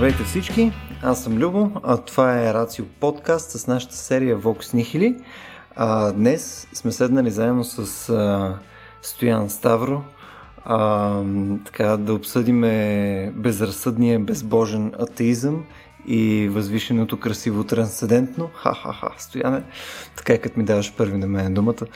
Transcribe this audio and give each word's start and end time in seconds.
Здравейте 0.00 0.24
всички, 0.24 0.72
аз 1.02 1.22
съм 1.22 1.38
Любо, 1.38 1.70
а 1.82 1.96
това 1.96 2.40
е 2.40 2.54
Рацио 2.54 2.84
подкаст 3.00 3.50
с 3.50 3.66
нашата 3.66 3.96
серия 3.96 4.38
Vox 4.38 4.74
Nihili. 4.74 5.22
А, 5.76 6.12
днес 6.12 6.68
сме 6.72 6.92
седнали 6.92 7.30
заедно 7.30 7.64
с 7.64 8.08
а, 8.08 8.58
Стоян 9.02 9.50
Ставро, 9.50 10.02
а, 10.64 11.22
така 11.64 11.96
да 11.96 12.14
обсъдиме 12.14 13.32
безразсъдния, 13.36 14.20
безбожен 14.20 14.92
атеизъм 14.98 15.64
и 16.06 16.48
възвишеното 16.48 17.20
красиво 17.20 17.64
трансцендентно. 17.64 18.50
Ха-ха-ха, 18.54 19.10
Стояне, 19.18 19.62
така 20.16 20.32
е 20.32 20.38
като 20.38 20.58
ми 20.58 20.64
даваш 20.64 20.94
първи 20.96 21.18
на 21.18 21.26
мен 21.26 21.54
думата. 21.54 21.86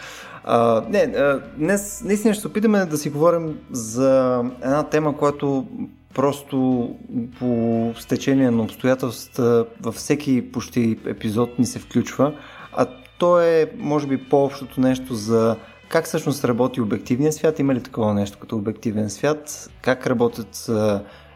А, 0.45 0.85
не, 0.89 1.15
днес 1.57 2.03
наистина 2.05 2.35
ще 2.35 2.41
се 2.41 2.49
опитаме 2.49 2.85
да 2.85 2.99
си 2.99 3.11
говорим 3.11 3.59
за 3.71 4.39
една 4.63 4.83
тема, 4.83 5.17
която 5.17 5.67
просто 6.15 6.91
по 7.39 7.93
стечение 7.99 8.51
на 8.51 8.63
обстоятелствата 8.63 9.67
във 9.81 9.95
всеки 9.95 10.53
почти 10.53 10.99
епизод 11.07 11.59
ни 11.59 11.67
се 11.67 11.79
включва, 11.79 12.33
а 12.73 12.87
то 13.19 13.41
е, 13.41 13.71
може 13.79 14.07
би, 14.07 14.29
по-общото 14.29 14.81
нещо 14.81 15.15
за 15.15 15.57
как 15.89 16.05
всъщност 16.05 16.45
работи 16.45 16.81
обективния 16.81 17.33
свят, 17.33 17.59
има 17.59 17.75
ли 17.75 17.83
такова 17.83 18.15
нещо 18.15 18.39
като 18.39 18.57
обективен 18.57 19.11
свят, 19.11 19.71
как 19.83 20.07
работят 20.07 20.71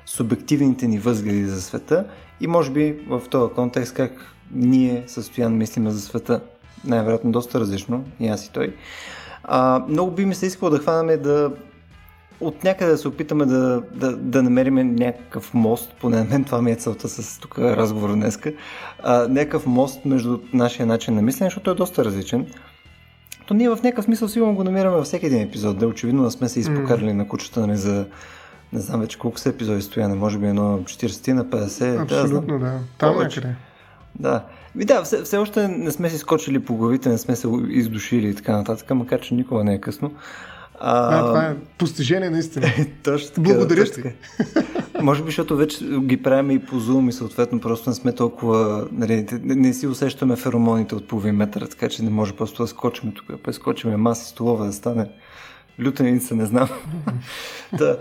субективните 0.07 0.87
ни 0.87 0.99
възгледи 0.99 1.45
за 1.45 1.63
света 1.63 2.05
и 2.41 2.47
може 2.47 2.71
би 2.71 2.97
в 3.09 3.23
този 3.31 3.55
контекст 3.55 3.95
как 3.95 4.13
ние 4.53 5.05
състоян 5.07 5.57
мислиме 5.57 5.91
за 5.91 6.01
света. 6.01 6.41
Най-вероятно 6.85 7.33
доста 7.33 7.61
различно, 7.61 8.05
и 8.21 8.29
аз 8.29 8.47
и 8.47 8.53
той. 8.53 8.75
А, 9.45 9.85
много 9.89 10.11
би 10.11 10.25
ми 10.25 10.35
се 10.35 10.47
искало 10.47 10.71
да 10.71 10.79
хванаме 10.79 11.17
да 11.17 11.53
от 12.41 12.65
някъде 12.65 12.91
да 12.91 12.99
се 12.99 13.09
опитаме 13.09 13.47
да, 13.47 13.83
да, 13.95 14.17
да 14.17 14.43
намерим 14.43 14.95
някакъв 14.95 15.55
мост, 15.55 15.95
поне 16.01 16.17
на 16.17 16.25
мен 16.25 16.45
това 16.45 16.63
ми 16.63 16.71
е 16.71 16.77
целта 16.77 17.09
с 17.09 17.39
тук 17.41 17.59
разговор 17.59 18.13
днеска, 18.13 18.53
а, 19.03 19.29
някакъв 19.29 19.67
мост 19.67 20.05
между 20.05 20.39
нашия 20.53 20.87
начин 20.87 21.15
на 21.15 21.23
мислене, 21.23 21.47
защото 21.47 21.71
е 21.71 21.75
доста 21.75 22.05
различен. 22.05 22.47
То 23.47 23.55
ние 23.55 23.69
в 23.69 23.79
някакъв 23.83 24.05
смисъл 24.05 24.29
сигурно 24.29 24.55
го 24.55 24.65
намираме 24.65 24.97
във 24.97 25.05
всеки 25.05 25.27
един 25.27 25.41
епизод, 25.41 25.79
да 25.79 25.87
очевидно 25.87 26.23
да 26.23 26.31
сме 26.31 26.49
се 26.49 26.61
изпокарали 26.61 27.11
mm. 27.11 27.13
на 27.13 27.29
кучета 27.29 27.61
нали, 27.61 27.77
за 27.77 28.07
не 28.73 28.81
знам 28.81 29.01
вече 29.01 29.19
колко 29.19 29.39
са 29.39 29.49
епизоди 29.49 29.83
стояне, 29.83 30.15
може 30.15 30.39
би 30.39 30.47
едно 30.47 30.79
40 30.79 31.33
на 31.33 31.45
50. 31.45 32.03
Абсолютно, 32.03 32.59
да. 32.59 32.65
да. 32.65 32.79
Там 32.99 33.23
е 33.23 33.29
къде. 33.29 33.55
Да. 34.19 34.45
И 34.79 34.85
да, 34.85 35.03
все, 35.03 35.23
все 35.23 35.37
още 35.37 35.69
не 35.69 35.91
сме 35.91 36.11
си 36.11 36.19
скочили 36.19 36.59
по 36.59 36.77
главите, 36.77 37.09
не 37.09 37.19
сме 37.19 37.37
се 37.37 37.49
издушили 37.69 38.29
и 38.29 38.35
така 38.35 38.57
нататък, 38.57 38.91
макар 38.91 39.21
че 39.21 39.35
никога 39.35 39.65
не 39.65 39.75
е 39.75 39.81
късно. 39.81 40.13
А, 40.81 41.19
а, 41.19 41.27
това 41.27 41.45
е 41.45 41.57
постижение 41.79 42.31
наистина. 42.31 42.67
точно 43.05 43.29
така. 43.29 43.41
Благодаря 43.41 43.85
ти. 43.85 44.03
Може 45.01 45.23
би, 45.23 45.27
защото 45.27 45.57
вече 45.57 45.85
ги 46.01 46.23
правим 46.23 46.51
и 46.51 46.59
по 46.59 46.81
Zoom 46.81 47.09
и 47.09 47.13
съответно 47.13 47.61
просто 47.61 47.91
не 47.91 47.95
сме 47.95 48.13
толкова... 48.13 48.89
Нали, 48.93 49.27
не, 49.43 49.55
не 49.55 49.73
си 49.73 49.87
усещаме 49.87 50.37
феромоните 50.37 50.95
от 50.95 51.09
половин 51.09 51.35
метър, 51.35 51.63
така 51.63 51.89
че 51.89 52.03
не 52.03 52.11
може 52.11 52.37
просто 52.37 52.63
да 52.63 52.67
скочим 52.67 53.13
тук. 53.13 53.43
Да 53.45 53.53
скочим 53.53 53.91
маси 53.91 54.27
столове 54.27 54.67
да 54.67 54.73
стане 54.73 55.09
лютеница, 55.85 56.35
не 56.35 56.47
знам. 56.47 56.69
да, 57.79 57.99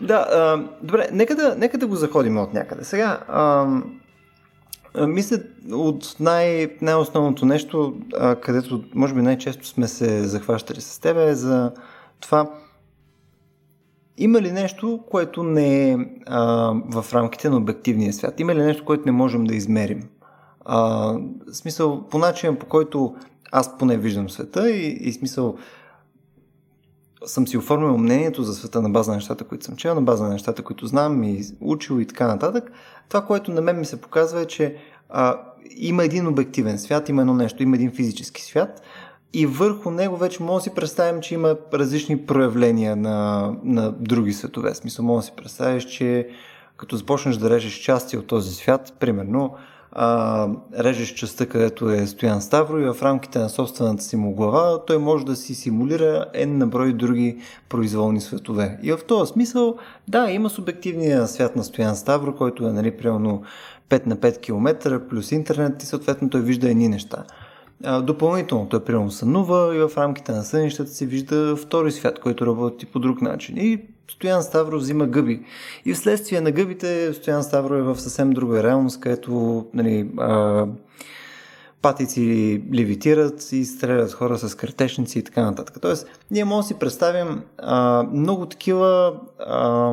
да 0.00 0.14
а, 0.14 0.68
добре, 0.82 1.08
нека 1.12 1.34
да, 1.34 1.54
нека 1.58 1.78
да 1.78 1.86
го 1.86 1.96
заходим 1.96 2.38
от 2.38 2.54
някъде. 2.54 2.84
Сега, 2.84 3.20
а, 3.28 3.66
мисля, 5.06 5.38
от 5.72 6.16
най- 6.20 6.68
най-основното 6.82 7.46
нещо, 7.46 7.96
а, 8.18 8.36
където 8.36 8.84
може 8.94 9.14
би 9.14 9.22
най-често 9.22 9.66
сме 9.66 9.88
се 9.88 10.24
захващали 10.24 10.80
с 10.80 11.00
теб 11.00 11.16
е 11.16 11.34
за 11.34 11.72
това 12.20 12.50
има 14.18 14.42
ли 14.42 14.52
нещо, 14.52 15.00
което 15.10 15.42
не 15.42 15.90
е 15.90 15.96
а, 16.26 16.72
в 16.90 17.06
рамките 17.14 17.50
на 17.50 17.56
обективния 17.56 18.12
свят? 18.12 18.40
Има 18.40 18.54
ли 18.54 18.62
нещо, 18.62 18.84
което 18.84 19.02
не 19.06 19.12
можем 19.12 19.44
да 19.44 19.54
измерим? 19.54 20.02
А, 20.64 21.14
смисъл, 21.52 22.08
по 22.08 22.18
начин 22.18 22.56
по 22.56 22.66
който 22.66 23.14
аз 23.52 23.78
поне 23.78 23.96
виждам 23.96 24.30
света 24.30 24.70
и, 24.70 24.86
и 25.00 25.12
смисъл 25.12 25.56
съм 27.26 27.48
си 27.48 27.58
оформил 27.58 27.98
мнението 27.98 28.42
за 28.42 28.54
света 28.54 28.82
на 28.82 28.90
база 28.90 29.10
на 29.10 29.16
нещата, 29.16 29.44
които 29.44 29.64
съм 29.64 29.76
чел, 29.76 29.94
на 29.94 30.02
база 30.02 30.24
на 30.24 30.30
нещата, 30.30 30.62
които 30.62 30.86
знам 30.86 31.24
и 31.24 31.44
учил 31.60 32.00
и 32.00 32.06
така 32.06 32.26
нататък. 32.26 32.72
Това, 33.08 33.24
което 33.24 33.50
на 33.50 33.60
мен 33.60 33.78
ми 33.78 33.84
се 33.84 34.00
показва 34.00 34.40
е, 34.40 34.46
че 34.46 34.76
а, 35.08 35.40
има 35.76 36.04
един 36.04 36.26
обективен 36.26 36.78
свят, 36.78 37.08
има 37.08 37.22
едно 37.22 37.34
нещо, 37.34 37.62
има 37.62 37.76
един 37.76 37.92
физически 37.92 38.42
свят, 38.42 38.82
и 39.32 39.46
върху 39.46 39.90
него 39.90 40.16
вече 40.16 40.42
може 40.42 40.56
да 40.56 40.62
си 40.62 40.74
представим, 40.74 41.20
че 41.20 41.34
има 41.34 41.56
различни 41.74 42.26
проявления 42.26 42.96
на, 42.96 43.50
на 43.64 43.92
други 43.92 44.32
светове. 44.32 44.74
Смисъл, 44.74 45.04
може 45.04 45.24
да 45.24 45.26
си 45.26 45.36
представиш, 45.36 45.84
че 45.84 46.28
като 46.76 46.96
започнеш 46.96 47.36
да 47.36 47.50
режеш 47.50 47.72
части 47.72 48.16
от 48.16 48.26
този 48.26 48.54
свят, 48.54 48.94
примерно, 49.00 49.54
а, 49.92 50.48
режеш 50.78 51.14
частта, 51.14 51.46
където 51.46 51.90
е 51.90 52.06
Стоян 52.06 52.42
Ставро 52.42 52.78
и 52.78 52.84
в 52.84 53.02
рамките 53.02 53.38
на 53.38 53.48
собствената 53.48 54.02
си 54.02 54.16
му 54.16 54.34
глава, 54.34 54.84
той 54.86 54.98
може 54.98 55.24
да 55.24 55.36
си 55.36 55.54
симулира 55.54 56.24
N 56.34 56.46
на 56.46 56.66
брой 56.66 56.92
други 56.92 57.38
произволни 57.68 58.20
светове. 58.20 58.78
И 58.82 58.92
в 58.92 58.98
този 59.08 59.32
смисъл, 59.32 59.76
да, 60.08 60.30
има 60.30 60.50
субективния 60.50 61.28
свят 61.28 61.56
на 61.56 61.64
Стоян 61.64 61.96
Ставро, 61.96 62.36
който 62.36 62.66
е, 62.66 62.72
нали, 62.72 62.96
примерно 62.96 63.42
5 63.90 64.06
на 64.06 64.16
5 64.16 64.40
км, 64.40 65.00
плюс 65.08 65.32
интернет 65.32 65.82
и 65.82 65.86
съответно 65.86 66.30
той 66.30 66.40
вижда 66.40 66.70
едни 66.70 66.88
неща. 66.88 67.24
А, 67.84 68.00
допълнително 68.00 68.68
той 68.68 68.84
примерно 68.84 69.10
сънува 69.10 69.76
и 69.76 69.78
в 69.78 69.90
рамките 69.96 70.32
на 70.32 70.42
сънищата 70.42 70.90
си 70.90 71.06
вижда 71.06 71.56
втори 71.56 71.92
свят, 71.92 72.18
който 72.18 72.46
работи 72.46 72.86
по 72.86 72.98
друг 72.98 73.22
начин. 73.22 73.56
И 73.58 73.80
Стоян 74.10 74.42
Ставро 74.42 74.78
взима 74.78 75.06
гъби. 75.06 75.42
И 75.84 75.94
вследствие 75.94 76.40
на 76.40 76.50
гъбите 76.50 77.14
Стоян 77.14 77.42
Ставро 77.42 77.74
е 77.74 77.82
в 77.82 78.00
съвсем 78.00 78.30
друга 78.30 78.62
реалност, 78.62 79.00
където 79.00 79.66
нали, 79.74 80.10
а, 80.16 80.66
патици 81.82 82.62
левитират 82.74 83.52
и 83.52 83.64
стрелят 83.64 84.12
хора 84.12 84.38
с 84.38 84.54
картешници 84.54 85.18
и 85.18 85.22
така 85.22 85.42
нататък. 85.42 85.76
Тоест, 85.82 86.06
ние 86.30 86.44
можем 86.44 86.60
да 86.60 86.66
си 86.66 86.74
представим 86.74 87.42
а, 87.58 88.02
много 88.12 88.46
такива 88.46 89.20
а, 89.38 89.92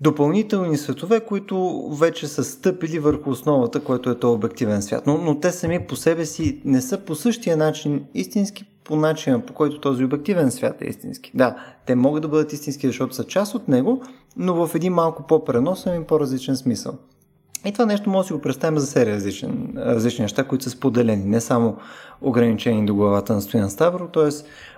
допълнителни 0.00 0.76
светове, 0.76 1.20
които 1.20 1.88
вече 2.00 2.28
са 2.28 2.44
стъпили 2.44 2.98
върху 2.98 3.30
основата, 3.30 3.80
което 3.80 4.10
е 4.10 4.18
то 4.18 4.32
обективен 4.32 4.82
свят. 4.82 5.06
Но, 5.06 5.18
но 5.18 5.40
те 5.40 5.52
сами 5.52 5.86
по 5.86 5.96
себе 5.96 6.26
си 6.26 6.62
не 6.64 6.80
са 6.80 6.98
по 6.98 7.14
същия 7.14 7.56
начин 7.56 8.04
истински, 8.14 8.64
по 8.88 8.96
начина 8.96 9.40
по 9.40 9.52
който 9.52 9.80
този 9.80 10.04
обективен 10.04 10.50
свят 10.50 10.82
е 10.82 10.86
истински. 10.86 11.30
Да, 11.34 11.56
те 11.86 11.94
могат 11.94 12.22
да 12.22 12.28
бъдат 12.28 12.52
истински, 12.52 12.86
защото 12.86 13.14
са 13.14 13.24
част 13.24 13.54
от 13.54 13.68
него, 13.68 14.02
но 14.36 14.66
в 14.66 14.74
един 14.74 14.92
малко 14.92 15.26
по-преносен 15.26 16.02
и 16.02 16.04
по-различен 16.04 16.56
смисъл. 16.56 16.94
И 17.68 17.72
това 17.72 17.86
нещо 17.86 18.10
може 18.10 18.24
да 18.24 18.26
си 18.26 18.32
го 18.32 18.40
представим 18.40 18.78
за 18.78 18.86
серия 18.86 19.14
различни, 19.14 19.50
различни 19.76 20.22
неща, 20.22 20.44
които 20.44 20.64
са 20.64 20.70
споделени, 20.70 21.24
не 21.24 21.40
само 21.40 21.76
ограничени 22.20 22.86
до 22.86 22.94
главата 22.94 23.34
на 23.34 23.40
Стоян 23.40 23.70
Ставро, 23.70 24.08
т.е. 24.08 24.28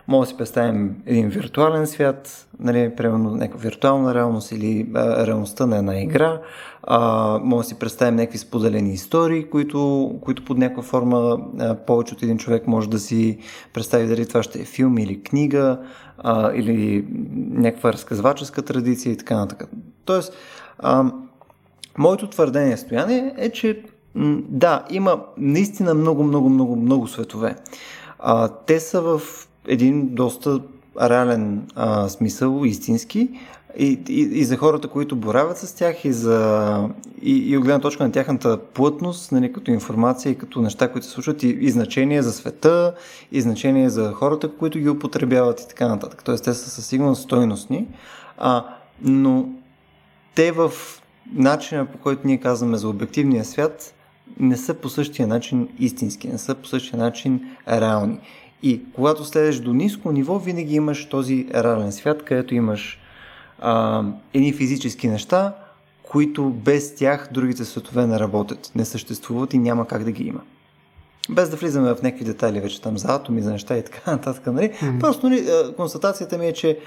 може 0.08 0.26
да 0.26 0.30
си 0.30 0.36
представим 0.36 0.96
един 1.06 1.28
виртуален 1.28 1.86
свят, 1.86 2.46
нали, 2.60 2.96
примерно 2.96 3.30
някаква 3.30 3.60
виртуална 3.60 4.14
реалност 4.14 4.52
или 4.52 4.86
а, 4.94 5.26
реалността 5.26 5.66
на 5.66 5.76
една 5.76 6.00
игра, 6.00 6.40
а, 6.82 7.38
може 7.42 7.64
да 7.64 7.68
си 7.68 7.78
представим 7.78 8.16
някакви 8.16 8.38
споделени 8.38 8.92
истории, 8.92 9.50
които, 9.50 10.10
които 10.20 10.44
под 10.44 10.58
някаква 10.58 10.82
форма 10.82 11.38
а, 11.58 11.74
повече 11.74 12.14
от 12.14 12.22
един 12.22 12.38
човек 12.38 12.66
може 12.66 12.88
да 12.88 12.98
си 12.98 13.38
представи 13.72 14.06
дали 14.06 14.26
това 14.26 14.42
ще 14.42 14.60
е 14.60 14.64
филм 14.64 14.98
или 14.98 15.22
книга, 15.22 15.78
а, 16.18 16.52
или 16.54 17.06
някаква 17.50 17.92
разказваческа 17.92 18.62
традиция 18.62 19.12
и 19.12 19.16
така 19.16 19.36
нататък. 19.36 19.70
Тоест, 20.04 20.32
а, 20.78 21.04
Моето 21.98 22.26
твърдение, 22.26 22.76
Стояне, 22.76 23.34
е, 23.36 23.50
че 23.50 23.82
да, 24.48 24.84
има 24.90 25.20
наистина 25.36 25.94
много, 25.94 26.24
много, 26.24 26.48
много, 26.48 26.76
много 26.76 27.08
светове. 27.08 27.56
А, 28.18 28.48
те 28.48 28.80
са 28.80 29.00
в 29.00 29.20
един 29.68 30.08
доста 30.14 30.60
реален 31.00 31.66
а, 31.74 32.08
смисъл, 32.08 32.62
истински, 32.64 33.28
и, 33.78 34.00
и, 34.08 34.20
и 34.20 34.44
за 34.44 34.56
хората, 34.56 34.88
които 34.88 35.16
боравят 35.16 35.58
с 35.58 35.74
тях, 35.74 36.04
и, 36.04 36.12
за, 36.12 36.88
и, 37.22 37.50
и 37.50 37.56
от 37.56 37.64
гледна 37.64 37.80
точка 37.80 38.04
на 38.04 38.12
тяхната 38.12 38.58
плътност, 38.58 39.32
нали, 39.32 39.52
като 39.52 39.70
информация 39.70 40.32
и 40.32 40.38
като 40.38 40.62
неща, 40.62 40.92
които 40.92 41.06
се 41.06 41.12
случват, 41.12 41.42
и, 41.42 41.48
и 41.48 41.70
значение 41.70 42.22
за 42.22 42.32
света, 42.32 42.94
и 43.32 43.40
значение 43.40 43.90
за 43.90 44.12
хората, 44.12 44.52
които 44.56 44.78
ги 44.78 44.88
употребяват 44.88 45.60
и 45.60 45.68
така 45.68 45.88
нататък. 45.88 46.22
Тоест, 46.24 46.44
те 46.44 46.54
са 46.54 46.70
със 46.70 46.86
сигурност 46.86 47.22
стойностни, 47.22 47.86
а, 48.38 48.64
но 49.02 49.48
те 50.34 50.52
в 50.52 50.72
начина 51.32 51.86
по 51.86 51.98
който 51.98 52.26
ние 52.26 52.38
казваме 52.38 52.76
за 52.76 52.88
обективния 52.88 53.44
свят 53.44 53.94
не 54.40 54.56
са 54.56 54.74
по 54.74 54.88
същия 54.88 55.28
начин 55.28 55.68
истински, 55.78 56.28
не 56.28 56.38
са 56.38 56.54
по 56.54 56.66
същия 56.66 56.98
начин 56.98 57.56
реални. 57.68 58.18
И 58.62 58.82
когато 58.94 59.24
следеш 59.24 59.56
до 59.56 59.72
ниско 59.72 60.12
ниво, 60.12 60.38
винаги 60.38 60.74
имаш 60.74 61.08
този 61.08 61.46
реален 61.54 61.92
свят, 61.92 62.24
където 62.24 62.54
имаш 62.54 62.98
а, 63.58 64.04
едни 64.34 64.52
физически 64.52 65.08
неща, 65.08 65.54
които 66.02 66.50
без 66.50 66.94
тях 66.94 67.28
другите 67.32 67.64
светове 67.64 68.06
не 68.06 68.18
работят, 68.18 68.72
не 68.74 68.84
съществуват 68.84 69.54
и 69.54 69.58
няма 69.58 69.86
как 69.86 70.04
да 70.04 70.12
ги 70.12 70.24
има. 70.24 70.40
Без 71.30 71.50
да 71.50 71.56
влизаме 71.56 71.94
в 71.94 72.02
някакви 72.02 72.24
детайли 72.24 72.60
вече 72.60 72.82
там 72.82 72.98
за 72.98 73.08
атоми, 73.14 73.42
за 73.42 73.52
неща 73.52 73.76
и 73.76 73.84
така 73.84 74.10
нататък. 74.10 74.46
Нали? 74.46 74.70
Mm-hmm. 74.70 75.00
Просто 75.00 75.28
нали, 75.28 75.46
констатацията 75.76 76.38
ми 76.38 76.46
е, 76.46 76.52
че 76.52 76.78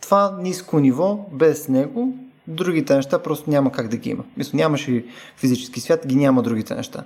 това 0.00 0.38
ниско 0.42 0.80
ниво, 0.80 1.26
без 1.32 1.68
него, 1.68 2.18
другите 2.48 2.96
неща 2.96 3.18
просто 3.18 3.50
няма 3.50 3.72
как 3.72 3.88
да 3.88 3.96
ги 3.96 4.10
има. 4.10 4.24
Мисля, 4.36 4.56
нямаш 4.56 4.88
и 4.88 5.04
физически 5.36 5.80
свят, 5.80 6.06
ги 6.06 6.16
няма 6.16 6.42
другите 6.42 6.74
неща. 6.74 7.04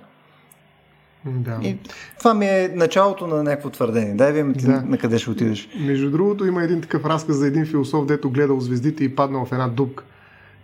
Да. 1.25 1.59
И 1.63 1.77
това 2.19 2.35
ми 2.35 2.47
е 2.47 2.71
началото 2.75 3.27
на 3.27 3.43
някакво 3.43 3.71
твърдение. 3.71 4.15
Дай 4.15 4.33
ви 4.33 4.53
ти 4.53 4.67
да. 4.67 4.83
на 4.87 4.99
къде 4.99 5.19
ще 5.19 5.31
отидеш. 5.31 5.69
Между 5.81 6.11
другото 6.11 6.47
има 6.47 6.63
един 6.63 6.81
такъв 6.81 7.05
разказ 7.05 7.37
за 7.37 7.47
един 7.47 7.67
философ, 7.67 8.07
дето 8.07 8.31
гледал 8.31 8.61
звездите 8.61 9.05
и 9.05 9.15
паднал 9.15 9.45
в 9.45 9.53
една 9.53 9.69
дупка. 9.69 10.05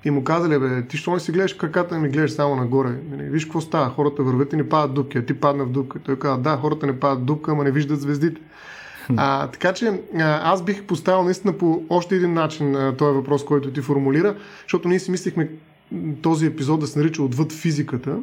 И 0.05 0.11
му 0.11 0.25
казали, 0.25 0.59
бе, 0.59 0.87
ти 0.87 0.97
що 0.97 1.15
не 1.15 1.21
си 1.21 1.33
гледаш 1.33 1.55
краката 1.55 1.99
ми, 1.99 2.09
гледаш 2.09 2.31
само 2.31 2.57
нагоре. 2.57 2.91
Нали, 3.11 3.23
виж 3.23 3.45
какво 3.45 3.61
става, 3.61 3.91
хората 3.91 4.23
вървят 4.23 4.53
и 4.53 4.57
не 4.57 4.69
падат 4.69 4.95
дупки, 4.95 5.19
а 5.19 5.27
ти 5.27 5.35
падна 5.35 5.65
в 5.65 5.71
дупка. 5.71 5.99
Той 5.99 6.19
каза, 6.19 6.39
да, 6.39 6.57
хората 6.57 6.87
не 6.87 7.01
падат 7.01 7.25
дупка, 7.25 7.53
ама 7.53 7.65
не 7.65 7.71
виждат 7.71 8.01
звездите. 8.01 8.41
А, 9.17 9.47
така 9.47 9.73
че 9.73 10.01
аз 10.21 10.63
бих 10.63 10.85
поставил 10.85 11.23
наистина 11.23 11.53
по 11.53 11.83
още 11.91 12.17
един 12.17 12.33
начин 12.33 12.77
този 12.99 13.15
въпрос, 13.15 13.45
който 13.45 13.71
ти 13.71 13.81
формулира, 13.81 14.37
защото 14.63 14.89
ние 14.89 14.99
си 14.99 15.11
мислихме 15.11 15.51
този 16.23 16.47
епизод 16.47 16.81
да 16.81 16.87
се 16.87 16.99
нарича 16.99 17.23
отвъд 17.23 17.53
физиката. 17.53 18.19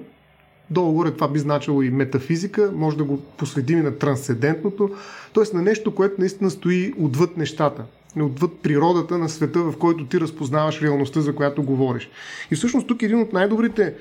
Долу-горе 0.69 1.11
това 1.11 1.27
би 1.27 1.39
значило 1.39 1.81
и 1.81 1.89
метафизика, 1.89 2.71
може 2.75 2.97
да 2.97 3.03
го 3.03 3.21
посветим 3.21 3.79
и 3.79 3.81
на 3.81 3.97
трансцендентното, 3.97 4.89
т.е. 5.33 5.55
на 5.55 5.61
нещо, 5.61 5.95
което 5.95 6.15
наистина 6.19 6.49
стои 6.49 6.93
отвъд 6.97 7.37
нещата 7.37 7.83
отвъд 8.23 8.51
природата 8.63 9.17
на 9.17 9.29
света, 9.29 9.59
в 9.59 9.77
който 9.77 10.05
ти 10.05 10.19
разпознаваш 10.19 10.81
реалността, 10.81 11.21
за 11.21 11.35
която 11.35 11.63
говориш. 11.63 12.09
И 12.51 12.55
всъщност 12.55 12.87
тук 12.87 13.01
един 13.01 13.21
от 13.21 13.33
най-добрите 13.33 13.93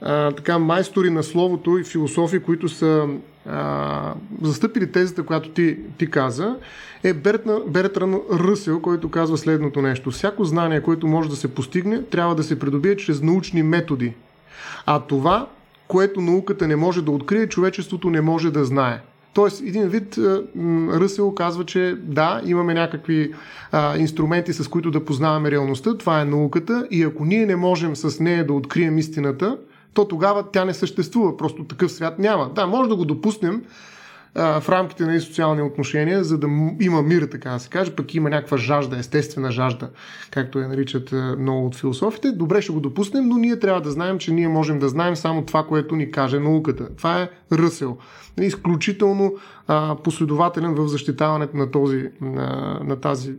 а, 0.00 0.32
така, 0.32 0.58
майстори 0.58 1.10
на 1.10 1.22
словото 1.22 1.78
и 1.78 1.84
философи, 1.84 2.38
които 2.38 2.68
са 2.68 3.08
застъпили 4.42 4.92
тезата, 4.92 5.22
която 5.22 5.48
ти, 5.48 5.78
ти 5.98 6.10
каза, 6.10 6.56
е 7.04 7.12
Бертран 7.66 8.20
Ръсел, 8.32 8.80
който 8.80 9.10
казва 9.10 9.38
следното 9.38 9.82
нещо. 9.82 10.10
Всяко 10.10 10.44
знание, 10.44 10.82
което 10.82 11.06
може 11.06 11.28
да 11.28 11.36
се 11.36 11.54
постигне, 11.54 12.02
трябва 12.02 12.34
да 12.34 12.42
се 12.42 12.58
придобие 12.58 12.96
чрез 12.96 13.22
научни 13.22 13.62
методи. 13.62 14.14
А 14.86 15.00
това, 15.00 15.48
което 15.88 16.20
науката 16.20 16.68
не 16.68 16.76
може 16.76 17.02
да 17.02 17.10
открие, 17.10 17.46
човечеството 17.46 18.10
не 18.10 18.20
може 18.20 18.50
да 18.50 18.64
знае. 18.64 19.00
Тоест, 19.34 19.60
един 19.60 19.88
вид 19.88 20.18
Ръсел 20.92 21.34
казва, 21.34 21.64
че 21.64 21.96
да, 22.02 22.42
имаме 22.44 22.74
някакви 22.74 23.32
а, 23.72 23.96
инструменти, 23.96 24.52
с 24.52 24.68
които 24.68 24.90
да 24.90 25.04
познаваме 25.04 25.50
реалността, 25.50 25.98
това 25.98 26.20
е 26.20 26.24
науката 26.24 26.86
и 26.90 27.02
ако 27.02 27.24
ние 27.24 27.46
не 27.46 27.56
можем 27.56 27.96
с 27.96 28.20
нея 28.20 28.46
да 28.46 28.52
открием 28.52 28.98
истината, 28.98 29.58
то 29.94 30.04
тогава 30.04 30.44
тя 30.52 30.64
не 30.64 30.74
съществува. 30.74 31.36
Просто 31.36 31.64
такъв 31.64 31.92
свят 31.92 32.18
няма. 32.18 32.50
Да, 32.54 32.66
може 32.66 32.88
да 32.88 32.96
го 32.96 33.04
допуснем, 33.04 33.64
в 34.34 34.64
рамките 34.68 35.04
на 35.04 35.20
социални 35.20 35.62
отношения, 35.62 36.24
за 36.24 36.38
да 36.38 36.46
има 36.80 37.02
мир, 37.02 37.22
така 37.22 37.50
да 37.50 37.58
се 37.58 37.68
каже, 37.68 37.94
пък 37.94 38.14
има 38.14 38.30
някаква 38.30 38.56
жажда, 38.56 38.98
естествена 38.98 39.52
жажда, 39.52 39.90
както 40.30 40.58
я 40.58 40.68
наричат 40.68 41.12
много 41.38 41.66
от 41.66 41.76
философите. 41.76 42.32
Добре, 42.32 42.62
ще 42.62 42.72
го 42.72 42.80
допуснем, 42.80 43.28
но 43.28 43.36
ние 43.36 43.58
трябва 43.58 43.80
да 43.80 43.90
знаем, 43.90 44.18
че 44.18 44.32
ние 44.32 44.48
можем 44.48 44.78
да 44.78 44.88
знаем 44.88 45.16
само 45.16 45.44
това, 45.44 45.66
което 45.66 45.96
ни 45.96 46.10
каже 46.10 46.38
науката. 46.38 46.96
Това 46.96 47.22
е 47.22 47.28
Ръсел. 47.52 47.96
Нали, 48.36 48.46
изключително 48.46 49.34
а, 49.68 49.96
последователен 50.04 50.74
в 50.74 50.88
защитаването 50.88 51.56
на, 51.56 51.70
този, 51.70 52.10
на, 52.20 52.80
на 52.84 53.00
тази 53.00 53.32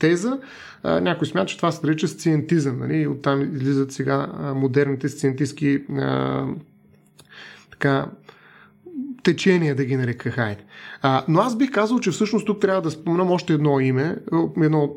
теза. 0.00 0.38
А, 0.82 1.00
някой 1.00 1.26
смята, 1.26 1.46
че 1.46 1.56
това 1.56 1.72
се 1.72 1.86
нарича 1.86 2.08
сциентизъм. 2.08 2.78
Нали? 2.78 3.06
Оттам 3.06 3.42
излизат 3.54 3.92
сега 3.92 4.26
модерните 4.54 5.08
сциентистски 5.08 5.82
а, 5.98 6.44
така, 7.70 8.06
течения, 9.22 9.74
да 9.74 9.84
ги 9.84 9.96
нарека, 9.96 10.30
хайде. 10.30 10.64
Но 11.28 11.40
аз 11.40 11.56
бих 11.56 11.70
казал, 11.70 11.98
че 11.98 12.10
всъщност 12.10 12.46
тук 12.46 12.60
трябва 12.60 12.82
да 12.82 12.90
споменам 12.90 13.30
още 13.30 13.52
едно 13.52 13.80
име, 13.80 14.16
едно 14.62 14.90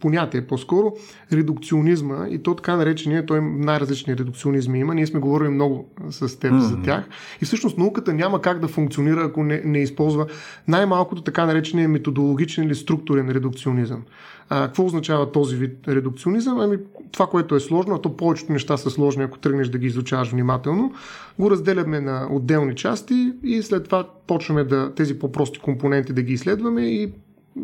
понятие 0.00 0.46
по-скоро, 0.46 0.92
редукционизма 1.32 2.26
и 2.30 2.42
то 2.42 2.54
така 2.54 2.76
наречения, 2.76 3.26
той 3.26 3.40
най-различни 3.40 4.16
редукционизми 4.16 4.78
има, 4.78 4.94
ние 4.94 5.06
сме 5.06 5.20
говорили 5.20 5.48
много 5.48 5.88
с 6.10 6.38
теб 6.38 6.52
mm-hmm. 6.52 6.58
за 6.58 6.82
тях 6.82 7.04
и 7.42 7.44
всъщност 7.44 7.78
науката 7.78 8.14
няма 8.14 8.40
как 8.40 8.58
да 8.60 8.68
функционира, 8.68 9.24
ако 9.24 9.42
не, 9.42 9.62
не 9.64 9.78
използва 9.78 10.26
най-малкото 10.68 11.22
така 11.22 11.46
наречения 11.46 11.88
методологичен 11.88 12.64
или 12.64 12.74
структурен 12.74 13.30
редукционизъм. 13.30 14.02
А, 14.48 14.66
какво 14.66 14.84
означава 14.84 15.32
този 15.32 15.56
вид 15.56 15.88
редукционизъм? 15.88 16.60
Ами 16.60 16.78
това, 17.12 17.26
което 17.26 17.54
е 17.54 17.60
сложно, 17.60 17.94
а 17.94 18.00
то 18.00 18.16
повечето 18.16 18.52
неща 18.52 18.76
са 18.76 18.90
сложни, 18.90 19.22
ако 19.22 19.38
тръгнеш 19.38 19.68
да 19.68 19.78
ги 19.78 19.86
изучаваш 19.86 20.30
внимателно, 20.30 20.92
го 21.38 21.50
разделяме 21.50 22.00
на 22.00 22.28
отделни 22.30 22.76
части 22.76 23.32
и 23.44 23.62
след 23.62 23.84
това 23.84 24.08
почваме 24.26 24.64
да 24.64 24.94
тези 24.94 25.18
по-прости 25.18 25.58
компоненти 25.58 26.12
да 26.12 26.22
ги 26.22 26.32
изследваме 26.32 26.82
и 26.82 27.12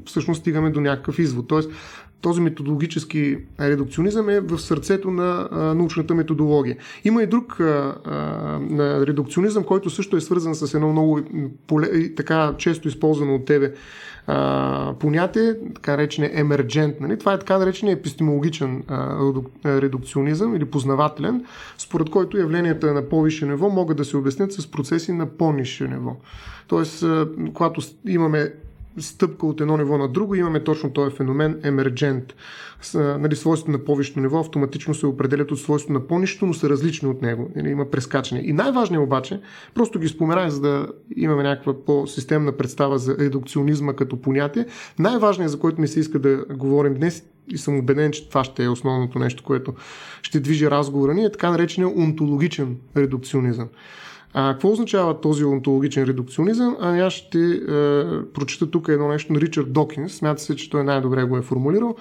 всъщност 0.04 0.40
стигаме 0.40 0.70
до 0.70 0.80
някакъв 0.80 1.18
извод. 1.18 1.48
Тоест, 1.48 1.70
този 2.20 2.40
методологически 2.40 3.38
редукционизъм 3.60 4.28
е 4.28 4.40
в 4.40 4.58
сърцето 4.58 5.10
на 5.10 5.48
а, 5.50 5.58
научната 5.58 6.14
методология. 6.14 6.76
Има 7.04 7.22
и 7.22 7.26
друг 7.26 7.60
а, 7.60 7.94
а, 8.04 9.06
редукционизъм, 9.06 9.64
който 9.64 9.90
също 9.90 10.16
е 10.16 10.20
свързан 10.20 10.54
с 10.54 10.74
едно 10.74 10.92
много 10.92 11.20
поле, 11.66 12.14
така 12.14 12.54
често 12.58 12.88
използвано 12.88 13.34
от 13.34 13.44
тебе 13.44 13.72
а, 14.26 14.94
понятие, 14.98 15.54
така 15.74 15.98
речене 15.98 16.30
емерджент. 16.34 17.00
Нали? 17.00 17.18
Това 17.18 17.32
е 17.32 17.38
така 17.38 17.58
наречен 17.58 17.88
епистемологичен 17.88 18.82
а, 18.88 19.32
редукционизъм 19.64 20.56
или 20.56 20.64
познавателен, 20.64 21.44
според 21.78 22.10
който 22.10 22.38
явленията 22.38 22.94
на 22.94 23.08
по-висше 23.08 23.46
ниво 23.46 23.68
могат 23.68 23.96
да 23.96 24.04
се 24.04 24.16
обяснят 24.16 24.52
с 24.52 24.70
процеси 24.70 25.12
на 25.12 25.26
по-низше 25.26 25.88
ниво. 25.88 26.16
Тоест, 26.66 27.02
а, 27.02 27.28
когато 27.54 27.80
имаме 28.06 28.52
стъпка 28.98 29.46
от 29.46 29.60
едно 29.60 29.76
ниво 29.76 29.98
на 29.98 30.08
друго, 30.08 30.34
имаме 30.34 30.64
точно 30.64 30.92
този 30.92 31.16
феномен 31.16 31.60
емерджент. 31.62 32.34
Нали, 32.94 33.36
свойството 33.36 33.72
на 33.72 33.84
по-висшето 33.84 34.20
ниво 34.20 34.40
автоматично 34.40 34.94
се 34.94 35.06
определят 35.06 35.52
от 35.52 35.58
свойството 35.58 35.92
на 35.92 36.06
по-нищото, 36.06 36.46
но 36.46 36.54
са 36.54 36.68
различни 36.68 37.08
от 37.08 37.22
него. 37.22 37.50
Нали, 37.56 37.68
има 37.68 37.90
прескачане. 37.90 38.42
И 38.44 38.52
най-важният 38.52 39.04
обаче, 39.04 39.40
просто 39.74 39.98
ги 39.98 40.08
споменах, 40.08 40.48
за 40.48 40.60
да 40.60 40.88
имаме 41.16 41.42
някаква 41.42 41.84
по-системна 41.84 42.52
представа 42.52 42.98
за 42.98 43.16
редукционизма 43.18 43.92
като 43.92 44.20
понятие, 44.20 44.66
най-важният, 44.98 45.52
за 45.52 45.58
който 45.58 45.80
ми 45.80 45.88
се 45.88 46.00
иска 46.00 46.18
да 46.18 46.44
говорим 46.54 46.94
днес, 46.94 47.24
и 47.48 47.58
съм 47.58 47.78
убеден, 47.78 48.12
че 48.12 48.28
това 48.28 48.44
ще 48.44 48.64
е 48.64 48.68
основното 48.68 49.18
нещо, 49.18 49.42
което 49.44 49.74
ще 50.22 50.40
движи 50.40 50.70
разговора 50.70 51.14
ни, 51.14 51.24
е 51.24 51.32
така 51.32 51.50
наречения 51.50 51.98
онтологичен 51.98 52.76
редукционизъм. 52.96 53.68
А 54.38 54.52
какво 54.52 54.72
означава 54.72 55.20
този 55.20 55.44
онтологичен 55.44 56.04
редукционизъм? 56.04 56.76
Ами 56.80 57.00
аз 57.00 57.12
ще 57.12 57.38
е, 57.38 57.60
прочита 58.34 58.70
тук 58.70 58.88
едно 58.88 59.08
нещо 59.08 59.32
на 59.32 59.40
Ричард 59.40 59.72
Докинс. 59.72 60.12
Смята 60.12 60.42
се, 60.42 60.56
че 60.56 60.70
той 60.70 60.84
най-добре 60.84 61.24
го 61.24 61.36
е 61.36 61.42
формулирал. 61.42 61.96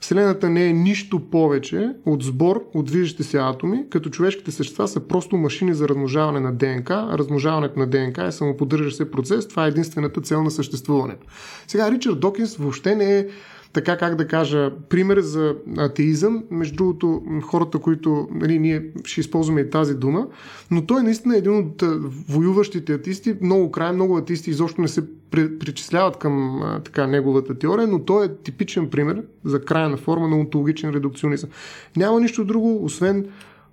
Вселената 0.00 0.50
не 0.50 0.66
е 0.66 0.72
нищо 0.72 1.20
повече 1.20 1.90
от 2.06 2.22
сбор 2.22 2.64
от 2.74 2.86
движещи 2.86 3.22
се 3.22 3.38
атоми, 3.38 3.84
като 3.90 4.10
човешките 4.10 4.50
същества 4.50 4.88
са 4.88 5.00
просто 5.00 5.36
машини 5.36 5.74
за 5.74 5.88
размножаване 5.88 6.40
на 6.40 6.52
ДНК. 6.52 7.08
Размножаването 7.12 7.78
на 7.78 7.86
ДНК 7.86 8.24
е 8.24 8.32
самоподдържащ 8.32 8.96
се 8.96 9.10
процес. 9.10 9.48
Това 9.48 9.64
е 9.64 9.68
единствената 9.68 10.20
цел 10.20 10.42
на 10.42 10.50
съществуването. 10.50 11.26
Сега 11.66 11.90
Ричард 11.90 12.20
Докинс 12.20 12.56
въобще 12.56 12.94
не 12.94 13.18
е 13.18 13.26
така 13.72 13.96
как 13.96 14.14
да 14.14 14.26
кажа, 14.26 14.72
пример 14.88 15.20
за 15.20 15.54
атеизъм. 15.78 16.44
Между 16.50 16.76
другото, 16.76 17.22
хората, 17.42 17.78
които 17.78 18.28
нали, 18.34 18.58
ние 18.58 18.86
ще 19.04 19.20
използваме 19.20 19.60
и 19.60 19.70
тази 19.70 19.94
дума, 19.94 20.26
но 20.70 20.86
той 20.86 21.00
е 21.00 21.02
наистина 21.02 21.36
един 21.36 21.58
от 21.58 21.82
воюващите 22.28 22.92
атеисти. 22.92 23.34
Много 23.40 23.70
край, 23.70 23.92
много 23.92 24.16
атеисти 24.16 24.50
изобщо 24.50 24.80
не 24.80 24.88
се 24.88 25.02
причисляват 25.30 26.16
към 26.16 26.62
така 26.84 27.06
неговата 27.06 27.58
теория, 27.58 27.86
но 27.86 27.98
той 27.98 28.26
е 28.26 28.34
типичен 28.34 28.90
пример 28.90 29.22
за 29.44 29.60
крайна 29.60 29.96
форма 29.96 30.28
на 30.28 30.36
онтологичен 30.36 30.90
редукционизъм. 30.90 31.50
Няма 31.96 32.20
нищо 32.20 32.44
друго, 32.44 32.84
освен 32.84 33.26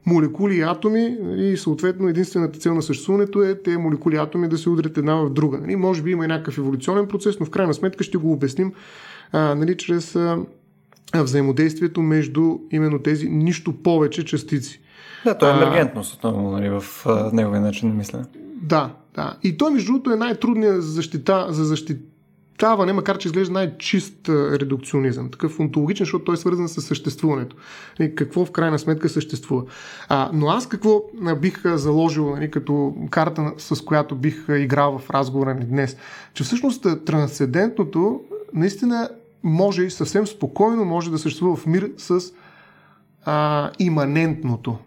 молекули 0.06 0.56
и 0.56 0.62
атоми 0.62 1.18
и 1.38 1.58
съответно 1.58 2.08
единствената 2.08 2.60
цел 2.60 2.76
на 2.76 2.82
съществуването 2.82 3.44
е 3.44 3.56
те 3.56 3.78
молекули 3.78 4.16
и 4.16 4.18
атоми 4.18 4.48
да 4.48 4.58
се 4.58 4.70
удрят 4.70 4.98
една 4.98 5.16
в 5.16 5.30
друга. 5.30 5.58
Нали, 5.58 5.76
може 5.76 6.02
би 6.02 6.12
има 6.12 6.26
и 6.26 6.28
някакъв 6.28 6.58
еволюционен 6.58 7.08
процес, 7.08 7.40
но 7.40 7.46
в 7.46 7.50
крайна 7.50 7.74
сметка 7.74 8.04
ще 8.04 8.18
го 8.18 8.32
обясним 8.32 8.74
а, 9.36 9.56
нали, 9.56 9.78
чрез 9.78 10.16
а, 10.16 10.38
взаимодействието 11.16 12.02
между 12.02 12.58
именно 12.72 13.00
тези 13.00 13.30
нищо 13.30 13.74
повече 13.74 14.26
частици. 14.26 14.82
Да, 15.26 15.38
то 15.38 15.50
е 15.50 15.54
емергентност 15.54 16.14
отново 16.14 16.52
нали, 16.52 16.70
в 16.70 16.84
а, 17.06 17.30
неговия 17.34 17.62
начин 17.62 17.90
на 17.90 17.96
мислене. 17.96 18.26
Да, 18.62 18.94
да. 19.16 19.38
И 19.44 19.58
той, 19.58 19.72
между 19.72 19.92
другото, 19.92 20.12
е 20.12 20.16
най-трудният 20.16 20.84
за 20.84 20.92
защита, 20.92 21.48
за 21.50 21.66
защитаване, 21.66 22.94
макар 22.94 23.18
че 23.18 23.28
изглежда 23.28 23.54
най-чист 23.54 24.30
редукционизъм. 24.30 25.32
Такъв 25.32 25.60
онтологичен, 25.60 26.06
защото 26.06 26.26
той 26.26 26.34
е 26.34 26.38
свързан 26.38 26.68
с 26.68 26.82
съществуването. 26.82 27.56
И 28.00 28.16
какво 28.16 28.46
в 28.46 28.52
крайна 28.52 28.80
сметка 28.80 29.10
съществува. 29.10 29.64
А, 30.10 30.30
но 30.34 30.48
аз 30.48 30.68
какво 30.68 31.02
бих 31.42 31.76
заложил 31.76 32.30
нали, 32.36 32.52
като 32.52 32.96
карта, 33.10 33.54
с 33.58 33.82
която 33.82 34.16
бих 34.16 34.46
играл 34.50 35.00
в 35.00 35.10
разговора 35.10 35.54
ни 35.54 35.66
днес? 35.66 35.98
Че 36.34 36.44
всъщност 36.44 36.88
трансцендентното 37.06 38.22
наистина 38.54 39.10
може 39.46 39.84
и 39.84 39.90
съвсем 39.90 40.28
спокойно 40.28 40.86
може 40.86 41.12
да 41.12 41.18
съществува 41.18 41.56
в 41.56 41.66
мир 41.66 41.92
с 41.98 42.20
а, 43.26 43.72
иманентното. 43.80 44.78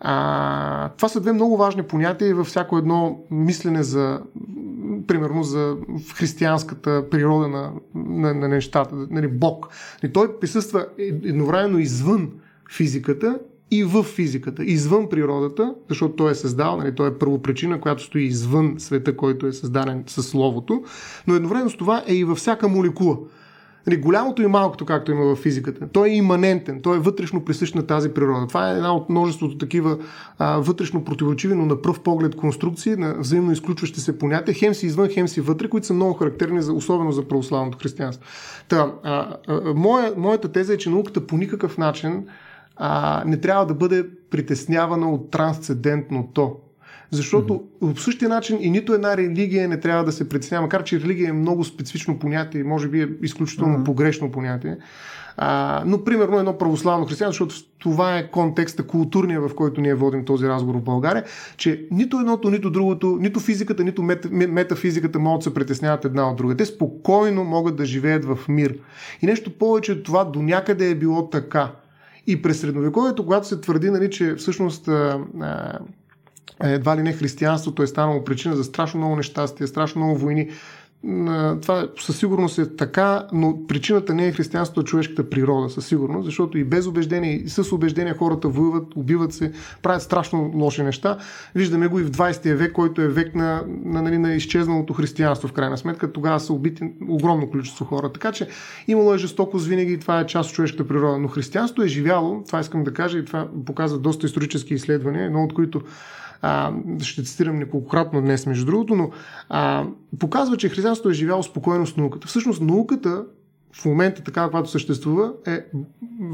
А, 0.00 0.88
това 0.88 1.08
са 1.08 1.20
две 1.20 1.32
много 1.32 1.56
важни 1.56 1.82
понятия 1.82 2.34
във 2.34 2.46
всяко 2.46 2.78
едно 2.78 3.20
мислене 3.30 3.82
за, 3.82 4.20
примерно, 5.06 5.42
за 5.42 5.76
християнската 6.14 7.10
природа 7.10 7.48
на, 7.48 7.72
на, 7.94 8.34
на 8.34 8.48
нещата, 8.48 8.94
нали, 9.10 9.28
Бог. 9.28 9.68
И 10.02 10.12
той 10.12 10.40
присъства 10.40 10.86
едновременно 10.98 11.78
извън 11.78 12.30
физиката 12.76 13.38
и 13.70 13.84
в 13.84 14.02
физиката, 14.02 14.64
извън 14.64 15.08
природата, 15.08 15.74
защото 15.88 16.16
той 16.16 16.30
е 16.30 16.34
създал, 16.34 16.76
нали, 16.76 16.94
той 16.94 17.08
е 17.08 17.18
първопричина, 17.18 17.80
която 17.80 18.02
стои 18.02 18.22
извън 18.22 18.74
света, 18.78 19.16
който 19.16 19.46
е 19.46 19.52
създаден 19.52 20.04
със 20.06 20.28
Словото, 20.28 20.82
но 21.26 21.34
едновременно 21.34 21.70
с 21.70 21.76
това 21.76 22.04
е 22.06 22.14
и 22.14 22.24
във 22.24 22.38
всяка 22.38 22.68
молекула. 22.68 23.16
Нали, 23.86 23.96
голямото 23.96 24.42
и 24.42 24.46
малкото, 24.46 24.86
както 24.86 25.10
има 25.10 25.24
в 25.24 25.36
физиката. 25.36 25.88
Той 25.92 26.08
е 26.08 26.14
иманентен, 26.14 26.80
той 26.82 26.96
е 26.96 27.00
вътрешно 27.00 27.44
присъщ 27.44 27.74
на 27.74 27.86
тази 27.86 28.08
природа. 28.14 28.46
Това 28.46 28.70
е 28.70 28.74
една 28.74 28.94
от 28.94 29.08
множеството 29.08 29.58
такива 29.58 29.98
а, 30.38 30.58
вътрешно 30.58 31.04
противоречиви, 31.04 31.54
но 31.54 31.66
на 31.66 31.82
пръв 31.82 32.00
поглед 32.00 32.36
конструкции, 32.36 32.96
на 32.96 33.14
взаимно 33.18 33.52
изключващи 33.52 34.00
се 34.00 34.18
понятия, 34.18 34.54
хем 34.54 34.74
си 34.74 34.86
извън, 34.86 35.08
хем 35.08 35.28
си 35.28 35.40
вътре, 35.40 35.68
които 35.68 35.86
са 35.86 35.94
много 35.94 36.14
характерни, 36.14 36.62
за, 36.62 36.72
особено 36.72 37.12
за 37.12 37.28
православното 37.28 37.78
християнство. 37.78 38.24
Та, 38.68 38.92
а, 39.02 39.36
а, 39.48 39.60
моя, 39.74 40.12
моята 40.16 40.52
теза 40.52 40.74
е, 40.74 40.78
че 40.78 40.90
науката 40.90 41.26
по 41.26 41.36
никакъв 41.36 41.78
начин 41.78 42.26
а, 42.76 43.22
не 43.26 43.40
трябва 43.40 43.66
да 43.66 43.74
бъде 43.74 44.06
притеснявана 44.30 45.10
от 45.10 45.30
трансцендентното. 45.30 46.56
Защото 47.10 47.54
mm-hmm. 47.54 47.94
по 47.94 48.00
същия 48.00 48.28
начин 48.28 48.58
и 48.60 48.70
нито 48.70 48.94
една 48.94 49.16
религия 49.16 49.68
не 49.68 49.80
трябва 49.80 50.04
да 50.04 50.12
се 50.12 50.28
притеснява, 50.28 50.62
макар 50.62 50.84
че 50.84 51.00
религия 51.00 51.28
е 51.28 51.32
много 51.32 51.64
специфично 51.64 52.18
понятие, 52.18 52.64
може 52.64 52.88
би 52.88 53.02
е 53.02 53.08
изключително 53.22 53.78
mm-hmm. 53.78 53.84
погрешно 53.84 54.30
понятие. 54.30 54.76
А, 55.40 55.82
но, 55.86 56.04
примерно, 56.04 56.38
едно 56.38 56.58
православно 56.58 57.06
християнство, 57.06 57.44
защото 57.44 57.70
това 57.78 58.18
е 58.18 58.30
контекста, 58.30 58.86
културния, 58.86 59.40
в 59.40 59.54
който 59.54 59.80
ние 59.80 59.94
водим 59.94 60.24
този 60.24 60.48
разговор 60.48 60.78
в 60.78 60.82
България, 60.82 61.24
че 61.56 61.86
нито 61.90 62.20
едното, 62.20 62.50
нито 62.50 62.70
другото, 62.70 63.18
нито 63.20 63.40
физиката, 63.40 63.84
нито 63.84 64.02
мет, 64.02 64.30
метафизиката 64.30 65.18
могат 65.18 65.38
да 65.38 65.44
се 65.44 65.54
притесняват 65.54 66.04
една 66.04 66.30
от 66.30 66.36
друга. 66.36 66.56
Те 66.56 66.66
спокойно 66.66 67.44
могат 67.44 67.76
да 67.76 67.84
живеят 67.84 68.24
в 68.24 68.38
мир. 68.48 68.74
И 69.22 69.26
нещо 69.26 69.58
повече, 69.58 70.02
това 70.02 70.24
до 70.24 70.42
някъде 70.42 70.90
е 70.90 70.94
било 70.94 71.30
така. 71.30 71.72
И 72.26 72.42
през 72.42 72.60
средновековието, 72.60 73.24
когато 73.24 73.48
се 73.48 73.60
твърди, 73.60 73.90
нали, 73.90 74.10
че 74.10 74.34
всъщност 74.34 74.88
а, 74.88 75.20
а, 75.40 75.78
едва 76.60 76.96
ли 76.96 77.02
не 77.02 77.12
християнството 77.12 77.82
е 77.82 77.86
станало 77.86 78.24
причина 78.24 78.56
за 78.56 78.64
страшно 78.64 79.00
много 79.00 79.16
нещастие, 79.16 79.66
страшно 79.66 80.04
много 80.04 80.18
войни. 80.18 80.48
Това 81.62 81.88
със 82.00 82.18
сигурност 82.18 82.58
е 82.58 82.76
така, 82.76 83.26
но 83.32 83.66
причината 83.66 84.14
не 84.14 84.26
е 84.26 84.32
християнството, 84.32 84.80
а 84.80 84.84
човешката 84.84 85.30
природа, 85.30 85.70
със 85.70 85.86
сигурност, 85.86 86.24
защото 86.24 86.58
и 86.58 86.64
без 86.64 86.86
убеждение, 86.86 87.32
и 87.32 87.48
с 87.48 87.72
убеждение 87.72 88.14
хората 88.14 88.48
воюват, 88.48 88.96
убиват 88.96 89.32
се, 89.32 89.52
правят 89.82 90.02
страшно 90.02 90.52
лоши 90.54 90.82
неща. 90.82 91.18
Виждаме 91.54 91.86
го 91.86 92.00
и 92.00 92.02
в 92.02 92.10
20 92.10 92.54
век, 92.54 92.72
който 92.72 93.02
е 93.02 93.08
век 93.08 93.34
на, 93.34 93.62
на, 93.84 94.02
на, 94.02 94.18
на 94.18 94.34
изчезналото 94.34 94.92
християнство, 94.92 95.48
в 95.48 95.52
крайна 95.52 95.78
сметка. 95.78 96.12
Тогава 96.12 96.40
са 96.40 96.52
убити 96.52 96.92
огромно 97.08 97.50
количество 97.50 97.84
хора. 97.84 98.12
Така 98.12 98.32
че 98.32 98.48
имало 98.88 99.14
е 99.14 99.18
жестокост 99.18 99.66
винаги 99.66 99.92
и 99.92 99.98
това 99.98 100.20
е 100.20 100.26
част 100.26 100.50
от 100.50 100.56
човешката 100.56 100.88
природа. 100.88 101.18
Но 101.18 101.28
християнството 101.28 101.82
е 101.82 101.88
живяло, 101.88 102.42
това 102.46 102.60
искам 102.60 102.84
да 102.84 102.94
кажа, 102.94 103.18
и 103.18 103.24
това 103.24 103.48
показва 103.66 103.98
доста 103.98 104.26
исторически 104.26 104.74
изследвания, 104.74 105.24
едно 105.24 105.44
от 105.44 105.54
които 105.54 105.82
а, 106.42 106.72
ще 107.02 107.22
цитирам 107.22 107.58
неколкократно 107.58 108.20
днес, 108.20 108.46
между 108.46 108.66
другото, 108.66 108.94
но 108.94 109.10
а, 109.48 109.86
показва, 110.18 110.56
че 110.56 110.68
християнството 110.68 111.10
е 111.10 111.14
живяло 111.14 111.42
спокойно 111.42 111.86
с 111.86 111.96
науката. 111.96 112.28
Всъщност 112.28 112.60
науката 112.60 113.24
в 113.72 113.84
момента, 113.84 114.22
така 114.22 114.42
каквато 114.42 114.70
съществува, 114.70 115.32
е 115.46 115.64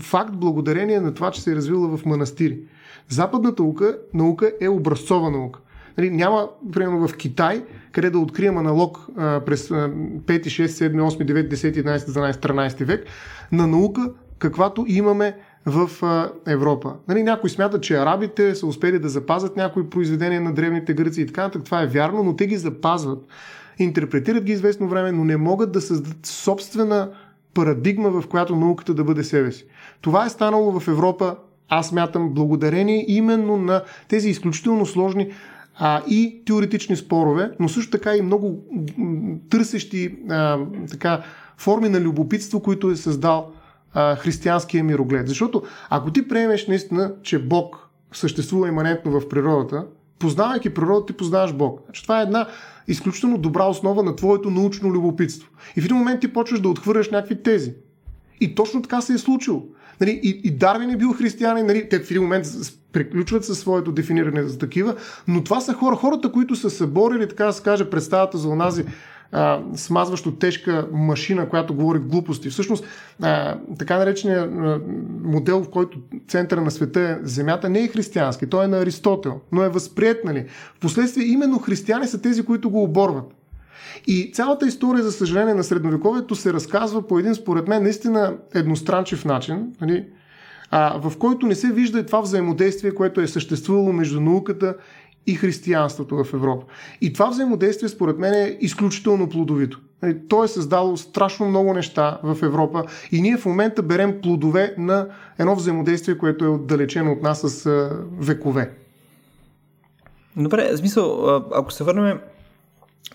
факт 0.00 0.36
благодарение 0.36 1.00
на 1.00 1.14
това, 1.14 1.30
че 1.30 1.42
се 1.42 1.52
е 1.52 1.56
развила 1.56 1.96
в 1.96 2.06
манастири. 2.06 2.58
Западната 3.08 3.62
наука, 3.62 3.98
наука 4.14 4.52
е 4.60 4.68
образцова 4.68 5.30
наука. 5.30 5.60
Нали, 5.98 6.10
няма, 6.10 6.48
примерно 6.72 7.08
в 7.08 7.16
Китай, 7.16 7.64
къде 7.92 8.10
да 8.10 8.18
открием 8.18 8.58
аналог 8.58 9.06
а, 9.16 9.40
през 9.40 9.68
5, 9.68 10.22
6, 10.24 10.66
7, 10.66 11.00
8, 11.00 11.24
9, 11.24 11.54
10, 11.54 11.84
11, 11.84 11.98
12, 11.98 12.32
13 12.32 12.84
век 12.84 13.04
на 13.52 13.66
наука, 13.66 14.10
каквато 14.38 14.84
имаме 14.88 15.36
в 15.66 15.90
Европа. 16.46 16.94
Нали, 17.08 17.22
някои 17.22 17.50
смятат, 17.50 17.82
че 17.82 17.96
арабите 17.96 18.54
са 18.54 18.66
успели 18.66 18.98
да 18.98 19.08
запазят 19.08 19.56
някои 19.56 19.90
произведения 19.90 20.40
на 20.40 20.54
древните 20.54 20.94
гърци 20.94 21.20
и 21.20 21.26
така 21.26 21.42
нататък. 21.42 21.64
Това 21.64 21.82
е 21.82 21.86
вярно, 21.86 22.22
но 22.22 22.36
те 22.36 22.46
ги 22.46 22.56
запазват. 22.56 23.26
Интерпретират 23.78 24.44
ги 24.44 24.52
известно 24.52 24.88
време, 24.88 25.12
но 25.12 25.24
не 25.24 25.36
могат 25.36 25.72
да 25.72 25.80
създадат 25.80 26.26
собствена 26.26 27.10
парадигма, 27.54 28.10
в 28.10 28.26
която 28.28 28.56
науката 28.56 28.94
да 28.94 29.04
бъде 29.04 29.24
себе 29.24 29.52
си. 29.52 29.66
Това 30.00 30.26
е 30.26 30.30
станало 30.30 30.80
в 30.80 30.88
Европа, 30.88 31.36
аз 31.68 31.92
мятам, 31.92 32.30
благодарение 32.34 33.04
именно 33.08 33.56
на 33.56 33.82
тези 34.08 34.28
изключително 34.28 34.86
сложни 34.86 35.32
а, 35.78 36.02
и 36.08 36.42
теоретични 36.46 36.96
спорове, 36.96 37.50
но 37.60 37.68
също 37.68 37.90
така 37.90 38.16
и 38.16 38.22
много 38.22 38.64
търсещи 39.50 40.16
а, 40.30 40.58
така, 40.90 41.22
форми 41.56 41.88
на 41.88 42.00
любопитство, 42.00 42.60
които 42.60 42.90
е 42.90 42.96
създал 42.96 43.52
а, 43.94 44.16
християнския 44.16 44.84
мироглед. 44.84 45.28
Защото 45.28 45.62
ако 45.90 46.10
ти 46.10 46.28
приемеш 46.28 46.66
наистина, 46.66 47.12
че 47.22 47.38
Бог 47.38 47.88
съществува 48.12 48.68
иманентно 48.68 49.20
в 49.20 49.28
природата, 49.28 49.86
познавайки 50.18 50.74
природата, 50.74 51.06
ти 51.06 51.12
познаваш 51.16 51.52
Бог. 51.52 51.80
Значи, 51.84 52.02
това 52.02 52.20
е 52.20 52.22
една 52.22 52.46
изключително 52.88 53.38
добра 53.38 53.64
основа 53.64 54.02
на 54.02 54.16
твоето 54.16 54.50
научно 54.50 54.90
любопитство. 54.90 55.50
И 55.76 55.80
в 55.80 55.84
един 55.84 55.96
момент 55.96 56.20
ти 56.20 56.32
почваш 56.32 56.60
да 56.60 56.68
отхвърляш 56.68 57.10
някакви 57.10 57.42
тези. 57.42 57.74
И 58.40 58.54
точно 58.54 58.82
така 58.82 59.00
се 59.00 59.12
е 59.12 59.18
случило. 59.18 59.62
Нали, 60.00 60.20
и, 60.22 60.40
и 60.44 60.50
Дарвин 60.50 60.90
е 60.90 60.96
бил 60.96 61.12
християнин, 61.12 61.66
нали, 61.66 61.88
те 61.88 62.00
в 62.00 62.10
един 62.10 62.22
момент 62.22 62.46
приключват 62.92 63.44
със 63.44 63.58
своето 63.58 63.92
дефиниране 63.92 64.42
за 64.42 64.58
такива, 64.58 64.94
но 65.28 65.44
това 65.44 65.60
са 65.60 65.72
хора, 65.72 65.96
хората, 65.96 66.32
които 66.32 66.56
са 66.56 66.70
съборили, 66.70 67.28
така 67.28 67.44
да 67.44 67.52
се 67.52 67.62
каже, 67.62 67.90
представата 67.90 68.38
за 68.38 68.48
онази 68.48 68.84
а, 69.32 69.60
смазващо 69.74 70.32
тежка 70.32 70.88
машина, 70.92 71.48
която 71.48 71.74
говори 71.74 71.98
глупости. 71.98 72.48
Всъщност, 72.48 72.84
а, 73.22 73.56
така 73.78 73.98
наречения 73.98 74.50
модел, 75.22 75.62
в 75.62 75.70
който 75.70 75.98
центъра 76.28 76.60
на 76.60 76.70
света 76.70 77.00
е 77.00 77.16
Земята, 77.22 77.68
не 77.68 77.80
е 77.80 77.88
християнски, 77.88 78.46
той 78.46 78.64
е 78.64 78.68
на 78.68 78.78
Аристотел, 78.78 79.40
но 79.52 79.62
е 79.62 79.68
възприят, 79.68 80.24
нали. 80.24 80.46
Впоследствие 80.74 81.26
именно 81.26 81.58
християни 81.58 82.06
са 82.06 82.22
тези, 82.22 82.44
които 82.44 82.70
го 82.70 82.82
оборват. 82.82 83.34
И 84.06 84.32
цялата 84.32 84.66
история, 84.66 85.04
за 85.04 85.12
съжаление, 85.12 85.54
на 85.54 85.64
средновековието 85.64 86.34
се 86.34 86.52
разказва 86.52 87.06
по 87.06 87.18
един, 87.18 87.34
според 87.34 87.68
мен, 87.68 87.82
наистина 87.82 88.34
едностранчив 88.54 89.24
начин, 89.24 89.72
нали, 89.80 90.04
а, 90.70 90.98
в 90.98 91.18
който 91.18 91.46
не 91.46 91.54
се 91.54 91.72
вижда 91.72 91.98
и 91.98 92.06
това 92.06 92.20
взаимодействие, 92.20 92.94
което 92.94 93.20
е 93.20 93.26
съществувало 93.26 93.92
между 93.92 94.20
науката 94.20 94.74
и 95.26 95.34
християнството 95.34 96.24
в 96.24 96.34
Европа. 96.34 96.66
И 97.00 97.12
това 97.12 97.28
взаимодействие, 97.28 97.88
според 97.88 98.18
мен, 98.18 98.34
е 98.34 98.58
изключително 98.60 99.28
плодовито. 99.28 99.80
Нали, 100.02 100.18
то 100.28 100.44
е 100.44 100.48
създало 100.48 100.96
страшно 100.96 101.48
много 101.48 101.74
неща 101.74 102.18
в 102.22 102.38
Европа 102.42 102.84
и 103.12 103.20
ние 103.20 103.36
в 103.36 103.46
момента 103.46 103.82
берем 103.82 104.20
плодове 104.22 104.74
на 104.78 105.08
едно 105.38 105.54
взаимодействие, 105.54 106.18
което 106.18 106.44
е 106.44 106.48
отдалечено 106.48 107.12
от 107.12 107.22
нас 107.22 107.40
с 107.40 107.90
векове. 108.18 108.70
Добре, 110.36 110.72
в 110.72 110.78
смисъл, 110.78 111.36
ако 111.54 111.72
се 111.72 111.84
върнем 111.84 112.20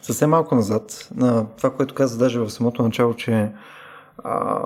съвсем 0.01 0.29
малко 0.29 0.55
назад 0.55 1.09
на 1.15 1.45
това, 1.57 1.69
което 1.69 1.95
каза 1.95 2.17
даже 2.17 2.39
в 2.39 2.49
самото 2.49 2.83
начало, 2.83 3.13
че 3.13 3.51
а, 4.23 4.59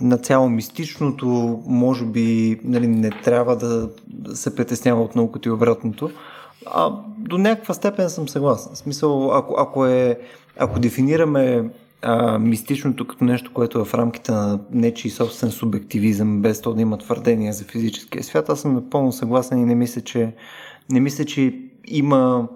на 0.00 0.18
цяло 0.18 0.48
мистичното 0.48 1.62
може 1.66 2.04
би 2.04 2.60
нали, 2.64 2.86
не 2.86 3.10
трябва 3.10 3.56
да 3.56 3.88
се 4.34 4.54
притеснява 4.54 5.02
от 5.02 5.16
науката 5.16 5.48
и 5.48 5.52
обратното. 5.52 6.10
А, 6.66 6.92
до 7.18 7.38
някаква 7.38 7.74
степен 7.74 8.10
съм 8.10 8.28
съгласен. 8.28 8.74
В 8.74 8.78
смисъл, 8.78 9.34
ако, 9.34 9.54
ако, 9.58 9.86
е, 9.86 10.18
ако 10.58 10.78
дефинираме 10.80 11.70
а, 12.02 12.38
мистичното 12.38 13.06
като 13.06 13.24
нещо, 13.24 13.52
което 13.54 13.78
е 13.78 13.84
в 13.84 13.94
рамките 13.94 14.32
на 14.32 14.60
нечи 14.70 15.10
собствен 15.10 15.50
субективизъм, 15.50 16.42
без 16.42 16.60
то 16.60 16.74
да 16.74 16.82
има 16.82 16.98
твърдение 16.98 17.52
за 17.52 17.64
физическия 17.64 18.24
свят, 18.24 18.48
аз 18.48 18.60
съм 18.60 18.74
напълно 18.74 19.12
съгласен 19.12 19.58
и 19.58 19.64
не 19.64 19.74
мисля, 19.74 20.00
че, 20.00 20.34
не 20.90 21.00
мисля, 21.00 21.24
че 21.24 21.60
има, 21.86 22.48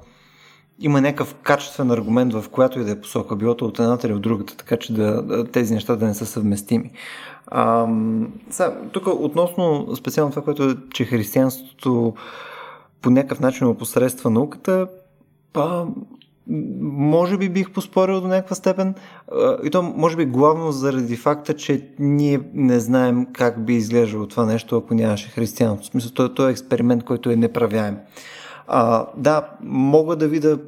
има 0.81 1.01
някакъв 1.01 1.35
качествен 1.35 1.91
аргумент 1.91 2.33
в 2.33 2.45
която 2.49 2.81
и 2.81 2.85
да 2.85 2.91
е 2.91 3.01
посока, 3.01 3.37
билото 3.37 3.65
от 3.65 3.79
едната 3.79 4.07
или 4.07 4.15
от 4.15 4.23
другата, 4.23 4.57
така 4.57 4.77
че 4.77 4.93
да, 4.93 5.45
тези 5.53 5.75
неща 5.75 5.97
да 5.97 6.07
не 6.07 6.15
са 6.15 6.27
съвместими. 6.27 6.91
А, 7.47 7.87
сега, 8.51 8.77
тук 8.93 9.07
относно 9.07 9.97
специално 9.97 10.31
това, 10.31 10.43
което 10.43 10.65
е, 10.65 10.77
че 10.91 11.05
християнството 11.05 12.15
по 13.03 13.11
някакъв 13.11 13.41
начин 13.41 13.67
опосредства 13.67 14.31
науката, 14.31 14.89
а, 15.55 15.85
може 16.81 17.39
би 17.39 17.49
бих 17.49 17.71
поспорил 17.71 18.21
до 18.21 18.27
някаква 18.29 18.57
степен. 18.57 18.95
И 19.65 19.71
то 19.71 19.83
може 19.83 20.17
би 20.17 20.25
главно 20.25 20.73
заради 20.73 21.17
факта, 21.17 21.55
че 21.55 21.89
ние 21.99 22.41
не 22.55 22.81
знаем 22.81 23.27
как 23.33 23.65
би 23.65 23.75
изглеждало 23.75 24.27
това 24.27 24.47
нещо, 24.47 24.77
ако 24.77 24.95
нямаше 24.95 25.29
християнство. 25.29 25.85
В 25.85 25.91
смисъл, 25.91 26.11
той, 26.11 26.35
той 26.35 26.49
е 26.49 26.53
експеримент, 26.53 27.05
който 27.05 27.31
е 27.31 27.37
неправяем. 27.37 27.97
А, 28.67 29.07
да, 29.17 29.49
мога 29.63 30.17
да 30.17 30.29
видя 30.29 30.59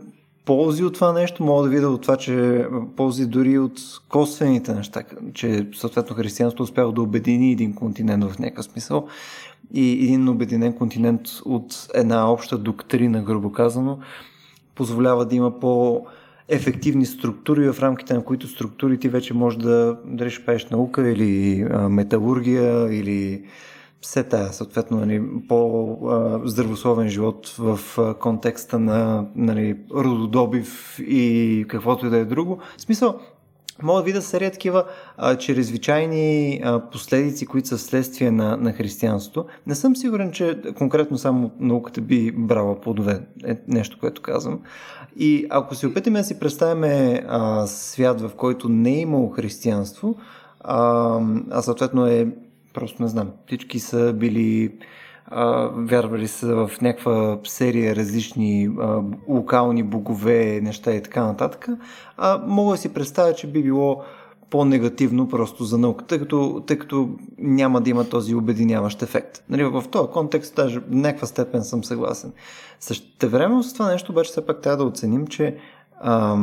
ползи 0.44 0.84
от 0.84 0.94
това 0.94 1.12
нещо, 1.12 1.44
мога 1.44 1.62
да 1.62 1.68
видя 1.68 1.88
от 1.88 2.02
това, 2.02 2.16
че 2.16 2.66
ползи 2.96 3.26
дори 3.26 3.58
от 3.58 3.80
косвените 4.08 4.74
неща, 4.74 5.02
че 5.34 5.66
съответно 5.74 6.16
християнството 6.16 6.62
успява 6.62 6.92
да 6.92 7.02
обедини 7.02 7.52
един 7.52 7.74
континент 7.74 8.24
в 8.24 8.38
някакъв 8.38 8.64
смисъл 8.64 9.06
и 9.74 10.04
един 10.04 10.28
обединен 10.28 10.72
континент 10.72 11.20
от 11.44 11.88
една 11.94 12.32
обща 12.32 12.58
доктрина, 12.58 13.22
грубо 13.22 13.52
казано, 13.52 13.98
позволява 14.74 15.26
да 15.26 15.36
има 15.36 15.60
по- 15.60 16.06
ефективни 16.48 17.06
структури, 17.06 17.72
в 17.72 17.82
рамките 17.82 18.14
на 18.14 18.24
които 18.24 18.48
структури 18.48 18.98
ти 18.98 19.08
вече 19.08 19.34
може 19.34 19.58
да, 19.58 19.98
дали 20.04 20.30
ще 20.30 20.44
пееш 20.44 20.66
наука 20.66 21.10
или 21.10 21.62
а, 21.70 21.88
металургия 21.88 22.94
или 22.94 23.44
все 24.00 24.22
тая, 24.22 24.52
съответно, 24.52 25.00
нали, 25.00 25.22
по-здравословен 25.48 27.08
живот 27.08 27.54
в 27.58 27.78
контекста 28.20 28.78
на 28.78 29.26
нали, 29.36 29.76
рододобив 29.94 30.98
и 30.98 31.64
каквото 31.68 32.06
и 32.06 32.10
да 32.10 32.16
е 32.16 32.24
друго. 32.24 32.58
В 32.76 32.80
смисъл, 32.80 33.20
Мога 33.82 34.00
да 34.00 34.04
видя 34.04 34.22
серия 34.22 34.50
такива 34.50 34.84
а, 35.16 35.36
чрезвичайни 35.36 36.60
а, 36.64 36.80
последици, 36.90 37.46
които 37.46 37.68
са 37.68 37.78
следствие 37.78 38.30
на, 38.30 38.56
на 38.56 38.72
християнството. 38.72 39.48
Не 39.66 39.74
съм 39.74 39.96
сигурен, 39.96 40.32
че 40.32 40.58
конкретно 40.78 41.18
само 41.18 41.50
науката 41.60 42.00
би 42.00 42.32
брала 42.32 42.80
плодове. 42.80 43.20
Е 43.44 43.56
нещо, 43.68 43.98
което 44.00 44.22
казвам. 44.22 44.60
И 45.16 45.46
ако 45.50 45.74
се 45.74 45.86
опитаме 45.86 46.18
да 46.18 46.24
си 46.24 46.38
представяме 46.38 47.22
а, 47.28 47.66
свят, 47.66 48.20
в 48.20 48.30
който 48.36 48.68
не 48.68 48.90
е 48.90 49.00
имало 49.00 49.28
християнство, 49.28 50.16
а, 50.60 51.20
а 51.50 51.62
съответно 51.62 52.06
е, 52.06 52.28
просто 52.74 53.02
не 53.02 53.08
знам, 53.08 53.30
всички 53.46 53.78
са 53.78 54.12
били 54.12 54.72
вярвали 55.76 56.28
са 56.28 56.54
в 56.54 56.80
някаква 56.80 57.38
серия 57.44 57.96
различни 57.96 58.70
а, 58.80 59.02
локални 59.28 59.82
богове, 59.82 60.60
неща 60.62 60.92
и 60.92 61.02
така 61.02 61.24
нататък, 61.24 61.68
а 62.16 62.42
мога 62.46 62.72
да 62.72 62.78
си 62.78 62.94
представя, 62.94 63.34
че 63.34 63.46
би 63.46 63.62
било 63.62 64.02
по-негативно 64.50 65.28
просто 65.28 65.64
за 65.64 65.78
науката, 65.78 66.08
тъй 66.08 66.18
като, 66.18 66.62
тъй 66.66 66.78
като 66.78 67.08
няма 67.38 67.80
да 67.80 67.90
има 67.90 68.08
този 68.08 68.34
обединяващ 68.34 69.02
ефект. 69.02 69.42
Нали, 69.48 69.64
в 69.64 69.84
този 69.90 70.10
контекст 70.10 70.54
даже 70.56 70.80
в 70.80 70.82
някаква 70.90 71.26
степен 71.26 71.62
съм 71.62 71.84
съгласен. 71.84 72.32
време 73.22 73.62
с 73.62 73.72
това 73.72 73.90
нещо 73.90 74.12
обаче 74.12 74.30
все 74.30 74.46
пак 74.46 74.60
трябва 74.60 74.76
да 74.76 74.84
оценим, 74.84 75.26
че 75.26 75.56
а, 76.00 76.36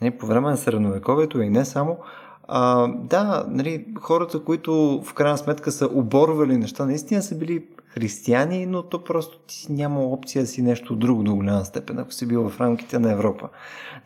нали, 0.00 0.10
по 0.10 0.26
време 0.26 0.50
на 0.50 0.56
средновековието 0.56 1.42
и 1.42 1.50
не 1.50 1.64
само, 1.64 1.96
а, 2.48 2.88
да, 2.88 3.44
нали, 3.48 3.86
хората, 4.00 4.40
които 4.40 5.02
в 5.04 5.14
крайна 5.14 5.38
сметка 5.38 5.72
са 5.72 5.88
оборвали 5.92 6.56
неща, 6.56 6.86
наистина 6.86 7.22
са 7.22 7.38
били 7.38 7.64
християни, 7.94 8.66
но 8.66 8.82
то 8.82 9.04
просто 9.04 9.38
ти 9.38 9.66
няма 9.72 10.00
опция 10.00 10.42
да 10.42 10.48
си 10.48 10.62
нещо 10.62 10.96
друго 10.96 11.22
до 11.22 11.34
голяма 11.34 11.64
степен, 11.64 11.98
ако 11.98 12.12
си 12.12 12.26
бил 12.26 12.48
в 12.48 12.60
рамките 12.60 12.98
на 12.98 13.12
Европа. 13.12 13.48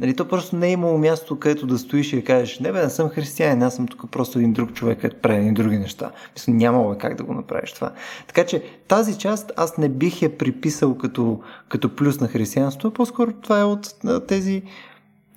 Нали, 0.01 0.17
то 0.17 0.29
просто 0.29 0.57
не 0.57 0.69
е 0.69 0.73
имало 0.73 0.99
място, 0.99 1.39
където 1.39 1.67
да 1.67 1.79
стоиш 1.79 2.13
и 2.13 2.17
да 2.17 2.25
кажеш, 2.25 2.59
не 2.59 2.73
бе, 2.73 2.83
не 2.83 2.91
съм 2.91 3.09
християнин, 3.09 3.63
аз 3.63 3.77
съм 3.77 3.89
тук 3.89 4.11
просто 4.11 4.39
един 4.39 4.53
друг 4.53 4.73
човек, 4.73 5.01
където 5.01 5.21
прави 5.21 5.39
едни 5.39 5.53
други 5.53 5.79
неща. 5.79 6.11
Мисля, 6.35 6.53
нямало 6.53 6.93
е 6.93 6.99
как 6.99 7.15
да 7.15 7.25
го 7.25 7.35
направиш 7.35 7.73
това. 7.73 7.93
Така 8.27 8.47
че 8.47 8.63
тази 8.89 9.19
част 9.19 9.53
аз 9.57 9.79
не 9.79 9.89
бих 9.89 10.23
я 10.23 10.39
приписал 10.39 10.99
като, 10.99 11.41
като 11.69 11.97
плюс 11.97 12.21
на 12.21 12.29
християнството, 12.29 12.95
по-скоро 12.95 13.33
това 13.33 13.61
е 13.61 13.65
от 13.65 13.95
тези 14.29 14.63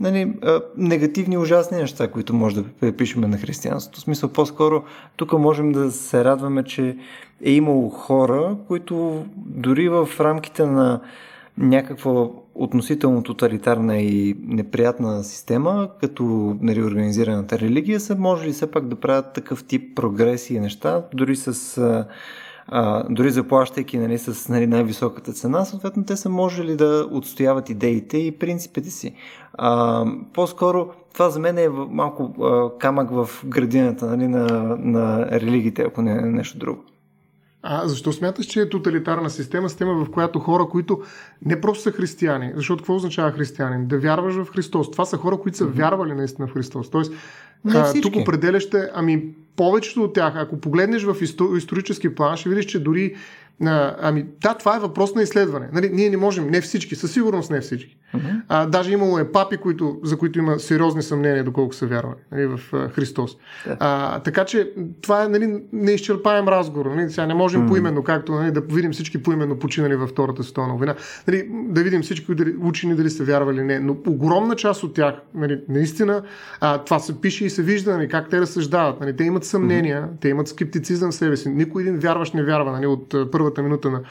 нали, 0.01 0.33
негативни, 0.77 1.37
ужасни 1.37 1.77
неща, 1.77 2.11
които 2.11 2.33
може 2.33 2.55
да 2.55 2.63
припишеме 2.63 3.27
на 3.27 3.37
християнството. 3.37 3.99
В 3.99 4.03
смисъл, 4.03 4.29
по-скоро 4.29 4.83
тук 5.15 5.33
можем 5.33 5.71
да 5.71 5.91
се 5.91 6.23
радваме, 6.23 6.63
че 6.63 6.97
е 7.43 7.51
имало 7.51 7.89
хора, 7.89 8.57
които 8.67 9.25
дори 9.37 9.89
в 9.89 10.09
рамките 10.19 10.65
на 10.65 11.01
някаква 11.57 12.27
относително 12.55 13.23
тоталитарна 13.23 13.97
и 13.97 14.35
неприятна 14.47 15.23
система, 15.23 15.89
като 16.01 16.23
нали, 16.61 16.83
организираната 16.83 17.59
религия, 17.59 17.99
са 17.99 18.15
можели 18.15 18.51
все 18.51 18.71
пак 18.71 18.87
да 18.87 18.95
правят 18.95 19.33
такъв 19.33 19.63
тип 19.63 19.95
прогреси 19.95 20.55
и 20.55 20.59
неща, 20.59 21.03
дори 21.13 21.35
с 21.35 22.05
а, 22.67 23.03
дори 23.09 23.31
заплащайки 23.31 23.97
нали, 23.97 24.17
с 24.17 24.49
нали, 24.49 24.67
най-високата 24.67 25.33
цена, 25.33 25.65
съответно 25.65 26.05
те 26.05 26.17
са 26.17 26.29
можели 26.29 26.75
да 26.75 27.07
отстояват 27.11 27.69
идеите 27.69 28.17
и 28.17 28.31
принципите 28.31 28.89
си. 28.89 29.15
А, 29.53 30.05
по-скоро 30.33 30.89
това 31.13 31.29
за 31.29 31.39
мен 31.39 31.57
е 31.57 31.69
малко 31.69 32.43
а, 32.43 32.77
камък 32.79 33.09
в 33.11 33.29
градината 33.45 34.05
нали, 34.05 34.27
на, 34.27 34.77
на 34.79 35.25
религиите, 35.31 35.81
ако 35.81 36.01
не 36.01 36.11
е 36.11 36.21
нещо 36.21 36.57
друго. 36.57 36.83
А 37.63 37.87
защо 37.87 38.11
смяташ, 38.11 38.45
че 38.45 38.61
е 38.61 38.69
тоталитарна 38.69 39.29
система, 39.29 39.69
система 39.69 40.05
в 40.05 40.11
която 40.11 40.39
хора, 40.39 40.65
които 40.65 41.01
не 41.45 41.61
просто 41.61 41.83
са 41.83 41.91
християни, 41.91 42.51
защото 42.55 42.81
какво 42.81 42.95
означава 42.95 43.31
християнин? 43.31 43.87
Да 43.87 43.99
вярваш 43.99 44.35
в 44.35 44.45
Христос. 44.45 44.91
Това 44.91 45.05
са 45.05 45.17
хора, 45.17 45.37
които 45.37 45.57
са 45.57 45.65
вярвали 45.65 46.13
наистина 46.13 46.47
в 46.47 46.53
Христос. 46.53 46.89
Тоест, 46.89 47.13
а, 47.73 48.01
тук 48.01 48.15
определяще, 48.15 48.89
ами 48.93 49.25
повечето 49.55 50.03
от 50.03 50.13
тях, 50.13 50.33
ако 50.35 50.61
погледнеш 50.61 51.03
в 51.03 51.15
исторически 51.57 52.15
план, 52.15 52.37
ще 52.37 52.49
видиш, 52.49 52.65
че 52.65 52.83
дори 52.83 53.15
а, 53.65 53.95
ами, 54.01 54.25
да, 54.41 54.53
това 54.53 54.75
е 54.75 54.79
въпрос 54.79 55.15
на 55.15 55.21
изследване. 55.21 55.69
Нали, 55.73 55.89
ние 55.93 56.09
не 56.09 56.17
можем, 56.17 56.49
не 56.49 56.61
всички, 56.61 56.95
със 56.95 57.13
сигурност 57.13 57.51
не 57.51 57.61
всички. 57.61 57.97
Uh-huh. 58.15 58.41
А, 58.47 58.65
даже 58.65 58.91
имало 58.91 59.19
е 59.19 59.31
папи, 59.31 59.57
които, 59.57 59.99
за 60.03 60.17
които 60.17 60.39
има 60.39 60.59
сериозни 60.59 61.03
съмнения, 61.03 61.43
доколко 61.43 61.75
са 61.75 61.87
вярвали 61.87 62.19
нали, 62.31 62.45
в 62.45 62.59
а, 62.73 62.89
Христос. 62.89 63.37
Yeah. 63.67 63.77
А, 63.79 64.19
така 64.19 64.45
че 64.45 64.71
това 65.01 65.23
е 65.23 65.27
нали, 65.27 65.63
неизчерпаем 65.73 66.47
разговор. 66.47 66.85
Нали, 66.85 67.09
сега 67.09 67.25
не 67.25 67.33
можем 67.33 67.61
uh-huh. 67.61 67.67
поименно, 67.67 68.03
както 68.03 68.31
нали, 68.31 68.51
да 68.51 68.61
видим 68.61 68.91
всички 68.91 69.23
поименно 69.23 69.59
починали 69.59 69.95
във 69.95 70.09
Втората 70.09 70.43
световна 70.43 70.75
война. 70.75 70.95
Нали, 71.27 71.49
да 71.51 71.83
видим 71.83 72.01
всички 72.01 72.35
дали, 72.35 72.55
учени 72.61 72.95
дали 72.95 73.09
са 73.09 73.23
вярвали 73.23 73.57
или 73.57 73.63
не. 73.63 73.79
Но 73.79 73.97
огромна 74.07 74.55
част 74.55 74.83
от 74.83 74.93
тях, 74.93 75.15
нали, 75.33 75.61
наистина, 75.69 76.21
а, 76.59 76.77
това 76.77 76.99
се 76.99 77.21
пише 77.21 77.45
и 77.45 77.49
се 77.49 77.63
вижда 77.63 77.97
нали, 77.97 78.07
как 78.07 78.29
те 78.29 78.41
разсъждават. 78.41 78.99
Нали, 78.99 79.15
те 79.15 79.23
имат 79.23 79.43
съмнения, 79.43 80.01
uh-huh. 80.01 80.21
те 80.21 80.29
имат 80.29 80.47
скептицизъм 80.47 81.11
в 81.11 81.15
себе 81.15 81.37
си. 81.37 81.49
Никой 81.49 81.81
един 81.81 81.97
вярващ 81.97 82.33
не 82.33 82.43
вярва 82.43 82.71
нали, 82.71 82.87
от 82.87 83.15
първата 83.31 83.63
минута 83.63 83.91
на 83.91 84.01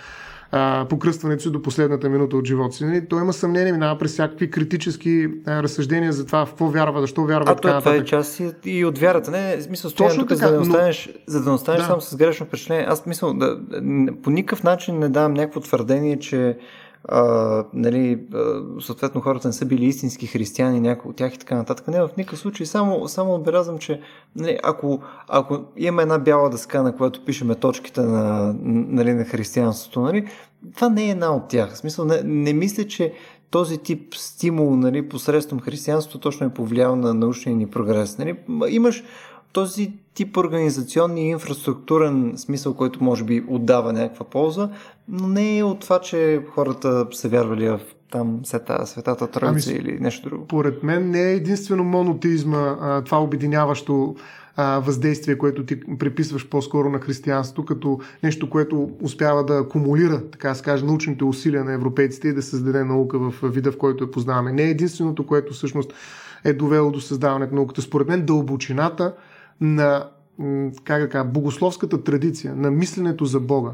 а, 0.53 0.87
покръстването 0.89 1.43
си 1.43 1.51
до 1.51 1.63
последната 1.63 2.09
минута 2.09 2.37
от 2.37 2.47
живота 2.47 2.77
си. 2.77 2.85
Нали? 2.85 3.09
Той 3.09 3.23
има 3.23 3.33
съмнение, 3.33 3.73
минава 3.73 3.99
през 3.99 4.13
всякакви 4.13 4.51
критически 4.51 5.29
а, 5.47 5.63
разсъждения 5.63 6.13
за 6.13 6.27
това 6.27 6.47
в 6.47 6.49
какво 6.49 6.67
вярва, 6.67 7.01
защо 7.01 7.25
вярва. 7.25 7.53
А 7.53 7.55
това, 7.55 7.79
това 7.79 7.95
е 7.95 8.05
част 8.05 8.41
и, 8.41 8.53
и 8.65 8.85
от 8.85 8.99
вярата. 8.99 9.31
Не, 9.31 9.61
смисъл, 9.61 9.91
Точно 9.91 10.21
тук, 10.21 10.29
така, 10.29 10.47
за 10.47 10.53
да 10.53 10.61
не 10.61 10.63
останеш, 10.63 11.07
но... 11.07 11.33
за 11.33 11.43
да 11.43 11.51
не 11.51 11.55
останеш 11.55 11.81
да. 11.81 11.87
само 11.87 12.01
с 12.01 12.17
грешно 12.17 12.47
впечатление. 12.47 12.87
Аз 12.89 13.07
мисля, 13.07 13.35
да, 13.35 13.59
по 14.23 14.31
никакъв 14.31 14.63
начин 14.63 14.99
не 14.99 15.09
давам 15.09 15.35
някакво 15.35 15.61
твърдение, 15.61 16.19
че 16.19 16.57
а, 17.09 17.65
нали, 17.75 18.21
а, 18.35 18.63
съответно 18.81 19.21
хората 19.21 19.49
не 19.49 19.53
са 19.53 19.67
били 19.67 19.85
истински 19.85 20.27
християни, 20.27 20.81
някои 20.81 21.11
от 21.11 21.17
тях 21.17 21.35
и 21.35 21.39
така 21.39 21.55
нататък. 21.55 21.89
Не, 21.89 22.01
в 22.01 22.11
никакъв 22.19 22.39
случай. 22.39 22.67
Само, 22.67 23.09
само 23.09 23.35
отбелязвам, 23.35 23.79
че 23.79 24.01
нали, 24.37 24.59
ако, 24.63 25.01
ако 25.29 25.65
имаме 25.77 26.03
една 26.03 26.19
бяла 26.19 26.51
дъска, 26.51 26.83
на 26.83 26.97
която 26.97 27.25
пишеме 27.25 27.55
точките 27.55 28.01
на, 28.01 28.55
нали, 28.63 29.15
на 29.15 29.25
християнството, 29.25 30.01
нали, 30.01 30.29
това 30.75 30.89
не 30.89 31.05
е 31.05 31.11
една 31.11 31.35
от 31.35 31.49
тях. 31.49 31.73
В 31.73 31.79
смисъл, 31.79 32.05
не, 32.05 32.23
не 32.25 32.53
мисля, 32.53 32.87
че 32.87 33.13
този 33.51 33.79
тип 33.79 34.15
стимул 34.15 34.77
нали, 34.77 35.09
посредством 35.09 35.61
християнството 35.61 36.19
точно 36.19 36.47
е 36.47 36.55
повлиял 36.55 36.97
на 36.97 37.15
научния 37.15 37.57
ни 37.57 37.67
прогрес. 37.67 38.19
Нали, 38.19 38.37
имаш 38.69 39.05
този 39.53 39.93
тип 40.15 40.37
организационни 40.37 41.23
и 41.23 41.31
инфраструктурен 41.31 42.33
смисъл, 42.37 42.75
който 42.75 43.05
може 43.05 43.25
би 43.25 43.45
отдава 43.49 43.93
някаква 43.93 44.25
полза, 44.25 44.71
но 45.09 45.29
не 45.29 45.59
е 45.59 45.65
от 45.65 45.81
това, 45.81 46.01
че 46.01 46.43
хората 46.55 47.07
са 47.13 47.29
вярвали 47.29 47.69
в 47.69 47.81
там 48.11 48.41
сета, 48.45 48.87
светата 48.87 49.27
троица 49.27 49.71
ами, 49.71 49.79
или 49.79 49.99
нещо 50.01 50.29
друго. 50.29 50.47
Поред 50.47 50.83
мен 50.83 51.11
не 51.11 51.23
е 51.31 51.35
единствено 51.35 51.85
монотеизма, 51.85 52.77
а, 52.81 53.05
това 53.05 53.23
обединяващо 53.23 54.17
а, 54.57 54.79
въздействие, 54.79 55.39
което 55.39 55.67
ти 55.67 55.81
приписваш 55.99 56.49
по-скоро 56.49 56.91
на 56.91 56.99
християнството, 56.99 57.65
като 57.65 58.01
нещо, 58.23 58.51
което 58.51 58.91
успява 59.03 59.45
да 59.45 59.59
акумулира, 59.59 60.31
така 60.31 60.49
да 60.49 60.55
се 60.55 60.63
каже, 60.63 60.85
научните 60.85 61.25
усилия 61.25 61.65
на 61.65 61.73
европейците 61.73 62.29
и 62.29 62.33
да 62.33 62.43
създаде 62.43 62.85
наука 62.85 63.19
в 63.19 63.35
вида, 63.43 63.73
в 63.73 63.79
който 63.79 64.05
я 64.05 64.11
познаваме. 64.11 64.53
Не 64.53 64.63
е 64.63 64.71
единственото, 64.71 65.27
което 65.27 65.53
всъщност 65.53 65.93
е 66.45 66.53
довело 66.53 66.91
до 66.91 67.01
създаването 67.01 67.55
на 67.55 67.57
науката. 67.57 67.83
Според 67.83 68.09
мен 68.09 68.27
дълбочината 68.27 69.13
на 69.61 70.07
как 70.85 71.03
да 71.03 71.09
кажа, 71.09 71.25
богословската 71.25 72.05
традиция, 72.05 72.55
на 72.57 72.71
мисленето 72.71 73.25
за 73.25 73.41
Бога. 73.41 73.71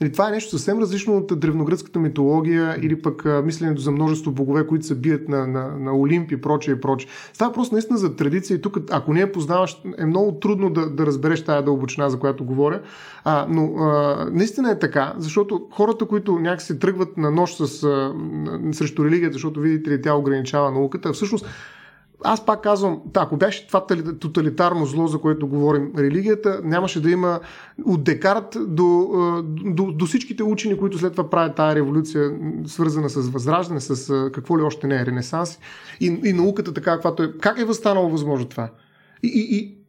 Нали, 0.00 0.12
това 0.12 0.28
е 0.28 0.30
нещо 0.30 0.50
съвсем 0.50 0.78
различно 0.78 1.16
от 1.16 1.40
древногръцката 1.40 1.98
митология 1.98 2.76
или 2.82 3.02
пък 3.02 3.24
мисленето 3.44 3.80
за 3.80 3.90
множество 3.90 4.32
богове, 4.32 4.66
които 4.66 4.86
се 4.86 4.94
бият 4.94 5.28
на, 5.28 5.46
на, 5.46 5.78
на 5.78 5.98
Олимп 5.98 6.32
и 6.32 6.40
прочее 6.40 6.74
и 6.74 6.80
прочее. 6.80 7.10
Става 7.32 7.52
просто 7.52 7.74
наистина 7.74 7.98
за 7.98 8.16
традиция 8.16 8.54
и 8.54 8.60
тук, 8.60 8.78
ако 8.90 9.12
не 9.12 9.20
я 9.20 9.32
познаваш, 9.32 9.82
е 9.98 10.06
много 10.06 10.32
трудно 10.32 10.70
да, 10.70 10.90
да 10.90 11.06
разбереш 11.06 11.44
тази 11.44 11.64
дълбочина, 11.64 12.10
за 12.10 12.18
която 12.18 12.44
говоря. 12.44 12.80
А, 13.24 13.46
но 13.48 13.74
а, 13.76 14.26
наистина 14.32 14.70
е 14.70 14.78
така, 14.78 15.14
защото 15.18 15.66
хората, 15.70 16.06
които 16.06 16.38
някакси 16.38 16.78
тръгват 16.78 17.16
на 17.16 17.30
нощ 17.30 17.56
с, 17.56 17.82
а, 17.84 18.14
срещу 18.72 19.04
религията, 19.04 19.32
защото 19.32 19.60
видите 19.60 19.90
ли, 19.90 20.02
тя 20.02 20.14
ограничава 20.14 20.70
науката, 20.70 21.12
всъщност 21.12 21.46
аз 22.24 22.46
пак 22.46 22.62
казвам, 22.62 23.00
да, 23.06 23.20
ако 23.20 23.36
беше 23.36 23.66
това 23.66 23.86
тоталитарно 24.20 24.86
зло, 24.86 25.06
за 25.06 25.18
което 25.18 25.46
говорим, 25.46 25.92
религията, 25.98 26.60
нямаше 26.64 27.02
да 27.02 27.10
има 27.10 27.40
от 27.84 28.04
Декарт 28.04 28.56
до, 28.66 29.08
до, 29.64 29.92
до 29.92 30.06
всичките 30.06 30.42
учени, 30.42 30.78
които 30.78 30.98
след 30.98 31.12
това 31.12 31.30
правят 31.30 31.56
тази 31.56 31.76
революция, 31.76 32.30
свързана 32.66 33.10
с 33.10 33.28
възраждане, 33.28 33.80
с 33.80 34.30
какво 34.32 34.58
ли 34.58 34.62
още 34.62 34.86
не 34.86 34.96
е, 34.96 35.06
ренесанс 35.06 35.58
и, 36.00 36.20
и 36.24 36.32
науката 36.32 36.74
така, 36.74 36.92
каквато 36.92 37.22
е. 37.22 37.32
Как 37.32 37.58
е 37.58 37.64
възстанало 37.64 38.10
възможно 38.10 38.48
това? 38.48 38.68
И, 39.22 39.28
и, 39.28 39.56
и 39.56 39.79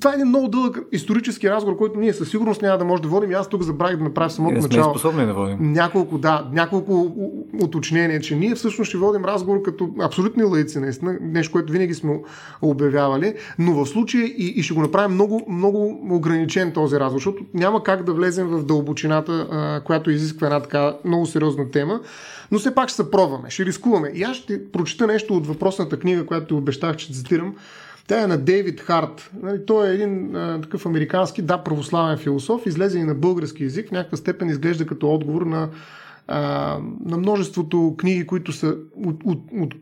това 0.00 0.10
е 0.10 0.14
един 0.14 0.26
много 0.26 0.48
дълъг 0.48 0.78
исторически 0.92 1.50
разговор, 1.50 1.78
който 1.78 2.00
ние 2.00 2.12
със 2.12 2.30
сигурност 2.30 2.62
няма 2.62 2.78
да 2.78 2.84
може 2.84 3.02
да 3.02 3.08
водим. 3.08 3.30
И 3.30 3.34
аз 3.34 3.48
тук 3.48 3.62
забравих 3.62 3.96
да 3.96 4.04
направя 4.04 4.30
самото 4.30 4.54
не 4.54 4.60
начало. 4.60 4.90
способни 4.90 5.26
да 5.26 5.34
водим. 5.34 5.72
Няколко, 5.72 6.18
да, 6.18 6.48
няколко 6.52 7.16
уточнения, 7.62 8.20
че 8.20 8.36
ние 8.36 8.54
всъщност 8.54 8.88
ще 8.88 8.98
водим 8.98 9.24
разговор 9.24 9.62
като 9.62 9.90
абсолютни 10.00 10.42
лаици, 10.42 10.78
наистина, 10.78 11.18
нещо, 11.20 11.52
което 11.52 11.72
винаги 11.72 11.94
сме 11.94 12.20
обявявали, 12.62 13.34
но 13.58 13.72
в 13.72 13.86
случая 13.86 14.24
и, 14.26 14.54
и 14.56 14.62
ще 14.62 14.74
го 14.74 14.80
направим 14.80 15.14
много, 15.14 15.46
много 15.48 16.00
ограничен 16.10 16.72
този 16.72 16.96
разговор, 16.96 17.18
защото 17.18 17.44
няма 17.54 17.82
как 17.82 18.02
да 18.02 18.12
влезем 18.12 18.46
в 18.46 18.64
дълбочината, 18.64 19.48
а, 19.50 19.80
която 19.80 20.10
изисква 20.10 20.46
една 20.46 20.60
така 20.60 20.96
много 21.04 21.26
сериозна 21.26 21.70
тема, 21.70 22.00
но 22.50 22.58
все 22.58 22.74
пак 22.74 22.88
ще 22.88 22.96
се 22.96 23.10
пробваме, 23.10 23.50
ще 23.50 23.64
рискуваме. 23.64 24.12
И 24.14 24.22
аз 24.22 24.36
ще 24.36 24.70
прочита 24.72 25.06
нещо 25.06 25.34
от 25.34 25.46
въпросната 25.46 25.98
книга, 25.98 26.26
която 26.26 26.56
обещах, 26.56 26.96
че 26.96 27.12
цитирам. 27.12 27.54
Тя 28.06 28.22
е 28.22 28.26
на 28.26 28.38
Дейвид 28.38 28.80
Харт. 28.80 29.30
Нали, 29.42 29.66
той 29.66 29.90
е 29.90 29.94
един 29.94 30.36
а, 30.36 30.60
такъв 30.60 30.86
американски, 30.86 31.42
да, 31.42 31.58
православен 31.58 32.18
философ, 32.18 32.66
излезе 32.66 32.98
и 32.98 33.04
на 33.04 33.14
български 33.14 33.64
язик, 33.64 33.88
в 33.88 33.92
някаква 33.92 34.16
степен 34.16 34.48
изглежда 34.48 34.86
като 34.86 35.10
отговор 35.10 35.42
на 35.42 35.68
на 36.28 37.16
множеството 37.18 37.94
книги, 37.98 38.26
които 38.26 38.52
са 38.52 38.76
от, 38.96 39.16
от, 39.24 39.38
от, 39.52 39.74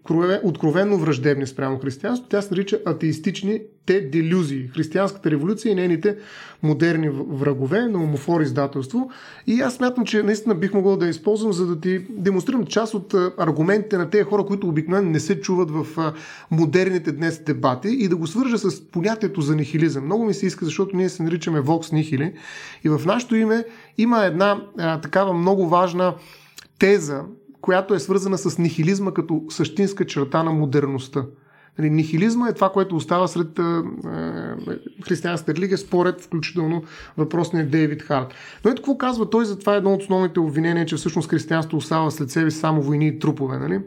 откровенно 0.42 0.98
враждебни 0.98 1.46
спрямо 1.46 1.78
християнството. 1.78 2.30
Тя 2.30 2.42
се 2.42 2.54
нарича 2.54 2.78
атеистични 2.86 3.60
те 3.90 4.00
делюзии. 4.00 4.68
Християнската 4.74 5.30
революция 5.30 5.72
и 5.72 5.74
нейните 5.74 6.16
модерни 6.62 7.08
врагове 7.08 7.80
на 7.80 7.98
умофор 7.98 8.40
издателство. 8.40 9.10
И 9.46 9.60
аз 9.60 9.74
смятам, 9.74 10.04
че 10.04 10.22
наистина 10.22 10.54
бих 10.54 10.74
могъл 10.74 10.96
да 10.96 11.08
използвам, 11.08 11.52
за 11.52 11.66
да 11.66 11.80
ти 11.80 12.06
демонстрирам 12.10 12.66
част 12.66 12.94
от 12.94 13.14
аргументите 13.38 13.98
на 13.98 14.10
тези 14.10 14.24
хора, 14.24 14.44
които 14.46 14.68
обикновено 14.68 15.10
не 15.10 15.20
се 15.20 15.40
чуват 15.40 15.70
в 15.70 16.12
модерните 16.50 17.12
днес 17.12 17.38
дебати 17.38 17.88
и 17.88 18.08
да 18.08 18.16
го 18.16 18.26
свържа 18.26 18.58
с 18.58 18.80
понятието 18.90 19.40
за 19.40 19.56
нихилизъм. 19.56 20.04
Много 20.04 20.24
ми 20.24 20.34
се 20.34 20.46
иска, 20.46 20.64
защото 20.64 20.96
ние 20.96 21.08
се 21.08 21.22
наричаме 21.22 21.60
Vox 21.60 21.92
Nihili 21.92 22.32
и 22.84 22.88
в 22.88 23.00
нашето 23.06 23.36
име 23.36 23.64
има 23.98 24.24
една 24.24 24.62
а, 24.78 25.00
такава 25.00 25.32
много 25.32 25.68
важна 25.68 26.14
теза, 26.78 27.22
която 27.60 27.94
е 27.94 28.00
свързана 28.00 28.38
с 28.38 28.58
нихилизма 28.58 29.14
като 29.14 29.42
същинска 29.48 30.06
черта 30.06 30.42
на 30.42 30.50
модерността. 30.50 31.24
Нали, 31.78 31.90
нихилизма 31.90 32.48
е 32.48 32.52
това, 32.52 32.72
което 32.72 32.96
остава 32.96 33.28
сред 33.28 33.60
християнската 35.04 35.54
религия, 35.54 35.78
според 35.78 36.20
включително 36.20 36.82
въпросния 37.16 37.66
Дейвид 37.66 38.02
Харт. 38.02 38.34
Но 38.64 38.70
ето 38.70 38.82
какво 38.82 38.98
казва 38.98 39.30
той, 39.30 39.44
за 39.44 39.58
това 39.58 39.74
е 39.74 39.76
едно 39.76 39.92
от 39.92 40.02
основните 40.02 40.40
обвинения, 40.40 40.86
че 40.86 40.96
всъщност 40.96 41.30
християнството 41.30 41.76
остава 41.76 42.10
след 42.10 42.30
себе 42.30 42.50
само 42.50 42.82
войни 42.82 43.08
и 43.08 43.18
трупове. 43.18 43.58
Нали? 43.58 43.80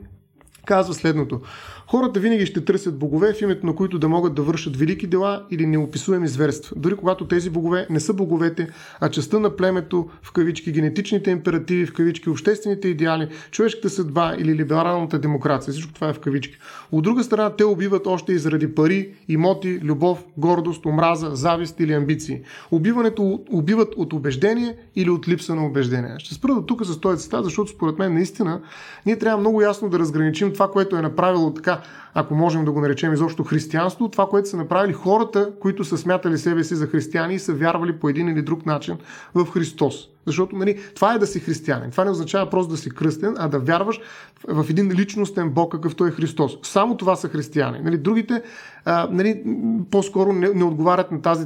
Казва 0.65 0.93
следното. 0.93 1.41
Хората 1.87 2.19
винаги 2.19 2.45
ще 2.45 2.65
търсят 2.65 2.99
богове, 2.99 3.33
в 3.33 3.41
името 3.41 3.65
на 3.65 3.75
които 3.75 3.99
да 3.99 4.09
могат 4.09 4.35
да 4.35 4.41
вършат 4.41 4.77
велики 4.77 5.07
дела 5.07 5.45
или 5.51 5.65
неописуеми 5.65 6.27
зверства. 6.27 6.75
Дори 6.79 6.95
когато 6.95 7.27
тези 7.27 7.49
богове 7.49 7.87
не 7.89 7.99
са 7.99 8.13
боговете, 8.13 8.67
а 8.99 9.09
частта 9.09 9.39
на 9.39 9.55
племето, 9.55 10.09
в 10.21 10.31
кавички 10.31 10.71
генетичните 10.71 11.31
императиви, 11.31 11.85
в 11.85 11.93
кавички 11.93 12.29
обществените 12.29 12.87
идеали, 12.87 13.27
човешката 13.51 13.89
съдба 13.89 14.35
или 14.39 14.55
либералната 14.55 15.19
демокрация. 15.19 15.71
Всичко 15.71 15.93
това 15.93 16.09
е 16.09 16.13
в 16.13 16.19
кавички. 16.19 16.57
От 16.91 17.03
друга 17.03 17.23
страна, 17.23 17.49
те 17.49 17.63
убиват 17.63 18.07
още 18.07 18.33
и 18.33 18.37
заради 18.37 18.75
пари, 18.75 19.13
имоти, 19.27 19.79
любов, 19.83 20.25
гордост, 20.37 20.85
омраза, 20.85 21.35
завист 21.35 21.79
или 21.79 21.93
амбиции. 21.93 22.41
Убиването 22.71 23.41
убиват 23.51 23.93
от 23.97 24.13
убеждение 24.13 24.75
или 24.95 25.09
от 25.09 25.27
липса 25.27 25.55
на 25.55 25.65
убеждение. 25.65 26.15
Ще 26.17 26.33
спра 26.33 26.53
до 26.53 26.61
тук 26.61 26.85
с 26.85 26.99
този 26.99 27.23
цитат, 27.23 27.43
защото 27.43 27.71
според 27.71 27.99
мен 27.99 28.13
наистина 28.13 28.61
ние 29.05 29.19
трябва 29.19 29.39
много 29.39 29.61
ясно 29.61 29.89
да 29.89 29.99
разграничим 29.99 30.53
това, 30.53 30.71
което 30.71 30.95
е 30.95 31.01
направило 31.01 31.53
така 31.53 31.81
ако 32.13 32.35
можем 32.35 32.65
да 32.65 32.71
го 32.71 32.81
наречем 32.81 33.13
изобщо 33.13 33.43
християнство, 33.43 34.09
това, 34.09 34.27
което 34.27 34.49
са 34.49 34.57
направили 34.57 34.93
хората, 34.93 35.51
които 35.59 35.83
са 35.83 35.97
смятали 35.97 36.37
себе 36.37 36.63
си 36.63 36.75
за 36.75 36.87
християни 36.87 37.33
и 37.33 37.39
са 37.39 37.53
вярвали 37.53 37.99
по 37.99 38.09
един 38.09 38.29
или 38.29 38.41
друг 38.41 38.65
начин 38.65 38.97
в 39.35 39.45
Христос. 39.45 40.09
Защото 40.25 40.55
нали, 40.55 40.79
това 40.95 41.13
е 41.13 41.17
да 41.19 41.27
си 41.27 41.39
християнин. 41.39 41.91
Това 41.91 42.05
не 42.05 42.11
означава 42.11 42.49
просто 42.49 42.71
да 42.71 42.77
си 42.77 42.89
кръстен, 42.89 43.35
а 43.37 43.47
да 43.47 43.59
вярваш 43.59 43.99
в 44.47 44.65
един 44.69 44.91
личностен 44.91 45.49
Бог, 45.49 45.71
какъвто 45.71 46.05
е 46.05 46.11
Христос. 46.11 46.57
Само 46.63 46.97
това 46.97 47.15
са 47.15 47.29
християни. 47.29 47.79
Нали, 47.79 47.97
другите 47.97 48.41
а, 48.85 49.07
нали, 49.11 49.43
по-скоро 49.91 50.33
не, 50.33 50.49
не 50.49 50.63
отговарят 50.63 51.11
на 51.11 51.21
тази, 51.21 51.45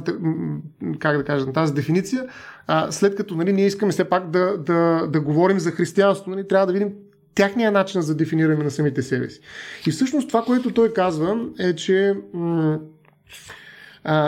как 0.98 1.16
да 1.16 1.24
кажа, 1.24 1.46
на 1.46 1.52
тази 1.52 1.74
дефиниция. 1.74 2.24
А, 2.66 2.92
след 2.92 3.16
като 3.16 3.36
нали, 3.36 3.52
ние 3.52 3.66
искаме 3.66 3.92
все 3.92 4.04
пак 4.04 4.30
да, 4.30 4.58
да, 4.58 5.06
да 5.12 5.20
говорим 5.20 5.58
за 5.58 5.70
християнство, 5.70 6.30
нали, 6.30 6.48
трябва 6.48 6.66
да 6.66 6.72
видим 6.72 6.92
тяхния 7.34 7.72
начин 7.72 8.00
за 8.00 8.16
дефиниране 8.16 8.64
на 8.64 8.70
самите 8.70 9.02
себе 9.02 9.30
си. 9.30 9.40
И 9.86 9.90
всъщност 9.90 10.28
това, 10.28 10.42
което 10.42 10.70
той 10.70 10.92
казва, 10.92 11.40
е, 11.58 11.74
че 11.74 12.14
м- 12.34 12.78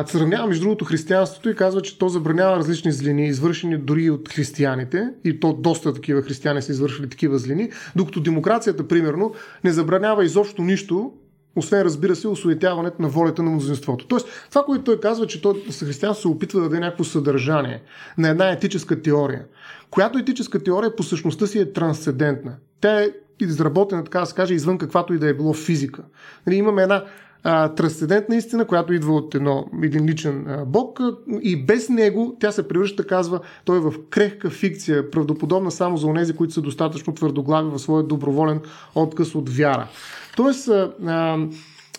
сравнява 0.07 0.47
между 0.47 0.63
другото 0.63 0.85
християнството 0.85 1.51
и 1.51 1.55
казва, 1.55 1.83
че 1.83 1.99
то 1.99 2.09
забранява 2.09 2.57
различни 2.57 2.93
злини, 2.93 3.27
извършени 3.27 3.79
дори 3.79 4.11
от 4.11 4.29
християните, 4.29 5.09
и 5.25 5.41
то 5.41 5.53
доста 5.53 5.95
такива 5.95 6.23
християни 6.23 6.63
са 6.63 6.73
извършили 6.73 7.09
такива 7.09 7.39
злини, 7.39 7.71
докато 7.97 8.21
демокрацията, 8.21 8.89
примерно, 8.89 9.35
не 9.65 9.73
забранява 9.73 10.25
изобщо 10.25 10.63
нищо, 10.63 11.13
освен, 11.57 11.83
разбира 11.83 12.17
се, 12.17 12.29
осуетяването 12.29 13.03
на 13.03 13.09
волята 13.09 13.43
на 13.43 13.51
мнозинството. 13.51 14.07
Тоест, 14.07 14.29
това, 14.51 14.63
което 14.63 14.85
той 14.85 15.01
казва, 15.01 15.27
че 15.27 15.43
то, 15.43 15.57
християнство 15.81 16.23
се 16.23 16.29
опитва 16.29 16.61
да 16.61 16.69
даде 16.69 16.81
някакво 16.81 17.05
съдържание 17.05 17.83
на 18.19 18.29
една 18.29 18.51
етическа 18.51 19.03
теория, 19.03 19.45
която 19.91 20.19
етическа 20.19 20.63
теория 20.63 20.97
по 20.97 21.03
същността 21.03 21.47
си 21.47 21.59
е 21.59 21.73
трансцендентна. 21.73 22.57
Тя 22.81 23.03
е 23.03 23.09
изработена, 23.41 24.05
така 24.05 24.21
да 24.21 24.27
се 24.27 24.35
каже, 24.35 24.55
извън 24.55 24.79
каквато 24.79 25.15
и 25.15 25.19
да 25.19 25.29
е 25.29 25.35
било 25.35 25.53
физика. 25.53 26.03
Нали, 26.47 26.57
имаме 26.57 26.83
една 26.83 27.05
а, 27.43 27.69
трансцендентна 27.69 28.37
истина, 28.37 28.65
която 28.65 28.93
идва 28.93 29.15
от 29.15 29.35
едно, 29.35 29.67
един 29.83 30.07
личен 30.07 30.47
а, 30.49 30.65
бог 30.65 31.01
и 31.43 31.65
без 31.65 31.89
него 31.89 32.37
тя 32.41 32.53
се 32.53 32.69
превръща, 32.69 33.07
казва, 33.07 33.41
той 33.65 33.77
е 33.77 33.81
в 33.81 33.93
крехка 34.11 34.51
фикция, 34.51 35.11
правдоподобна 35.11 35.71
само 35.71 35.97
за 35.97 36.07
онези, 36.07 36.37
които 36.37 36.55
са 36.55 36.63
достатъчно 36.63 37.15
твърдоглави 37.15 37.71
в 37.71 37.79
своя 37.79 38.03
доброволен 38.03 38.61
отказ 38.95 39.35
от 39.35 39.49
вяра. 39.49 39.89
Тоест, 40.37 40.69
а, 40.69 40.93
а, 41.07 41.39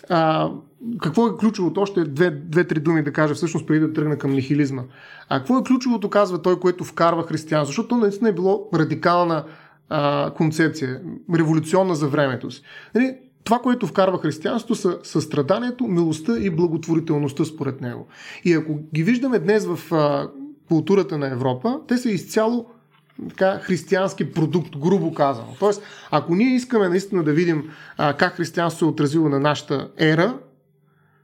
а, 0.10 0.52
какво 1.02 1.28
е 1.28 1.38
ключовото? 1.38 1.82
Още 1.82 2.04
две, 2.04 2.32
две-три 2.32 2.80
думи 2.80 3.04
да 3.04 3.14
кажа, 3.14 3.34
всъщност 3.34 3.68
преди 3.68 3.80
да 3.80 3.94
тръгна 3.94 4.18
към 4.18 4.32
нихилизма. 4.32 4.84
А 5.30 5.40
какво 5.40 5.58
е 5.58 5.64
ключовото, 5.64 6.10
казва 6.10 6.42
той, 6.42 6.60
което 6.60 6.84
вкарва 6.84 7.24
християнство? 7.24 7.72
Защото 7.72 7.88
то 7.88 7.98
наистина 7.98 8.30
е 8.30 8.34
било 8.34 8.70
радикална 8.74 9.44
а, 9.92 10.32
концепция, 10.34 11.02
революционна 11.36 11.96
за 11.96 12.08
времето 12.08 12.52
си. 12.52 12.62
Нали, 12.96 13.16
това, 13.44 13.60
което 13.60 13.88
вкарва 13.88 14.20
християнството, 14.20 14.76
са 14.76 15.00
състраданието, 15.04 15.88
милостта 15.88 16.38
и 16.38 16.50
благотворителността 16.50 17.46
според 17.46 17.82
него. 17.82 18.08
И 18.44 18.54
ако 18.54 18.80
ги 18.96 19.04
виждаме 19.04 19.40
днес 19.40 19.66
в 19.66 19.94
а, 19.94 20.30
културата 20.68 21.18
на 21.18 21.28
Европа, 21.28 21.80
те 21.88 21.98
са 21.98 22.10
изцяло 22.10 22.66
така, 23.30 23.60
християнски 23.60 24.32
продукт, 24.32 24.78
грубо 24.78 25.14
казано. 25.14 25.56
Тоест, 25.60 25.84
ако 26.12 26.36
ние 26.36 26.56
искаме 26.56 26.90
наистина 26.90 27.24
да 27.24 27.34
видим 27.34 27.70
а, 27.98 28.14
как 28.14 28.34
християнство 28.34 28.80
се 28.80 28.86
е 28.86 28.88
отразило 28.88 29.30
на 29.30 29.40
нашата 29.40 29.90
ера, 29.98 30.40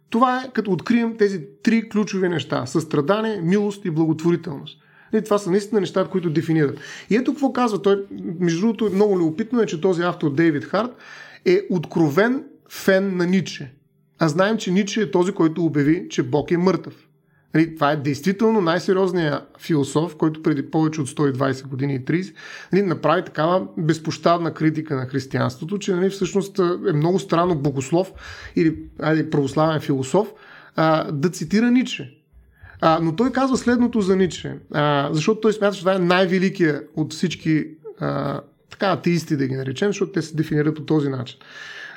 това 0.10 0.41
е 0.41 0.51
като 0.53 0.71
открием 0.71 1.17
тези 1.17 1.41
три 1.63 1.89
ключови 1.89 2.30
неща 2.30 2.65
състрадание, 2.65 3.41
милост 3.41 3.86
и 3.86 3.91
благотворителност. 3.91 4.80
И 5.13 5.22
това 5.22 5.38
са 5.38 5.52
наистина 5.52 5.82
нещата, 5.82 6.10
които 6.10 6.30
дефинират. 6.30 6.80
И 7.10 7.15
ето 7.15 7.32
какво 7.32 7.54
казва 7.54 7.82
той. 7.82 8.06
Между 8.39 8.62
другото, 8.62 8.89
много 8.93 9.20
любопитно 9.20 9.62
е, 9.62 9.65
че 9.65 9.82
този 9.82 10.02
автор 10.02 10.34
Дейвид 10.34 10.63
Харт 10.63 10.91
е 11.46 11.62
откровен 11.70 12.43
фен 12.70 13.17
на 13.17 13.26
Ниче. 13.26 13.74
А 14.20 14.28
знаем, 14.28 14.58
че 14.58 14.72
Ниче 14.72 15.02
е 15.02 15.12
този, 15.12 15.32
който 15.32 15.65
обяви, 15.65 16.08
че 16.10 16.24
Бог 16.24 16.52
е 16.52 16.58
мъртъв. 16.58 17.08
Нали, 17.54 17.76
това 17.76 17.91
е 17.91 17.98
действително 17.98 18.62
най-сериозният 18.62 19.43
философ, 19.60 20.15
който 20.15 20.43
преди 20.43 20.72
повече 20.72 21.02
от 21.02 21.10
120 21.10 21.67
години 21.67 21.96
и 21.96 22.00
30 22.00 22.34
нали, 22.74 22.82
направи 22.82 23.26
такава 23.26 23.67
безпощадна 23.78 24.54
критика 24.54 24.96
на 24.96 25.06
християнството, 25.06 25.80
че 25.80 25.96
нали, 25.96 26.10
всъщност 26.10 26.60
е 26.60 26.93
много 26.93 27.20
странно 27.20 27.56
богослов 27.56 28.12
или 28.56 28.76
православен 29.30 29.80
философ 29.80 30.28
да 31.12 31.30
цитира 31.32 31.72
Ниче. 31.72 32.17
А, 32.82 33.00
но 33.02 33.16
той 33.16 33.32
казва 33.32 33.58
следното 33.58 34.02
за 34.02 34.16
Ниче, 34.16 34.56
а, 34.74 35.10
защото 35.12 35.42
той 35.42 35.54
смята, 35.54 35.76
че 35.76 35.82
това 35.82 35.96
е 35.96 36.00
най-великият 36.00 36.90
от 36.96 37.13
всички 37.13 37.68
а, 38.00 38.42
така 38.70 38.92
атеисти 38.92 39.38
да 39.38 39.48
ги 39.48 39.56
наречем, 39.56 39.90
защото 39.90 40.12
те 40.12 40.22
се 40.22 40.36
дефинират 40.36 40.76
по 40.76 40.82
този 40.82 41.10
начин. 41.10 41.40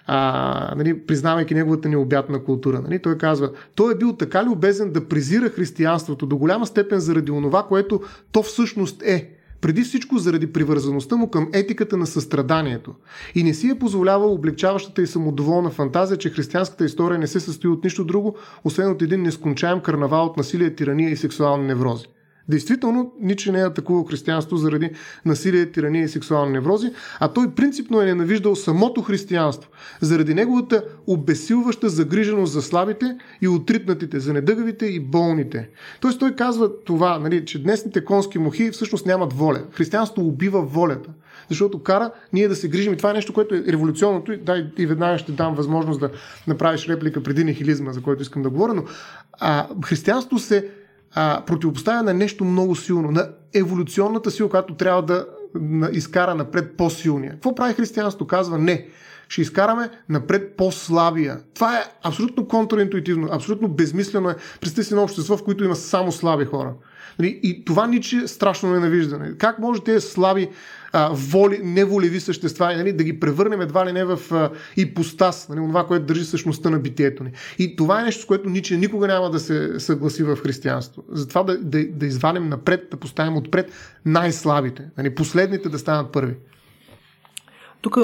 А, 0.06 0.74
нали, 0.76 1.06
признавайки 1.06 1.54
неговата 1.54 1.88
необятна 1.88 2.44
култура. 2.44 2.80
Нали, 2.80 2.98
той 2.98 3.18
казва, 3.18 3.50
той 3.74 3.92
е 3.92 3.96
бил 3.96 4.16
така 4.16 4.44
ли 4.44 4.48
обезен 4.48 4.92
да 4.92 5.08
презира 5.08 5.50
християнството 5.50 6.26
до 6.26 6.36
голяма 6.36 6.66
степен 6.66 7.00
заради 7.00 7.30
онова, 7.30 7.62
което 7.62 8.02
то 8.32 8.42
всъщност 8.42 9.02
е. 9.02 9.30
Преди 9.60 9.82
всичко 9.82 10.18
заради 10.18 10.52
привързаността 10.52 11.16
му 11.16 11.30
към 11.30 11.48
етиката 11.52 11.96
на 11.96 12.06
състраданието. 12.06 12.94
И 13.34 13.42
не 13.44 13.54
си 13.54 13.68
е 13.68 13.78
позволявал 13.78 14.32
облегчаващата 14.32 15.02
и 15.02 15.06
самодоволна 15.06 15.70
фантазия, 15.70 16.18
че 16.18 16.30
християнската 16.30 16.84
история 16.84 17.18
не 17.18 17.26
се 17.26 17.40
състои 17.40 17.70
от 17.70 17.84
нищо 17.84 18.04
друго, 18.04 18.36
освен 18.64 18.90
от 18.90 19.02
един 19.02 19.22
нескончаем 19.22 19.80
карнавал 19.80 20.26
от 20.26 20.36
насилие, 20.36 20.74
тирания 20.74 21.10
и 21.10 21.16
сексуални 21.16 21.66
неврози. 21.66 22.06
Действително, 22.50 23.12
Ниче 23.20 23.52
не 23.52 23.60
е 23.60 23.66
атакувал 23.66 24.04
християнство 24.04 24.56
заради 24.56 24.90
насилие, 25.26 25.72
тирания 25.72 26.04
и 26.04 26.08
сексуални 26.08 26.52
неврози, 26.52 26.92
а 27.20 27.28
той 27.28 27.54
принципно 27.54 28.00
е 28.00 28.04
ненавиждал 28.04 28.56
самото 28.56 29.02
християнство, 29.02 29.70
заради 30.00 30.34
неговата 30.34 30.84
обесилваща 31.06 31.88
загриженост 31.88 32.52
за 32.52 32.62
слабите 32.62 33.16
и 33.42 33.48
отритнатите, 33.48 34.20
за 34.20 34.32
недъгавите 34.32 34.86
и 34.86 35.00
болните. 35.00 35.68
Тоест 36.00 36.20
той 36.20 36.34
казва 36.34 36.70
това, 36.84 37.18
нали, 37.18 37.44
че 37.44 37.62
днесните 37.62 38.04
конски 38.04 38.38
мухи 38.38 38.70
всъщност 38.70 39.06
нямат 39.06 39.32
воля. 39.32 39.62
Християнството 39.72 40.28
убива 40.28 40.62
волята 40.62 41.10
защото 41.50 41.82
кара 41.82 42.10
ние 42.32 42.48
да 42.48 42.56
се 42.56 42.68
грижим. 42.68 42.92
И 42.92 42.96
това 42.96 43.10
е 43.10 43.14
нещо, 43.14 43.32
което 43.32 43.54
е 43.54 43.64
революционното. 43.68 44.36
Дай 44.42 44.66
и 44.78 44.86
веднага 44.86 45.18
ще 45.18 45.32
дам 45.32 45.54
възможност 45.54 46.00
да 46.00 46.10
направиш 46.46 46.88
реплика 46.88 47.22
преди 47.22 47.44
нихилизма, 47.44 47.92
за 47.92 48.02
който 48.02 48.22
искам 48.22 48.42
да 48.42 48.50
говоря, 48.50 48.74
но 48.74 48.84
а, 49.32 49.68
християнството 49.84 50.38
се 50.38 50.68
а, 51.14 51.42
противопоставя 51.46 52.02
на 52.02 52.14
нещо 52.14 52.44
много 52.44 52.76
силно, 52.76 53.10
на 53.10 53.28
еволюционната 53.54 54.30
сила, 54.30 54.48
която 54.48 54.74
трябва 54.74 55.02
да 55.02 55.26
изкара 55.92 56.34
напред 56.34 56.76
по-силния. 56.76 57.32
Какво 57.32 57.54
прави 57.54 57.74
християнството? 57.74 58.26
Казва 58.26 58.58
не. 58.58 58.86
Ще 59.28 59.40
изкараме 59.40 59.90
напред 60.08 60.56
по-слабия. 60.56 61.40
Това 61.54 61.78
е 61.78 61.84
абсолютно 62.02 62.48
контраинтуитивно, 62.48 63.28
абсолютно 63.32 63.68
безмислено 63.68 64.30
е. 64.30 64.36
Представи 64.60 64.84
си 64.84 64.94
на 64.94 65.02
общество, 65.02 65.36
в 65.36 65.44
което 65.44 65.64
има 65.64 65.76
само 65.76 66.12
слаби 66.12 66.44
хора. 66.44 66.72
Нали, 67.18 67.40
и 67.42 67.64
това 67.64 67.86
ниче 67.86 68.28
страшно 68.28 68.72
ненавиждане. 68.72 69.32
Как 69.38 69.58
може 69.58 69.84
тези 69.84 70.06
слаби 70.06 70.48
а, 70.92 71.10
воли, 71.12 71.60
неволеви 71.64 72.20
същества 72.20 72.76
нали, 72.76 72.92
да 72.92 73.04
ги 73.04 73.20
превърнем 73.20 73.60
едва 73.60 73.86
ли 73.86 73.92
не 73.92 74.04
в 74.04 74.18
а, 74.30 74.50
ипостас, 74.76 75.48
нали, 75.48 75.60
това, 75.60 75.86
което 75.86 76.06
държи 76.06 76.24
същността 76.24 76.70
на 76.70 76.78
битието 76.78 77.24
ни. 77.24 77.32
И 77.58 77.76
това 77.76 78.00
е 78.00 78.04
нещо, 78.04 78.22
с 78.22 78.26
което 78.26 78.48
Ниче 78.48 78.76
никога 78.76 79.06
няма 79.06 79.30
да 79.30 79.40
се 79.40 79.80
съгласи 79.80 80.22
в 80.22 80.36
християнство. 80.36 81.04
Затова 81.12 81.42
да, 81.42 81.58
да, 81.58 81.84
да 81.88 82.06
извадим 82.06 82.48
напред, 82.48 82.88
да 82.90 82.96
поставим 82.96 83.36
отпред 83.36 83.72
най-слабите, 84.04 84.88
нали, 84.98 85.14
последните 85.14 85.68
да 85.68 85.78
станат 85.78 86.12
първи. 86.12 86.34
Тук 87.80 87.98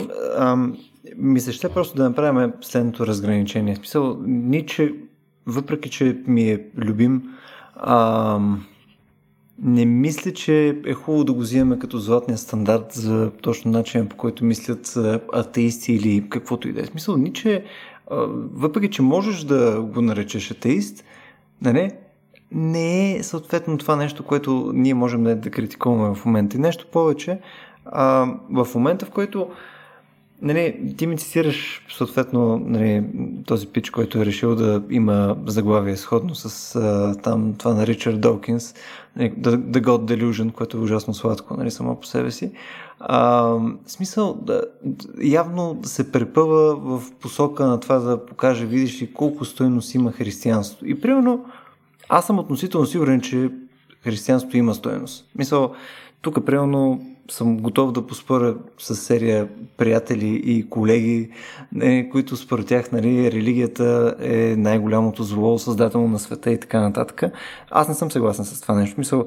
ми 1.16 1.40
се 1.40 1.53
ще 1.53 1.68
просто 1.68 1.96
да 1.96 2.05
направим 2.05 2.53
следното 2.61 3.07
разграничение. 3.07 3.75
В 3.75 3.79
смисъл, 3.79 4.18
Ниче, 4.27 4.94
въпреки 5.46 5.90
че 5.90 6.18
ми 6.27 6.51
е 6.51 6.64
любим, 6.77 7.22
ам, 7.77 8.66
не 9.62 9.85
мисля, 9.85 10.33
че 10.33 10.81
е 10.87 10.95
хубаво 10.95 11.25
да 11.25 11.33
го 11.33 11.40
взимаме 11.40 11.79
като 11.79 11.99
златния 11.99 12.38
стандарт 12.38 12.92
за 12.92 13.31
точно 13.42 13.71
начин, 13.71 14.09
по 14.09 14.16
който 14.16 14.45
мислят 14.45 14.99
атеисти 15.33 15.92
или 15.92 16.29
каквото 16.29 16.69
и 16.69 16.73
да 16.73 16.81
е. 16.81 16.85
Смисъл, 16.85 17.16
Ниче, 17.16 17.64
въпреки 18.53 18.90
че 18.90 19.03
можеш 19.03 19.45
да 19.45 19.83
го 19.83 20.03
наречеш 20.03 20.51
атеист, 20.51 21.05
не, 21.62 21.97
не 22.53 23.16
е 23.16 23.23
съответно 23.23 23.79
това 23.79 23.97
нещо, 23.97 24.25
което 24.25 24.71
ние 24.75 24.95
можем 24.95 25.25
да 25.25 25.51
критикуваме 25.51 26.14
в 26.14 26.25
момента. 26.25 26.57
И 26.57 26.61
нещо 26.61 26.87
повече, 26.92 27.38
а, 27.85 28.35
в 28.51 28.69
момента, 28.75 29.07
в 29.07 29.11
който 29.11 29.49
Нали, 30.42 30.94
ти 30.96 31.07
ми 31.07 31.16
цитираш 31.16 31.87
съответно 31.96 32.62
нали, 32.66 33.05
този 33.46 33.66
пич, 33.66 33.90
който 33.90 34.18
е 34.18 34.27
решил 34.27 34.55
да 34.55 34.83
има 34.90 35.37
заглавие 35.46 35.96
сходно 35.96 36.35
с 36.35 36.77
а, 36.77 37.16
там 37.22 37.55
това 37.59 37.75
на 37.75 37.87
Ричард 37.87 38.20
Докинс, 38.20 38.75
нали, 39.16 39.33
The, 39.33 39.57
The 39.57 39.81
God 39.81 40.14
Delusion, 40.14 40.53
което 40.53 40.77
е 40.77 40.81
ужасно 40.81 41.14
сладко 41.14 41.57
нали, 41.57 41.70
само 41.70 42.01
по 42.01 42.07
себе 42.07 42.31
си. 42.31 42.53
А, 43.01 43.55
смисъл, 43.87 44.38
да, 44.42 44.62
явно 45.22 45.81
се 45.83 46.12
препъва 46.12 46.77
в 46.77 47.12
посока 47.20 47.66
на 47.66 47.81
това 47.81 47.99
да 47.99 48.27
покаже, 48.27 48.66
видиш 48.66 49.03
ли, 49.03 49.12
колко 49.12 49.44
стойност 49.44 49.94
има 49.94 50.12
християнство. 50.12 50.87
И 50.87 51.01
примерно, 51.01 51.44
аз 52.09 52.27
съм 52.27 52.38
относително 52.38 52.87
сигурен, 52.87 53.20
че 53.20 53.51
християнството 54.05 54.57
има 54.57 54.75
стойност. 54.75 55.29
Мисъл, 55.38 55.72
тук 56.22 56.46
примерно 56.46 57.07
съм 57.31 57.57
готов 57.57 57.93
да 57.93 58.07
поспоря 58.07 58.57
с 58.79 58.97
серия 58.97 59.49
приятели 59.77 60.43
и 60.45 60.69
колеги, 60.71 61.31
не, 61.73 62.09
които 62.09 62.37
според 62.37 62.67
тях 62.67 62.93
нали, 62.93 63.33
религията 63.33 64.17
е 64.21 64.57
най-голямото 64.57 65.23
зло, 65.23 65.59
създателно 65.59 66.09
на 66.09 66.19
света 66.19 66.51
и 66.51 66.61
така 66.61 66.81
нататък. 66.81 67.23
Аз 67.71 67.89
не 67.89 67.95
съм 67.95 68.11
съгласен 68.11 68.45
с 68.45 68.61
това 68.61 68.75
нещо. 68.75 68.95
Мисъл, 68.99 69.27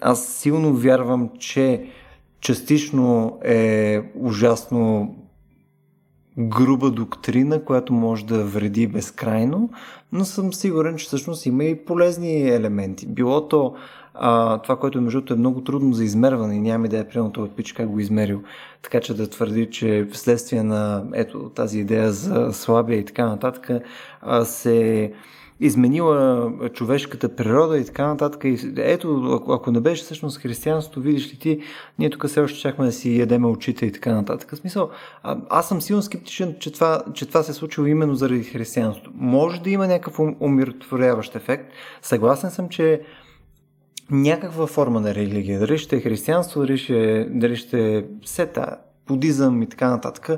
аз 0.00 0.26
силно 0.26 0.74
вярвам, 0.74 1.30
че 1.38 1.84
частично 2.40 3.38
е 3.44 4.00
ужасно 4.14 5.14
груба 6.38 6.90
доктрина, 6.90 7.64
която 7.64 7.92
може 7.92 8.26
да 8.26 8.44
вреди 8.44 8.86
безкрайно, 8.86 9.70
но 10.12 10.24
съм 10.24 10.52
сигурен, 10.52 10.96
че 10.96 11.06
всъщност 11.06 11.46
има 11.46 11.64
и 11.64 11.84
полезни 11.84 12.48
елементи. 12.48 13.06
Било 13.06 13.48
то 13.48 13.74
а, 14.14 14.58
това, 14.58 14.76
което 14.76 14.98
е 14.98 15.00
между 15.00 15.22
е 15.30 15.36
много 15.36 15.64
трудно 15.64 15.92
за 15.92 16.04
измерване 16.04 16.54
и 16.54 16.60
няма 16.60 16.86
идея, 16.86 17.08
примерно 17.08 17.32
това 17.32 17.48
пич 17.48 17.72
как 17.72 17.88
го 17.88 17.98
е 17.98 18.02
измерил. 18.02 18.42
Така 18.82 19.00
че 19.00 19.14
да 19.14 19.30
твърди, 19.30 19.70
че 19.70 20.08
вследствие 20.12 20.62
на 20.62 21.04
ето 21.14 21.38
тази 21.38 21.78
идея 21.78 22.12
за 22.12 22.52
слабия 22.52 22.98
и 22.98 23.04
така 23.04 23.26
нататък 23.26 23.70
а, 24.20 24.44
се 24.44 25.12
изменила 25.60 26.52
човешката 26.72 27.36
природа 27.36 27.78
и 27.78 27.84
така 27.84 28.06
нататък. 28.06 28.44
И 28.44 28.72
ето, 28.76 29.38
ако, 29.40 29.52
ако 29.52 29.70
не 29.70 29.80
беше 29.80 30.02
всъщност 30.02 30.38
християнството, 30.38 31.00
видиш 31.00 31.32
ли 31.32 31.38
ти, 31.38 31.60
ние 31.98 32.10
тук 32.10 32.26
все 32.26 32.40
още 32.40 32.58
чакаме 32.58 32.86
да 32.86 32.92
си 32.92 33.18
ядеме 33.18 33.46
очите 33.46 33.86
и 33.86 33.92
така 33.92 34.14
нататък. 34.14 34.50
В 34.50 34.56
смисъл, 34.56 34.90
а, 35.22 35.36
аз 35.50 35.68
съм 35.68 35.80
силно 35.80 36.02
скептичен, 36.02 36.54
че 36.60 36.72
това, 36.72 37.02
че 37.14 37.26
това 37.26 37.42
се 37.42 37.50
е 37.50 37.54
случило 37.54 37.86
именно 37.86 38.14
заради 38.14 38.44
християнството. 38.44 39.10
Може 39.14 39.60
да 39.60 39.70
има 39.70 39.86
някакъв 39.86 40.18
умиротворяващ 40.40 41.36
ефект. 41.36 41.72
Съгласен 42.02 42.50
съм, 42.50 42.68
че 42.68 43.02
някаква 44.10 44.66
форма 44.66 45.00
на 45.00 45.14
религия, 45.14 45.60
дали 45.60 45.78
ще 45.78 45.96
е 45.96 46.00
християнство, 46.00 46.60
дали 46.60 46.78
ще, 46.78 47.24
дали 47.30 47.56
ще 47.56 47.96
е 47.96 48.04
сета, 48.24 48.76
будизъм 49.06 49.62
и 49.62 49.66
така 49.66 49.90
нататък, 49.90 50.30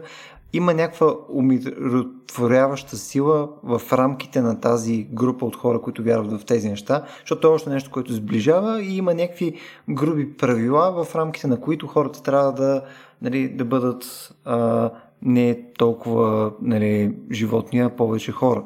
има 0.52 0.74
някаква 0.74 1.14
умиротворяваща 1.28 2.96
сила 2.96 3.48
в 3.62 3.82
рамките 3.92 4.40
на 4.40 4.60
тази 4.60 5.06
група 5.12 5.46
от 5.46 5.56
хора, 5.56 5.80
които 5.80 6.02
вярват 6.02 6.40
в 6.40 6.44
тези 6.44 6.68
неща, 6.68 7.04
защото 7.20 7.48
е 7.48 7.50
още 7.50 7.70
нещо, 7.70 7.90
което 7.90 8.12
сближава 8.12 8.82
и 8.82 8.96
има 8.96 9.14
някакви 9.14 9.54
груби 9.88 10.36
правила, 10.36 11.04
в 11.04 11.14
рамките 11.14 11.46
на 11.46 11.60
които 11.60 11.86
хората 11.86 12.22
трябва 12.22 12.52
да, 12.52 12.82
нали, 13.22 13.48
да 13.48 13.64
бъдат 13.64 14.32
а, 14.44 14.90
не 15.22 15.60
толкова 15.78 16.52
нали, 16.62 17.14
животни, 17.32 17.80
а 17.80 17.90
повече 17.90 18.32
хора. 18.32 18.62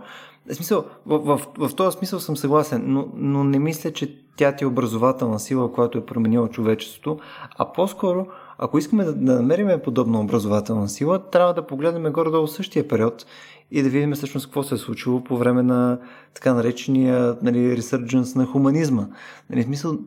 В, 0.51 0.55
смисъл, 0.55 0.85
в, 1.07 1.19
в, 1.19 1.69
в 1.69 1.75
този 1.75 1.97
смисъл 1.99 2.21
съм 2.21 2.37
съгласен, 2.37 2.85
но, 2.87 3.09
но 3.15 3.45
не 3.45 3.59
мисля, 3.59 3.93
че 3.93 4.26
тя 4.37 4.53
ти 4.53 4.65
е 4.65 4.67
образователна 4.67 5.41
сила, 5.41 5.73
която 5.73 5.99
е 5.99 6.07
променила 6.07 6.49
човечеството, 6.49 7.19
а 7.59 7.73
по-скоро, 7.73 8.27
ако 8.59 8.79
искаме 8.79 9.05
да, 9.05 9.35
намерим 9.35 9.81
подобна 9.85 10.21
образователна 10.21 10.89
сила, 10.89 11.31
трябва 11.31 11.55
да 11.55 11.67
погледнем 11.67 12.13
горе-долу 12.13 12.47
същия 12.47 12.89
период 12.89 13.27
и 13.71 13.83
да 13.83 13.89
видим 13.89 14.13
всъщност 14.13 14.47
какво 14.47 14.63
се 14.63 14.75
е 14.75 14.79
случило 14.79 15.25
по 15.25 15.37
време 15.37 15.63
на 15.63 15.99
така 16.35 16.55
наречения 16.55 17.37
нали, 17.43 17.77
ресърдженс 17.77 18.35
на 18.35 18.47
хуманизма. 18.47 19.07
Нали, 19.51 19.63
смисъл, 19.63 19.99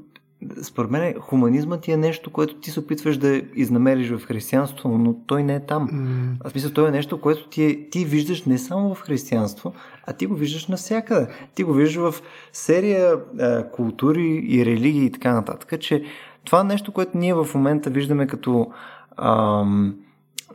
според 0.64 0.92
мен 0.92 1.14
хуманизмът 1.20 1.82
ти 1.82 1.92
е 1.92 1.98
нещо, 1.98 2.32
което 2.32 2.56
ти 2.56 2.72
се 2.72 2.80
опитваш 2.80 3.18
да 3.18 3.42
изнамериш 3.56 4.10
в 4.10 4.26
християнство, 4.26 4.98
но 4.98 5.16
той 5.28 5.44
не 5.44 5.56
е 5.56 5.66
там. 5.66 5.90
Mm. 5.90 6.48
Аз 6.48 6.56
мисля, 6.56 6.70
той 6.70 6.88
е 6.88 6.92
нещо, 6.92 7.22
което 7.22 7.48
ти, 7.48 7.64
е, 7.64 7.90
ти 7.90 8.06
виждаш 8.06 8.44
не 8.44 8.58
само 8.58 8.96
в 8.96 9.02
християнство, 9.02 9.74
а 10.08 10.14
ти 10.14 10.26
го 10.26 10.36
виждаш 10.36 10.68
навсякъде. 10.68 11.28
Ти 11.56 11.64
го 11.64 11.74
виждаш 11.74 12.12
в 12.12 12.22
серия 12.54 13.16
а, 13.40 13.70
култури 13.72 14.46
и 14.48 14.66
религии 14.66 15.06
и 15.06 15.12
така 15.12 15.34
нататък, 15.34 15.80
че 15.80 16.04
това 16.46 16.64
нещо, 16.64 16.92
което 16.92 17.18
ние 17.18 17.34
в 17.34 17.48
момента 17.56 17.90
виждаме 17.90 18.28
като 18.28 18.72
ам, 19.18 19.96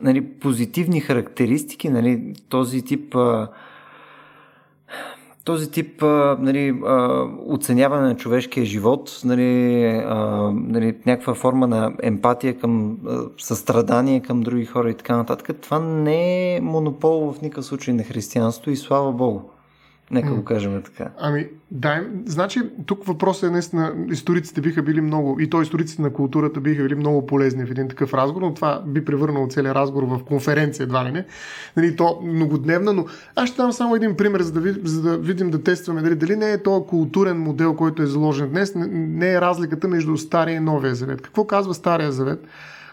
нали, 0.01 0.21
позитивни 0.21 0.99
характеристики, 0.99 1.89
нали, 1.89 2.33
този 2.49 2.81
тип 2.81 3.15
а, 3.15 3.47
този 5.45 5.71
тип 5.71 6.01
нали, 6.39 6.81
оценяване 7.47 8.07
на 8.07 8.15
човешкия 8.15 8.65
живот, 8.65 9.21
нали, 9.25 9.83
нали, 10.53 10.95
някаква 11.05 11.33
форма 11.33 11.67
на 11.67 11.93
емпатия 12.03 12.59
към 12.59 12.97
състрадание 13.37 14.19
към 14.19 14.41
други 14.41 14.65
хора 14.65 14.89
и 14.89 14.93
така 14.93 15.17
нататък, 15.17 15.61
това 15.61 15.79
не 15.79 16.55
е 16.55 16.61
монопол 16.61 17.33
в 17.33 17.41
никакъв 17.41 17.65
случай 17.65 17.93
на 17.93 18.03
християнство 18.03 18.71
и 18.71 18.75
слава 18.75 19.11
Богу. 19.11 19.41
Нека 20.11 20.33
го 20.33 20.43
кажем 20.43 20.81
така. 20.81 21.11
Ами, 21.17 21.47
да, 21.71 22.03
значи 22.25 22.61
тук 22.85 23.05
въпросът 23.05 23.43
е 23.43 23.51
наистина, 23.51 23.93
историците 24.11 24.61
биха 24.61 24.83
били 24.83 25.01
много, 25.01 25.39
и 25.39 25.49
то 25.49 25.61
историците 25.61 26.01
на 26.01 26.13
културата 26.13 26.59
биха 26.59 26.83
били 26.83 26.95
много 26.95 27.25
полезни 27.25 27.65
в 27.65 27.71
един 27.71 27.87
такъв 27.87 28.13
разговор, 28.13 28.41
но 28.41 28.53
това 28.53 28.83
би 28.87 29.05
превърнало 29.05 29.47
целият 29.47 29.75
разговор 29.75 30.03
в 30.03 30.23
конференция, 30.25 30.83
едва 30.83 31.05
ли 31.05 31.11
не. 31.11 31.25
Нали, 31.77 31.95
то 31.95 32.19
многодневна, 32.23 32.93
но 32.93 33.05
аз 33.35 33.49
ще 33.49 33.57
дам 33.57 33.71
само 33.71 33.95
един 33.95 34.15
пример, 34.15 34.41
за 34.41 34.51
да, 34.51 34.59
ви, 34.59 34.75
за 34.83 35.01
да 35.01 35.17
видим, 35.17 35.49
да 35.49 35.63
тестваме 35.63 36.01
дали, 36.01 36.15
дали 36.15 36.35
не 36.35 36.51
е 36.51 36.63
то 36.63 36.85
културен 36.89 37.37
модел, 37.37 37.75
който 37.75 38.03
е 38.03 38.05
заложен 38.05 38.49
днес, 38.49 38.75
не, 38.75 38.87
не 38.91 39.33
е 39.33 39.41
разликата 39.41 39.87
между 39.87 40.17
Стария 40.17 40.55
и 40.55 40.59
Новия 40.59 40.95
завет. 40.95 41.21
Какво 41.21 41.47
казва 41.47 41.73
Стария 41.73 42.11
завет? 42.11 42.47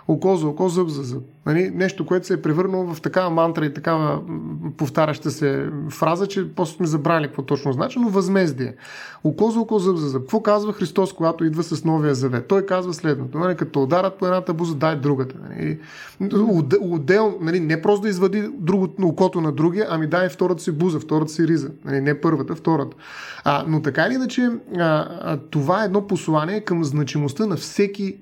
Око 0.09 0.37
за 0.37 0.47
око, 0.47 0.69
зъб 0.69 0.89
за 0.89 1.03
зъб. 1.03 1.23
Нали? 1.47 1.71
Нещо, 1.75 2.07
което 2.07 2.27
се 2.27 2.35
е 2.35 2.43
превърнало 2.43 2.95
в 2.95 3.01
такава 3.01 3.31
мантра 3.31 3.67
и 3.67 3.75
такава 3.75 4.21
повтаряща 4.77 5.31
се 5.31 5.71
фраза, 5.91 6.27
че 6.27 6.55
после 6.55 6.77
сме 6.77 6.87
забрали 6.87 7.27
какво 7.27 7.43
точно 7.43 7.73
значи, 7.73 7.99
но 7.99 8.09
възмездие. 8.09 8.75
Око 9.25 9.51
за 9.51 9.61
око, 9.61 9.79
зъб 9.79 9.97
за 9.97 10.09
зъб. 10.09 10.23
Какво 10.23 10.41
казва 10.41 10.73
Христос, 10.73 11.13
когато 11.13 11.45
идва 11.45 11.63
с 11.63 11.85
новия 11.85 12.15
завет? 12.15 12.47
Той 12.49 12.67
казва 12.67 12.95
следното. 12.95 13.39
Нали? 13.39 13.57
Като 13.57 13.83
ударат 13.83 14.19
по 14.19 14.27
едната 14.27 14.55
буза, 14.55 14.75
дай 14.75 14.97
другата. 14.97 15.35
Нали? 15.51 15.79
Отдел, 16.81 17.39
нали? 17.41 17.61
не 17.61 17.83
просто 17.83 18.03
да 18.03 18.09
извади 18.09 18.49
другото, 18.53 19.07
окото 19.07 19.41
на 19.41 19.53
другия, 19.53 19.87
ами 19.91 20.07
дай 20.07 20.29
втората 20.29 20.63
си 20.63 20.73
буза, 20.73 21.01
втората 21.01 21.33
си 21.33 21.49
риза. 21.49 21.71
Нали? 21.85 22.01
Не 22.01 22.21
първата, 22.21 22.55
втората. 22.55 22.97
А, 23.45 23.65
но 23.69 23.83
така 23.83 24.07
или 24.07 24.15
иначе, 24.15 24.51
а, 24.79 25.09
а, 25.21 25.39
това 25.51 25.83
е 25.83 25.85
едно 25.85 26.07
послание 26.07 26.61
към 26.61 26.85
значимостта 26.85 27.47
на 27.47 27.57
всеки 27.57 28.17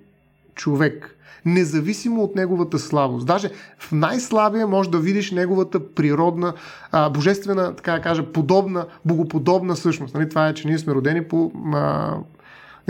човек 0.54 1.16
независимо 1.44 2.22
от 2.22 2.36
неговата 2.36 2.78
слабост. 2.78 3.26
Даже 3.26 3.50
в 3.78 3.92
най-слабия 3.92 4.66
може 4.66 4.90
да 4.90 4.98
видиш 4.98 5.30
неговата 5.30 5.94
природна, 5.94 6.52
а, 6.92 7.10
божествена, 7.10 7.76
така 7.76 7.92
да 7.92 8.00
кажа, 8.00 8.32
подобна, 8.32 8.86
богоподобна 9.04 9.76
същност. 9.76 10.14
Нали? 10.14 10.28
Това 10.28 10.48
е, 10.48 10.54
че 10.54 10.68
ние 10.68 10.78
сме 10.78 10.94
родени 10.94 11.24
по 11.24 11.52
а, 11.74 12.14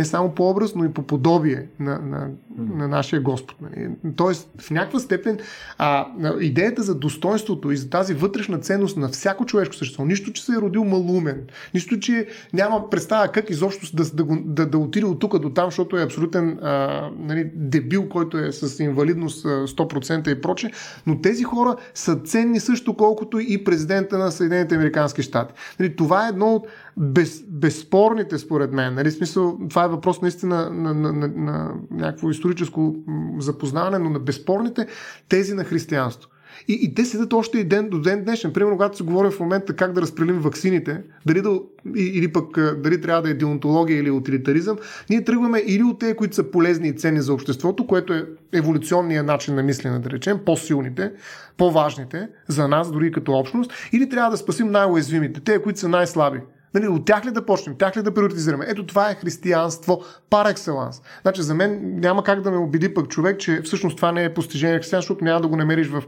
не 0.00 0.04
само 0.04 0.34
по 0.34 0.50
образ, 0.50 0.74
но 0.74 0.84
и 0.84 0.92
по 0.92 1.02
подобие 1.02 1.66
на, 1.80 1.98
на, 1.98 2.28
на 2.58 2.88
нашия 2.88 3.20
Господ. 3.20 3.56
Нали? 3.60 3.90
Тоест, 4.16 4.50
в 4.58 4.70
някаква 4.70 5.00
степен 5.00 5.38
а, 5.78 6.06
идеята 6.40 6.82
за 6.82 6.94
достоинството 6.94 7.70
и 7.70 7.76
за 7.76 7.90
тази 7.90 8.14
вътрешна 8.14 8.58
ценност 8.58 8.96
на 8.96 9.08
всяко 9.08 9.46
човешко 9.46 9.74
същество, 9.74 10.04
нищо, 10.04 10.32
че 10.32 10.44
се 10.44 10.52
е 10.52 10.56
родил 10.56 10.84
малумен, 10.84 11.42
нищо, 11.74 12.00
че 12.00 12.26
няма 12.52 12.90
представа 12.90 13.28
как 13.28 13.50
изобщо 13.50 13.96
да, 13.96 14.04
да, 14.04 14.24
да, 14.44 14.66
да 14.66 14.78
отиде 14.78 15.06
от 15.06 15.20
тук 15.20 15.38
до 15.38 15.50
там, 15.50 15.66
защото 15.66 15.96
е 15.96 16.02
абсолютен 16.02 16.58
а, 16.62 17.08
нали, 17.18 17.50
дебил, 17.54 18.08
който 18.08 18.38
е 18.38 18.52
с 18.52 18.82
инвалидност 18.82 19.44
100% 19.44 20.28
и 20.28 20.40
проче, 20.40 20.70
но 21.06 21.20
тези 21.20 21.44
хора 21.44 21.76
са 21.94 22.16
ценни 22.16 22.60
също 22.60 22.96
колкото 22.96 23.38
и 23.38 23.64
президента 23.64 24.18
на 24.18 24.30
Съединените 24.30 24.74
Американски 24.74 25.22
щати. 25.22 25.54
Нали, 25.80 25.96
това 25.96 26.26
е 26.26 26.28
едно 26.28 26.54
от 26.54 26.66
без, 27.00 27.44
безспорните, 27.48 28.38
според 28.38 28.72
мен. 28.72 28.94
Нали, 28.94 29.10
смисъл, 29.10 29.58
това 29.70 29.84
е 29.84 29.88
въпрос 29.88 30.22
наистина 30.22 30.70
на, 30.70 30.94
на, 30.94 31.12
на, 31.12 31.28
на 31.28 31.74
някакво 31.90 32.30
историческо 32.30 32.96
запознаване, 33.38 33.98
но 33.98 34.10
на 34.10 34.18
безспорните 34.18 34.86
тези 35.28 35.54
на 35.54 35.64
християнство. 35.64 36.30
И, 36.68 36.78
и 36.82 36.94
те 36.94 37.04
седят 37.04 37.32
още 37.32 37.58
и 37.58 37.64
ден 37.64 37.88
до 37.88 38.00
ден 38.00 38.24
днешен. 38.24 38.52
Примерно, 38.52 38.76
когато 38.76 38.96
се 38.96 39.04
говори 39.04 39.30
в 39.30 39.40
момента 39.40 39.76
как 39.76 39.92
да 39.92 40.02
разпределим 40.02 40.40
ваксините, 40.40 41.02
дали 41.26 41.42
да, 41.42 41.60
или 41.96 42.32
пък 42.32 42.58
дали 42.82 43.00
трябва 43.00 43.22
да 43.22 43.30
е 43.30 43.34
деонтология 43.34 43.98
или 43.98 44.10
утилитаризъм, 44.10 44.76
ние 45.10 45.24
тръгваме 45.24 45.62
или 45.66 45.82
от 45.82 45.98
тези, 45.98 46.14
които 46.14 46.34
са 46.34 46.50
полезни 46.50 46.88
и 46.88 46.96
ценни 46.96 47.20
за 47.20 47.34
обществото, 47.34 47.86
което 47.86 48.12
е 48.12 48.24
еволюционният 48.52 49.26
начин 49.26 49.54
на 49.54 49.62
мислене, 49.62 49.98
да 49.98 50.10
речем, 50.10 50.38
по-силните, 50.46 51.12
по-важните 51.56 52.28
за 52.48 52.68
нас, 52.68 52.92
дори 52.92 53.12
като 53.12 53.32
общност, 53.32 53.72
или 53.92 54.08
трябва 54.08 54.30
да 54.30 54.36
спасим 54.36 54.70
най-уязвимите, 54.70 55.40
те, 55.40 55.62
които 55.62 55.78
са 55.78 55.88
най-слаби. 55.88 56.40
Нали, 56.74 56.88
от 56.88 57.04
тях 57.04 57.26
ли 57.26 57.30
да 57.30 57.46
почнем? 57.46 57.76
Тях 57.78 57.96
ли 57.96 58.02
да 58.02 58.14
приоритизираме? 58.14 58.64
Ето 58.68 58.86
това 58.86 59.10
е 59.10 59.14
християнство 59.14 60.04
пар 60.30 60.50
екселанс. 60.50 61.02
Значи 61.22 61.42
за 61.42 61.54
мен 61.54 62.00
няма 62.00 62.24
как 62.24 62.40
да 62.40 62.50
ме 62.50 62.56
убеди 62.56 62.94
пък 62.94 63.08
човек, 63.08 63.40
че 63.40 63.62
всъщност 63.62 63.96
това 63.96 64.12
не 64.12 64.24
е 64.24 64.34
постижение 64.34 64.78
християнство, 64.78 65.12
защото 65.12 65.24
няма 65.24 65.40
да 65.40 65.48
го 65.48 65.56
намериш 65.56 65.88
в 65.88 66.02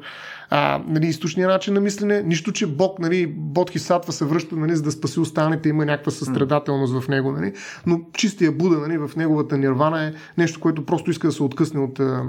а, 0.54 0.82
нали, 0.86 1.06
източния 1.06 1.48
начин 1.48 1.74
на 1.74 1.80
мислене, 1.80 2.22
нищо, 2.22 2.52
че 2.52 2.66
Бог, 2.66 2.98
нали, 2.98 3.26
Бодхи 3.26 3.78
Сатва 3.78 4.12
се 4.12 4.24
връща, 4.24 4.56
нали, 4.56 4.76
за 4.76 4.82
да 4.82 4.92
спаси 4.92 5.20
останалите, 5.20 5.68
има 5.68 5.84
някаква 5.84 6.12
състрадателност 6.12 7.00
в 7.00 7.08
него, 7.08 7.32
нали, 7.32 7.52
но 7.86 8.00
чистия 8.12 8.52
Буда, 8.52 8.78
нали, 8.78 8.98
в 8.98 9.10
неговата 9.16 9.58
нирвана 9.58 10.04
е 10.04 10.12
нещо, 10.38 10.60
което 10.60 10.86
просто 10.86 11.10
иска 11.10 11.28
да 11.28 11.32
се 11.32 11.42
откъсне 11.42 11.80
от 11.80 12.00
а, 12.00 12.24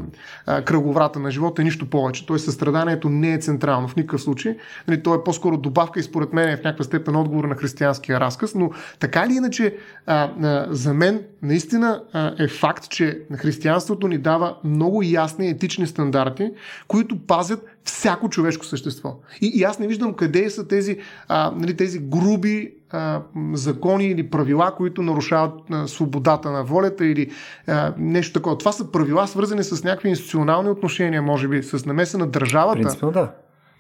а, 0.45 0.61
кръговрата 0.61 1.19
на 1.19 1.31
живота 1.31 1.61
и 1.61 1.65
нищо 1.65 1.89
повече. 1.89 2.25
Той 2.25 2.39
състраданието 2.39 3.09
не 3.09 3.33
е 3.33 3.37
централно 3.37 3.87
в 3.87 3.95
никакъв 3.95 4.21
случай. 4.21 4.57
Нали, 4.87 5.03
то 5.03 5.15
е 5.15 5.23
по-скоро 5.23 5.57
добавка 5.57 5.99
и 5.99 6.03
според 6.03 6.33
мен 6.33 6.49
е 6.49 6.57
в 6.57 6.63
някаква 6.63 6.83
степен 6.83 7.15
отговор 7.15 7.43
на 7.43 7.55
християнския 7.55 8.19
разказ, 8.19 8.55
но 8.55 8.71
така 8.99 9.25
или 9.25 9.33
иначе 9.33 9.75
а, 10.05 10.31
а, 10.41 10.67
за 10.69 10.93
мен 10.93 11.21
наистина 11.41 12.03
а, 12.13 12.33
е 12.39 12.47
факт, 12.47 12.89
че 12.89 13.19
християнството 13.35 14.07
ни 14.07 14.17
дава 14.17 14.57
много 14.63 15.01
ясни 15.03 15.49
етични 15.49 15.87
стандарти, 15.87 16.51
които 16.87 17.19
пазят 17.19 17.72
всяко 17.85 18.29
човешко 18.29 18.65
същество. 18.65 19.15
И, 19.41 19.51
и 19.55 19.63
аз 19.63 19.79
не 19.79 19.87
виждам 19.87 20.13
къде 20.13 20.49
са 20.49 20.67
тези, 20.67 20.97
а, 21.27 21.51
нали, 21.55 21.77
тези 21.77 21.99
груби 21.99 22.73
а, 22.89 23.21
закони 23.53 24.05
или 24.05 24.29
правила, 24.29 24.73
които 24.77 25.01
нарушават 25.01 25.53
а, 25.71 25.87
свободата 25.87 26.51
на 26.51 26.63
волята 26.63 27.05
или 27.05 27.31
а, 27.67 27.93
нещо 27.97 28.33
такова. 28.33 28.57
Това 28.57 28.71
са 28.71 28.91
правила, 28.91 29.27
свързани 29.27 29.63
с 29.63 29.83
някакви 29.83 30.09
институционални 30.09 30.69
отношения, 30.69 31.21
може 31.21 31.47
би, 31.47 31.63
с 31.63 31.85
намеса 31.85 32.17
на 32.17 32.27
държавата. 32.27 32.81
Принципно, 32.81 33.11
да. 33.11 33.31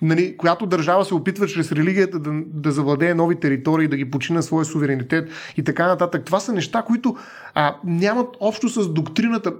Нали, 0.01 0.37
която 0.37 0.65
държава 0.65 1.05
се 1.05 1.13
опитва 1.13 1.47
чрез 1.47 1.71
религията 1.71 2.19
да, 2.19 2.31
да 2.45 2.71
завладее 2.71 3.13
нови 3.13 3.35
територии, 3.35 3.87
да 3.87 3.97
ги 3.97 4.11
почина 4.11 4.41
своя 4.41 4.65
суверенитет 4.65 5.29
и 5.57 5.63
така 5.63 5.87
нататък. 5.87 6.25
Това 6.25 6.39
са 6.39 6.53
неща, 6.53 6.81
които 6.81 7.15
а, 7.53 7.75
нямат 7.83 8.27
общо 8.39 8.69
с 8.69 8.93
доктрината. 8.93 9.53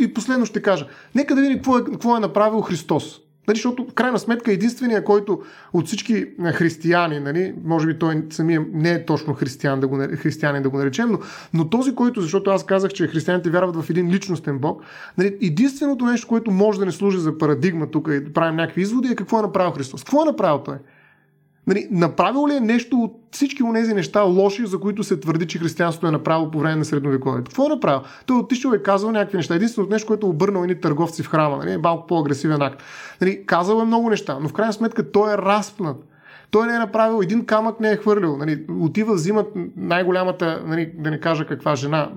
И 0.00 0.14
последно 0.14 0.46
ще 0.46 0.62
кажа. 0.62 0.86
Нека 1.14 1.34
да 1.34 1.40
видим 1.40 1.56
какво 1.56 1.78
е, 1.78 1.84
какво 1.84 2.16
е 2.16 2.20
направил 2.20 2.60
Христос. 2.60 3.20
Нали, 3.48 3.56
защото 3.56 3.86
в 3.90 3.94
крайна 3.94 4.18
сметка 4.18 4.52
единствения, 4.52 5.04
който 5.04 5.42
от 5.72 5.86
всички 5.86 6.26
християни, 6.52 7.20
нали, 7.20 7.54
може 7.64 7.86
би 7.86 7.98
той 7.98 8.22
самия 8.30 8.66
не 8.72 8.92
е 8.92 9.04
точно 9.04 9.34
християн 9.34 9.80
да 9.80 9.88
го, 9.88 9.98
християнин 10.16 10.62
да 10.62 10.70
го 10.70 10.78
наречем, 10.78 11.10
но, 11.10 11.18
но 11.54 11.70
този, 11.70 11.94
който, 11.94 12.20
защото 12.20 12.50
аз 12.50 12.66
казах, 12.66 12.92
че 12.92 13.06
християните 13.06 13.50
вярват 13.50 13.76
в 13.76 13.90
един 13.90 14.10
личностен 14.10 14.58
Бог, 14.58 14.82
нали, 15.18 15.36
единственото 15.42 16.04
нещо, 16.04 16.28
което 16.28 16.50
може 16.50 16.78
да 16.78 16.86
не 16.86 16.92
служи 16.92 17.18
за 17.18 17.38
парадигма 17.38 17.90
тук 17.90 18.08
и 18.12 18.20
да 18.20 18.32
правим 18.32 18.56
някакви 18.56 18.82
изводи 18.82 19.08
е 19.08 19.16
какво 19.16 19.38
е 19.38 19.42
направил 19.42 19.72
Христос. 19.72 20.04
Какво 20.04 20.22
е 20.22 20.24
направил 20.24 20.58
той? 20.58 20.76
Нали, 21.70 21.88
направил 21.90 22.48
ли 22.48 22.54
е 22.54 22.60
нещо 22.60 22.96
от 22.96 23.12
всички 23.30 23.62
от 23.62 23.74
тези 23.74 23.94
неща 23.94 24.20
лоши, 24.20 24.66
за 24.66 24.80
които 24.80 25.04
се 25.04 25.20
твърди, 25.20 25.46
че 25.46 25.58
християнството 25.58 26.06
е 26.06 26.10
направило 26.10 26.50
по 26.50 26.58
време 26.58 26.76
на 26.76 26.84
средновековието? 26.84 27.48
Какво 27.48 27.66
е 27.66 27.68
направил? 27.68 28.00
Той 28.26 28.36
е 28.36 28.40
отишъл 28.40 28.72
и 28.72 28.82
казал 28.82 29.10
някакви 29.10 29.36
неща. 29.36 29.54
Единственото 29.54 29.92
нещо, 29.92 30.06
което 30.06 30.26
е 30.26 30.30
обърнал 30.30 30.62
едни 30.62 30.80
търговци 30.80 31.22
в 31.22 31.28
храма, 31.28 31.56
нали, 31.56 31.72
е 31.72 31.78
малко 31.78 32.06
по-агресивен 32.06 32.62
акт. 32.62 32.82
Нали, 33.20 33.46
казал 33.46 33.80
е 33.80 33.84
много 33.84 34.10
неща, 34.10 34.38
но 34.40 34.48
в 34.48 34.52
крайна 34.52 34.72
сметка 34.72 35.10
той 35.10 35.34
е 35.34 35.38
разпнат. 35.38 35.96
Той 36.50 36.66
не 36.66 36.74
е 36.74 36.78
направил, 36.78 37.22
един 37.22 37.44
камък 37.44 37.80
не 37.80 37.90
е 37.90 37.96
хвърлил. 37.96 38.36
Нали, 38.36 38.64
отива, 38.80 39.14
взимат 39.14 39.46
най-голямата, 39.76 40.62
нали, 40.66 40.92
да 40.98 41.10
не 41.10 41.20
кажа 41.20 41.46
каква 41.46 41.76
жена, 41.76 42.10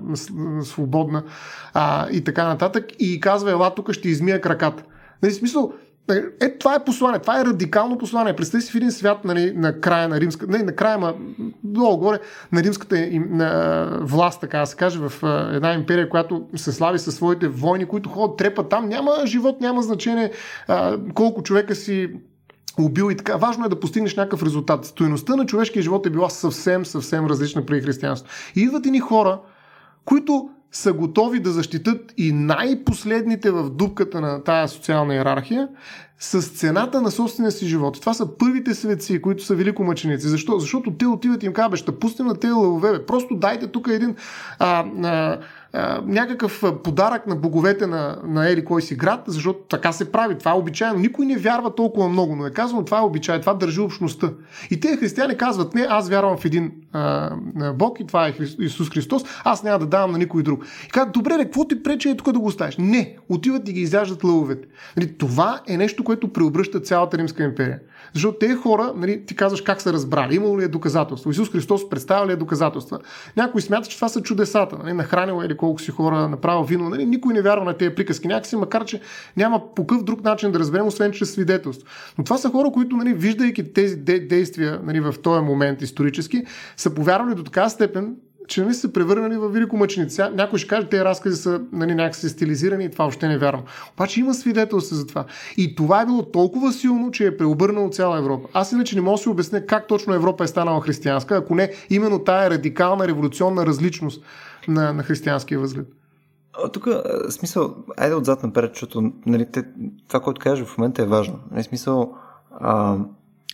свободна 0.62 1.22
а, 1.74 2.08
и 2.10 2.24
така 2.24 2.44
нататък, 2.44 2.84
и 2.98 3.20
казва, 3.20 3.50
ела 3.50 3.74
тук 3.74 3.92
ще 3.92 4.08
измия 4.08 4.40
краката. 4.40 4.84
Нали, 5.22 5.32
смисъл, 5.32 5.72
е, 6.40 6.58
това 6.58 6.74
е 6.74 6.84
послание, 6.84 7.20
това 7.20 7.40
е 7.40 7.44
радикално 7.44 7.98
послание. 7.98 8.36
Представи 8.36 8.62
си 8.62 8.72
в 8.72 8.74
един 8.74 8.90
свят 8.90 9.24
нали, 9.24 9.52
на 9.56 9.80
края 9.80 10.08
на 10.08 10.20
римска, 10.20 10.46
не, 10.46 10.58
на 10.58 10.72
края, 10.72 10.98
ма, 10.98 11.14
долу 11.62 11.96
горе, 11.96 12.18
на 12.52 12.62
римската 12.62 13.08
на, 13.12 13.88
власт, 14.00 14.40
така 14.40 14.58
да 14.58 14.66
се 14.66 14.76
каже, 14.76 14.98
в 14.98 15.12
една 15.52 15.74
империя, 15.74 16.08
която 16.08 16.46
се 16.56 16.72
слави 16.72 16.98
със 16.98 17.14
своите 17.14 17.48
войни, 17.48 17.86
които 17.86 18.08
ходят, 18.08 18.36
трепат 18.36 18.68
там. 18.68 18.88
Няма 18.88 19.12
живот, 19.26 19.60
няма 19.60 19.82
значение 19.82 20.32
а, 20.68 20.98
колко 21.14 21.42
човека 21.42 21.74
си 21.74 22.10
убил 22.78 23.10
и 23.10 23.16
така. 23.16 23.36
Важно 23.36 23.64
е 23.64 23.68
да 23.68 23.80
постигнеш 23.80 24.16
някакъв 24.16 24.42
резултат. 24.42 24.84
Стоеността 24.84 25.36
на 25.36 25.46
човешкия 25.46 25.82
живот 25.82 26.06
е 26.06 26.10
била 26.10 26.28
съвсем, 26.28 26.86
съвсем 26.86 27.26
различна 27.26 27.66
при 27.66 27.80
християнство. 27.80 28.28
И 28.56 28.60
идват 28.60 28.84
ни 28.84 29.00
хора, 29.00 29.40
които 30.04 30.50
са 30.74 30.92
готови 30.92 31.40
да 31.40 31.50
защитат 31.50 32.14
и 32.16 32.32
най-последните 32.32 33.50
в 33.50 33.70
дупката 33.70 34.20
на 34.20 34.44
тая 34.44 34.68
социална 34.68 35.14
иерархия 35.14 35.68
с 36.18 36.42
цената 36.42 37.00
на 37.00 37.10
собствения 37.10 37.52
си 37.52 37.66
живот. 37.66 38.00
Това 38.00 38.14
са 38.14 38.38
първите 38.38 38.74
светци, 38.74 39.22
които 39.22 39.44
са 39.44 39.54
великомъченици. 39.54 40.28
Защо? 40.28 40.58
Защото 40.58 40.90
те 40.90 41.06
отиват 41.06 41.42
и 41.42 41.46
им 41.46 41.52
казват, 41.52 41.78
ще 41.78 41.98
пустим 41.98 42.26
на 42.26 42.34
тези 42.34 42.52
лъвове. 42.52 43.06
Просто 43.06 43.36
дайте 43.36 43.66
тук 43.66 43.88
един 43.88 44.16
а, 44.58 44.84
а, 45.02 45.38
някакъв 46.06 46.64
подарък 46.84 47.26
на 47.26 47.36
боговете 47.36 47.86
на, 47.86 48.18
на 48.24 48.50
Ели 48.50 48.64
кой 48.64 48.82
си 48.82 48.94
град, 48.94 49.20
защото 49.26 49.58
така 49.58 49.92
се 49.92 50.12
прави. 50.12 50.38
Това 50.38 50.50
е 50.50 50.54
обичайно. 50.54 50.98
Никой 50.98 51.26
не 51.26 51.36
вярва 51.36 51.74
толкова 51.74 52.08
много, 52.08 52.36
но 52.36 52.46
е 52.46 52.50
казано, 52.50 52.84
това 52.84 52.98
е 52.98 53.02
обичай, 53.02 53.40
това 53.40 53.54
държи 53.54 53.80
общността. 53.80 54.30
И 54.70 54.80
те 54.80 54.96
християни 54.96 55.36
казват, 55.36 55.74
не, 55.74 55.86
аз 55.90 56.08
вярвам 56.08 56.36
в 56.36 56.44
един 56.44 56.72
а, 56.92 57.30
Бог 57.74 58.00
и 58.00 58.06
това 58.06 58.28
е 58.28 58.34
Исус 58.58 58.90
Христос, 58.90 59.22
аз 59.44 59.62
няма 59.62 59.78
да 59.78 59.86
давам 59.86 60.12
на 60.12 60.18
никой 60.18 60.42
друг. 60.42 60.64
И 60.86 60.90
казват, 60.90 61.12
добре, 61.12 61.38
какво 61.38 61.64
ти 61.64 61.82
пречи 61.82 62.08
е 62.08 62.16
тук 62.16 62.32
да 62.32 62.38
го 62.38 62.46
оставиш? 62.46 62.76
Не, 62.78 63.16
отиват 63.28 63.68
и 63.68 63.72
ги 63.72 63.80
изяждат 63.80 64.24
лъвовете. 64.24 64.68
Нали, 64.96 65.18
това 65.18 65.60
е 65.66 65.76
нещо, 65.76 66.04
което 66.04 66.32
преобръща 66.32 66.80
цялата 66.80 67.18
Римска 67.18 67.44
империя. 67.44 67.78
Защото 68.14 68.38
тези 68.38 68.54
хора, 68.54 68.92
нали, 68.96 69.26
ти 69.26 69.36
казваш 69.36 69.60
как 69.60 69.80
са 69.80 69.92
разбрали, 69.92 70.34
имало 70.34 70.60
ли 70.60 70.64
е 70.64 70.68
доказателство. 70.68 71.30
Исус 71.30 71.50
Христос 71.50 71.88
представя 71.90 72.26
ли 72.26 72.32
е 72.32 72.36
доказателства. 72.36 72.98
Някой 73.36 73.60
смята, 73.60 73.88
че 73.88 73.96
това 73.96 74.08
са 74.08 74.22
чудесата. 74.22 74.78
Нали, 74.78 74.92
нахранил 74.92 75.42
или 75.44 75.56
колко 75.64 75.80
си 75.80 75.90
хора, 75.90 76.28
направил 76.28 76.62
вино. 76.64 76.88
Нали, 76.88 77.06
никой 77.06 77.34
не 77.34 77.42
вярва 77.42 77.64
на 77.64 77.74
тези 77.74 77.94
приказки 77.94 78.28
някакси, 78.28 78.56
макар 78.56 78.84
че 78.84 79.00
няма 79.36 79.74
по 79.74 79.86
какъв 79.86 80.04
друг 80.04 80.24
начин 80.24 80.52
да 80.52 80.58
разберем, 80.58 80.86
освен 80.86 81.12
чрез 81.12 81.32
свидетелство. 81.32 81.88
Но 82.18 82.24
това 82.24 82.38
са 82.38 82.50
хора, 82.50 82.70
които, 82.72 82.96
нали, 82.96 83.14
виждайки 83.14 83.72
тези 83.72 83.96
действия 83.96 84.80
нали, 84.84 85.00
в 85.00 85.14
този 85.22 85.44
момент 85.44 85.82
исторически, 85.82 86.44
са 86.76 86.94
повярвали 86.94 87.34
до 87.34 87.44
така 87.44 87.68
степен, 87.68 88.16
че 88.48 88.62
нали, 88.62 88.74
са 88.74 88.92
превърнали 88.92 89.36
в 89.36 89.48
великомъченици. 89.48 90.22
Някой 90.34 90.58
ще 90.58 90.68
каже, 90.68 90.88
те 90.88 91.04
разкази 91.04 91.36
са 91.36 91.60
нали, 91.72 91.94
някакси 91.94 92.28
стилизирани 92.28 92.84
и 92.84 92.90
това 92.90 93.06
още 93.06 93.28
не 93.28 93.38
вярвам. 93.38 93.62
Обаче 93.92 94.20
има 94.20 94.34
свидетелства 94.34 94.96
за 94.96 95.06
това. 95.06 95.24
И 95.56 95.74
това 95.74 96.02
е 96.02 96.06
било 96.06 96.22
толкова 96.22 96.72
силно, 96.72 97.10
че 97.10 97.26
е 97.26 97.36
преобърнало 97.36 97.88
цяла 97.88 98.18
Европа. 98.18 98.48
Аз 98.52 98.72
иначе 98.72 98.94
не 98.94 99.00
мога 99.00 99.16
да 99.16 99.22
си 99.22 99.28
обясня 99.28 99.66
как 99.66 99.86
точно 99.86 100.14
Европа 100.14 100.44
е 100.44 100.46
станала 100.46 100.80
християнска, 100.80 101.36
ако 101.36 101.54
не 101.54 101.70
именно 101.90 102.18
тая 102.18 102.50
радикална 102.50 103.08
революционна 103.08 103.66
различност 103.66 104.22
на, 104.68 104.92
на 104.92 105.02
християнския 105.02 105.60
възглед. 105.60 105.86
Тук, 106.72 106.88
смисъл, 107.30 107.74
айде 107.96 108.14
отзад 108.14 108.42
напред, 108.42 108.70
защото 108.74 109.12
нали, 109.26 109.46
те, 109.52 109.64
това, 110.08 110.20
което 110.20 110.40
кажа 110.40 110.64
в 110.64 110.78
момента 110.78 111.02
е 111.02 111.06
важно. 111.06 111.38
Нали, 111.50 111.62
смисъл, 111.62 112.14
а, 112.50 112.96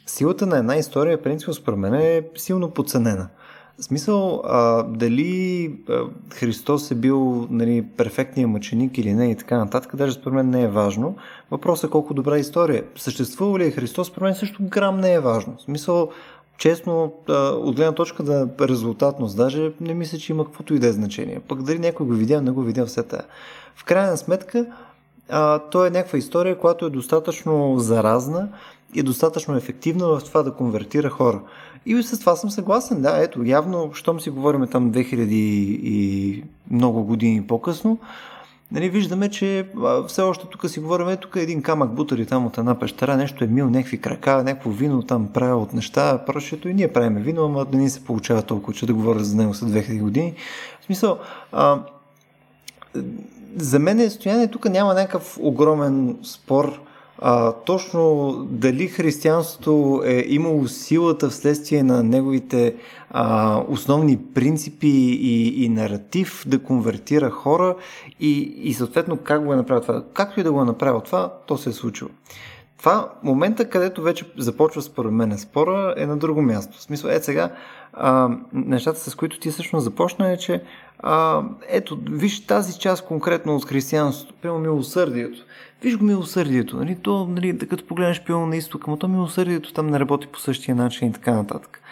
силата 0.07 0.47
на 0.47 0.59
една 0.59 0.77
история, 0.77 1.23
принципно 1.23 1.55
според 1.55 1.79
мен 1.79 1.95
е 1.95 2.23
силно 2.37 2.71
подценена. 2.71 3.29
Смисъл, 3.81 4.43
а, 4.45 4.83
дали 4.83 5.67
а, 5.89 6.01
Христос 6.35 6.91
е 6.91 6.95
бил 6.95 7.47
нали, 7.51 7.87
перфектният 7.97 8.51
мъченик 8.51 8.99
или 8.99 9.15
не 9.15 9.31
и 9.31 9.37
така 9.37 9.59
нататък, 9.59 9.97
даже 9.97 10.13
според 10.13 10.35
мен 10.35 10.51
не 10.51 10.63
е 10.63 10.69
важно. 10.69 11.17
Въпросът 11.51 11.89
е 11.89 11.93
колко 11.93 12.15
добра 12.15 12.39
история. 12.39 12.85
Съществува 12.97 13.59
ли 13.59 13.65
е 13.65 13.71
Христос, 13.71 14.07
според 14.07 14.23
мен 14.23 14.35
също 14.35 14.63
грам 14.63 15.01
не 15.01 15.13
е 15.13 15.21
важно. 15.21 15.59
Смисъл, 15.59 16.11
честно, 16.61 17.13
от 17.29 17.77
гледна 17.77 17.93
точка 17.93 18.23
на 18.23 18.49
резултатност, 18.61 19.37
даже 19.37 19.73
не 19.81 19.95
мисля, 19.95 20.19
че 20.19 20.33
има 20.33 20.45
каквото 20.45 20.75
и 20.75 20.79
да 20.79 20.87
е 20.87 20.93
значение. 20.93 21.41
Пък 21.49 21.63
дали 21.63 21.79
някой 21.79 22.07
го 22.07 22.13
видя, 22.13 22.43
не 22.43 22.51
го 22.51 22.63
видя 22.63 22.87
все 22.87 23.03
тая. 23.03 23.25
В 23.77 23.85
крайна 23.85 24.17
сметка, 24.17 24.67
а, 25.29 25.59
то 25.59 25.87
е 25.87 25.91
някаква 25.91 26.19
история, 26.19 26.59
която 26.59 26.87
е 26.87 26.91
достатъчно 26.91 27.79
заразна 27.79 28.49
и 28.95 29.03
достатъчно 29.03 29.57
ефективна 29.57 30.07
в 30.07 30.25
това 30.25 30.43
да 30.43 30.53
конвертира 30.53 31.11
хора. 31.11 31.41
И 31.87 32.03
с 32.03 32.21
това 32.21 32.37
съм 32.37 32.51
съгласен. 32.51 33.03
Да, 33.03 33.23
ето, 33.23 33.45
явно, 33.45 33.91
щом 33.95 34.21
си 34.21 34.31
говорим 34.31 34.67
там 34.67 34.93
2000 34.93 35.17
и 35.23 36.45
много 36.71 37.05
години 37.05 37.47
по-късно, 37.47 37.99
нали, 38.73 38.89
виждаме, 38.89 39.31
че 39.31 39.67
все 40.09 40.23
още 40.23 40.47
тук 40.51 40.71
си 40.71 40.81
говорим, 40.81 41.09
е, 41.09 41.17
тук 41.17 41.37
е 41.37 41.41
един 41.41 41.63
камък 41.63 41.91
бутари 41.91 42.27
там 42.27 42.47
от 42.47 42.59
една 42.59 42.79
пещера, 42.79 43.17
нещо 43.17 43.45
е 43.45 43.47
мил, 43.47 43.71
някакви 43.71 44.01
крака, 44.01 44.43
някакво 44.45 44.71
вино 44.71 45.03
там 45.03 45.29
правя 45.33 45.57
от 45.57 45.73
неща, 45.73 46.25
прочето 46.27 46.69
и 46.69 46.75
ние 46.75 46.93
правиме 46.93 47.21
вино, 47.21 47.45
ама 47.45 47.67
не 47.73 47.91
се 47.91 48.05
получава 48.05 48.43
толкова, 48.43 48.75
че 48.75 48.87
да 48.87 48.95
говоря 48.95 49.25
за 49.25 49.37
него 49.37 49.55
след 49.55 49.71
2000 49.71 50.01
години. 50.01 50.35
В 50.81 50.85
смисъл, 50.85 51.19
а, 51.53 51.79
за 53.57 53.79
мен 53.79 54.01
е 54.01 54.11
стояние 54.11 54.49
тук 54.49 54.69
няма 54.69 54.95
някакъв 54.95 55.39
огромен 55.41 56.17
спор, 56.23 56.81
а, 57.21 57.53
точно 57.53 58.33
дали 58.51 58.89
християнството 58.89 60.03
е 60.05 60.25
имало 60.29 60.69
силата 60.69 61.29
вследствие 61.29 61.83
на 61.83 62.03
неговите 62.03 62.75
а, 63.11 63.59
основни 63.69 64.19
принципи 64.35 64.89
и, 64.89 65.65
и 65.65 65.69
наратив 65.69 66.45
да 66.47 66.63
конвертира 66.63 67.31
хора 67.31 67.77
и, 68.21 68.41
и 68.41 68.75
съответно 68.75 69.17
как 69.17 69.45
го 69.45 69.53
е 69.53 69.57
направил 69.57 69.83
това. 69.83 70.05
Както 70.15 70.41
и 70.41 70.43
да 70.43 70.53
го 70.53 70.63
е 70.63 70.65
направил 70.65 71.01
това, 71.01 71.33
то 71.47 71.59
се 71.59 71.71
е 71.71 71.73
случило. 71.73 72.11
Това 72.79 73.13
момента, 73.23 73.69
където 73.69 74.03
вече 74.03 74.25
започва 74.39 74.83
според 74.83 75.13
мен 75.13 75.39
спора, 75.39 75.95
е 75.97 76.07
на 76.07 76.17
друго 76.17 76.43
място. 76.43 76.79
В 76.79 76.83
смисъл, 76.83 77.09
е 77.09 77.21
сега, 77.21 77.51
а, 77.93 78.31
нещата 78.53 79.11
с 79.11 79.15
които 79.15 79.39
ти 79.39 79.51
всъщност 79.51 79.85
започна 79.85 80.33
е, 80.33 80.37
че 80.37 80.63
а, 80.99 81.43
ето, 81.69 81.99
виж 82.11 82.47
тази 82.47 82.79
част 82.79 83.07
конкретно 83.07 83.57
от 83.57 83.65
християнството, 83.65 84.35
прямо 84.43 84.59
милосърдието. 84.59 85.45
Виж 85.83 85.97
го 85.97 86.05
милосърдието, 86.05 86.77
нали? 86.77 86.97
То, 87.03 87.27
нали, 87.27 87.59
като 87.59 87.87
погледнеш 87.87 88.23
пилно 88.25 88.47
на 88.47 88.57
изток, 88.57 88.87
но 88.87 88.97
то 88.97 89.09
милосърдието 89.09 89.73
там 89.73 89.87
не 89.87 90.01
работи 90.01 90.27
по 90.27 90.39
същия 90.39 90.75
начин 90.75 91.09
и 91.09 91.13
така 91.13 91.35
нататък. 91.35 91.83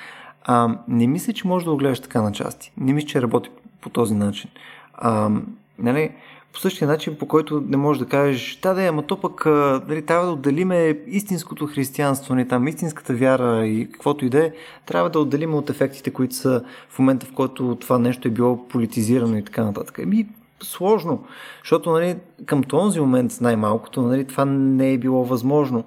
А, 0.44 0.78
не 0.88 1.06
мисля, 1.06 1.32
че 1.32 1.46
може 1.46 1.64
да 1.64 1.70
го 1.70 1.76
гледаш 1.76 2.00
така 2.00 2.22
на 2.22 2.32
части. 2.32 2.72
Не 2.76 2.92
мисля, 2.92 3.08
че 3.08 3.22
работи 3.22 3.50
по 3.80 3.90
този 3.90 4.14
начин. 4.14 4.50
А, 4.94 5.30
нали, 5.78 6.10
по 6.52 6.60
същия 6.60 6.88
начин, 6.88 7.16
по 7.18 7.28
който 7.28 7.64
не 7.68 7.76
можеш 7.76 8.00
да 8.00 8.08
кажеш, 8.08 8.58
да, 8.62 8.74
да, 8.74 8.82
ама 8.82 9.02
то 9.02 9.20
пък 9.20 9.46
нали, 9.88 10.06
трябва 10.06 10.26
да 10.26 10.32
отделиме 10.32 10.98
истинското 11.06 11.66
християнство, 11.66 12.34
не, 12.34 12.40
нали, 12.40 12.48
там 12.48 12.68
истинската 12.68 13.14
вяра 13.14 13.66
и 13.66 13.88
каквото 13.92 14.24
и 14.24 14.28
да 14.28 14.46
е, 14.46 14.52
трябва 14.86 15.10
да 15.10 15.20
отделиме 15.20 15.56
от 15.56 15.70
ефектите, 15.70 16.10
които 16.10 16.34
са 16.34 16.64
в 16.88 16.98
момента, 16.98 17.26
в 17.26 17.32
който 17.32 17.76
това 17.80 17.98
нещо 17.98 18.28
е 18.28 18.30
било 18.30 18.68
политизирано 18.68 19.36
и 19.36 19.44
така 19.44 19.64
нататък. 19.64 19.98
Еми, 19.98 20.26
сложно, 20.62 21.24
защото 21.62 21.90
нали, 21.90 22.16
към 22.46 22.62
този 22.62 23.00
момент 23.00 23.38
най-малкото 23.40 24.02
нали, 24.02 24.24
това 24.24 24.44
не 24.44 24.92
е 24.92 24.98
било 24.98 25.24
възможно. 25.24 25.84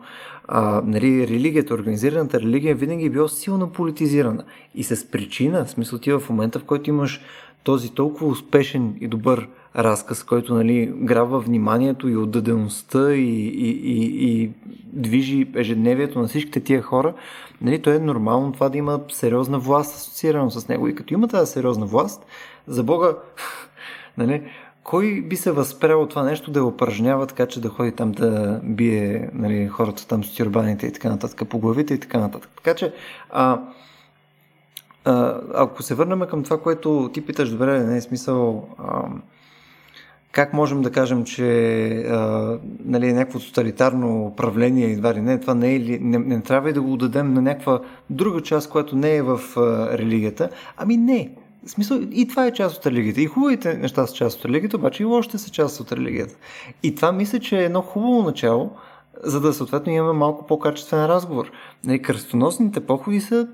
А, 0.48 0.82
нали, 0.86 1.28
религията, 1.28 1.74
организираната 1.74 2.40
религия 2.40 2.76
винаги 2.76 3.06
е 3.06 3.10
била 3.10 3.28
силно 3.28 3.70
политизирана. 3.70 4.44
И 4.76 4.84
с 4.84 5.12
причина, 5.12 5.66
в 5.66 5.70
смисъл 5.70 6.00
ти 6.00 6.12
в 6.12 6.24
момента, 6.30 6.60
в 6.60 6.64
който 6.64 6.90
имаш 6.90 7.22
този 7.64 7.94
толкова 7.94 8.28
успешен 8.28 8.96
и 9.02 9.08
добър 9.08 9.48
разказ, 9.76 10.24
който 10.24 10.54
нали, 10.54 10.94
грабва 10.96 11.40
вниманието 11.40 12.08
и 12.08 12.18
отдадеността 12.18 13.14
и, 13.14 13.48
и, 13.48 13.70
и, 13.70 14.32
и 14.32 14.52
движи 14.94 15.48
ежедневието 15.56 16.20
на 16.20 16.28
всичките 16.28 16.60
тия 16.60 16.82
хора, 16.82 17.14
нали, 17.62 17.82
то 17.82 17.90
е 17.90 18.00
нормално 18.00 18.52
това 18.52 18.70
да 18.70 18.78
има 18.78 19.00
сериозна 19.12 19.60
власт 19.60 19.96
асоциирано 19.96 20.52
с 20.52 20.68
него. 20.68 20.88
И 20.88 20.96
като 20.96 21.14
има 21.14 21.28
тази 21.28 21.52
сериозна 21.52 21.86
власт, 21.86 22.26
за 22.68 22.84
Бога, 22.84 23.16
нали, 24.22 24.44
кой 24.84 25.22
би 25.22 25.36
се 25.36 25.52
възпрял 25.52 26.08
това 26.08 26.24
нещо 26.24 26.52
да 26.52 26.66
упражнява 26.66 27.28
така, 27.28 27.46
че 27.46 27.62
да 27.62 27.70
ходи 27.70 27.92
там 27.92 28.12
да 28.12 28.60
бие 28.64 29.30
нали, 29.34 29.68
хората 29.68 30.08
там 30.08 30.24
с 30.24 30.36
тюрбаните 30.36 30.88
и 30.88 30.94
така 30.94 31.10
нататък, 31.10 31.50
по 31.50 31.60
главите 31.60 31.94
и 31.94 32.00
така 32.00 32.20
нататък. 32.20 32.52
Така 32.56 32.76
че, 32.76 32.94
а, 33.30 33.62
а, 35.06 35.42
ако 35.56 35.84
се 35.84 35.96
върнем 35.96 36.22
към 36.30 36.44
това, 36.44 36.62
което 36.62 37.10
ти 37.14 37.26
питаш, 37.26 37.50
добре, 37.50 37.84
не 37.84 37.98
е 37.98 38.02
смисъл, 38.02 38.70
а, 38.78 39.04
как 40.32 40.54
можем 40.54 40.82
да 40.82 40.92
кажем, 40.92 41.24
че 41.24 41.88
а, 41.92 42.58
нали, 42.86 43.14
някакво 43.14 43.40
тоталитарно 43.40 44.26
управление 44.26 44.92
едва 44.92 45.14
ли 45.14 45.22
не, 45.22 45.40
това 45.40 45.54
не, 45.54 45.76
е 45.76 45.80
ли, 45.80 46.00
не, 46.00 46.18
не 46.18 46.42
трябва 46.42 46.70
и 46.70 46.74
да 46.74 46.82
го 46.82 46.98
дадем 46.98 47.34
на 47.34 47.42
някаква 47.42 47.80
друга 48.10 48.42
част, 48.42 48.70
която 48.70 48.96
не 48.96 49.16
е 49.16 49.22
в 49.22 49.40
а, 49.58 49.98
религията. 49.98 50.50
Ами 50.78 50.98
не. 50.98 51.30
В 51.66 51.70
смисъл, 51.70 52.00
и 52.12 52.28
това 52.28 52.46
е 52.46 52.54
част 52.54 52.78
от 52.78 52.86
религията. 52.86 53.22
И 53.22 53.26
хубавите 53.26 53.74
неща 53.74 54.08
са 54.08 54.14
част 54.14 54.40
от 54.40 54.46
религията, 54.46 54.78
обаче 54.78 55.04
и 55.04 55.06
лошите 55.06 55.38
са 55.38 55.50
част 55.50 55.80
от 55.80 55.92
религията. 55.92 56.36
И 56.84 56.96
това 56.96 57.12
мисля, 57.12 57.40
че 57.40 57.60
е 57.60 57.66
едно 57.66 57.82
хубаво 57.82 58.24
начало, 58.24 58.72
за 59.24 59.42
да 59.42 59.54
съответно 59.54 59.94
имаме 59.94 60.20
малко 60.20 60.48
по-качествен 60.48 61.06
разговор. 61.06 61.52
Нали, 61.84 62.02
кръстоносните 62.02 62.80
походи 62.80 63.22
са 63.22 63.48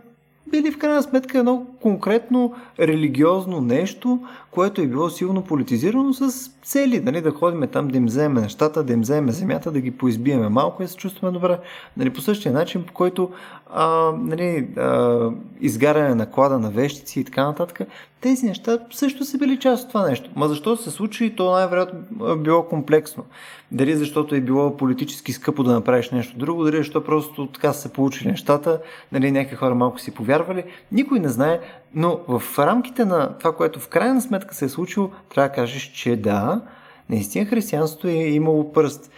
били 0.52 0.72
в 0.72 0.78
крайна 0.78 1.04
сметка 1.04 1.40
едно 1.40 1.66
конкретно 1.82 2.54
религиозно 2.80 3.62
нещо, 3.62 4.20
което 4.58 4.82
е 4.82 4.88
било 4.88 5.10
силно 5.10 5.42
политизирано 5.42 6.14
с 6.14 6.52
цели, 6.64 7.00
нали, 7.00 7.22
да 7.22 7.32
ходим 7.32 7.68
там 7.72 7.88
да 7.88 7.98
им 7.98 8.06
вземем 8.06 8.44
нещата, 8.44 8.84
да 8.84 8.94
им 8.94 9.02
вземем 9.02 9.32
земята, 9.32 9.72
да 9.72 9.82
ги 9.82 9.92
поизбиеме 9.92 10.50
малко 10.50 10.82
и 10.82 10.86
да 10.86 10.92
се 10.92 10.98
чувстваме 10.98 11.34
добре. 11.34 11.60
Нали, 11.98 12.10
по 12.10 12.22
същия 12.22 12.54
начин, 12.54 12.84
по 12.84 12.94
който 12.94 13.32
а, 13.74 14.12
нали, 14.18 14.68
а, 14.78 15.30
изгаряне 15.62 16.16
на 16.16 16.32
клада 16.32 16.60
на 16.60 16.70
вещици 16.70 17.20
и 17.20 17.24
така 17.24 17.46
нататък, 17.46 17.82
тези 18.22 18.46
неща 18.46 18.80
също 18.92 19.26
са 19.26 19.38
били 19.38 19.60
част 19.60 19.84
от 19.84 19.90
това 19.90 20.10
нещо. 20.10 20.30
Ма 20.36 20.48
защо 20.48 20.78
се 20.78 20.92
случи, 20.92 21.36
то 21.36 21.52
най-вероятно 21.52 22.00
било 22.38 22.64
комплексно. 22.64 23.24
Дали 23.72 23.96
защото 23.96 24.36
е 24.36 24.42
било 24.42 24.78
политически 24.78 25.34
скъпо 25.34 25.64
да 25.64 25.74
направиш 25.74 26.12
нещо 26.12 26.38
друго, 26.38 26.64
дали 26.64 26.78
защото 26.78 27.06
просто 27.06 27.48
така 27.48 27.74
са 27.74 27.82
се 27.82 27.94
получили 27.94 28.30
нещата, 28.30 28.82
нали, 29.12 29.32
някакви 29.32 29.56
хора 29.56 29.76
малко 29.76 30.00
си 30.00 30.14
повярвали, 30.14 30.64
никой 30.92 31.20
не 31.20 31.30
знае, 31.30 31.60
но 31.96 32.20
в 32.28 32.60
рамките 32.60 33.06
на 33.06 33.38
това, 33.38 33.56
което 33.56 33.80
в 33.80 33.88
крайна 33.88 34.22
сметка 34.22 34.56
се 34.56 34.66
е 34.66 34.70
случило, 34.70 35.10
трябва 35.30 35.50
да 35.50 35.56
кажеш, 35.56 35.84
че 35.84 36.16
да, 36.16 36.62
наистина 37.10 37.46
християнството 37.46 38.08
е 38.08 38.14
имало 38.14 38.74
пръст. 38.74 39.12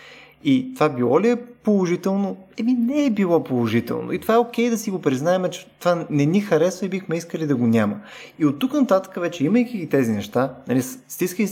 И 0.44 0.74
това 0.74 0.90
било 0.90 1.22
ли 1.22 1.30
е 1.30 1.36
положително? 1.36 2.38
Еми 2.58 2.74
не 2.74 3.06
е 3.06 3.10
било 3.10 3.44
положително. 3.44 4.12
И 4.12 4.20
това 4.20 4.34
е 4.34 4.38
окей 4.38 4.70
да 4.70 4.78
си 4.78 4.92
го 4.92 5.02
признаем, 5.02 5.50
че 5.52 5.68
това 5.80 6.06
не 6.10 6.26
ни 6.26 6.42
харесва 6.42 6.86
и 6.86 6.90
бихме 6.90 7.16
искали 7.16 7.48
да 7.48 7.56
го 7.56 7.68
няма. 7.68 7.96
И 8.40 8.46
от 8.46 8.60
тук 8.60 8.74
нататък 8.74 9.22
вече, 9.22 9.46
имайки 9.46 9.78
ги 9.78 9.90
тези 9.90 10.12
неща, 10.12 10.54
нали, 10.68 10.82
стискай, 10.82 11.48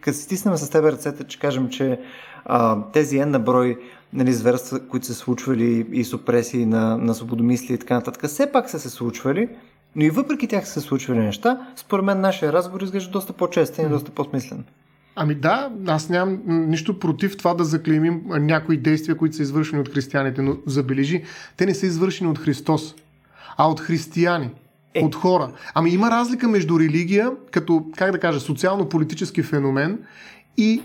като 0.00 0.18
стиснем 0.18 0.56
с 0.56 0.70
теб 0.70 0.84
ръцете, 0.84 1.24
че 1.24 1.38
кажем, 1.38 1.68
че 1.68 2.00
а, 2.44 2.78
тези 2.92 3.18
една 3.18 3.38
брой 3.38 3.78
нали, 4.12 4.32
зверства, 4.32 4.80
които 4.88 5.06
се 5.06 5.14
случвали 5.14 5.86
и 5.92 6.04
супресии 6.04 6.66
на, 6.66 6.98
на 6.98 7.14
свободомисли 7.14 7.74
и 7.74 7.78
така 7.78 7.94
нататък, 7.94 8.26
все 8.26 8.52
пак 8.52 8.70
са 8.70 8.80
се 8.80 8.90
случвали, 8.90 9.48
но 9.96 10.04
и 10.04 10.10
въпреки 10.10 10.48
тях 10.48 10.66
са 10.66 10.72
се 10.72 10.80
случвали 10.80 11.18
неща, 11.18 11.60
според 11.76 12.04
мен 12.04 12.20
нашия 12.20 12.52
разговор 12.52 12.80
изглежда 12.80 13.10
доста 13.10 13.32
по-честен 13.32 13.86
и 13.86 13.88
доста 13.88 14.10
по-смислен. 14.10 14.64
Ами 15.16 15.34
да, 15.34 15.70
аз 15.86 16.08
нямам 16.08 16.40
нищо 16.46 16.98
против 16.98 17.36
това 17.36 17.54
да 17.54 17.64
заклеймим 17.64 18.22
някои 18.26 18.76
действия, 18.76 19.16
които 19.16 19.36
са 19.36 19.42
извършени 19.42 19.80
от 19.80 19.88
християните, 19.88 20.42
но 20.42 20.56
забележи, 20.66 21.22
те 21.56 21.66
не 21.66 21.74
са 21.74 21.86
извършени 21.86 22.30
от 22.30 22.38
Христос, 22.38 22.94
а 23.56 23.68
от 23.68 23.80
християни. 23.80 24.50
Е. 24.94 25.04
От 25.04 25.14
хора. 25.14 25.52
Ами 25.74 25.90
има 25.90 26.10
разлика 26.10 26.48
между 26.48 26.80
религия, 26.80 27.30
като, 27.50 27.84
как 27.96 28.12
да 28.12 28.18
кажа, 28.18 28.40
социално-политически 28.40 29.42
феномен 29.42 29.98
и 30.56 30.82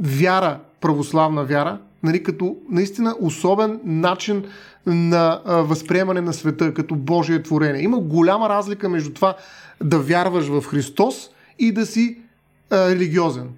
вяра, 0.00 0.58
православна 0.80 1.44
вяра, 1.44 1.78
нали, 2.02 2.22
като 2.22 2.56
наистина 2.70 3.14
особен 3.20 3.80
начин 3.84 4.44
на 4.86 5.40
а, 5.44 5.56
възприемане 5.56 6.20
на 6.20 6.32
света, 6.32 6.74
като 6.74 6.96
Божие 6.96 7.42
творение. 7.42 7.82
Има 7.82 7.98
голяма 7.98 8.48
разлика 8.48 8.88
между 8.88 9.10
това 9.12 9.36
да 9.82 9.98
вярваш 9.98 10.46
в 10.46 10.62
Христос 10.62 11.30
и 11.58 11.72
да 11.72 11.86
си 11.86 12.18
а, 12.70 12.90
религиозен. 12.90 13.48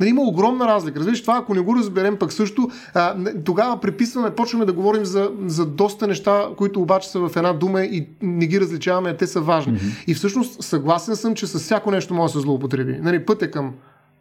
Нали, 0.00 0.10
има 0.10 0.22
огромна 0.22 0.66
разлика. 0.66 0.98
Разбираш, 0.98 1.22
това 1.22 1.36
ако 1.36 1.54
не 1.54 1.60
го 1.60 1.76
разберем 1.76 2.16
пък 2.16 2.32
също, 2.32 2.70
а, 2.94 3.16
тогава 3.44 3.80
приписваме, 3.80 4.30
почваме 4.30 4.64
да 4.64 4.72
говорим 4.72 5.04
за, 5.04 5.30
за 5.46 5.66
доста 5.66 6.06
неща, 6.06 6.48
които 6.56 6.82
обаче 6.82 7.08
са 7.08 7.28
в 7.28 7.36
една 7.36 7.52
дума 7.52 7.82
и 7.82 8.08
не 8.22 8.46
ги 8.46 8.60
различаваме, 8.60 9.10
а 9.10 9.16
те 9.16 9.26
са 9.26 9.40
важни. 9.40 9.78
Mm-hmm. 9.78 10.04
И 10.06 10.14
всъщност 10.14 10.62
съгласен 10.62 11.16
съм, 11.16 11.34
че 11.34 11.46
с 11.46 11.58
всяко 11.58 11.90
нещо 11.90 12.14
може 12.14 12.32
да 12.32 12.38
се 12.38 12.42
злоупотреби. 12.42 12.98
Нали, 13.02 13.24
път 13.24 13.42
е 13.42 13.50
към 13.50 13.72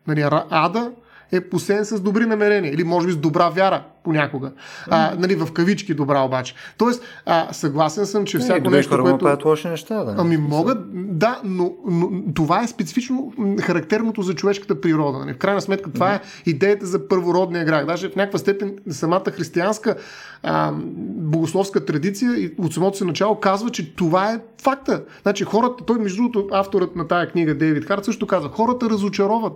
нали, 0.07 0.25
ада, 0.49 0.91
е 1.31 1.41
посеян 1.41 1.85
с 1.85 1.99
добри 1.99 2.25
намерения 2.25 2.73
или 2.73 2.83
може 2.83 3.07
би 3.07 3.13
с 3.13 3.17
добра 3.17 3.49
вяра 3.49 3.83
понякога. 4.03 4.51
А, 4.89 5.15
нали, 5.17 5.35
в 5.35 5.53
кавички 5.53 5.93
добра 5.93 6.21
обаче. 6.21 6.55
Тоест, 6.77 7.03
а, 7.25 7.53
съгласен 7.53 8.05
съм, 8.05 8.25
че 8.25 8.39
всяко 8.39 8.69
не, 8.69 8.77
нещо, 8.77 9.01
което... 9.01 9.17
правят 9.17 9.45
лоши 9.45 9.67
неща, 9.67 10.03
да. 10.03 10.15
Ами 10.17 10.37
могат, 10.37 10.77
да, 11.17 11.41
но, 11.43 11.73
но 11.87 12.09
това 12.33 12.63
е 12.63 12.67
специфично 12.67 13.33
характерното 13.61 14.21
за 14.21 14.35
човешката 14.35 14.81
природа. 14.81 15.19
Нали? 15.19 15.33
В 15.33 15.37
крайна 15.37 15.61
сметка 15.61 15.91
това 15.91 16.13
е 16.13 16.19
идеята 16.45 16.85
за 16.85 17.07
първородния 17.07 17.65
грях. 17.65 17.85
Даже 17.85 18.09
в 18.09 18.15
някаква 18.15 18.39
степен 18.39 18.75
самата 18.89 19.31
християнска 19.31 19.95
а, 20.43 20.71
богословска 21.17 21.85
традиция 21.85 22.33
и 22.37 22.55
от 22.57 22.73
самото 22.73 22.97
си 22.97 23.03
начало 23.03 23.39
казва, 23.39 23.69
че 23.69 23.95
това 23.95 24.31
е 24.31 24.39
факта. 24.61 25.03
Значи 25.21 25.43
хората, 25.43 25.85
той 25.85 25.99
между 25.99 26.21
другото, 26.21 26.47
авторът 26.51 26.95
на 26.95 27.07
тая 27.07 27.29
книга 27.29 27.55
Дейвид 27.55 27.85
Харт 27.85 28.05
също 28.05 28.27
казва, 28.27 28.49
хората 28.49 28.89
разочароват. 28.89 29.53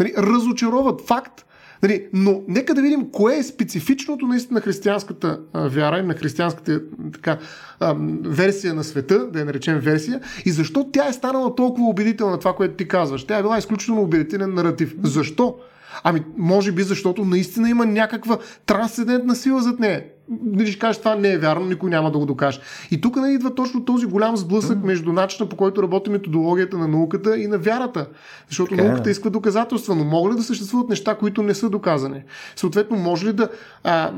Нали, 0.00 0.14
разочароват 0.18 1.00
факт. 1.00 1.46
Нали, 1.82 2.06
но 2.12 2.42
нека 2.48 2.74
да 2.74 2.82
видим 2.82 3.10
кое 3.12 3.36
е 3.36 3.42
специфичното 3.42 4.26
наистина 4.26 4.54
на 4.54 4.60
християнската 4.60 5.40
а, 5.52 5.68
вяра 5.68 5.98
и 5.98 6.02
на 6.02 6.14
християнската 6.14 6.82
така, 7.12 7.38
а, 7.80 7.94
версия 8.24 8.74
на 8.74 8.84
света, 8.84 9.26
да 9.32 9.38
я 9.38 9.44
наречем 9.44 9.78
версия, 9.78 10.20
и 10.44 10.50
защо 10.50 10.90
тя 10.92 11.08
е 11.08 11.12
станала 11.12 11.54
толкова 11.54 11.88
убедителна 11.88 12.38
това, 12.38 12.52
което 12.54 12.74
ти 12.74 12.88
казваш. 12.88 13.24
Тя 13.24 13.38
е 13.38 13.42
била 13.42 13.58
изключително 13.58 14.02
убедителен 14.02 14.54
наратив. 14.54 14.94
Защо? 15.02 15.56
Ами, 16.04 16.22
може 16.36 16.72
би 16.72 16.82
защото 16.82 17.24
наистина 17.24 17.70
има 17.70 17.86
някаква 17.86 18.38
трансцендентна 18.66 19.36
сила 19.36 19.62
зад 19.62 19.80
нея. 19.80 20.04
Не 20.44 20.66
ще 20.66 20.78
кажеш, 20.78 20.98
това 20.98 21.14
не 21.14 21.32
е 21.32 21.38
вярно, 21.38 21.66
никой 21.66 21.90
няма 21.90 22.10
да 22.10 22.18
го 22.18 22.26
докаже. 22.26 22.60
И 22.90 23.00
тук 23.00 23.16
не 23.16 23.32
идва 23.32 23.54
точно 23.54 23.84
този 23.84 24.06
голям 24.06 24.36
сблъсък 24.36 24.84
между 24.84 25.12
начина 25.12 25.48
по 25.48 25.56
който 25.56 25.82
работи 25.82 26.10
методологията 26.10 26.78
на 26.78 26.88
науката 26.88 27.38
и 27.38 27.46
на 27.46 27.58
вярата. 27.58 28.06
Защото 28.48 28.70
така, 28.70 28.82
е, 28.82 28.88
науката 28.88 29.10
иска 29.10 29.30
доказателства, 29.30 29.94
но 29.94 30.04
могат 30.04 30.32
ли 30.32 30.36
да 30.36 30.42
съществуват 30.42 30.88
неща, 30.88 31.14
които 31.14 31.42
не 31.42 31.54
са 31.54 31.70
доказани? 31.70 32.22
Съответно, 32.56 32.96
може 32.96 33.26
ли 33.26 33.32
да 33.32 33.48
а, 33.84 34.12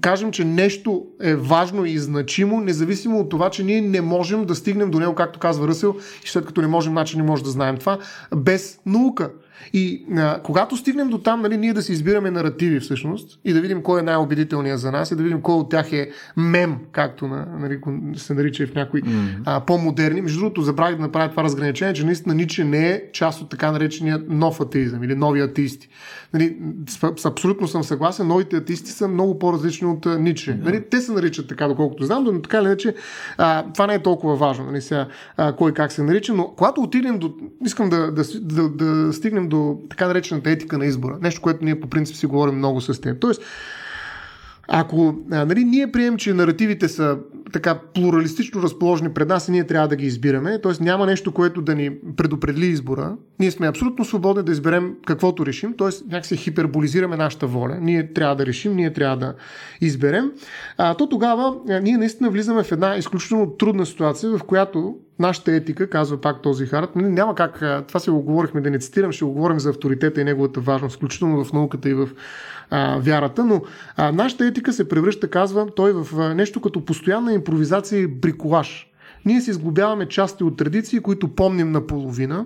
кажем, 0.00 0.32
че 0.32 0.44
нещо 0.44 1.06
е 1.22 1.34
важно 1.34 1.84
и 1.84 1.98
значимо, 1.98 2.60
независимо 2.60 3.20
от 3.20 3.28
това, 3.28 3.50
че 3.50 3.64
ние 3.64 3.80
не 3.80 4.00
можем 4.00 4.44
да 4.44 4.54
стигнем 4.54 4.90
до 4.90 5.00
него, 5.00 5.14
както 5.14 5.38
казва 5.38 5.68
Ръсел, 5.68 5.96
и 6.24 6.28
след 6.28 6.46
като 6.46 6.60
не 6.60 6.66
можем, 6.66 6.94
начин 6.94 7.20
не 7.20 7.26
може 7.26 7.44
да 7.44 7.50
знаем 7.50 7.76
това, 7.76 7.98
без 8.36 8.78
наука. 8.86 9.30
И 9.72 10.04
а, 10.16 10.40
когато 10.42 10.76
стигнем 10.76 11.08
до 11.08 11.18
там, 11.18 11.42
нали, 11.42 11.56
ние 11.56 11.72
да 11.72 11.82
си 11.82 11.92
избираме 11.92 12.30
наративи 12.30 12.80
всъщност 12.80 13.40
и 13.44 13.52
да 13.52 13.60
видим 13.60 13.82
кой 13.82 14.00
е 14.00 14.02
най-убедителният 14.02 14.80
за 14.80 14.92
нас 14.92 15.10
и 15.10 15.16
да 15.16 15.22
видим 15.22 15.40
кой 15.40 15.54
от 15.54 15.70
тях 15.70 15.92
е 15.92 16.10
мем, 16.36 16.76
както 16.92 17.26
на, 17.26 17.46
нали, 17.58 17.80
се 18.16 18.34
нарича 18.34 18.66
в 18.66 18.74
някои 18.74 19.02
mm-hmm. 19.02 19.42
а, 19.44 19.60
по-модерни. 19.60 20.22
Между 20.22 20.38
другото, 20.38 20.62
забравих 20.62 20.96
да 20.96 21.02
направя 21.02 21.30
това 21.30 21.44
разграничение, 21.44 21.94
че 21.94 22.06
наистина 22.06 22.34
Ниче 22.34 22.64
не 22.64 22.90
е 22.90 23.02
част 23.12 23.42
от 23.42 23.48
така 23.48 23.72
наречения 23.72 24.22
нов 24.28 24.60
атеизъм 24.60 25.02
или 25.02 25.14
нови 25.14 25.40
атеисти. 25.40 25.88
Нали, 26.34 26.56
с, 26.88 27.12
с, 27.16 27.24
абсолютно 27.24 27.68
съм 27.68 27.84
съгласен, 27.84 28.26
новите 28.26 28.56
атеисти 28.56 28.90
са 28.90 29.08
много 29.08 29.38
по-различни 29.38 29.88
от 29.88 30.06
Ниче. 30.06 30.50
Mm-hmm. 30.50 30.64
Нали, 30.64 30.84
те 30.90 31.00
се 31.00 31.12
наричат 31.12 31.48
така, 31.48 31.68
доколкото 31.68 32.04
знам, 32.04 32.24
но 32.24 32.42
така 32.42 32.58
или 32.58 32.66
иначе 32.66 32.94
това 33.74 33.86
не 33.86 33.94
е 33.94 34.02
толкова 34.02 34.36
важно, 34.36 34.64
нали, 34.64 34.80
сега, 34.80 35.08
а, 35.36 35.52
кой 35.52 35.72
как 35.72 35.92
се 35.92 36.02
нарича, 36.02 36.34
но 36.34 36.48
когато 36.56 36.80
отидем 36.80 37.18
до... 37.18 37.34
Искам 37.64 37.88
да, 37.88 38.12
да, 38.12 38.22
да, 38.40 38.68
да 38.68 39.12
стигнем 39.12 39.45
до 39.48 39.78
така 39.90 40.06
наречената 40.06 40.50
етика 40.50 40.78
на 40.78 40.86
избора. 40.86 41.18
Нещо, 41.22 41.40
което 41.40 41.64
ние 41.64 41.80
по 41.80 41.86
принцип 41.86 42.16
си 42.16 42.26
говорим 42.26 42.54
много 42.54 42.80
с 42.80 43.00
теб. 43.00 43.20
Тоест, 43.20 43.42
ако 44.68 45.14
а, 45.32 45.44
нали, 45.44 45.64
ние 45.64 45.92
приемем, 45.92 46.18
че 46.18 46.34
наративите 46.34 46.88
са 46.88 47.18
така 47.52 47.78
плуралистично 47.94 48.62
разположени 48.62 49.12
пред 49.14 49.28
нас 49.28 49.48
и 49.48 49.50
ние 49.50 49.64
трябва 49.64 49.88
да 49.88 49.96
ги 49.96 50.06
избираме, 50.06 50.60
т.е. 50.60 50.84
няма 50.84 51.06
нещо, 51.06 51.32
което 51.32 51.62
да 51.62 51.74
ни 51.74 51.90
предопредели 52.16 52.66
избора, 52.66 53.16
ние 53.38 53.50
сме 53.50 53.68
абсолютно 53.68 54.04
свободни 54.04 54.42
да 54.42 54.52
изберем 54.52 54.94
каквото 55.06 55.46
решим, 55.46 55.74
т.е. 55.78 55.88
някакси 56.10 56.36
хиперболизираме 56.36 57.16
нашата 57.16 57.46
воля. 57.46 57.78
Ние 57.80 58.12
трябва 58.12 58.36
да 58.36 58.46
решим, 58.46 58.76
ние 58.76 58.92
трябва 58.92 59.16
да 59.16 59.34
изберем. 59.80 60.32
А, 60.78 60.94
то 60.94 61.08
тогава 61.08 61.56
а, 61.70 61.80
ние 61.80 61.96
наистина 61.96 62.30
влизаме 62.30 62.62
в 62.62 62.72
една 62.72 62.96
изключително 62.96 63.50
трудна 63.50 63.86
ситуация, 63.86 64.38
в 64.38 64.44
която 64.44 64.96
нашата 65.18 65.52
етика, 65.52 65.90
казва 65.90 66.20
пак 66.20 66.42
този 66.42 66.66
Харт, 66.66 66.96
нали, 66.96 67.08
няма 67.08 67.34
как, 67.34 67.62
това 67.88 68.00
си 68.00 68.10
го 68.10 68.22
говорихме 68.22 68.60
да 68.60 68.70
не 68.70 68.78
цитирам, 68.78 69.12
ще 69.12 69.24
го 69.24 69.32
говорим 69.32 69.60
за 69.60 69.70
авторитета 69.70 70.20
и 70.20 70.24
неговата 70.24 70.60
важност, 70.60 70.96
включително 70.96 71.44
в 71.44 71.52
науката 71.52 71.88
и 71.88 71.94
в 71.94 72.08
а, 72.70 72.98
вярата, 72.98 73.44
но 73.44 73.62
а, 73.96 74.12
нашата 74.12 74.46
етика 74.46 74.72
се 74.72 74.88
превръща, 74.88 75.30
казва 75.30 75.66
той, 75.76 75.92
в 75.92 76.20
а, 76.20 76.34
нещо 76.34 76.60
като 76.60 76.84
постоянна 76.84 77.32
импровизация 77.32 78.00
и 78.00 78.06
бриколаж. 78.06 78.90
Ние 79.24 79.40
си 79.40 79.50
изглобяваме 79.50 80.08
части 80.08 80.44
от 80.44 80.56
традиции, 80.56 81.00
които 81.00 81.28
помним 81.28 81.72
наполовина, 81.72 82.44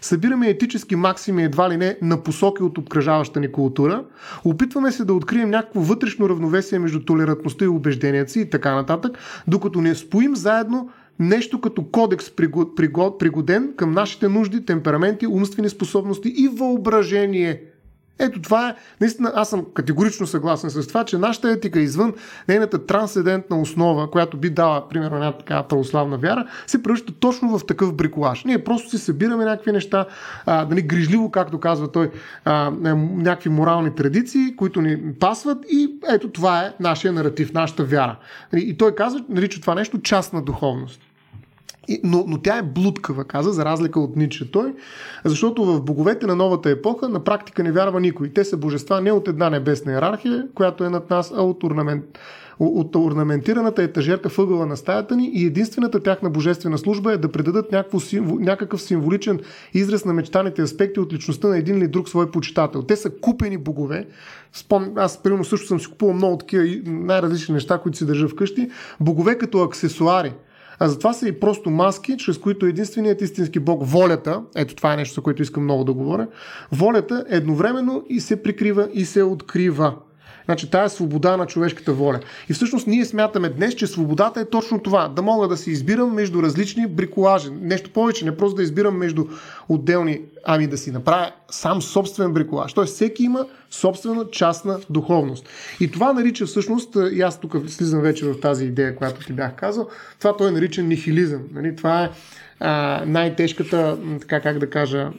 Събираме 0.00 0.48
етически 0.48 0.96
максими 0.96 1.44
едва 1.44 1.70
ли 1.70 1.76
не 1.76 1.98
на 2.02 2.22
посоки 2.22 2.62
от 2.62 2.78
обкръжаваща 2.78 3.40
ни 3.40 3.52
култура. 3.52 4.04
Опитваме 4.44 4.92
се 4.92 5.04
да 5.04 5.14
открием 5.14 5.50
някакво 5.50 5.80
вътрешно 5.80 6.28
равновесие 6.28 6.78
между 6.78 7.04
толерантността 7.04 7.64
и 7.64 7.68
убежденията 7.68 8.32
си 8.32 8.40
и 8.40 8.50
така 8.50 8.74
нататък, 8.74 9.18
докато 9.48 9.80
не 9.80 9.94
споим 9.94 10.36
заедно 10.36 10.90
нещо 11.18 11.60
като 11.60 11.84
кодекс 11.84 12.30
пригоден 13.18 13.74
към 13.76 13.92
нашите 13.92 14.28
нужди, 14.28 14.64
темпераменти, 14.64 15.26
умствени 15.26 15.68
способности 15.68 16.28
и 16.36 16.48
въображение. 16.48 17.62
Ето 18.20 18.42
това 18.42 18.68
е, 18.68 18.74
наистина 19.00 19.32
аз 19.34 19.50
съм 19.50 19.66
категорично 19.74 20.26
съгласен 20.26 20.70
с 20.70 20.86
това, 20.86 21.04
че 21.04 21.18
нашата 21.18 21.50
етика 21.50 21.80
извън 21.80 22.12
нейната 22.48 22.86
трансцендентна 22.86 23.60
основа, 23.60 24.10
която 24.10 24.36
би 24.36 24.50
дала, 24.50 24.88
примерно, 24.88 25.16
една 25.16 25.32
така 25.32 25.62
православна 25.62 26.18
вяра, 26.18 26.46
се 26.66 26.82
превръща 26.82 27.12
точно 27.12 27.58
в 27.58 27.66
такъв 27.66 27.94
бриколаж. 27.94 28.44
Ние 28.44 28.64
просто 28.64 28.90
си 28.90 28.98
събираме 28.98 29.44
някакви 29.44 29.72
неща, 29.72 30.06
а, 30.46 30.66
нали, 30.70 30.82
грижливо, 30.82 31.30
както 31.30 31.60
казва 31.60 31.92
той, 31.92 32.10
а, 32.44 32.70
някакви 32.96 33.50
морални 33.50 33.94
традиции, 33.94 34.56
които 34.56 34.80
ни 34.80 35.12
пасват 35.20 35.58
и 35.68 35.94
ето 36.08 36.30
това 36.30 36.60
е 36.60 36.72
нашия 36.80 37.12
наратив, 37.12 37.52
нашата 37.52 37.84
вяра. 37.84 38.16
И 38.56 38.76
той 38.76 38.94
казва, 38.94 39.24
нарича 39.28 39.60
това 39.60 39.74
нещо 39.74 40.00
частна 40.00 40.42
духовност 40.42 41.00
но, 42.04 42.24
но 42.28 42.38
тя 42.38 42.58
е 42.58 42.62
блудкава, 42.62 43.24
каза, 43.24 43.52
за 43.52 43.64
разлика 43.64 44.00
от 44.00 44.16
Ниче 44.16 44.50
той, 44.50 44.74
защото 45.24 45.64
в 45.64 45.82
боговете 45.82 46.26
на 46.26 46.36
новата 46.36 46.70
епоха 46.70 47.08
на 47.08 47.24
практика 47.24 47.62
не 47.62 47.72
вярва 47.72 48.00
никой. 48.00 48.32
Те 48.32 48.44
са 48.44 48.56
божества 48.56 49.00
не 49.00 49.12
от 49.12 49.28
една 49.28 49.50
небесна 49.50 49.92
иерархия, 49.92 50.46
която 50.54 50.84
е 50.84 50.90
над 50.90 51.10
нас, 51.10 51.32
а 51.36 51.42
от 51.42 51.64
орнамент, 51.64 52.04
от 52.60 52.96
орнаментираната 52.96 53.82
етажерка 53.82 54.28
въгъла 54.28 54.66
на 54.66 54.76
стаята 54.76 55.16
ни 55.16 55.30
и 55.34 55.46
единствената 55.46 56.02
тяхна 56.02 56.30
божествена 56.30 56.78
служба 56.78 57.12
е 57.12 57.16
да 57.16 57.32
предадат 57.32 57.72
някакъв 58.22 58.82
символичен 58.82 59.40
израз 59.74 60.04
на 60.04 60.12
мечтаните 60.12 60.62
аспекти 60.62 61.00
от 61.00 61.12
личността 61.12 61.48
на 61.48 61.58
един 61.58 61.78
или 61.78 61.88
друг 61.88 62.08
свой 62.08 62.30
почитател. 62.30 62.82
Те 62.82 62.96
са 62.96 63.10
купени 63.10 63.58
богове. 63.58 64.06
Спом... 64.52 64.92
Аз, 64.96 65.22
примерно, 65.22 65.44
също 65.44 65.66
съм 65.66 65.80
си 65.80 65.90
купувал 65.90 66.14
много 66.14 66.38
такива 66.38 66.64
най-различни 66.86 67.54
неща, 67.54 67.78
които 67.78 67.98
си 67.98 68.06
държа 68.06 68.28
вкъщи. 68.28 68.70
Богове 69.00 69.38
като 69.38 69.62
аксесуари 69.62 70.32
а 70.80 70.88
затова 70.88 71.12
са 71.12 71.28
и 71.28 71.40
просто 71.40 71.70
маски, 71.70 72.16
чрез 72.16 72.38
които 72.38 72.66
единственият 72.66 73.20
истински 73.20 73.60
Бог, 73.60 73.82
волята, 73.84 74.42
ето 74.56 74.74
това 74.74 74.92
е 74.92 74.96
нещо, 74.96 75.14
за 75.14 75.20
което 75.20 75.42
искам 75.42 75.64
много 75.64 75.84
да 75.84 75.92
говоря, 75.92 76.28
волята 76.72 77.24
едновременно 77.28 78.04
и 78.08 78.20
се 78.20 78.42
прикрива 78.42 78.88
и 78.92 79.04
се 79.04 79.22
открива. 79.22 79.94
Значи 80.44 80.70
тая 80.70 80.84
е 80.84 80.88
свобода 80.88 81.36
на 81.36 81.46
човешката 81.46 81.92
воля. 81.92 82.20
И 82.48 82.52
всъщност 82.52 82.86
ние 82.86 83.04
смятаме 83.04 83.48
днес, 83.48 83.74
че 83.74 83.86
свободата 83.86 84.40
е 84.40 84.44
точно 84.44 84.78
това. 84.78 85.08
Да 85.08 85.22
мога 85.22 85.48
да 85.48 85.56
се 85.56 85.70
избирам 85.70 86.14
между 86.14 86.42
различни 86.42 86.86
бриколажи. 86.86 87.50
Нещо 87.50 87.90
повече, 87.90 88.24
не 88.24 88.36
просто 88.36 88.56
да 88.56 88.62
избирам 88.62 88.96
между 88.96 89.26
отделни, 89.68 90.20
ами 90.44 90.66
да 90.66 90.78
си 90.78 90.90
направя 90.90 91.32
сам 91.50 91.82
собствен 91.82 92.32
бриколаж. 92.32 92.72
Тоест 92.72 92.94
всеки 92.94 93.24
има 93.24 93.46
собствена 93.70 94.30
частна 94.30 94.78
духовност. 94.90 95.48
И 95.80 95.90
това 95.90 96.12
нарича 96.12 96.46
всъщност, 96.46 96.96
и 97.12 97.20
аз 97.20 97.40
тук 97.40 97.56
слизам 97.68 98.00
вече 98.00 98.26
в 98.26 98.40
тази 98.40 98.64
идея, 98.64 98.96
която 98.96 99.26
ти 99.26 99.32
бях 99.32 99.56
казал, 99.56 99.88
това 100.18 100.36
той 100.36 100.52
нарича 100.52 100.82
нихилизъм. 100.82 101.42
Нали? 101.52 101.76
Това 101.76 102.04
е 102.04 102.10
а, 102.60 103.02
най-тежката, 103.06 103.98
така 104.20 104.40
как 104.40 104.58
да 104.58 104.70
кажа, 104.70 105.10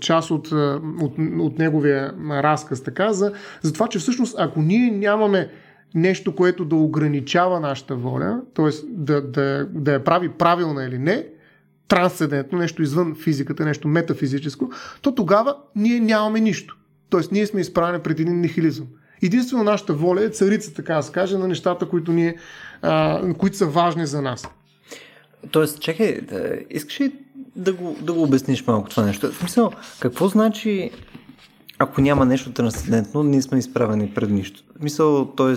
част 0.00 0.30
от, 0.30 0.52
от, 1.00 1.14
от 1.38 1.58
неговия 1.58 2.14
разказ, 2.30 2.82
така, 2.82 3.12
за, 3.12 3.32
за 3.62 3.72
това, 3.72 3.88
че 3.88 3.98
всъщност 3.98 4.36
ако 4.38 4.62
ние 4.62 4.90
нямаме 4.90 5.48
нещо, 5.94 6.34
което 6.34 6.64
да 6.64 6.76
ограничава 6.76 7.60
нашата 7.60 7.96
воля, 7.96 8.40
т.е. 8.54 8.68
Да, 8.88 9.22
да, 9.22 9.68
да 9.72 9.92
я 9.92 10.04
прави 10.04 10.28
правилна 10.28 10.84
или 10.84 10.98
не, 10.98 11.26
трансцендентно, 11.88 12.58
нещо 12.58 12.82
извън 12.82 13.16
физиката, 13.22 13.64
нещо 13.64 13.88
метафизическо, 13.88 14.70
то 15.02 15.14
тогава 15.14 15.56
ние 15.76 16.00
нямаме 16.00 16.40
нищо. 16.40 16.76
Тоест 17.10 17.32
ние 17.32 17.46
сме 17.46 17.60
изправени 17.60 18.02
пред 18.02 18.20
един 18.20 18.40
нихилизъм. 18.40 18.86
Единствено 19.22 19.64
нашата 19.64 19.94
воля 19.94 20.24
е 20.24 20.28
царица, 20.28 20.74
така 20.74 20.94
да 20.94 21.02
се 21.02 21.12
каже, 21.12 21.38
на 21.38 21.48
нещата, 21.48 21.88
които, 21.88 22.12
ние, 22.12 22.36
а, 22.82 23.22
които 23.38 23.56
са 23.56 23.66
важни 23.66 24.06
за 24.06 24.22
нас. 24.22 24.48
Тоест, 25.50 25.80
чакай, 25.80 26.20
да, 26.20 26.52
искаш 26.70 27.00
ли 27.00 27.12
да 27.56 27.72
го, 27.72 27.96
да 28.00 28.12
го 28.12 28.22
обясниш 28.22 28.66
малко 28.66 28.88
това 28.88 29.02
нещо? 29.02 29.32
В 29.32 29.36
смисъл, 29.36 29.72
какво 30.00 30.28
значи 30.28 30.90
ако 31.78 32.00
няма 32.00 32.26
нещо 32.26 32.52
трансцендентно, 32.52 33.22
ние 33.22 33.42
сме 33.42 33.58
изправени 33.58 34.10
пред 34.14 34.30
нищо. 34.30 34.62
В 34.76 34.78
смисъл, 34.78 35.26
т.е. 35.26 35.54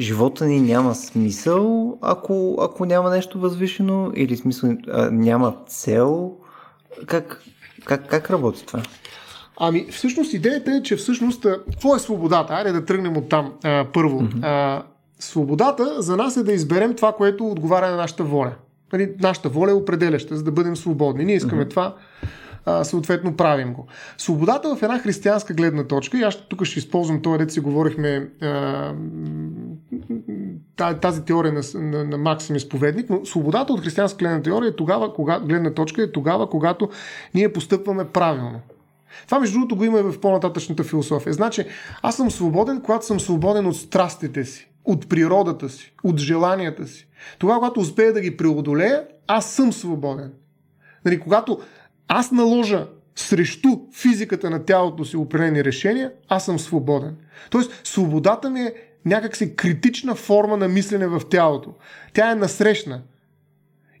живота 0.00 0.46
ни 0.46 0.60
няма 0.60 0.94
смисъл, 0.94 1.98
ако, 2.02 2.58
ако 2.60 2.84
няма 2.84 3.10
нещо 3.10 3.38
възвишено, 3.38 4.12
или 4.16 4.36
смисъл 4.36 4.70
а, 4.88 5.10
няма 5.10 5.54
цел. 5.66 6.32
Как, 7.06 7.42
как, 7.84 8.08
как 8.08 8.30
работи 8.30 8.66
това? 8.66 8.82
Ами, 9.60 9.86
всъщност 9.90 10.32
идеята 10.32 10.72
е, 10.72 10.82
че 10.82 10.96
всъщност, 10.96 11.42
какво 11.42 11.96
е 11.96 11.98
свободата? 11.98 12.54
Айде 12.54 12.72
да 12.72 12.84
тръгнем 12.84 13.16
от 13.16 13.28
там 13.28 13.52
първо. 13.92 14.20
Mm-hmm. 14.20 14.40
А, 14.42 14.82
свободата 15.18 16.02
за 16.02 16.16
нас 16.16 16.36
е 16.36 16.42
да 16.42 16.52
изберем 16.52 16.94
това, 16.94 17.12
което 17.12 17.46
отговаря 17.46 17.90
на 17.90 17.96
нашата 17.96 18.24
воля. 18.24 18.52
Нали, 18.92 19.12
нашата 19.20 19.48
воля 19.48 19.70
е 19.70 19.74
определяща, 19.74 20.36
за 20.36 20.42
да 20.42 20.52
бъдем 20.52 20.76
свободни. 20.76 21.24
Ние 21.24 21.36
искаме 21.36 21.64
mm-hmm. 21.64 21.70
това, 21.70 21.94
а, 22.66 22.84
съответно 22.84 23.36
правим 23.36 23.72
го. 23.72 23.86
Свободата 24.18 24.76
в 24.76 24.82
една 24.82 24.98
християнска 24.98 25.54
гледна 25.54 25.84
точка, 25.84 26.18
и 26.18 26.22
аз 26.22 26.36
тук 26.48 26.64
ще 26.64 26.78
използвам 26.78 27.22
това, 27.22 27.38
дете 27.38 27.52
си 27.52 27.60
говорихме 27.60 28.28
а, 28.42 28.94
тази 31.00 31.24
теория 31.24 31.52
на, 31.52 31.62
на, 31.74 32.04
на 32.04 32.18
Максим 32.18 32.56
изповедник, 32.56 33.10
но 33.10 33.24
свободата 33.24 33.72
от 33.72 33.80
християнска 33.80 34.18
гледна 34.18 34.42
теория 34.42 34.68
е 34.68 34.76
тогава, 34.76 35.14
кога, 35.14 35.40
гледна 35.40 35.74
точка 35.74 36.02
е 36.02 36.12
тогава, 36.12 36.50
когато 36.50 36.88
ние 37.34 37.52
постъпваме 37.52 38.04
правилно. 38.04 38.60
Това, 39.26 39.40
между 39.40 39.58
другото, 39.58 39.76
го 39.76 39.84
има 39.84 39.98
и 39.98 40.02
в 40.02 40.20
по-нататъчната 40.20 40.84
философия. 40.84 41.32
Значи, 41.32 41.64
аз 42.02 42.16
съм 42.16 42.30
свободен, 42.30 42.80
когато 42.80 43.06
съм 43.06 43.20
свободен 43.20 43.66
от 43.66 43.76
страстите 43.76 44.44
си, 44.44 44.68
от 44.84 45.08
природата 45.08 45.68
си, 45.68 45.92
от 46.04 46.18
желанията 46.18 46.86
си. 46.86 47.07
Тогава, 47.38 47.58
когато 47.58 47.80
успея 47.80 48.12
да 48.12 48.20
ги 48.20 48.36
преодолея, 48.36 49.06
аз 49.26 49.52
съм 49.52 49.72
свободен. 49.72 50.32
Нали, 51.04 51.20
когато 51.20 51.60
аз 52.08 52.32
наложа 52.32 52.86
срещу 53.16 53.68
физиката 53.94 54.50
на 54.50 54.64
тялото 54.64 55.04
си 55.04 55.16
определени 55.16 55.64
решения, 55.64 56.12
аз 56.28 56.44
съм 56.44 56.58
свободен. 56.58 57.16
Тоест, 57.50 57.80
свободата 57.84 58.50
ми 58.50 58.60
е 58.60 58.74
някакси 59.04 59.56
критична 59.56 60.14
форма 60.14 60.56
на 60.56 60.68
мислене 60.68 61.06
в 61.06 61.22
тялото. 61.30 61.74
Тя 62.12 62.30
е 62.30 62.34
насрещна. 62.34 63.02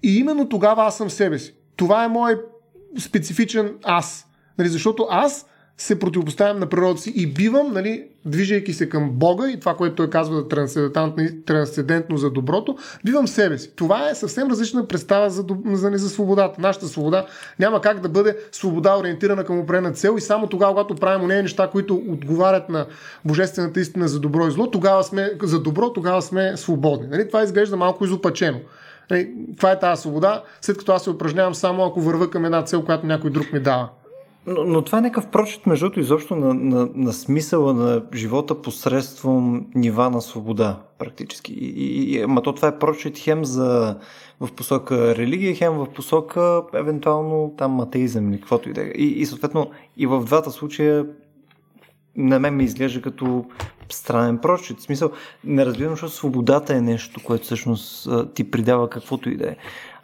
И 0.02 0.18
именно 0.18 0.48
тогава 0.48 0.84
аз 0.84 0.96
съм 0.96 1.10
себе 1.10 1.38
си. 1.38 1.54
Това 1.76 2.04
е 2.04 2.08
мой 2.08 2.40
специфичен 2.98 3.78
аз. 3.84 4.26
Нали, 4.58 4.68
защото 4.68 5.06
аз 5.10 5.46
се 5.78 5.98
противопоставям 5.98 6.58
на 6.58 6.66
природата 6.66 7.00
си 7.00 7.12
и 7.16 7.26
бивам, 7.26 7.72
нали, 7.72 8.04
движейки 8.24 8.72
се 8.72 8.88
към 8.88 9.10
Бога 9.10 9.50
и 9.50 9.60
това, 9.60 9.74
което 9.74 9.94
той 9.94 10.10
казва 10.10 10.48
трансцендентно 11.46 12.16
за 12.16 12.30
доброто, 12.30 12.76
бивам 13.04 13.28
себе 13.28 13.58
си. 13.58 13.72
Това 13.76 14.10
е 14.10 14.14
съвсем 14.14 14.50
различна 14.50 14.86
представа 14.86 15.30
за, 15.30 15.44
за, 15.66 15.90
за 15.94 16.08
свободата. 16.08 16.60
Нашата 16.60 16.88
свобода 16.88 17.26
няма 17.58 17.80
как 17.80 18.00
да 18.00 18.08
бъде 18.08 18.36
свобода 18.52 18.98
ориентирана 18.98 19.44
към 19.44 19.58
определена 19.58 19.92
цел 19.92 20.14
и 20.18 20.20
само 20.20 20.46
тогава, 20.46 20.72
когато 20.72 20.94
правим 20.94 21.28
нея 21.28 21.42
неща, 21.42 21.68
които 21.72 22.02
отговарят 22.08 22.68
на 22.68 22.86
божествената 23.24 23.80
истина 23.80 24.08
за 24.08 24.20
добро 24.20 24.46
и 24.46 24.50
зло, 24.50 24.70
тогава 24.70 25.04
сме 25.04 25.30
за 25.42 25.60
добро, 25.60 25.92
тогава 25.92 26.22
сме 26.22 26.56
свободни. 26.56 27.06
Нали? 27.06 27.28
Това 27.28 27.42
изглежда 27.42 27.76
малко 27.76 28.04
изопачено. 28.04 28.58
Нали? 29.10 29.34
Това 29.56 29.72
е 29.72 29.78
тази 29.78 30.00
свобода, 30.00 30.42
след 30.60 30.78
като 30.78 30.92
аз 30.92 31.04
се 31.04 31.10
упражнявам 31.10 31.54
само 31.54 31.84
ако 31.84 32.00
върва 32.00 32.30
към 32.30 32.44
една 32.44 32.62
цел, 32.62 32.84
която 32.84 33.06
някой 33.06 33.30
друг 33.30 33.52
ми 33.52 33.60
дава. 33.60 33.88
Но, 34.48 34.64
но 34.64 34.82
това 34.82 34.98
е 34.98 35.00
някакъв 35.00 35.30
прочит, 35.30 35.66
между 35.66 35.84
другото, 35.84 36.00
изобщо 36.00 36.36
на, 36.36 36.54
на, 36.54 36.88
на 36.94 37.12
смисъла 37.12 37.74
на 37.74 38.02
живота 38.14 38.62
посредством 38.62 39.66
нива 39.74 40.10
на 40.10 40.22
свобода, 40.22 40.78
практически. 40.98 41.52
И, 41.52 42.14
и, 42.14 42.22
ама 42.22 42.42
то 42.42 42.52
това 42.52 42.68
е 42.68 42.78
прочит 42.78 43.18
хем 43.18 43.44
за, 43.44 43.98
в 44.40 44.52
посока 44.52 45.16
религия, 45.16 45.54
хем 45.54 45.72
в 45.72 45.86
посока, 45.86 46.62
евентуално, 46.74 47.54
там 47.58 47.80
атеизъм 47.80 48.32
или 48.32 48.40
каквото 48.40 48.70
и 48.70 48.72
да 48.72 48.82
е. 48.82 48.84
И, 48.84 49.06
и 49.06 49.26
съответно, 49.26 49.70
и 49.96 50.06
в 50.06 50.24
двата 50.24 50.50
случая 50.50 51.06
на 52.16 52.38
мен 52.38 52.56
ми 52.56 52.64
изглежда 52.64 53.02
като 53.02 53.44
странен 53.88 54.38
прочит. 54.38 54.78
В 54.78 54.82
смисъл, 54.82 55.10
не 55.44 55.66
разбирам, 55.66 55.90
защото 55.90 56.12
свободата 56.12 56.74
е 56.74 56.80
нещо, 56.80 57.20
което 57.24 57.44
всъщност 57.44 58.08
ти 58.34 58.50
придава 58.50 58.90
каквото 58.90 59.30
и 59.30 59.36
да 59.36 59.46
е. 59.46 59.56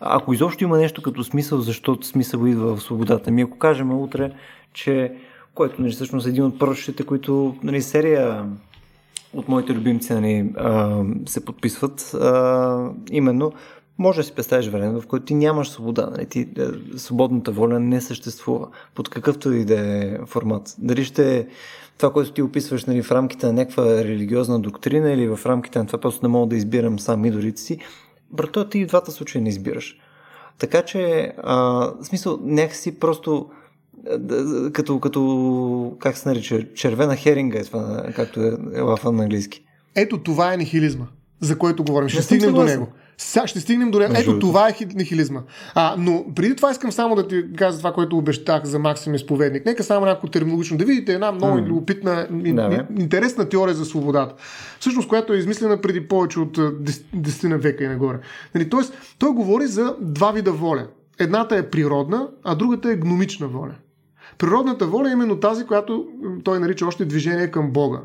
Ако 0.06 0.34
изобщо 0.34 0.64
има 0.64 0.78
нещо 0.78 1.02
като 1.02 1.24
смисъл, 1.24 1.60
защото 1.60 2.06
смисъл 2.06 2.46
идва 2.46 2.76
в 2.76 2.82
свободата 2.82 3.30
ми, 3.30 3.42
ако 3.42 3.58
кажем 3.58 3.92
утре, 3.92 4.32
че 4.72 5.12
което 5.54 5.82
нали, 5.82 5.92
всъщност 5.92 6.26
е 6.26 6.30
един 6.30 6.44
от 6.44 6.58
прочетите, 6.58 7.02
които 7.02 7.56
нали, 7.62 7.82
серия 7.82 8.46
от 9.34 9.48
моите 9.48 9.74
любимци 9.74 10.12
нали, 10.12 10.52
а, 10.56 11.02
се 11.26 11.44
подписват, 11.44 12.14
а, 12.14 12.90
именно 13.10 13.52
може 13.98 14.20
да 14.20 14.24
си 14.24 14.32
представиш 14.32 14.68
време, 14.68 15.00
в 15.00 15.06
което 15.06 15.26
ти 15.26 15.34
нямаш 15.34 15.68
свобода. 15.68 16.08
Нали? 16.10 16.26
Ти, 16.26 16.48
свободната 16.96 17.52
воля 17.52 17.80
не 17.80 18.00
съществува 18.00 18.68
под 18.94 19.08
какъвто 19.08 19.52
и 19.52 19.64
да 19.64 19.80
е 19.80 20.18
формат. 20.26 20.74
Дали 20.78 21.04
ще 21.04 21.36
е 21.38 21.46
това, 21.98 22.12
което 22.12 22.32
ти 22.32 22.42
описваш 22.42 22.84
нали, 22.84 23.02
в 23.02 23.12
рамките 23.12 23.46
на 23.46 23.52
някаква 23.52 23.84
религиозна 23.84 24.60
доктрина 24.60 25.12
или 25.12 25.28
в 25.28 25.40
рамките 25.46 25.78
на 25.78 25.86
това 25.86 25.98
просто 25.98 26.26
не 26.26 26.28
мога 26.28 26.46
да 26.46 26.56
избирам 26.56 26.98
сам 26.98 27.24
идолите 27.24 27.60
си, 27.60 27.78
брато, 28.30 28.68
ти 28.68 28.78
и 28.78 28.84
в 28.84 28.88
двата 28.88 29.12
случая 29.12 29.42
не 29.42 29.48
избираш. 29.48 29.98
Така 30.58 30.82
че, 30.82 31.32
а, 31.42 31.54
в 32.00 32.04
смисъл, 32.04 32.38
някакси 32.42 32.98
просто 32.98 33.50
като, 34.72 35.00
като, 35.00 35.96
как 35.98 36.18
се 36.18 36.28
нарича, 36.28 36.74
червена 36.74 37.16
херинга 37.16 37.58
е 37.58 37.64
това, 37.64 38.04
както 38.16 38.40
е, 38.42 38.46
е 38.74 38.82
в 38.82 38.98
английски. 39.04 39.64
Ето 39.94 40.22
това 40.22 40.54
е 40.54 40.56
нихилизма, 40.56 41.06
за 41.40 41.58
който 41.58 41.84
говорим. 41.84 42.08
Ще 42.08 42.22
стигнем 42.22 42.54
до 42.54 42.64
него. 42.64 42.88
Сега 43.18 43.46
ще 43.46 43.60
стигнем 43.60 43.90
до 43.90 43.98
него. 43.98 44.14
Ето 44.16 44.38
това 44.38 44.68
е 44.68 44.74
нихилизма. 44.94 45.42
А, 45.74 45.94
но 45.98 46.24
преди 46.34 46.56
това 46.56 46.70
искам 46.70 46.92
само 46.92 47.14
да 47.14 47.28
ти 47.28 47.44
кажа 47.56 47.78
това, 47.78 47.92
което 47.92 48.18
обещах 48.18 48.64
за 48.64 48.78
Максим 48.78 49.14
изповедник. 49.14 49.66
Нека 49.66 49.82
само 49.82 50.06
някакво 50.06 50.28
терминологично 50.28 50.78
да 50.78 50.84
видите 50.84 51.12
една 51.12 51.32
много 51.32 51.56
mm. 51.56 51.66
любопитна, 51.66 52.26
да, 52.30 52.86
интересна 52.98 53.48
теория 53.48 53.74
за 53.74 53.84
свободата. 53.84 54.34
Всъщност, 54.80 55.08
която 55.08 55.32
е 55.32 55.36
измислена 55.36 55.80
преди 55.80 56.08
повече 56.08 56.40
от 56.40 56.58
10 56.58 57.56
века 57.56 57.84
и 57.84 57.88
нагоре. 57.88 58.18
Нали, 58.54 58.70
тоест, 58.70 58.94
той 59.18 59.30
говори 59.30 59.66
за 59.66 59.96
два 60.00 60.32
вида 60.32 60.52
воля. 60.52 60.86
Едната 61.18 61.56
е 61.56 61.70
природна, 61.70 62.28
а 62.44 62.54
другата 62.54 62.90
е 62.90 62.96
гномична 62.96 63.48
воля. 63.48 63.74
Природната 64.38 64.86
воля 64.86 65.08
е 65.08 65.12
именно 65.12 65.40
тази, 65.40 65.66
която 65.66 66.06
той 66.44 66.60
нарича 66.60 66.86
още 66.86 67.04
движение 67.04 67.50
към 67.50 67.70
Бога. 67.70 68.00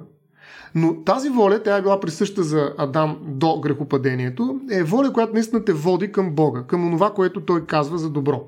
Но 0.76 1.04
тази 1.04 1.30
воля, 1.30 1.64
тя 1.64 1.78
е 1.78 1.82
била 1.82 2.00
присъща 2.00 2.44
за 2.44 2.74
Адам 2.78 3.18
до 3.22 3.60
грехопадението, 3.60 4.60
е 4.72 4.84
воля, 4.84 5.14
която 5.14 5.34
наистина 5.34 5.66
те 5.66 5.74
води 5.74 6.12
към 6.12 6.32
Бога, 6.32 6.64
към 6.68 6.92
това, 6.92 7.14
което 7.14 7.42
той 7.42 7.66
казва 7.66 7.98
за 7.98 8.10
добро. 8.10 8.48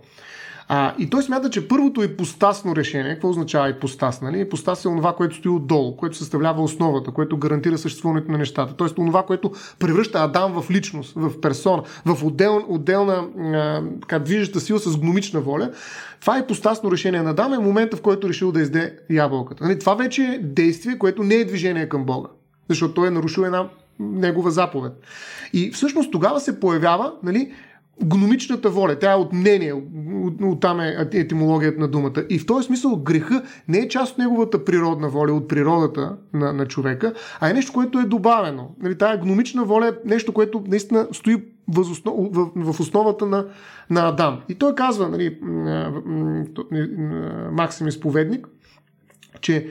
А, 0.73 0.93
и 0.99 1.09
той 1.09 1.23
смята, 1.23 1.49
че 1.49 1.67
първото 1.67 2.03
ипостасно 2.03 2.75
решение, 2.75 3.13
какво 3.13 3.29
означава 3.29 3.69
ипостас? 3.69 4.21
Нали? 4.21 4.39
Ипостас 4.39 4.79
е 4.79 4.83
това, 4.83 5.15
което 5.15 5.35
стои 5.35 5.51
отдолу, 5.51 5.95
което 5.95 6.17
съставлява 6.17 6.63
основата, 6.63 7.11
което 7.11 7.37
гарантира 7.37 7.77
съществуването 7.77 8.31
на 8.31 8.37
нещата. 8.37 8.73
Тоест 8.73 8.95
това, 8.95 9.23
което 9.23 9.51
превръща 9.79 10.23
Адам 10.23 10.61
в 10.61 10.71
личност, 10.71 11.13
в 11.15 11.41
персона, 11.41 11.83
в 12.05 12.23
отдел, 12.23 12.65
отделна 12.67 13.27
а, 14.11 14.19
движеща 14.19 14.59
сила 14.59 14.79
с 14.79 14.97
гномична 14.97 15.41
воля. 15.41 15.71
Това 16.21 16.39
ипостасно 16.39 16.91
решение 16.91 17.21
на 17.21 17.29
Адам 17.29 17.53
е 17.53 17.57
момента, 17.57 17.97
в 17.97 18.01
който 18.01 18.27
е 18.27 18.29
решил 18.29 18.51
да 18.51 18.61
изде 18.61 18.97
ябълката. 19.09 19.63
Нали? 19.63 19.79
Това 19.79 19.95
вече 19.95 20.23
е 20.23 20.39
действие, 20.39 20.97
което 20.97 21.23
не 21.23 21.35
е 21.35 21.45
движение 21.45 21.89
към 21.89 22.05
Бога, 22.05 22.29
защото 22.69 22.93
той 22.93 23.07
е 23.07 23.11
нарушил 23.11 23.41
една 23.41 23.69
негова 23.99 24.51
заповед. 24.51 24.93
И 25.53 25.71
всъщност 25.71 26.11
тогава 26.11 26.39
се 26.39 26.59
появява 26.59 27.13
нали, 27.23 27.51
гномичната 28.03 28.69
воля. 28.69 28.99
Тя 28.99 29.11
е 29.11 29.15
от 29.15 29.33
мнение, 29.33 29.73
оттам 30.43 30.79
е 30.79 31.07
етимологията 31.13 31.79
на 31.79 31.87
думата. 31.87 32.23
И 32.29 32.39
в 32.39 32.45
този 32.45 32.65
смисъл 32.65 32.95
греха 32.95 33.43
не 33.67 33.77
е 33.77 33.87
част 33.87 34.11
от 34.11 34.17
неговата 34.17 34.65
природна 34.65 35.09
воля, 35.09 35.33
от 35.33 35.47
природата 35.47 36.15
на, 36.33 36.53
на 36.53 36.65
човека, 36.65 37.13
а 37.39 37.49
е 37.49 37.53
нещо, 37.53 37.73
което 37.73 37.99
е 37.99 38.03
добавено. 38.03 38.75
Нали, 38.81 38.97
тая 38.97 39.17
гномична 39.17 39.65
воля 39.65 39.87
е 39.87 40.09
нещо, 40.09 40.33
което 40.33 40.63
наистина 40.67 41.07
стои 41.11 41.43
в 42.55 42.79
основата 42.79 43.25
на, 43.25 43.45
на 43.89 44.07
Адам. 44.07 44.41
И 44.49 44.55
той 44.55 44.75
казва, 44.75 45.09
нали, 45.09 45.37
Максим 47.51 47.87
изповедник, 47.87 48.47
че 49.41 49.67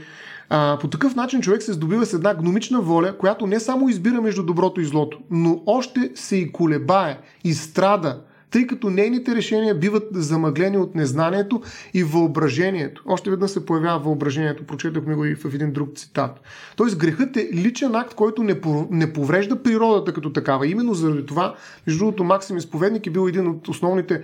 а, 0.51 0.79
по 0.81 0.89
такъв 0.89 1.15
начин 1.15 1.41
човек 1.41 1.63
се 1.63 1.73
здобива 1.73 2.07
с 2.07 2.13
една 2.13 2.35
гномична 2.35 2.81
воля, 2.81 3.19
която 3.19 3.47
не 3.47 3.61
само 3.61 3.89
избира 3.89 4.21
между 4.21 4.43
доброто 4.43 4.81
и 4.81 4.85
злото, 4.85 5.19
но 5.31 5.63
още 5.67 6.11
се 6.15 6.37
и 6.37 6.53
колебае, 6.53 7.19
и 7.45 7.55
страда, 7.55 8.21
тъй 8.51 8.67
като 8.67 8.91
нейните 8.91 9.35
решения 9.35 9.75
биват 9.75 10.09
замъглени 10.13 10.79
от 10.79 10.95
незнанието 10.95 11.63
и 11.95 12.05
въображението. 12.05 13.03
Още 13.07 13.31
веднъж 13.31 13.51
се 13.51 13.67
появява 13.67 13.99
въображението, 13.99 14.67
прочетохме 14.67 15.15
го 15.15 15.25
и 15.25 15.35
в 15.35 15.55
един 15.55 15.73
друг 15.73 15.97
цитат. 15.97 16.41
Тоест 16.77 16.99
грехът 16.99 17.37
е 17.37 17.51
личен 17.53 17.95
акт, 17.95 18.15
който 18.15 18.43
не, 18.43 18.61
не 18.91 19.13
поврежда 19.13 19.63
природата 19.63 20.13
като 20.13 20.33
такава. 20.33 20.67
Именно 20.67 20.95
заради 20.95 21.27
това, 21.27 21.55
между 21.87 21.99
другото, 21.99 22.25
Максим 22.25 22.57
Изповедник 22.57 23.07
е 23.07 23.11
бил 23.11 23.29
един 23.29 23.49
от 23.49 23.69
основните 23.69 24.23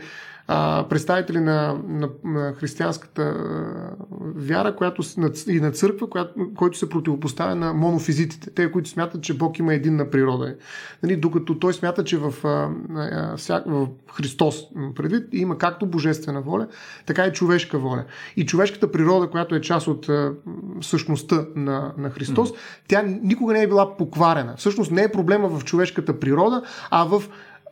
а, 0.49 0.87
представители 0.89 1.41
на, 1.41 1.79
на, 1.89 2.09
на 2.25 2.53
християнската 2.53 3.23
а, 3.23 3.97
вяра 4.21 4.77
която, 4.77 5.03
и 5.49 5.61
на 5.61 5.71
църква, 5.71 6.11
която, 6.11 6.33
който 6.57 6.79
се 6.79 6.89
противопоставя 6.89 7.55
на 7.55 7.73
монофизитите, 7.73 8.51
те, 8.51 8.73
които 8.73 8.89
смятат, 8.89 9.23
че 9.23 9.37
Бог 9.39 9.59
има 9.59 9.75
единна 9.75 10.11
природа. 10.11 10.55
Нали, 11.03 11.17
докато 11.17 11.59
той 11.59 11.75
смята, 11.75 12.05
че 12.05 12.19
в, 12.19 12.35
а, 12.45 12.71
а, 13.51 13.63
в 13.67 13.89
Христос 14.13 14.63
предвид 14.95 15.29
има 15.33 15.59
както 15.59 15.87
божествена 15.87 16.41
воля, 16.41 16.69
така 17.07 17.27
и 17.27 17.33
човешка 17.33 17.79
воля. 17.79 18.05
И 18.37 18.47
човешката 18.47 18.93
природа, 18.93 19.31
която 19.31 19.55
е 19.55 19.61
част 19.61 19.89
от 19.89 20.09
а, 20.09 20.33
същността 20.81 21.47
на, 21.57 21.93
на 21.99 22.11
Христос, 22.11 22.51
mm-hmm. 22.51 22.81
тя 22.89 23.03
никога 23.03 23.53
не 23.53 23.63
е 23.63 23.67
била 23.67 23.97
покварена. 23.97 24.55
Всъщност 24.57 24.91
не 24.91 25.03
е 25.03 25.13
проблема 25.13 25.49
в 25.49 25.65
човешката 25.65 26.21
природа, 26.21 26.63
а 26.91 27.05
в 27.05 27.23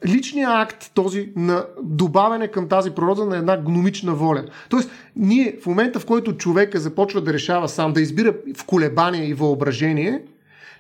личния 0.07 0.49
акт 0.51 0.91
този 0.95 1.33
на 1.37 1.65
добавяне 1.83 2.49
към 2.49 2.69
тази 2.69 2.91
природа 2.91 3.27
на 3.27 3.37
една 3.37 3.57
гномична 3.57 4.15
воля. 4.15 4.45
Тоест, 4.69 4.91
ние 5.17 5.57
в 5.63 5.67
момента, 5.67 6.01
в 6.01 6.07
който 6.07 6.37
човека 6.37 6.81
започва 6.81 7.21
да 7.21 7.33
решава 7.33 7.69
сам, 7.69 7.93
да 7.93 8.01
избира 8.01 8.35
в 8.57 8.65
колебание 8.65 9.27
и 9.27 9.35
въображение, 9.35 10.23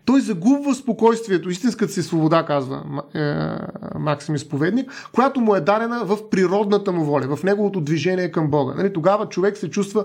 той 0.05 0.21
загубва 0.21 0.75
спокойствието, 0.75 1.51
истинската 1.51 1.93
си 1.93 2.03
свобода, 2.03 2.45
казва 2.47 2.83
е, 3.15 3.99
Максим 3.99 4.35
Изповедник, 4.35 5.09
която 5.13 5.41
му 5.41 5.55
е 5.55 5.61
дадена 5.61 6.05
в 6.05 6.31
природната 6.31 6.93
му 6.93 7.05
воля, 7.05 7.37
в 7.37 7.43
неговото 7.43 7.81
движение 7.81 8.31
към 8.31 8.51
Бога. 8.51 8.75
Нали, 8.77 8.93
тогава 8.93 9.29
човек 9.29 9.57
се 9.57 9.71
чувства 9.71 10.05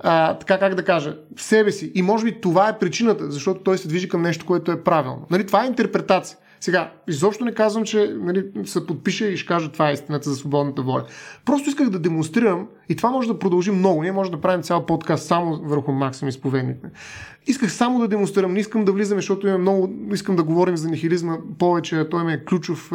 а, 0.00 0.38
така 0.38 0.58
как 0.58 0.74
да 0.74 0.84
кажа, 0.84 1.16
в 1.36 1.42
себе 1.42 1.72
си. 1.72 1.92
И 1.94 2.02
може 2.02 2.24
би 2.24 2.40
това 2.40 2.68
е 2.68 2.78
причината, 2.78 3.30
защото 3.30 3.60
той 3.60 3.78
се 3.78 3.88
движи 3.88 4.08
към 4.08 4.22
нещо, 4.22 4.46
което 4.46 4.72
е 4.72 4.82
правилно. 4.82 5.26
Нали, 5.30 5.46
това 5.46 5.64
е 5.64 5.66
интерпретация. 5.66 6.38
Сега, 6.64 6.92
изобщо 7.08 7.44
не 7.44 7.54
казвам, 7.54 7.84
че 7.84 8.14
нали, 8.20 8.44
се 8.64 8.86
подпише 8.86 9.26
и 9.26 9.36
ще 9.36 9.46
кажа 9.46 9.72
това 9.72 9.90
е 9.90 9.92
истината 9.92 10.30
за 10.30 10.36
свободната 10.36 10.82
воля. 10.82 11.04
Просто 11.44 11.68
исках 11.68 11.90
да 11.90 11.98
демонстрирам 11.98 12.68
и 12.88 12.96
това 12.96 13.10
може 13.10 13.28
да 13.28 13.38
продължи 13.38 13.70
много. 13.70 14.02
Ние 14.02 14.12
може 14.12 14.30
да 14.30 14.40
правим 14.40 14.62
цял 14.62 14.86
подкаст 14.86 15.26
само 15.26 15.56
върху 15.56 15.92
Максим 15.92 16.28
изповедник. 16.28 16.76
Исках 17.46 17.72
само 17.72 17.98
да 17.98 18.08
демонстрирам, 18.08 18.52
не 18.52 18.60
искам 18.60 18.84
да 18.84 18.92
влизаме, 18.92 19.18
защото 19.20 19.48
има 19.48 19.58
много, 19.58 19.90
искам 20.12 20.36
да 20.36 20.42
говорим 20.42 20.76
за 20.76 20.88
нихилизма 20.88 21.36
повече, 21.58 22.08
той 22.10 22.24
ми 22.24 22.32
е 22.32 22.44
ключов. 22.44 22.92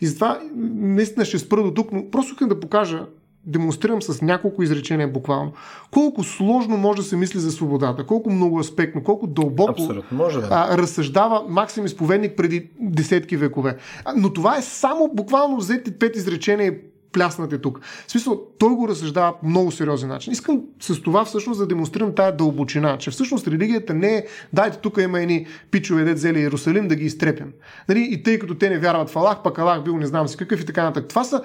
И 0.00 0.06
затова 0.06 0.40
наистина 0.74 1.24
ще 1.24 1.38
спра 1.38 1.62
до 1.62 1.70
тук, 1.70 1.92
но 1.92 2.10
просто 2.10 2.32
искам 2.32 2.48
да 2.48 2.60
покажа 2.60 3.06
демонстрирам 3.46 4.02
с 4.02 4.22
няколко 4.22 4.62
изречения 4.62 5.08
буквално, 5.08 5.52
колко 5.90 6.24
сложно 6.24 6.76
може 6.76 7.02
да 7.02 7.08
се 7.08 7.16
мисли 7.16 7.38
за 7.38 7.52
свободата, 7.52 8.06
колко 8.06 8.30
много 8.30 8.58
аспектно, 8.58 9.04
колко 9.04 9.26
дълбоко 9.26 9.88
може 10.12 10.40
да. 10.40 10.48
а, 10.50 10.78
разсъждава 10.78 11.44
Максим 11.48 11.86
изповедник 11.86 12.36
преди 12.36 12.70
десетки 12.80 13.36
векове. 13.36 13.76
А, 14.04 14.12
но 14.16 14.32
това 14.32 14.56
е 14.56 14.62
само 14.62 15.10
буквално 15.14 15.56
взети 15.56 15.98
пет 15.98 16.16
изречения 16.16 16.68
и 16.68 16.78
пляснате 17.14 17.58
тук. 17.58 17.80
В 18.06 18.10
смисъл, 18.10 18.42
той 18.58 18.74
го 18.74 18.88
разсъждава 18.88 19.40
по 19.40 19.46
много 19.46 19.70
сериозен 19.70 20.08
начин. 20.08 20.32
Искам 20.32 20.62
с 20.80 21.02
това 21.02 21.24
всъщност 21.24 21.60
да 21.60 21.66
демонстрирам 21.66 22.14
тая 22.14 22.36
дълбочина, 22.36 22.98
че 22.98 23.10
всъщност 23.10 23.48
религията 23.48 23.94
не 23.94 24.16
е 24.16 24.24
дайте 24.52 24.78
тук 24.78 24.98
има 24.98 25.20
едни 25.20 25.46
пичове, 25.70 26.04
дет 26.04 26.16
взели 26.16 26.40
Иерусалим 26.40 26.88
да 26.88 26.96
ги 26.96 27.04
изтрепим. 27.04 27.52
Нали? 27.88 28.08
И 28.10 28.22
тъй 28.22 28.38
като 28.38 28.54
те 28.54 28.70
не 28.70 28.78
вярват 28.78 29.10
в 29.10 29.16
Аллах, 29.16 29.42
пък 29.42 29.58
Аллах 29.58 29.84
бил 29.84 29.96
не 29.96 30.06
знам 30.06 30.28
си 30.28 30.36
какъв 30.36 30.60
и 30.60 30.66
така 30.66 30.82
нататък. 30.82 31.08
Това 31.08 31.24
са 31.24 31.42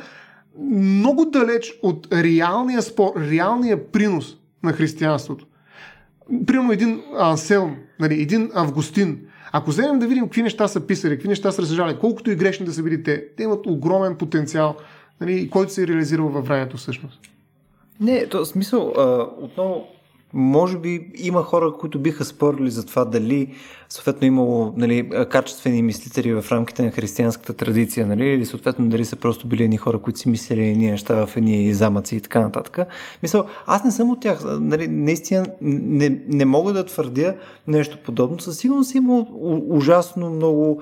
много 0.62 1.26
далеч 1.26 1.80
от 1.84 2.08
реалния 2.14 2.82
спор, 2.82 3.12
реалния 3.32 3.92
принос 3.92 4.38
на 4.64 4.74
християнството. 4.74 5.46
Примерно 6.46 6.72
един 6.72 7.02
Анселм, 7.18 7.76
нали, 8.00 8.22
един 8.22 8.52
Августин. 8.54 9.20
Ако 9.52 9.70
вземем 9.70 10.00
да 10.00 10.08
видим 10.08 10.24
какви 10.24 10.42
неща 10.42 10.68
са 10.68 10.80
писали, 10.80 11.16
какви 11.16 11.28
неща 11.28 11.52
са 11.52 11.62
разсъждали, 11.62 11.98
колкото 12.00 12.32
и 12.32 12.36
грешни 12.36 12.66
да 12.66 12.74
са 12.74 12.84
били 12.84 13.04
те, 13.04 13.28
те 13.38 13.44
имат 13.44 13.68
огромен 13.68 14.16
потенциал, 14.16 14.76
нали, 15.22 15.50
който 15.50 15.74
се 15.74 15.84
е 15.84 15.88
реализирал 15.88 16.28
във 16.28 16.48
времето 16.48 16.78
всъщност. 16.78 17.20
Не, 18.00 18.28
то 18.28 18.46
смисъл, 18.46 18.94
а, 18.98 19.28
отново 19.38 19.88
може 20.34 20.78
би 20.78 21.12
има 21.16 21.44
хора, 21.44 21.74
които 21.80 22.00
биха 22.00 22.26
спорили 22.26 22.72
за 22.72 22.86
това 22.86 23.06
дали 23.06 23.54
съответно 23.90 24.28
имало 24.28 24.74
нали, 24.78 25.10
качествени 25.30 25.82
мислители 25.82 26.34
в 26.34 26.46
рамките 26.52 26.84
на 26.84 26.92
християнската 26.92 27.54
традиция, 27.54 28.08
нали, 28.08 28.26
или 28.26 28.46
съответно 28.46 28.90
дали 28.90 29.06
са 29.06 29.16
просто 29.16 29.48
били 29.48 29.64
едни 29.64 29.78
хора, 29.78 30.00
които 30.00 30.20
си 30.20 30.30
мислили 30.30 30.68
едни 30.68 30.92
неща 30.92 31.26
в 31.26 31.38
едни 31.38 31.74
замъци 31.74 32.16
и 32.16 32.22
така 32.22 32.40
нататък. 32.40 32.80
Мисъл, 33.24 33.46
аз 33.66 33.84
не 33.84 33.92
съм 33.92 34.10
от 34.10 34.22
тях. 34.22 34.40
Нали, 34.46 34.88
наистина 34.88 35.46
не, 35.62 36.22
не 36.28 36.46
мога 36.46 36.74
да 36.74 36.86
твърдя 36.86 37.36
нещо 37.68 37.98
подобно. 38.06 38.40
Със 38.40 38.58
сигурност 38.58 38.96
има 38.96 39.26
ужасно 39.70 40.30
много 40.30 40.82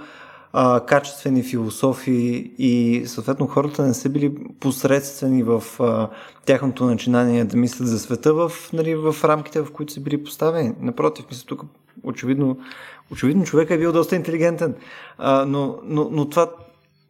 а, 0.53 0.79
качествени 0.79 1.43
философии 1.43 2.51
и 2.57 3.03
съответно 3.07 3.47
хората 3.47 3.83
не 3.83 3.93
са 3.93 4.09
били 4.09 4.35
посредствени 4.59 5.43
в 5.43 5.63
а, 5.79 6.09
тяхното 6.45 6.85
начинание 6.85 7.45
да 7.45 7.57
мислят 7.57 7.87
за 7.87 7.99
света 7.99 8.33
в, 8.33 8.51
нали, 8.73 8.95
в 8.95 9.15
рамките, 9.23 9.61
в 9.61 9.71
които 9.71 9.93
са 9.93 9.99
били 9.99 10.23
поставени. 10.23 10.73
Напротив, 10.81 11.25
мисля, 11.29 11.45
тук 11.47 11.63
очевидно, 12.03 12.57
очевидно 13.11 13.43
човек 13.43 13.69
е 13.69 13.77
бил 13.77 13.91
доста 13.91 14.15
интелигентен, 14.15 14.75
а, 15.17 15.45
но, 15.45 15.79
но, 15.83 16.09
но, 16.11 16.29
това, 16.29 16.51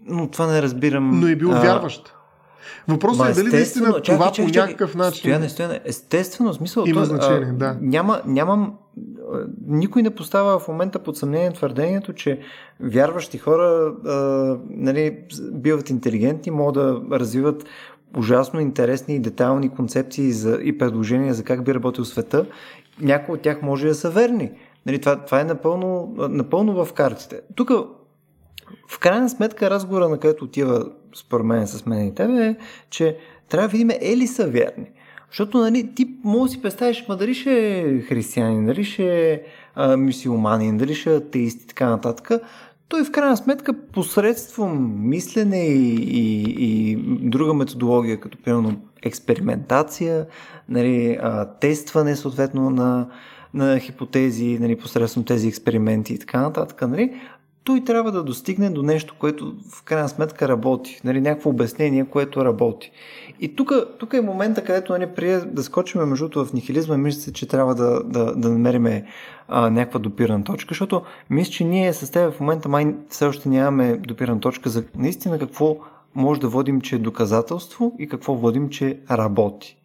но 0.05 0.27
това 0.27 0.47
не 0.47 0.61
разбирам. 0.61 1.19
Но 1.19 1.27
е 1.27 1.35
бил 1.35 1.49
вярващ. 1.49 2.13
Въпросът 2.87 3.29
е 3.29 3.43
дали 3.43 3.55
наистина 3.55 3.87
чакай, 3.87 4.15
това 4.15 4.31
чакай, 4.31 4.45
по 4.45 4.59
някакъв 4.59 4.95
начин. 4.95 5.19
Стояне, 5.19 5.49
стояне. 5.49 5.79
Естествено, 5.85 6.53
смисъл. 6.53 6.83
Има 6.87 7.01
то, 7.01 7.05
значение, 7.05 7.49
а, 7.49 7.53
да. 7.53 7.77
Няма, 7.81 8.21
нямам. 8.25 8.73
Никой 9.67 10.01
не 10.01 10.09
поставя 10.09 10.59
в 10.59 10.67
момента 10.67 10.99
под 10.99 11.17
съмнение 11.17 11.53
твърдението, 11.53 12.13
че 12.13 12.39
вярващи 12.79 13.37
хора 13.37 13.93
а, 14.05 14.13
нали, 14.69 15.17
биват 15.51 15.89
интелигентни, 15.89 16.51
могат 16.51 16.73
да 16.73 17.19
развиват 17.19 17.65
ужасно 18.17 18.59
интересни 18.59 19.15
и 19.15 19.19
детайлни 19.19 19.69
концепции 19.69 20.31
за, 20.31 20.59
и 20.63 20.77
предложения 20.77 21.33
за 21.33 21.43
как 21.43 21.63
би 21.63 21.73
работил 21.73 22.05
света. 22.05 22.45
Някои 23.01 23.35
от 23.35 23.41
тях 23.41 23.61
може 23.61 23.87
да 23.87 23.95
са 23.95 24.09
верни. 24.09 24.51
Нали, 24.85 24.99
това, 24.99 25.15
това 25.15 25.41
е 25.41 25.43
напълно, 25.43 26.15
напълно 26.17 26.85
в 26.85 26.93
картите. 26.93 27.41
Тук 27.55 27.71
в 28.87 28.99
крайна 28.99 29.29
сметка 29.29 29.69
разговора, 29.69 30.09
на 30.09 30.19
който 30.19 30.45
отива 30.45 30.85
според 31.15 31.45
мен 31.45 31.67
с 31.67 31.85
мен 31.85 32.07
и 32.07 32.15
тебе, 32.15 32.45
е, 32.45 32.55
че 32.89 33.17
трябва 33.49 33.67
да 33.67 33.71
видим 33.71 33.89
е 33.89 34.17
ли 34.17 34.27
са 34.27 34.47
верни. 34.47 34.87
Защото 35.31 35.57
нали, 35.57 35.89
ти 35.95 36.09
може 36.23 36.49
да 36.49 36.53
си 36.53 36.61
представиш, 36.61 37.05
ма 37.09 37.17
дали 37.17 37.33
ще 37.33 37.79
е 37.79 38.01
християнин, 38.01 38.65
дали 38.65 38.83
ще 38.83 39.31
е 39.31 39.41
мусулманин, 39.97 40.77
дали 40.77 40.95
ще 40.95 41.13
е 41.13 41.17
атеист 41.17 41.63
и 41.63 41.67
така 41.67 41.89
нататък. 41.89 42.41
Той 42.89 43.03
в 43.03 43.11
крайна 43.11 43.37
сметка 43.37 43.73
посредством 43.73 44.93
мислене 45.09 45.67
и, 45.67 45.95
и, 45.95 46.51
и 46.59 46.95
друга 47.29 47.53
методология, 47.53 48.19
като 48.19 48.37
примерно 48.43 48.81
експериментация, 49.03 50.25
нали, 50.69 51.17
а, 51.21 51.45
тестване 51.45 52.15
съответно 52.15 52.69
на, 52.69 53.07
на 53.53 53.79
хипотези, 53.79 54.57
нали, 54.59 54.75
посредством 54.75 55.23
тези 55.23 55.47
експерименти 55.47 56.13
и 56.13 56.19
така 56.19 56.41
нататък, 56.41 56.81
нали, 56.81 57.13
той 57.67 57.83
трябва 57.83 58.11
да 58.11 58.23
достигне 58.23 58.69
до 58.69 58.83
нещо, 58.83 59.15
което 59.19 59.55
в 59.71 59.83
крайна 59.83 60.09
сметка 60.09 60.47
работи. 60.47 61.01
Нали, 61.03 61.21
някакво 61.21 61.49
обяснение, 61.49 62.05
което 62.05 62.45
работи. 62.45 62.91
И 63.39 63.55
тук 63.99 64.13
е 64.13 64.21
момента, 64.21 64.63
където 64.63 64.93
нали, 64.93 65.07
прие 65.15 65.37
да 65.37 65.63
скочим 65.63 66.01
между 66.01 66.45
в 66.45 66.53
нихилизма, 66.53 66.97
мисля, 66.97 67.31
че 67.31 67.47
трябва 67.47 67.75
да, 67.75 68.03
да, 68.03 68.35
да 68.35 68.49
намерим 68.49 69.03
а, 69.47 69.69
някаква 69.69 69.99
допирана 69.99 70.43
точка, 70.43 70.67
защото 70.71 71.01
мисля, 71.29 71.51
че 71.51 71.63
ние 71.63 71.93
с 71.93 72.11
теб 72.11 72.33
в 72.33 72.39
момента 72.39 72.69
май 72.69 72.95
все 73.09 73.25
още 73.25 73.49
нямаме 73.49 73.97
допирана 73.97 74.39
точка 74.39 74.69
за 74.69 74.83
наистина 74.95 75.39
какво 75.39 75.77
може 76.15 76.41
да 76.41 76.47
водим, 76.47 76.81
че 76.81 76.95
е 76.95 76.99
доказателство 76.99 77.95
и 77.99 78.07
какво 78.07 78.33
водим, 78.35 78.69
че 78.69 78.99
работи. 79.11 79.77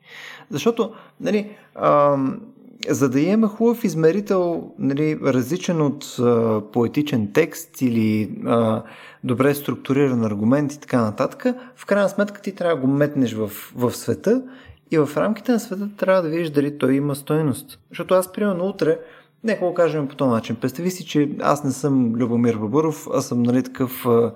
Защото, 0.50 0.92
нали, 1.20 1.50
ам, 1.74 2.40
за 2.88 3.08
да 3.08 3.20
имаме 3.20 3.46
хубав 3.46 3.84
измерител, 3.84 4.70
нали, 4.78 5.18
различен 5.22 5.80
от 5.80 6.04
а, 6.18 6.60
поетичен 6.72 7.32
текст 7.32 7.82
или 7.82 8.30
а, 8.46 8.82
добре 9.24 9.54
структуриран 9.54 10.24
аргумент 10.24 10.72
и 10.72 10.80
така 10.80 11.00
нататък, 11.00 11.46
в 11.76 11.86
крайна 11.86 12.08
сметка 12.08 12.42
ти 12.42 12.54
трябва 12.54 12.74
да 12.74 12.80
го 12.80 12.86
метнеш 12.86 13.32
в, 13.32 13.50
в 13.76 13.92
света 13.92 14.42
и 14.90 14.98
в 14.98 15.08
рамките 15.16 15.52
на 15.52 15.60
света 15.60 15.88
трябва 15.96 16.22
да 16.22 16.28
видиш 16.28 16.50
дали 16.50 16.78
той 16.78 16.94
има 16.94 17.14
стойност. 17.14 17.78
Защото 17.90 18.14
аз, 18.14 18.32
примерно, 18.32 18.64
утре, 18.64 18.98
нека 19.44 19.64
го 19.64 19.74
кажем 19.74 20.08
по 20.08 20.16
този 20.16 20.30
начин. 20.30 20.56
Представи 20.56 20.90
си, 20.90 21.06
че 21.06 21.30
аз 21.40 21.64
не 21.64 21.70
съм 21.70 22.14
Любомир 22.14 22.56
Бабуров, 22.56 23.08
аз 23.14 23.26
съм 23.26 23.42
нали, 23.42 23.62
такъв 23.62 24.06
а, 24.06 24.32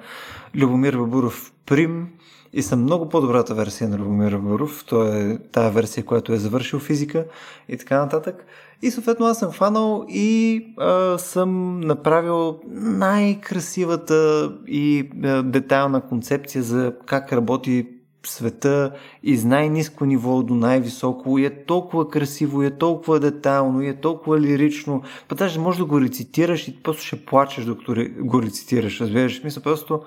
Любомир 0.55 0.97
Бабуров 0.97 1.53
Прим, 1.67 2.09
и 2.53 2.63
съм 2.63 2.83
много 2.83 3.09
по-добрата 3.09 3.55
версия 3.55 3.89
на 3.91 3.99
Любомир 3.99 4.37
Буров. 4.37 4.85
Той 4.89 5.17
е 5.17 5.39
тая 5.53 5.71
версия, 5.71 6.05
която 6.05 6.33
е 6.33 6.39
завършил 6.39 6.79
физика 6.79 7.25
и 7.69 7.77
така 7.77 7.99
нататък. 7.99 8.47
И 8.83 8.91
съответно 8.91 9.27
аз 9.27 9.39
съм 9.39 9.53
фанал 9.53 10.05
и 10.09 10.65
а, 10.79 11.19
съм 11.19 11.81
направил 11.81 12.59
най-красивата 12.73 14.53
и 14.67 15.11
а, 15.25 15.43
детайлна 15.43 16.01
концепция 16.01 16.63
за 16.63 16.93
как 17.07 17.33
работи 17.33 17.87
света 18.29 18.93
и 19.23 19.37
с 19.37 19.45
най-низко 19.45 20.05
ниво 20.05 20.43
до 20.43 20.55
най-високо 20.55 21.39
и 21.39 21.45
е 21.45 21.65
толкова 21.65 22.09
красиво, 22.09 22.63
и 22.63 22.67
е 22.67 22.79
толкова 22.79 23.21
детайлно, 23.21 23.83
и 23.83 23.89
е 23.89 24.01
толкова 24.01 24.41
лирично. 24.41 25.03
Па 25.29 25.35
даже 25.35 25.61
може 25.61 25.79
да 25.79 25.85
го 25.85 26.01
рецитираш 26.01 26.69
и 26.69 26.83
просто 26.83 27.03
ще 27.03 27.25
плачеш, 27.25 27.65
докато 27.65 27.95
го 28.21 28.43
рецитираш. 28.43 29.01
Разбираш? 29.01 29.43
Мисля, 29.45 29.63
просто 29.63 30.01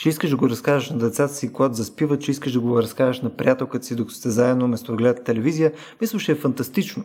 Ще 0.00 0.08
искаш 0.08 0.30
да 0.30 0.36
го 0.36 0.48
разкажеш 0.48 0.90
на 0.90 0.98
децата 0.98 1.34
си, 1.34 1.52
когато 1.52 1.74
заспиват, 1.74 2.20
че 2.20 2.30
искаш 2.30 2.52
да 2.52 2.60
го 2.60 2.82
разкажеш 2.82 3.22
на 3.22 3.30
приятелката 3.30 3.86
си, 3.86 3.96
докато 3.96 4.14
сте 4.14 4.30
заедно, 4.30 4.66
вместо 4.66 4.92
да 4.92 4.96
гледате 4.96 5.22
телевизия. 5.22 5.72
Мисля, 6.00 6.18
ще 6.18 6.32
е 6.32 6.34
фантастично. 6.34 7.04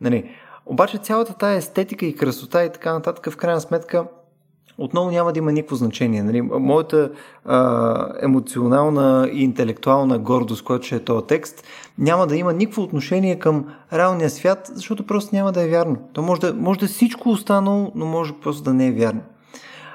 Нали? 0.00 0.30
Обаче 0.66 0.98
цялата 0.98 1.34
тая 1.34 1.56
естетика 1.56 2.06
и 2.06 2.16
красота 2.16 2.64
и 2.64 2.72
така 2.72 2.92
нататък, 2.92 3.30
в 3.32 3.36
крайна 3.36 3.60
сметка, 3.60 4.04
отново 4.78 5.10
няма 5.10 5.32
да 5.32 5.38
има 5.38 5.52
никакво 5.52 5.76
значение. 5.76 6.22
Нали? 6.22 6.42
Моята 6.42 7.10
а, 7.44 8.08
емоционална 8.22 9.30
и 9.32 9.42
интелектуална 9.42 10.18
гордост, 10.18 10.64
която 10.64 10.86
ще 10.86 10.96
е 10.96 11.04
този 11.04 11.26
текст, 11.26 11.64
няма 11.98 12.26
да 12.26 12.36
има 12.36 12.52
никакво 12.52 12.82
отношение 12.82 13.38
към 13.38 13.66
реалния 13.92 14.30
свят, 14.30 14.70
защото 14.74 15.06
просто 15.06 15.34
няма 15.34 15.52
да 15.52 15.62
е 15.62 15.68
вярно. 15.68 15.96
То 16.12 16.22
може 16.22 16.40
да, 16.40 16.54
може 16.54 16.78
да 16.78 16.84
е 16.84 16.88
всичко 16.88 17.30
останало, 17.30 17.92
но 17.94 18.06
може 18.06 18.32
просто 18.42 18.62
да 18.62 18.74
не 18.74 18.86
е 18.86 18.92
вярно. 18.92 19.20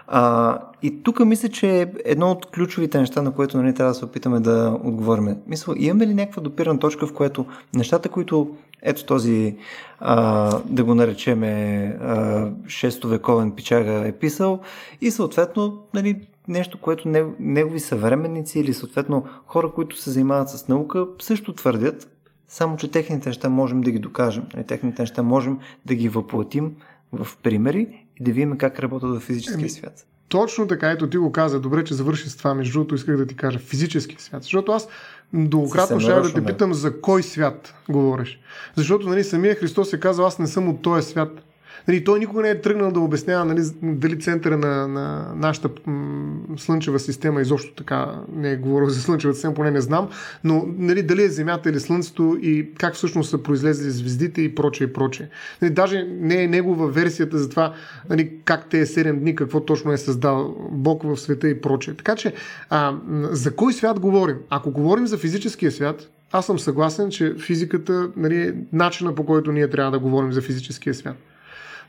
А, 0.07 0.59
и 0.81 1.03
тук 1.03 1.19
мисля, 1.19 1.49
че 1.49 1.81
е 1.81 1.87
едно 2.05 2.31
от 2.31 2.45
ключовите 2.45 2.99
неща, 2.99 3.21
на 3.21 3.31
което 3.31 3.57
нали, 3.57 3.73
трябва 3.73 3.91
да 3.91 3.99
се 3.99 4.05
опитаме 4.05 4.39
да 4.39 4.79
отговорим. 4.83 5.35
Мисля, 5.47 5.73
имаме 5.77 6.07
ли 6.07 6.13
някаква 6.13 6.41
допирана 6.41 6.79
точка, 6.79 7.07
в 7.07 7.13
което 7.13 7.45
нещата, 7.73 8.09
които 8.09 8.55
ето 8.81 9.05
този, 9.05 9.55
а, 9.99 10.59
да 10.65 10.83
го 10.83 10.95
наречеме, 10.95 11.85
а, 12.01 12.47
шестовековен 12.67 13.51
пичага 13.51 14.07
е 14.07 14.11
писал 14.11 14.59
и 15.01 15.11
съответно 15.11 15.83
нали, 15.93 16.27
нещо, 16.47 16.77
което 16.81 17.07
негови 17.39 17.79
съвременници 17.79 18.59
или 18.59 18.73
съответно 18.73 19.25
хора, 19.45 19.71
които 19.71 19.97
се 19.97 20.09
занимават 20.09 20.49
с 20.49 20.67
наука, 20.67 21.07
също 21.21 21.53
твърдят, 21.53 22.07
само 22.47 22.77
че 22.77 22.91
техните 22.91 23.29
неща 23.29 23.49
можем 23.49 23.81
да 23.81 23.91
ги 23.91 23.99
докажем. 23.99 24.43
Нали, 24.53 24.65
техните 24.65 25.01
неща 25.01 25.23
можем 25.23 25.59
да 25.85 25.95
ги 25.95 26.09
въплатим 26.09 26.75
в 27.13 27.27
примери 27.43 28.04
и 28.19 28.23
да 28.23 28.31
видим 28.31 28.57
как 28.57 28.79
работят 28.79 29.09
в 29.09 29.19
физическия 29.19 29.59
ами, 29.59 29.69
свят. 29.69 30.05
Точно 30.27 30.67
така, 30.67 30.91
ето 30.91 31.09
ти 31.09 31.17
го 31.17 31.31
каза. 31.31 31.59
Добре, 31.59 31.83
че 31.83 31.93
завърши 31.93 32.29
с 32.29 32.37
това. 32.37 32.53
Между 32.53 32.73
другото, 32.73 32.95
исках 32.95 33.17
да 33.17 33.25
ти 33.25 33.35
кажа 33.35 33.59
физически 33.59 34.15
свят. 34.19 34.43
Защото 34.43 34.71
аз 34.71 34.87
Долукратно 35.33 35.99
ще 35.99 36.11
да 36.11 36.33
те 36.33 36.45
питам 36.45 36.73
за 36.73 37.01
кой 37.01 37.23
свят 37.23 37.73
говориш. 37.89 38.39
Защото 38.75 39.09
нали, 39.09 39.23
самия 39.23 39.55
Христос 39.55 39.93
е 39.93 39.99
казал, 39.99 40.25
аз 40.25 40.39
не 40.39 40.47
съм 40.47 40.69
от 40.69 40.81
този 40.81 41.09
свят. 41.09 41.44
Нали, 41.87 42.03
той 42.03 42.19
никога 42.19 42.41
не 42.41 42.49
е 42.49 42.61
тръгнал 42.61 42.91
да 42.91 42.99
обяснява 42.99 43.45
нали, 43.45 43.61
дали 43.83 44.19
центъра 44.19 44.57
на, 44.57 44.87
на 44.87 45.33
нашата 45.35 45.69
м- 45.85 46.57
слънчева 46.57 46.99
система 46.99 47.41
изобщо 47.41 47.73
така 47.73 48.21
не 48.35 48.51
е 48.51 48.55
говорил 48.55 48.89
за 48.89 49.01
слънчева 49.01 49.33
система, 49.33 49.53
поне 49.53 49.71
не 49.71 49.81
знам, 49.81 50.09
но 50.43 50.65
нали, 50.77 51.03
дали 51.03 51.23
е 51.23 51.29
Земята 51.29 51.69
или 51.69 51.79
Слънцето 51.79 52.37
и 52.41 52.69
как 52.77 52.93
всъщност 52.93 53.29
са 53.29 53.43
произлезли 53.43 53.89
звездите 53.89 54.41
и 54.41 54.55
прочее 54.55 54.87
и 54.87 54.93
прочее. 54.93 55.27
Нали, 55.61 55.71
даже 55.73 56.03
не 56.03 56.43
е 56.43 56.47
негова 56.47 56.87
версията 56.87 57.37
за 57.37 57.49
това 57.49 57.73
нали, 58.09 58.31
как 58.45 58.69
те 58.69 58.79
е 58.79 58.85
7 58.85 59.19
дни, 59.19 59.35
какво 59.35 59.59
точно 59.59 59.91
е 59.91 59.97
създал 59.97 60.55
Бог 60.71 61.03
в 61.03 61.17
света 61.17 61.49
и 61.49 61.61
прочее. 61.61 61.93
Така 61.93 62.15
че 62.15 62.33
а, 62.69 62.95
за 63.31 63.55
кой 63.55 63.73
свят 63.73 63.99
говорим? 63.99 64.37
Ако 64.49 64.71
говорим 64.71 65.07
за 65.07 65.17
физическия 65.17 65.71
свят, 65.71 66.09
аз 66.31 66.45
съм 66.45 66.59
съгласен, 66.59 67.09
че 67.09 67.35
физиката 67.45 68.09
нали, 68.17 68.41
е 68.41 68.53
начина 68.73 69.15
по 69.15 69.25
който 69.25 69.51
ние 69.51 69.69
трябва 69.69 69.91
да 69.91 69.99
говорим 69.99 70.31
за 70.31 70.41
физическия 70.41 70.93
свят. 70.93 71.15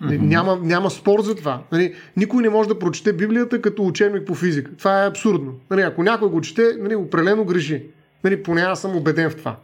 Mm-hmm. 0.03 0.21
Няма, 0.21 0.59
няма 0.63 0.91
спор 0.91 1.21
за 1.21 1.35
това. 1.35 1.63
Нали, 1.73 1.95
никой 2.17 2.43
не 2.43 2.49
може 2.49 2.69
да 2.69 2.79
прочете 2.79 3.13
Библията 3.13 3.63
като 3.63 3.87
учебник 3.87 4.27
по 4.27 4.35
физика. 4.35 4.71
Това 4.79 5.05
е 5.05 5.09
абсурдно. 5.09 5.53
Нали, 5.71 5.81
ако 5.81 6.03
някой 6.03 6.29
го 6.29 6.41
чете, 6.41 6.77
нали, 6.79 6.95
определено 6.97 7.45
греши. 7.45 7.85
Нали, 8.25 8.43
поне 8.43 8.61
аз 8.61 8.81
съм 8.81 8.97
убеден 8.97 9.31
в 9.31 9.37
това. 9.37 9.57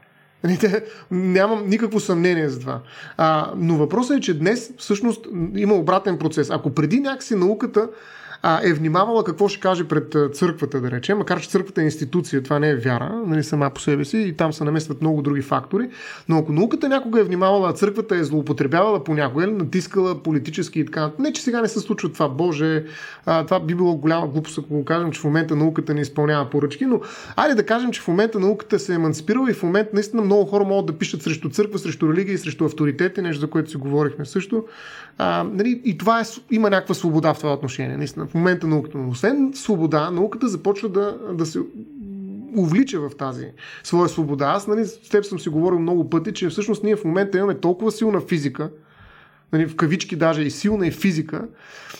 Нали, 0.45 0.59
нямам 1.11 1.69
никакво 1.69 2.01
съмнение 2.01 2.49
за 2.49 2.61
това. 2.61 2.81
А, 3.17 3.53
но 3.57 3.77
въпросът 3.77 4.17
е, 4.17 4.21
че 4.21 4.39
днес 4.39 4.73
всъщност 4.79 5.27
има 5.57 5.75
обратен 5.75 6.19
процес. 6.19 6.51
Ако 6.51 6.75
преди 6.75 7.01
някакси 7.01 7.35
науката 7.35 7.89
а, 8.43 8.61
е 8.65 8.73
внимавала 8.73 9.25
какво 9.25 9.49
ще 9.49 9.61
каже 9.61 9.85
пред 9.85 10.17
църквата, 10.33 10.81
да 10.81 10.91
речем, 10.91 11.19
макар 11.19 11.41
че 11.41 11.49
църквата 11.49 11.83
е 11.83 11.85
институция, 11.85 12.43
това 12.43 12.59
не 12.59 12.69
е 12.69 12.77
вяра, 12.77 13.23
нали, 13.27 13.45
сама 13.45 13.71
по 13.71 13.81
себе 13.81 14.05
си 14.05 14.19
и 14.19 14.33
там 14.33 14.53
се 14.53 14.65
наместват 14.65 15.01
много 15.01 15.23
други 15.23 15.43
фактори, 15.43 15.89
но 16.29 16.39
ако 16.39 16.53
науката 16.53 16.89
някога 16.89 17.21
е 17.21 17.25
внимавала, 17.25 17.71
а 17.71 17.73
църквата 17.73 18.17
е 18.17 18.25
злоупотребявала 18.25 19.05
понякога, 19.05 19.45
или 19.45 19.53
натискала 19.53 20.23
политически 20.23 20.81
и 20.81 20.87
така, 20.87 21.11
не 21.19 21.33
че 21.33 21.43
сега 21.43 21.61
не 21.61 21.69
се 21.69 21.81
случва 21.81 22.13
това, 22.13 22.29
Боже, 22.29 22.85
а, 23.27 23.45
това 23.45 23.61
би 23.61 23.75
било 23.75 23.97
голяма 23.97 24.27
глупост, 24.27 24.59
ако 24.59 24.69
го 24.69 24.85
кажем, 24.85 25.13
че 25.13 25.21
в 25.21 25.25
момента 25.25 25.57
науката 25.57 25.95
не 25.95 26.01
изпълнява 26.01 26.51
поръчки, 26.51 26.87
но 26.87 27.01
айде 27.37 27.55
да 27.55 27.67
кажем, 27.67 27.93
че 27.93 28.01
в 28.01 28.09
момента 28.09 28.41
науката 28.41 28.79
се 28.79 28.93
е 28.93 28.95
емансипирала 28.95 29.51
и 29.51 29.55
в 29.55 29.63
момента 29.63 29.91
наистина 29.93 30.23
много 30.23 30.45
хора 30.45 30.65
могат 30.65 30.87
да 30.87 30.99
пишат 30.99 31.23
срещу 31.23 31.51
църква, 31.51 31.79
срещу 31.79 32.13
религия 32.13 32.35
и 32.35 32.39
срещу 32.39 32.65
авторитети, 32.65 33.23
нещо 33.23 33.41
за 33.41 33.51
което 33.51 33.71
си 33.71 33.77
говорихме 33.77 34.25
също. 34.25 34.65
А, 35.19 35.45
нали, 35.53 35.81
и 35.85 35.99
това 35.99 36.21
е, 36.21 36.25
има 36.51 36.71
някаква 36.71 36.95
свобода 36.95 37.35
в 37.35 37.39
това 37.39 37.53
отношение. 37.53 37.97
Наистина, 37.97 38.27
в 38.27 38.35
момента 38.35 38.67
науката. 38.67 38.99
Но 38.99 39.09
освен 39.09 39.53
свобода, 39.55 40.11
науката 40.11 40.49
започва 40.49 40.89
да, 40.89 41.19
да 41.35 41.47
се 41.47 41.59
увлича 42.57 43.01
в 43.01 43.11
тази 43.19 43.47
своя 43.83 44.09
свобода. 44.09 44.45
Аз 44.47 44.67
нали, 44.67 44.87
с 44.87 45.09
теб 45.09 45.25
съм 45.25 45.41
си 45.41 45.49
говорил 45.49 45.79
много 45.79 46.11
пъти, 46.11 46.33
че 46.33 46.49
всъщност 46.49 46.85
ние 46.85 46.97
в 46.97 47.05
момента 47.05 47.39
имаме 47.39 47.55
толкова 47.55 47.93
силна 47.93 48.21
физика, 48.21 48.71
нали, 49.53 49.67
в 49.67 49.77
кавички 49.77 50.17
даже 50.17 50.43
и 50.43 50.51
силна 50.51 50.87
и 50.87 50.91
физика, 50.91 51.49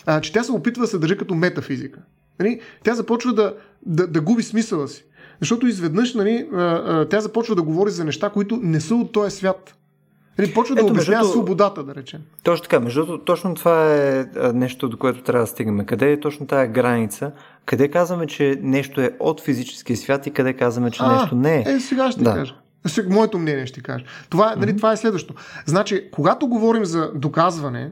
а, 0.07 0.21
че 0.21 0.33
тя 0.33 0.43
се 0.43 0.53
опитва 0.53 0.81
да 0.81 0.87
се 0.87 0.99
държи 0.99 1.17
като 1.17 1.35
метафизика. 1.35 2.01
Нали, 2.41 2.61
тя 2.85 2.95
започва 2.95 3.33
да, 3.33 3.55
да, 3.87 4.07
да 4.07 4.21
губи 4.21 4.43
смисъла 4.43 4.89
си. 4.89 5.05
Защото 5.41 5.67
изведнъж 5.67 6.15
нали, 6.15 6.49
тя 7.11 7.21
започва 7.21 7.55
да 7.55 7.63
говори 7.63 7.91
за 7.91 8.05
неща, 8.05 8.31
които 8.31 8.57
не 8.63 8.81
са 8.81 8.95
от 8.95 9.13
този 9.13 9.37
свят. 9.37 9.75
Или 10.39 10.55
почва 10.55 10.75
да 10.75 10.85
обяснява 10.85 11.25
свободата, 11.25 11.85
да 11.85 11.95
речем. 11.95 12.21
Точно 12.43 12.63
така. 12.63 12.81
Между 12.81 13.19
точно 13.19 13.55
това 13.55 13.95
е 13.95 14.27
нещо, 14.55 14.89
до 14.89 14.99
което 14.99 15.23
трябва 15.23 15.43
да 15.43 15.47
стигнем. 15.47 15.87
Къде 15.87 16.13
е 16.13 16.21
точно 16.21 16.47
тая 16.47 16.69
граница? 16.69 17.33
Къде 17.65 17.89
казваме, 17.89 18.27
че 18.27 18.59
нещо 18.63 19.01
е 19.01 19.11
от 19.21 19.41
физическия 19.41 19.97
свят 19.97 20.27
и 20.27 20.31
къде 20.31 20.53
казваме, 20.53 20.91
че 20.91 21.03
а, 21.03 21.21
нещо 21.21 21.35
не 21.35 21.57
е? 21.57 21.73
Е, 21.73 21.81
сега 21.81 22.13
ще 22.13 22.23
да. 22.23 22.35
кажа. 22.35 22.55
Моето 23.09 23.39
мнение 23.39 23.67
ще 23.67 23.81
кажа. 23.81 24.05
Това, 24.31 24.55
нали, 24.57 24.71
mm-hmm. 24.71 24.77
това 24.77 24.93
е 24.93 24.97
следващо. 24.97 25.35
Значи, 25.67 26.09
когато 26.13 26.49
говорим 26.49 26.85
за 26.85 27.11
доказване, 27.15 27.91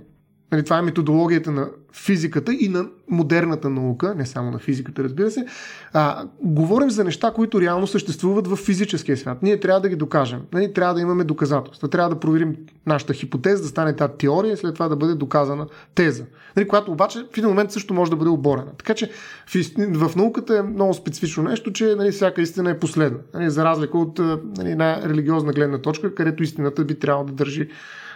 Нали, 0.53 0.65
това 0.65 0.79
е 0.79 0.83
методологията 0.83 1.51
на 1.51 1.69
физиката 1.93 2.53
и 2.55 2.69
на 2.69 2.87
модерната 3.09 3.71
наука, 3.71 4.15
не 4.17 4.27
само 4.27 4.51
на 4.51 4.59
физиката, 4.59 5.05
разбира 5.05 5.31
се. 5.31 5.47
А, 5.93 6.25
говорим 6.43 6.91
за 6.91 7.05
неща, 7.05 7.33
които 7.35 7.61
реално 7.61 7.87
съществуват 7.87 8.47
в 8.47 8.57
физическия 8.57 9.17
свят. 9.17 9.43
Ние 9.43 9.61
трябва 9.61 9.81
да 9.81 9.89
ги 9.89 9.97
докажем. 9.97 10.41
Нали, 10.53 10.73
трябва 10.73 10.95
да 10.95 11.01
имаме 11.01 11.25
доказателства. 11.25 11.89
Трябва 11.89 12.11
да 12.11 12.21
проверим 12.21 12.57
нашата 12.87 13.13
хипотеза, 13.13 13.63
да 13.63 13.69
стане 13.69 13.97
тази 13.97 14.13
теория 14.19 14.53
и 14.53 14.57
след 14.57 14.75
това 14.75 14.89
да 14.89 14.97
бъде 14.97 15.15
доказана 15.15 15.67
теза. 15.95 16.25
Нали, 16.57 16.69
която 16.69 16.93
обаче 16.93 17.19
в 17.33 17.39
един 17.39 17.49
момент 17.49 17.73
също 17.73 17.95
може 17.95 18.11
да 18.11 18.17
бъде 18.17 18.31
оборена. 18.31 18.73
Така 18.79 18.95
че 18.95 19.11
в, 19.47 20.09
в 20.09 20.17
науката 20.17 20.57
е 20.59 20.63
много 20.63 20.95
специфично 20.95 21.43
нещо, 21.43 21.73
че 21.73 21.95
нали, 21.99 22.11
всяка 22.11 22.43
истина 22.43 22.71
е 22.71 22.79
последна. 22.79 23.19
Нали, 23.35 23.51
за 23.51 23.65
разлика 23.65 23.99
от 23.99 24.19
нали, 24.59 24.71
една 24.71 25.03
религиозна 25.09 25.53
гледна 25.53 25.79
точка, 25.79 26.15
където 26.15 26.43
истината 26.43 26.85
би 26.85 26.99
трябвало 26.99 27.27
да 27.27 27.33
държи 27.33 27.69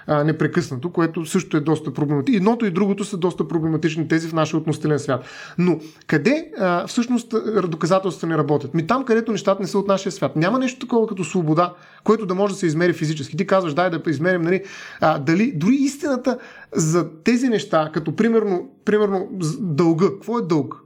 а, 0.07 0.25
непрекъснато, 0.25 0.93
което 0.93 1.27
също 1.27 1.57
е 1.57 1.61
доста 1.61 1.95
проблематично. 1.95 2.37
Едното 2.37 2.67
и 2.67 2.71
другото 2.71 3.05
са 3.05 3.17
доста 3.17 3.49
проблематични 3.49 4.09
тези 4.09 4.29
в 4.29 4.33
нашия 4.33 4.61
относителен 4.61 4.99
свят. 4.99 5.25
Но 5.59 5.79
къде 6.07 6.51
а, 6.59 6.87
всъщност 6.87 7.35
доказателствата 7.69 8.27
не 8.27 8.39
работят? 8.39 8.75
Ми 8.75 8.87
там, 8.87 9.05
където 9.05 9.33
нещата 9.33 9.63
не 9.63 9.69
са 9.69 9.79
от 9.79 9.89
нашия 9.89 10.13
свят. 10.13 10.37
Няма 10.37 10.59
нещо 10.59 10.81
такова 10.81 11.07
като 11.07 11.25
свобода, 11.25 11.75
което 12.05 12.27
да 12.27 12.35
може 12.35 12.55
да 12.55 12.59
се 12.61 12.67
измери 12.67 12.93
физически. 12.93 13.37
Ти 13.37 13.47
казваш, 13.47 13.75
дай 13.75 13.91
да 13.91 14.03
измерим 14.07 14.43
нали, 14.43 14.63
а, 15.01 15.19
дали 15.19 15.53
дори 15.53 15.75
истината 15.75 16.39
за 16.73 17.11
тези 17.25 17.49
неща, 17.49 17.91
като 17.95 18.17
примерно, 18.17 18.71
примерно 18.85 19.29
дълга. 19.61 20.07
Какво 20.07 20.39
е 20.39 20.43
дълг? 20.43 20.81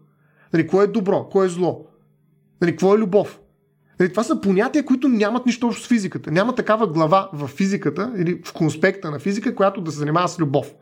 Нали, 0.53 0.67
кое 0.67 0.85
е 0.85 0.89
добро? 0.89 1.29
Кое 1.29 1.47
е 1.47 1.49
зло? 1.49 1.87
Нали, 2.61 2.71
какво 2.71 2.95
е 2.95 2.99
любов? 2.99 3.41
Нали, 4.01 4.11
това 4.11 4.23
са 4.23 4.41
понятия, 4.41 4.85
които 4.85 5.09
нямат 5.09 5.47
нищо 5.47 5.67
общо 5.67 5.83
с 5.83 5.89
физиката. 5.89 6.31
Няма 6.31 6.55
такава 6.55 6.87
глава 6.87 7.29
в 7.33 7.49
физиката 7.49 8.13
или 8.17 8.41
в 8.45 8.53
конспекта 8.53 9.11
на 9.11 9.19
физика, 9.19 9.55
която 9.55 9.81
да 9.81 9.93
се 9.93 9.99
занимава 9.99 10.29
с 10.29 10.39
любов. 10.39 10.75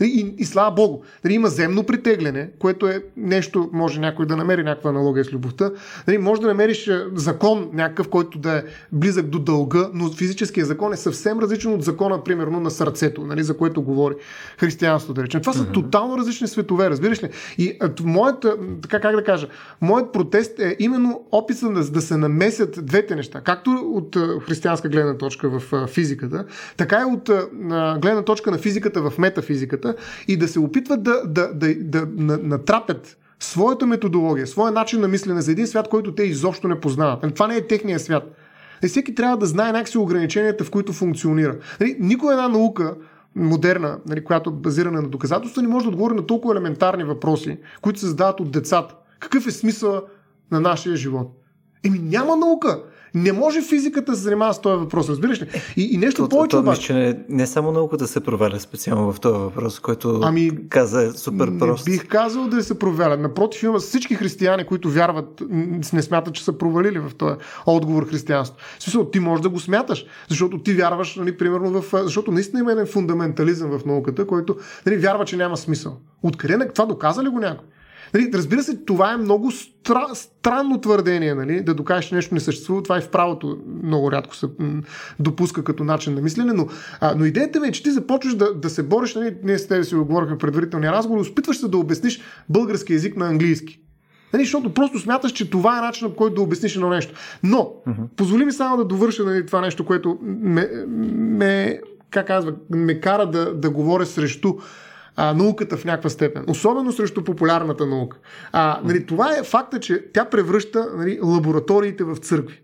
И, 0.00 0.34
и 0.38 0.44
слава 0.44 0.70
Богу, 0.70 1.02
дали 1.22 1.34
има 1.34 1.48
земно 1.48 1.82
притегляне, 1.82 2.50
което 2.58 2.86
е 2.86 3.02
нещо, 3.16 3.70
може 3.72 4.00
някой 4.00 4.26
да 4.26 4.36
намери 4.36 4.62
някаква 4.62 4.90
аналогия 4.90 5.24
с 5.24 5.32
любовта. 5.32 5.70
Дали 6.06 6.18
може 6.18 6.40
да 6.40 6.46
намериш 6.46 6.88
е, 6.88 7.04
закон 7.14 7.70
някакъв, 7.72 8.08
който 8.08 8.38
да 8.38 8.58
е 8.58 8.62
близък 8.92 9.26
до 9.26 9.38
дълга, 9.38 9.88
но 9.94 10.12
физическия 10.12 10.66
закон 10.66 10.92
е 10.92 10.96
съвсем 10.96 11.38
различен 11.38 11.74
от 11.74 11.84
закона, 11.84 12.24
примерно, 12.24 12.60
на 12.60 12.70
сърцето, 12.70 13.26
нали, 13.26 13.42
за 13.42 13.56
което 13.56 13.82
говори 13.82 14.14
християнството, 14.58 15.14
да 15.14 15.22
речем. 15.22 15.40
Това 15.40 15.52
са 15.52 15.64
mm-hmm. 15.64 15.74
тотално 15.74 16.18
различни 16.18 16.48
светове, 16.48 16.90
разбираш 16.90 17.22
ли? 17.22 17.30
И 17.58 17.78
моят, 18.04 18.46
така 18.82 19.00
как 19.00 19.16
да 19.16 19.24
кажа, 19.24 19.48
моят 19.80 20.12
протест 20.12 20.58
е 20.58 20.76
именно 20.78 21.24
описа 21.32 21.70
да, 21.70 21.90
да 21.90 22.00
се 22.00 22.16
намесят 22.16 22.86
двете 22.86 23.16
неща. 23.16 23.40
Както 23.40 23.70
от 23.70 24.16
християнска 24.46 24.88
гледна 24.88 25.18
точка 25.18 25.48
в 25.50 25.86
физиката, 25.86 26.44
така 26.76 27.00
и 27.00 27.04
от 27.14 27.30
гледна 28.00 28.22
точка 28.22 28.50
на 28.50 28.58
физиката 28.58 29.10
в 29.10 29.18
метафизиката 29.18 29.89
и 30.28 30.36
да 30.36 30.48
се 30.48 30.58
опитват 30.58 31.02
да, 31.02 31.26
да, 31.26 31.54
да, 31.54 31.74
да, 31.74 32.06
да 32.06 32.38
натрапят 32.38 33.16
своята 33.40 33.86
методология, 33.86 34.46
своя 34.46 34.72
начин 34.72 35.00
на 35.00 35.08
мислене 35.08 35.40
за 35.40 35.52
един 35.52 35.66
свят, 35.66 35.88
който 35.88 36.14
те 36.14 36.22
изобщо 36.22 36.68
не 36.68 36.80
познават. 36.80 37.22
Нали, 37.22 37.34
това 37.34 37.46
не 37.46 37.56
е 37.56 37.66
техния 37.66 38.00
свят. 38.00 38.36
И 38.84 38.88
всеки 38.88 39.14
трябва 39.14 39.36
да 39.36 39.46
знае 39.46 39.72
някакси 39.72 39.98
ограниченията, 39.98 40.64
в 40.64 40.70
които 40.70 40.92
функционира. 40.92 41.56
Нали, 41.80 41.96
никой 42.00 42.32
една 42.32 42.48
наука, 42.48 42.94
модерна, 43.36 43.98
нали, 44.06 44.24
която 44.24 44.50
е 44.50 44.52
базирана 44.52 45.02
на 45.02 45.08
доказателства, 45.08 45.62
не 45.62 45.68
може 45.68 45.84
да 45.84 45.88
отговори 45.88 46.14
на 46.14 46.26
толкова 46.26 46.54
елементарни 46.54 47.04
въпроси, 47.04 47.58
които 47.80 48.00
се 48.00 48.06
задават 48.06 48.40
от 48.40 48.50
децата. 48.50 48.94
Какъв 49.18 49.46
е 49.46 49.50
смисъл 49.50 50.02
на 50.50 50.60
нашия 50.60 50.96
живот? 50.96 51.36
Еми 51.84 51.98
няма 51.98 52.36
наука. 52.36 52.82
Не 53.14 53.32
може 53.32 53.62
физиката 53.62 54.12
да 54.12 54.16
се 54.16 54.22
занимава 54.22 54.54
с 54.54 54.60
този 54.60 54.76
въпрос, 54.76 55.08
разбираш 55.08 55.42
ли? 55.42 55.48
И, 55.76 55.94
и 55.94 55.96
нещо 55.96 56.22
то, 56.22 56.28
повече 56.28 56.56
то, 56.56 56.60
обаче. 56.60 56.94
Не, 56.94 57.18
не 57.28 57.46
само 57.46 57.72
науката 57.72 58.06
се 58.06 58.20
проваля 58.20 58.60
специално 58.60 59.12
в 59.12 59.20
този 59.20 59.38
въпрос, 59.38 59.80
който 59.80 60.20
ами, 60.22 60.68
каза 60.68 61.02
е 61.02 61.10
супер 61.10 61.58
прост. 61.58 61.86
Не 61.86 61.92
бих 61.92 62.08
казал 62.08 62.48
да 62.48 62.62
се 62.62 62.78
проваля. 62.78 63.16
Напротив, 63.16 63.62
има 63.62 63.78
всички 63.78 64.14
християни, 64.14 64.64
които 64.64 64.90
вярват, 64.90 65.42
не 65.92 66.02
смятат, 66.02 66.34
че 66.34 66.44
са 66.44 66.52
провалили 66.52 66.98
в 66.98 67.10
този 67.18 67.34
отговор 67.66 68.08
християнство. 68.08 68.56
В 68.78 68.82
смисъл, 68.82 69.10
ти 69.10 69.20
можеш 69.20 69.42
да 69.42 69.48
го 69.48 69.60
смяташ, 69.60 70.06
защото 70.28 70.58
ти 70.58 70.74
вярваш, 70.74 71.16
нали, 71.16 71.36
примерно, 71.36 71.82
в, 71.82 71.84
защото 71.92 72.32
наистина 72.32 72.60
има 72.60 72.72
един 72.72 72.86
фундаментализъм 72.86 73.78
в 73.78 73.84
науката, 73.84 74.26
който 74.26 74.56
нали, 74.86 74.96
вярва, 74.96 75.24
че 75.24 75.36
няма 75.36 75.56
смисъл. 75.56 75.96
Откъде 76.22 76.68
това 76.68 76.86
доказа 76.86 77.22
ли 77.22 77.28
го 77.28 77.38
някой? 77.38 77.66
Нали, 78.14 78.30
разбира 78.34 78.62
се, 78.62 78.76
това 78.76 79.12
е 79.12 79.16
много 79.16 79.50
стра, 79.50 80.06
странно 80.14 80.80
твърдение, 80.80 81.34
нали, 81.34 81.60
да 81.60 81.74
докажеш, 81.74 82.10
нещо 82.10 82.34
не 82.34 82.40
съществува. 82.40 82.82
Това 82.82 82.98
и 82.98 83.00
в 83.00 83.10
правото 83.10 83.58
много 83.82 84.12
рядко 84.12 84.36
се 84.36 84.46
допуска 85.20 85.64
като 85.64 85.84
начин 85.84 86.14
на 86.14 86.20
мислене, 86.20 86.52
но, 86.52 86.66
а, 87.00 87.14
но 87.16 87.24
идеята 87.24 87.60
ми 87.60 87.68
е, 87.68 87.72
че 87.72 87.82
ти 87.82 87.90
започваш 87.90 88.34
да, 88.34 88.54
да 88.54 88.70
се 88.70 88.82
бориш, 88.82 89.14
нали, 89.14 89.36
ние 89.42 89.58
с 89.58 89.68
тебе 89.68 89.84
си 89.84 89.94
го 89.94 90.04
говорихме 90.04 90.34
в 90.34 90.38
предварителния 90.38 90.92
разговор, 90.92 91.26
опитваш 91.26 91.60
се 91.60 91.68
да 91.68 91.78
обясниш 91.78 92.20
български 92.48 92.92
язик 92.92 93.16
на 93.16 93.26
английски. 93.26 93.80
Нали, 94.32 94.44
защото 94.44 94.74
просто 94.74 94.98
смяташ, 94.98 95.32
че 95.32 95.50
това 95.50 95.78
е 95.78 95.80
начинът, 95.80 96.12
по 96.12 96.16
който 96.16 96.34
да 96.34 96.42
обясниш 96.42 96.74
едно 96.74 96.88
нещо. 96.88 97.14
Но, 97.42 97.58
uh-huh. 97.58 98.08
позволи 98.16 98.44
ми 98.44 98.52
само 98.52 98.76
да 98.76 98.84
довърша 98.84 99.24
нали, 99.24 99.46
това 99.46 99.60
нещо, 99.60 99.84
което 99.86 100.18
ме, 100.22 100.68
ме 101.16 101.80
как 102.10 102.26
казва, 102.26 102.52
ме 102.70 103.00
кара 103.00 103.26
да, 103.26 103.54
да 103.54 103.70
говоря 103.70 104.06
срещу 104.06 104.54
а, 105.22 105.34
науката 105.34 105.76
в 105.76 105.84
някаква 105.84 106.10
степен. 106.10 106.44
Особено 106.48 106.92
срещу 106.92 107.24
популярната 107.24 107.86
наука. 107.86 108.18
А, 108.52 108.80
нали, 108.84 109.06
това 109.06 109.36
е 109.36 109.42
факта, 109.42 109.80
че 109.80 110.04
тя 110.12 110.24
превръща 110.24 110.86
нали, 110.96 111.20
лабораториите 111.22 112.04
в 112.04 112.16
църкви. 112.16 112.62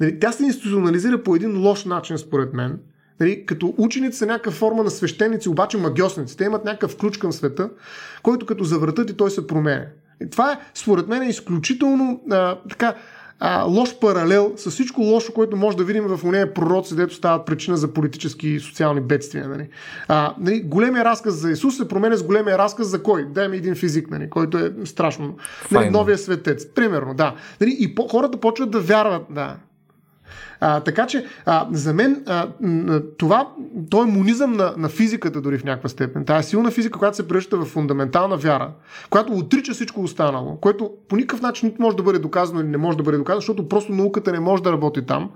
Нали, 0.00 0.20
тя 0.20 0.32
се 0.32 0.44
институционализира 0.44 1.22
по 1.22 1.36
един 1.36 1.60
лош 1.60 1.84
начин, 1.84 2.18
според 2.18 2.54
мен. 2.54 2.78
Нали, 3.20 3.46
като 3.46 3.74
ученици 3.78 4.18
са 4.18 4.26
някаква 4.26 4.52
форма 4.52 4.82
на 4.82 4.90
свещеници, 4.90 5.48
обаче 5.48 5.78
магиосници. 5.78 6.36
Те 6.36 6.44
имат 6.44 6.64
някакъв 6.64 6.96
ключ 6.96 7.16
към 7.16 7.32
света, 7.32 7.70
който 8.22 8.46
като 8.46 8.64
завъртат 8.64 9.10
и 9.10 9.16
той 9.16 9.30
се 9.30 9.46
променя. 9.46 9.86
И 10.22 10.30
това 10.30 10.52
е, 10.52 10.58
според 10.74 11.08
мен, 11.08 11.22
е 11.22 11.28
изключително 11.28 12.20
а, 12.30 12.58
така, 12.70 12.94
а, 13.40 13.62
лош 13.62 13.98
паралел 13.98 14.52
с 14.56 14.70
всичко 14.70 15.00
лошо, 15.00 15.32
което 15.32 15.56
може 15.56 15.76
да 15.76 15.84
видим 15.84 16.04
в 16.04 16.24
уния 16.24 16.54
пророци, 16.54 16.96
дето 16.96 17.14
стават 17.14 17.46
причина 17.46 17.76
за 17.76 17.92
политически 17.92 18.48
и 18.48 18.60
социални 18.60 19.00
бедствия. 19.00 19.48
Нали. 19.48 19.68
А, 20.08 20.34
нали, 20.40 20.60
големия 20.60 21.04
разказ 21.04 21.34
за 21.34 21.50
Исус 21.50 21.76
се 21.76 21.88
променя 21.88 22.16
с 22.16 22.22
големия 22.22 22.58
разказ 22.58 22.86
за 22.86 23.02
кой? 23.02 23.26
Дай 23.26 23.48
ми 23.48 23.56
един 23.56 23.74
физик, 23.74 24.10
нали, 24.10 24.30
който 24.30 24.58
е 24.58 24.72
страшно. 24.84 25.36
Нали, 25.70 25.90
новия 25.90 26.18
светец. 26.18 26.66
Примерно, 26.74 27.14
да. 27.14 27.34
Нали, 27.60 27.76
и 27.80 27.94
по- 27.94 28.08
хората 28.08 28.40
почват 28.40 28.70
да 28.70 28.80
вярват. 28.80 29.22
Да. 29.30 29.56
А, 30.60 30.80
така 30.80 31.06
че, 31.06 31.24
а, 31.46 31.68
за 31.72 31.94
мен, 31.94 32.24
а, 32.26 32.48
това, 33.18 33.48
то 33.90 34.02
е 34.02 34.06
монизъм 34.06 34.52
на, 34.52 34.74
на 34.76 34.88
физиката 34.88 35.40
дори 35.40 35.58
в 35.58 35.64
някаква 35.64 35.88
степен. 35.88 36.24
Тая 36.24 36.42
силна 36.42 36.70
физика, 36.70 36.98
която 36.98 37.16
се 37.16 37.28
превръща 37.28 37.56
в 37.56 37.64
фундаментална 37.64 38.36
вяра, 38.36 38.70
която 39.10 39.32
отрича 39.32 39.72
всичко 39.72 40.00
останало, 40.00 40.56
което 40.56 40.90
по 41.08 41.16
никакъв 41.16 41.42
начин 41.42 41.68
нито 41.68 41.82
може 41.82 41.96
да 41.96 42.02
бъде 42.02 42.18
доказано 42.18 42.60
или 42.60 42.68
не 42.68 42.76
може 42.76 42.96
да 42.96 43.02
бъде 43.02 43.18
доказано, 43.18 43.40
защото 43.40 43.68
просто 43.68 43.92
науката 43.92 44.32
не 44.32 44.40
може 44.40 44.62
да 44.62 44.72
работи 44.72 45.06
там, 45.06 45.30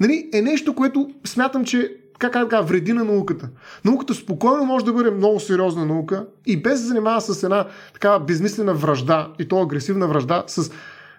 нали, 0.00 0.28
е 0.32 0.42
нещо, 0.42 0.74
което 0.74 1.10
смятам, 1.24 1.64
че 1.64 1.96
как 2.18 2.32
така, 2.32 2.60
вреди 2.60 2.92
на 2.92 3.04
науката. 3.04 3.48
Науката 3.84 4.14
спокойно 4.14 4.64
може 4.64 4.84
да 4.84 4.92
бъде 4.92 5.10
много 5.10 5.40
сериозна 5.40 5.86
наука 5.86 6.26
и 6.46 6.62
без 6.62 6.80
да 6.80 6.86
занимава 6.86 7.20
с 7.20 7.42
една 7.42 7.66
такава 7.92 8.20
безмислена 8.20 8.74
връжда 8.74 9.28
и 9.38 9.48
то 9.48 9.62
агресивна 9.62 10.06
връжда 10.06 10.44
с 10.46 10.70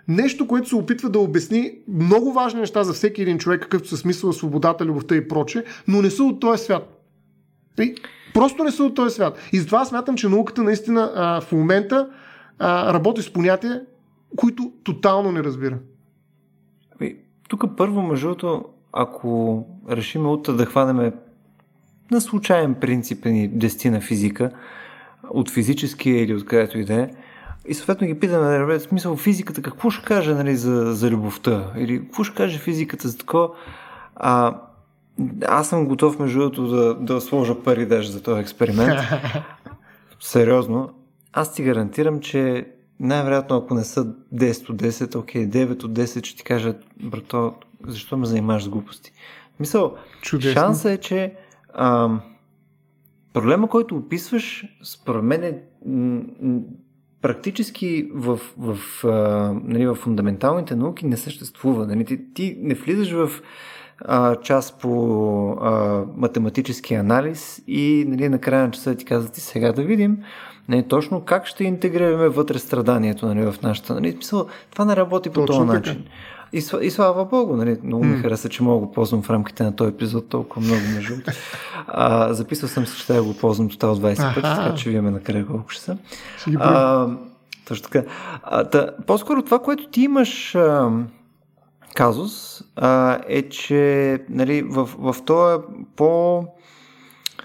нещо, 0.07 0.47
което 0.47 0.69
се 0.69 0.75
опитва 0.75 1.09
да 1.09 1.19
обясни 1.19 1.71
много 1.87 2.33
важни 2.33 2.59
неща 2.59 2.83
за 2.83 2.93
всеки 2.93 3.21
един 3.21 3.37
човек, 3.37 3.61
какъвто 3.61 3.87
са 3.87 3.97
смисъл, 3.97 4.33
свободата, 4.33 4.85
любовта 4.85 5.15
и 5.15 5.27
проче, 5.27 5.63
но 5.87 6.01
не 6.01 6.09
са 6.09 6.23
от 6.23 6.39
този 6.39 6.63
свят. 6.63 7.01
И 7.79 7.95
просто 8.33 8.63
не 8.63 8.71
са 8.71 8.83
от 8.83 8.95
този 8.95 9.15
свят. 9.15 9.37
И 9.53 9.59
затова 9.59 9.85
смятам, 9.85 10.15
че 10.15 10.29
науката 10.29 10.63
наистина 10.63 11.11
а, 11.15 11.41
в 11.41 11.51
момента 11.51 12.09
а, 12.59 12.93
работи 12.93 13.21
с 13.21 13.33
понятия, 13.33 13.81
които 14.35 14.71
тотално 14.83 15.31
не 15.31 15.43
разбира. 15.43 15.77
Тук 17.49 17.63
първо, 17.77 18.01
между 18.01 18.27
другото, 18.27 18.65
ако 18.93 19.65
решим 19.89 20.25
утре 20.25 20.53
да 20.53 20.65
хванеме 20.65 21.11
на 22.11 22.21
случайен 22.21 22.75
принцип 22.75 23.25
ни 23.25 23.47
дестина 23.47 24.01
физика, 24.01 24.51
от 25.29 25.49
физическия 25.49 26.23
или 26.23 26.33
от 26.33 26.45
където 26.45 26.79
и 26.79 26.85
да 26.85 26.93
е, 26.93 27.09
и 27.67 27.73
съответно 27.73 28.07
ги 28.07 28.19
питаме, 28.19 28.57
нали, 28.57 28.79
смисъл 28.79 29.15
физиката, 29.15 29.61
какво 29.61 29.89
ще 29.89 30.05
каже 30.05 30.33
нали, 30.33 30.55
за, 30.55 30.93
за 30.93 31.09
любовта? 31.09 31.71
Или 31.77 32.01
какво 32.01 32.23
ще 32.23 32.35
каже 32.35 32.59
физиката 32.59 33.07
за 33.07 33.17
такова? 33.17 33.49
А, 34.15 34.59
аз 35.47 35.69
съм 35.69 35.87
готов, 35.87 36.19
между 36.19 36.39
другото, 36.39 36.67
да, 36.67 36.95
да 36.95 37.21
сложа 37.21 37.63
пари 37.63 37.85
даже 37.85 38.11
за 38.11 38.23
този 38.23 38.41
експеримент. 38.41 38.99
Сериозно. 40.19 40.89
Аз 41.33 41.53
ти 41.53 41.63
гарантирам, 41.63 42.19
че 42.19 42.67
най-вероятно, 42.99 43.57
ако 43.57 43.73
не 43.73 43.83
са 43.83 44.05
10 44.05 44.69
от 44.69 44.81
10, 44.81 45.15
окей, 45.15 45.49
9 45.49 45.83
от 45.83 45.93
10 45.93 46.25
ще 46.25 46.37
ти 46.37 46.43
кажат, 46.43 46.85
брато, 47.03 47.53
защо 47.87 48.17
ме 48.17 48.25
занимаваш 48.25 48.63
с 48.63 48.69
глупости? 48.69 49.11
Мисъл, 49.59 49.95
Чудесно. 50.21 50.61
шанса 50.61 50.91
е, 50.91 50.97
че 50.97 51.33
а, 51.73 52.09
проблема, 53.33 53.69
който 53.69 53.95
описваш, 53.95 54.65
според 54.83 55.23
мен 55.23 55.43
е 55.43 55.61
практически 57.25 58.09
в, 58.13 58.39
в, 58.57 58.77
в, 58.77 59.03
нали, 59.63 59.87
в 59.87 59.95
фундаменталните 59.95 60.75
науки 60.75 61.05
не 61.05 61.17
съществува. 61.17 61.87
Нали? 61.87 62.05
Ти, 62.05 62.33
ти 62.33 62.57
не 62.61 62.73
влизаш 62.73 63.11
в 63.11 63.29
а, 63.99 64.35
част 64.35 64.81
по 64.81 65.49
а, 65.61 66.03
математически 66.17 66.93
анализ 66.93 67.61
и 67.67 68.05
нали, 68.07 68.29
на 68.29 68.39
края 68.39 68.63
на 68.63 68.71
часа 68.71 68.95
ти 68.95 69.05
казват 69.05 69.37
и 69.37 69.41
сега 69.41 69.71
да 69.71 69.83
видим 69.83 70.17
нали, 70.69 70.83
точно 70.83 71.21
как 71.21 71.45
ще 71.45 71.63
интегрираме 71.63 72.29
вътре 72.29 72.59
страданието 72.59 73.25
нали, 73.25 73.51
в 73.51 73.61
нашата. 73.63 73.93
Нали? 73.93 74.17
Това 74.71 74.85
не 74.85 74.95
работи 74.95 75.29
по 75.29 75.45
този 75.45 75.59
начин. 75.59 76.05
И, 76.55 76.63
и 76.81 76.91
слава 76.91 77.25
Богу, 77.25 77.55
нали, 77.55 77.77
много 77.83 78.03
ми 78.03 78.17
хареса, 78.17 78.49
че 78.49 78.63
мога 78.63 78.79
да 78.79 78.85
го 78.85 78.91
ползвам 78.91 79.21
в 79.21 79.29
рамките 79.29 79.63
на 79.63 79.75
този 79.75 79.89
епизод 79.89 80.29
толкова 80.29 80.61
много 80.61 80.81
между. 80.95 81.15
А, 81.87 82.33
записал 82.33 82.69
съм 82.69 82.85
се, 82.85 82.97
че 82.97 83.07
трябва 83.07 83.23
да 83.23 83.27
го 83.29 83.37
ползвам 83.37 83.69
тотал 83.69 83.95
20 83.95 84.33
пъти, 84.35 84.41
така 84.41 84.75
че 84.75 84.89
виеме 84.89 85.11
накрая 85.11 85.47
колко 85.47 85.69
ще 85.69 85.81
са. 85.81 85.97
А, 86.59 87.07
точно 87.67 87.89
така. 87.89 88.09
А, 88.43 88.63
та, 88.63 88.89
по-скоро 89.07 89.41
това, 89.41 89.59
което 89.59 89.87
ти 89.87 90.01
имаш 90.01 90.55
а, 90.55 90.89
казус, 91.95 92.63
а, 92.75 93.19
е, 93.27 93.49
че 93.49 94.19
нали, 94.29 94.61
в, 94.61 94.89
в 94.97 95.15
този 95.25 95.63
по 95.95 96.45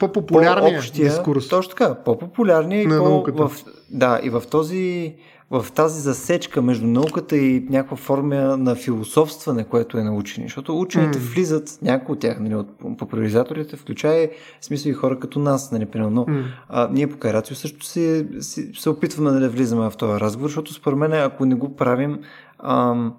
по-популярния 0.01 0.83
дискурс. 0.95 1.49
Точно 1.49 1.71
така, 1.71 1.95
по-популярния 1.95 2.83
и 2.83 2.89
по, 2.89 3.25
в, 3.49 3.53
да, 3.91 4.21
и 4.23 4.31
в 4.31 4.43
този 4.51 5.15
в 5.51 5.67
тази 5.75 6.01
засечка 6.01 6.63
между 6.63 6.87
науката 6.87 7.37
и 7.37 7.67
някаква 7.71 7.97
форма 7.97 8.57
на 8.57 8.75
философстване, 8.75 9.65
което 9.65 9.99
е 9.99 10.03
научени. 10.03 10.47
Защото 10.47 10.81
учените 10.81 11.19
mm. 11.19 11.35
влизат, 11.35 11.79
някои 11.83 12.13
от 12.13 12.21
тях, 12.21 12.41
нали, 12.41 12.55
от 12.55 12.69
популяризаторите, 12.99 13.77
включая 13.77 14.31
смисъл 14.61 14.91
и 14.91 14.95
хора 14.95 15.19
като 15.19 15.39
нас, 15.39 15.73
нали, 15.73 15.87
примерно. 15.87 16.27
Mm. 16.27 16.45
А, 16.69 16.89
ние 16.93 17.07
по 17.07 17.19
Карацио 17.19 17.57
също 17.57 17.85
се, 17.87 18.29
се, 18.41 18.71
се 18.75 18.91
опитваме 18.91 19.31
нали, 19.31 19.41
да 19.41 19.49
влизаме 19.49 19.91
в 19.91 19.97
този 19.97 20.21
разговор, 20.21 20.49
защото 20.49 20.75
според 20.75 20.99
мен, 20.99 21.13
ако 21.13 21.45
не 21.45 21.55
го 21.55 21.77
правим, 21.77 22.19
ам, 22.59 23.15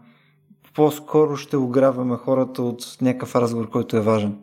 по-скоро 0.75 1.35
ще 1.35 1.57
ограбваме 1.57 2.17
хората 2.17 2.61
от 2.61 2.97
някакъв 3.01 3.35
разговор, 3.35 3.69
който 3.69 3.97
е 3.97 4.01
важен. 4.01 4.35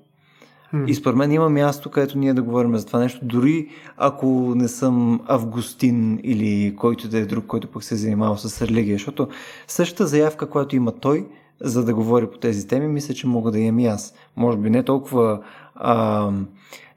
И 0.87 0.95
според 0.95 1.16
мен 1.16 1.33
има 1.33 1.49
място, 1.49 1.91
където 1.91 2.19
ние 2.19 2.35
да 2.35 2.43
говорим 2.43 2.77
за 2.77 2.87
това 2.87 2.99
нещо, 2.99 3.21
дори 3.23 3.69
ако 3.97 4.27
не 4.57 4.69
съм 4.69 5.21
Августин 5.27 6.21
или 6.23 6.77
който 6.77 7.09
да 7.09 7.19
е 7.19 7.27
друг, 7.27 7.47
който 7.47 7.69
пък 7.69 7.85
се 7.85 7.95
е 7.95 7.99
занимавал 7.99 8.37
с 8.37 8.62
религия, 8.62 8.95
защото 8.95 9.29
същата 9.66 10.07
заявка, 10.07 10.51
която 10.51 10.77
има 10.77 10.93
той, 10.93 11.27
за 11.61 11.85
да 11.85 11.95
говори 11.95 12.27
по 12.27 12.39
тези 12.39 12.69
теми, 12.69 12.89
мисля, 12.89 13.14
че 13.14 13.27
мога 13.27 13.51
да 13.51 13.59
имам 13.59 13.79
и 13.79 13.87
аз. 13.87 14.14
Може 14.37 14.59
би 14.59 14.71
не 14.71 14.83
толкова 14.83 15.41
а, 15.75 16.31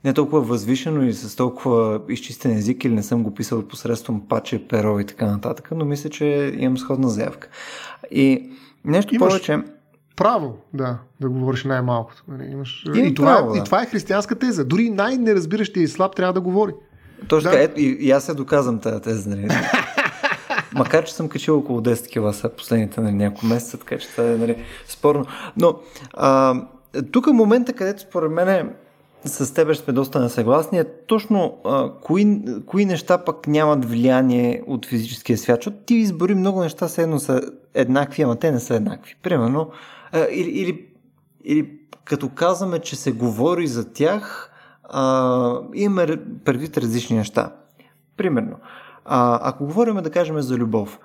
не 0.03 0.13
толкова 0.13 0.41
възвишено 0.41 1.03
и 1.03 1.13
с 1.13 1.35
толкова 1.35 2.01
изчистен 2.09 2.51
език 2.51 2.85
или 2.85 2.93
не 2.93 3.03
съм 3.03 3.23
го 3.23 3.33
писал 3.33 3.67
посредством 3.67 4.27
паче, 4.27 4.67
перо 4.67 4.99
и 4.99 5.05
така 5.05 5.25
нататък, 5.25 5.69
но 5.75 5.85
мисля, 5.85 6.09
че 6.09 6.55
имам 6.57 6.77
сходна 6.77 7.09
заявка. 7.09 7.49
И 8.11 8.49
нещо 8.85 9.15
Имаш... 9.15 9.29
повече 9.29 9.59
право, 10.15 10.57
да, 10.73 10.97
да 11.21 11.29
говориш 11.29 11.63
най-малкото. 11.63 12.23
Нали, 12.27 12.51
имаш... 12.51 12.85
И, 12.95 12.99
и, 12.99 13.13
това, 13.13 13.35
право, 13.35 13.53
да. 13.53 13.59
и 13.59 13.63
това 13.63 13.83
е 13.83 13.85
християнска 13.85 14.35
теза. 14.35 14.65
Дори 14.65 14.89
най-неразбиращия 14.89 15.83
и 15.83 15.87
слаб 15.87 16.15
трябва 16.15 16.33
да 16.33 16.41
говори. 16.41 16.73
Точно 17.27 17.51
да. 17.51 17.63
ето, 17.63 17.79
и, 17.79 17.83
и 17.83 18.11
аз 18.11 18.29
я 18.29 18.35
доказвам 18.35 18.79
тази 18.79 19.01
теза. 19.01 19.29
Нали. 19.29 19.47
Макар, 20.75 21.05
че 21.05 21.13
съм 21.13 21.29
качил 21.29 21.57
около 21.57 21.81
10 21.81 22.09
кила 22.09 22.33
са 22.33 22.49
последните 22.49 23.01
нали, 23.01 23.13
няколко 23.13 23.45
месеца, 23.45 23.77
така 23.77 23.97
че 23.97 24.07
това 24.07 24.23
е 24.23 24.37
нали, 24.37 24.63
спорно. 24.87 25.25
Но 25.57 25.79
а, 26.13 26.55
тук 27.11 27.27
е 27.27 27.31
момента, 27.31 27.73
където 27.73 28.01
според 28.01 28.31
мен 28.31 28.49
е 28.49 28.65
с 29.25 29.53
теб 29.53 29.75
сме 29.75 29.93
доста 29.93 30.19
несъгласни 30.19 30.79
е 30.79 30.85
точно 31.07 31.57
а, 31.65 31.91
кои, 32.01 32.41
кои 32.65 32.85
неща 32.85 33.17
пък 33.17 33.47
нямат 33.47 33.85
влияние 33.85 34.63
от 34.67 34.85
физическия 34.85 35.37
свят, 35.37 35.57
защото 35.57 35.77
ти 35.85 35.95
избори 35.95 36.35
много 36.35 36.61
неща, 36.61 36.87
едно 36.97 37.19
са 37.19 37.41
еднакви, 37.73 38.21
ама 38.21 38.35
те 38.35 38.51
не 38.51 38.59
са 38.59 38.75
еднакви. 38.75 39.15
Примерно, 39.23 39.71
а, 40.11 40.19
или, 40.31 40.49
или, 40.49 40.85
или 41.43 41.79
като 42.05 42.29
казваме, 42.29 42.79
че 42.79 42.95
се 42.95 43.11
говори 43.11 43.67
за 43.67 43.93
тях, 43.93 44.51
а, 44.83 45.59
имаме 45.73 46.07
предвид 46.45 46.77
различни 46.77 47.17
неща. 47.17 47.55
Примерно, 48.17 48.55
а, 49.05 49.39
ако 49.49 49.65
говорим 49.65 49.95
да 49.95 50.11
кажем 50.11 50.41
за 50.41 50.55
любов, 50.55 50.99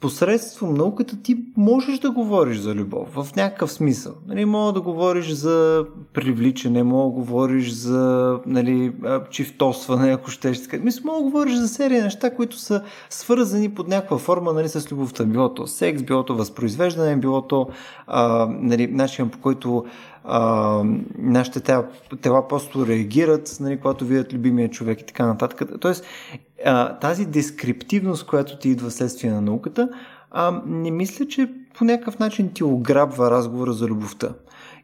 посредством 0.00 0.74
науката 0.74 1.22
ти 1.22 1.36
можеш 1.56 1.98
да 1.98 2.10
говориш 2.10 2.58
за 2.58 2.74
любов 2.74 3.08
в 3.14 3.36
някакъв 3.36 3.72
смисъл. 3.72 4.12
Нали, 4.26 4.44
мога 4.44 4.72
да 4.72 4.80
говориш 4.80 5.30
за 5.30 5.84
привличане, 6.12 6.82
мога 6.82 7.10
да 7.10 7.20
говориш 7.20 7.70
за 7.70 8.38
нали, 8.46 8.92
чифтосване, 9.30 10.12
ако 10.12 10.30
ще 10.30 10.54
ще 10.54 10.78
Мисля, 10.78 11.02
мога 11.04 11.18
да 11.18 11.24
говориш 11.24 11.54
за 11.54 11.68
серия 11.68 12.04
неща, 12.04 12.34
които 12.34 12.58
са 12.58 12.82
свързани 13.10 13.74
под 13.74 13.88
някаква 13.88 14.18
форма 14.18 14.52
нали, 14.52 14.68
с 14.68 14.92
любовта. 14.92 15.24
Било 15.24 15.54
то 15.54 15.66
секс, 15.66 16.02
било 16.02 16.24
то 16.24 16.34
възпроизвеждане, 16.34 17.16
било 17.16 17.42
то 17.42 17.68
а, 18.06 18.48
нали, 18.50 18.86
начин 18.86 19.28
по 19.28 19.38
който 19.38 19.84
а, 20.24 20.82
нашите 21.18 21.60
тела, 21.60 21.86
тела 22.20 22.48
просто 22.48 22.86
реагират, 22.86 23.56
нали, 23.60 23.76
когато 23.76 24.04
видят 24.04 24.32
любимия 24.32 24.70
човек 24.70 25.00
и 25.00 25.06
така 25.06 25.26
нататък. 25.26 25.70
Тоест, 25.80 26.04
а, 26.64 26.98
тази 26.98 27.26
дескриптивност, 27.26 28.26
която 28.26 28.58
ти 28.58 28.68
идва 28.68 28.90
следствие 28.90 29.30
на 29.30 29.40
науката, 29.40 29.88
а, 30.30 30.62
не 30.66 30.90
мисля, 30.90 31.26
че 31.26 31.50
по 31.74 31.84
някакъв 31.84 32.18
начин 32.18 32.52
ти 32.52 32.64
ограбва 32.64 33.30
разговора 33.30 33.72
за 33.72 33.86
любовта. 33.86 34.28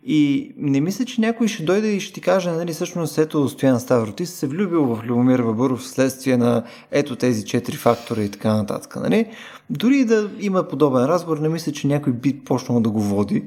И 0.09 0.53
не 0.57 0.81
мисля, 0.81 1.05
че 1.05 1.21
някой 1.21 1.49
ще 1.49 1.63
дойде 1.63 1.89
и 1.89 2.01
ще 2.01 2.15
ти 2.15 2.21
каже, 2.21 2.51
нали, 2.51 2.73
всъщност 2.73 3.19
ето 3.19 3.49
Стоян 3.49 3.81
Ставро, 3.81 4.13
ти 4.13 4.27
си 4.27 4.33
се 4.33 4.47
влюбил 4.47 4.85
в 4.85 5.05
Любомир 5.05 5.39
Вабуров 5.39 5.81
вследствие 5.81 6.37
на 6.37 6.63
ето 6.91 7.17
тези 7.17 7.45
четири 7.45 7.77
фактора 7.77 8.23
и 8.23 8.31
така 8.31 8.55
нататък. 8.55 8.97
Нали? 8.97 9.27
Дори 9.71 10.05
да 10.05 10.31
има 10.41 10.69
подобен 10.69 11.05
разговор, 11.05 11.39
не 11.39 11.49
мисля, 11.49 11.73
че 11.73 11.87
някой 11.87 12.13
би 12.13 12.41
почнал 12.45 12.81
да 12.81 12.91
го 12.91 13.01
води. 13.01 13.45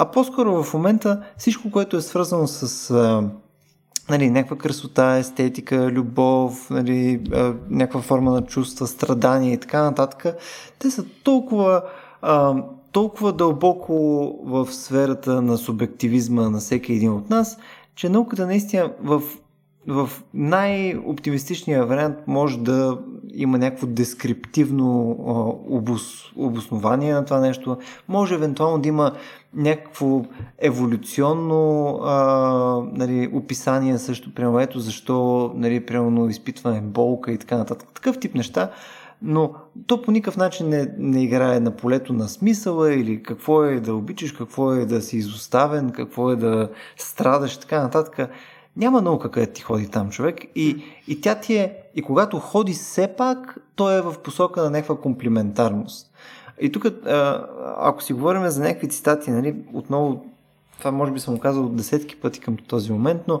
А 0.00 0.04
по-скоро 0.04 0.62
в 0.62 0.74
момента 0.74 1.22
всичко, 1.36 1.70
което 1.70 1.96
е 1.96 2.00
свързано 2.00 2.46
с 2.46 2.90
а, 2.90 3.22
нали, 4.10 4.30
някаква 4.30 4.58
красота, 4.58 5.16
естетика, 5.16 5.90
любов, 5.90 6.70
нали, 6.70 7.20
а, 7.32 7.54
някаква 7.70 8.00
форма 8.00 8.30
на 8.30 8.42
чувства, 8.42 8.86
страдания 8.86 9.52
и 9.52 9.60
така 9.60 9.82
нататък, 9.82 10.36
те 10.78 10.90
са 10.90 11.04
толкова 11.22 11.82
а, 12.22 12.54
толкова 12.92 13.32
дълбоко 13.32 13.94
в 14.44 14.72
сферата 14.72 15.42
на 15.42 15.58
субективизма 15.58 16.50
на 16.50 16.58
всеки 16.58 16.92
един 16.92 17.12
от 17.12 17.30
нас, 17.30 17.58
че 17.94 18.08
науката 18.08 18.46
наистина 18.46 18.92
в, 19.02 19.22
в 19.88 20.10
най-оптимистичния 20.34 21.86
вариант 21.86 22.16
може 22.26 22.58
да 22.58 22.98
има 23.34 23.58
някакво 23.58 23.86
дескриптивно 23.86 25.10
обос, 25.68 26.32
обоснование 26.36 27.14
на 27.14 27.24
това 27.24 27.40
нещо, 27.40 27.78
може 28.08 28.34
евентуално 28.34 28.78
да 28.78 28.88
има 28.88 29.12
някакво 29.54 30.22
еволюционно 30.58 31.88
а, 32.04 32.14
нали, 32.92 33.30
описание 33.32 33.98
също, 33.98 34.34
примерно 34.34 34.60
ето 34.60 34.80
защо 34.80 35.50
нали, 35.54 35.86
примерно 35.86 36.28
изпитване 36.28 36.80
болка 36.80 37.32
и 37.32 37.38
така 37.38 37.56
нататък. 37.56 37.88
Такъв 37.94 38.18
тип 38.18 38.34
неща, 38.34 38.70
но 39.22 39.52
то 39.86 40.02
по 40.02 40.10
никакъв 40.10 40.36
начин 40.36 40.68
не, 40.68 40.88
не 40.98 41.22
играе 41.22 41.60
на 41.60 41.70
полето 41.70 42.12
на 42.12 42.28
смисъла 42.28 42.94
или 42.94 43.22
какво 43.22 43.64
е 43.64 43.80
да 43.80 43.94
обичаш, 43.94 44.32
какво 44.32 44.72
е 44.72 44.84
да 44.84 45.02
си 45.02 45.16
изоставен, 45.16 45.90
какво 45.90 46.30
е 46.30 46.36
да 46.36 46.70
страдаш 46.96 47.56
така 47.56 47.82
нататък. 47.82 48.30
Няма 48.78 49.02
наука 49.02 49.30
къде 49.30 49.46
ти 49.46 49.62
ходи 49.62 49.88
там 49.88 50.10
човек 50.10 50.44
и, 50.54 50.82
и 51.08 51.20
тя 51.20 51.34
ти 51.34 51.56
е, 51.56 51.76
и 51.94 52.02
когато 52.02 52.38
ходи 52.38 52.72
все 52.72 53.08
пак, 53.16 53.58
то 53.74 53.90
е 53.90 54.00
в 54.00 54.14
посока 54.24 54.62
на 54.62 54.70
някаква 54.70 54.96
комплиментарност. 54.96 56.10
И 56.60 56.72
тук, 56.72 56.86
ако 57.78 58.02
си 58.02 58.12
говорим 58.12 58.48
за 58.48 58.62
някакви 58.62 58.88
цитати, 58.88 59.30
нали, 59.30 59.54
отново, 59.72 60.24
това 60.78 60.90
може 60.90 61.12
би 61.12 61.20
съм 61.20 61.38
казал 61.38 61.68
десетки 61.68 62.16
пъти 62.16 62.40
към 62.40 62.56
този 62.56 62.92
момент, 62.92 63.22
но 63.28 63.40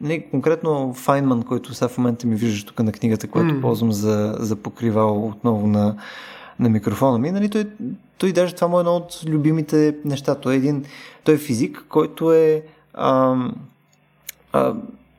не, 0.00 0.30
конкретно 0.30 0.94
Файнман, 0.94 1.42
който 1.42 1.74
сега 1.74 1.88
в 1.88 1.98
момента 1.98 2.26
ми 2.26 2.36
виждаш 2.36 2.64
тук 2.64 2.78
на 2.78 2.92
книгата, 2.92 3.28
която 3.28 3.54
mm. 3.54 3.60
ползвам 3.60 3.92
за, 3.92 4.36
за 4.38 4.56
покривал 4.56 5.26
отново 5.28 5.66
на, 5.66 5.96
на 6.58 6.68
микрофона 6.68 7.18
ми, 7.18 7.30
нали, 7.30 7.48
той, 7.48 7.66
той 8.18 8.32
даже 8.32 8.54
това 8.54 8.68
му 8.68 8.78
е 8.78 8.80
едно 8.80 8.96
от 8.96 9.20
любимите 9.28 9.96
неща. 10.04 10.34
Той 10.34 10.54
е 10.54 10.56
един, 10.56 10.84
той 11.24 11.34
е 11.34 11.38
физик, 11.38 11.84
който 11.88 12.32
е 12.32 12.62
а, 12.94 13.36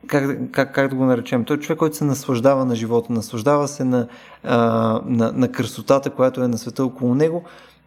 как, 0.06 0.50
как, 0.52 0.74
как 0.74 0.90
да 0.90 0.96
го 0.96 1.04
наречем? 1.04 1.44
Той 1.44 1.56
е 1.56 1.60
човек, 1.60 1.78
който 1.78 1.96
се 1.96 2.04
наслаждава 2.04 2.64
на 2.64 2.74
живота, 2.74 3.12
наслаждава 3.12 3.68
се 3.68 3.84
на, 3.84 4.08
а, 4.44 4.58
на, 5.06 5.32
на 5.32 5.52
красотата, 5.52 6.10
която 6.10 6.42
е 6.42 6.48
на 6.48 6.58
света 6.58 6.84
около 6.84 7.14
него 7.14 7.44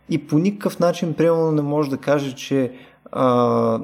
и 0.09 0.27
по 0.27 0.39
никакъв 0.39 0.79
начин, 0.79 1.13
примерно, 1.13 1.51
не 1.51 1.61
може 1.61 1.89
да 1.89 1.97
каже, 1.97 2.35
че 2.35 2.71
а, 3.11 3.25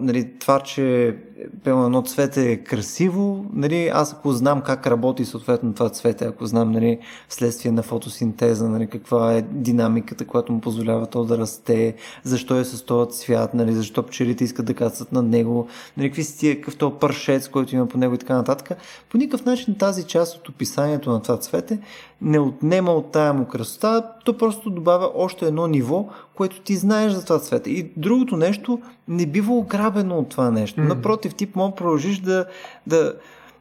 нали, 0.01 0.31
това, 0.39 0.59
че 0.59 1.17
пълно 1.63 1.85
едно 1.85 2.01
цвете 2.01 2.51
е 2.51 2.57
красиво, 2.57 3.45
нали, 3.53 3.87
аз 3.93 4.13
ако 4.13 4.31
знам 4.31 4.61
как 4.61 4.87
работи 4.87 5.25
съответно 5.25 5.73
това 5.73 5.89
цвете, 5.89 6.25
ако 6.25 6.45
знам 6.45 6.71
нали, 6.71 6.99
вследствие 7.29 7.71
на 7.71 7.83
фотосинтеза, 7.83 8.69
нали, 8.69 8.87
каква 8.87 9.33
е 9.33 9.41
динамиката, 9.41 10.25
която 10.25 10.53
му 10.53 10.61
позволява 10.61 11.07
то 11.07 11.25
да 11.25 11.37
расте, 11.37 11.95
защо 12.23 12.59
е 12.59 12.65
с 12.65 12.85
този 12.85 13.19
цвят, 13.19 13.53
нали, 13.53 13.73
защо 13.73 14.03
пчелите 14.03 14.43
искат 14.43 14.65
да 14.65 14.73
кацат 14.73 15.11
на 15.11 15.21
него, 15.21 15.67
нали, 15.97 16.09
какви 16.09 16.23
си 16.23 16.37
тия, 16.37 16.55
какъв 16.55 16.77
този 16.77 16.95
паршец, 16.99 17.47
който 17.47 17.75
има 17.75 17.87
по 17.87 17.97
него 17.97 18.13
и 18.13 18.17
така 18.17 18.35
нататък. 18.35 18.77
По 19.09 19.17
никакъв 19.17 19.45
начин 19.45 19.75
тази 19.75 20.03
част 20.03 20.37
от 20.37 20.49
описанието 20.49 21.11
на 21.11 21.21
това 21.21 21.37
цвете 21.37 21.79
не 22.21 22.39
отнема 22.39 22.91
от 22.91 23.11
тая 23.11 23.33
му 23.33 23.45
красота, 23.45 24.11
то 24.25 24.37
просто 24.37 24.69
добавя 24.69 25.11
още 25.15 25.45
едно 25.45 25.67
ниво, 25.67 26.05
което 26.35 26.61
ти 26.61 26.75
знаеш 26.75 27.11
за 27.11 27.23
това 27.23 27.39
цвете. 27.39 27.69
И 27.69 27.91
другото 27.97 28.37
нещо 28.37 28.79
не 29.07 29.25
бива 29.25 29.53
ограбено 29.53 30.17
от 30.17 30.29
това 30.29 30.51
нещо. 30.51 30.81
Mm-hmm. 30.81 30.87
Напротив, 30.87 31.24
ти 31.33 31.47
може 31.55 31.71
да 31.71 31.75
продължиш 31.75 32.19
да, 32.19 32.45
да, 32.87 33.13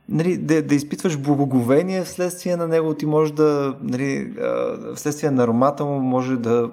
нали, 0.08 0.36
да, 0.36 0.62
да 0.62 0.74
изпитваш 0.74 1.18
благоговение 1.18 2.04
вследствие 2.04 2.56
на 2.56 2.68
него, 2.68 2.94
ти 2.94 3.06
може 3.06 3.32
да, 3.32 3.74
нали, 3.82 4.32
вследствие 4.94 5.30
на 5.30 5.42
аромата 5.42 5.84
му 5.84 6.00
може 6.00 6.36
да 6.36 6.70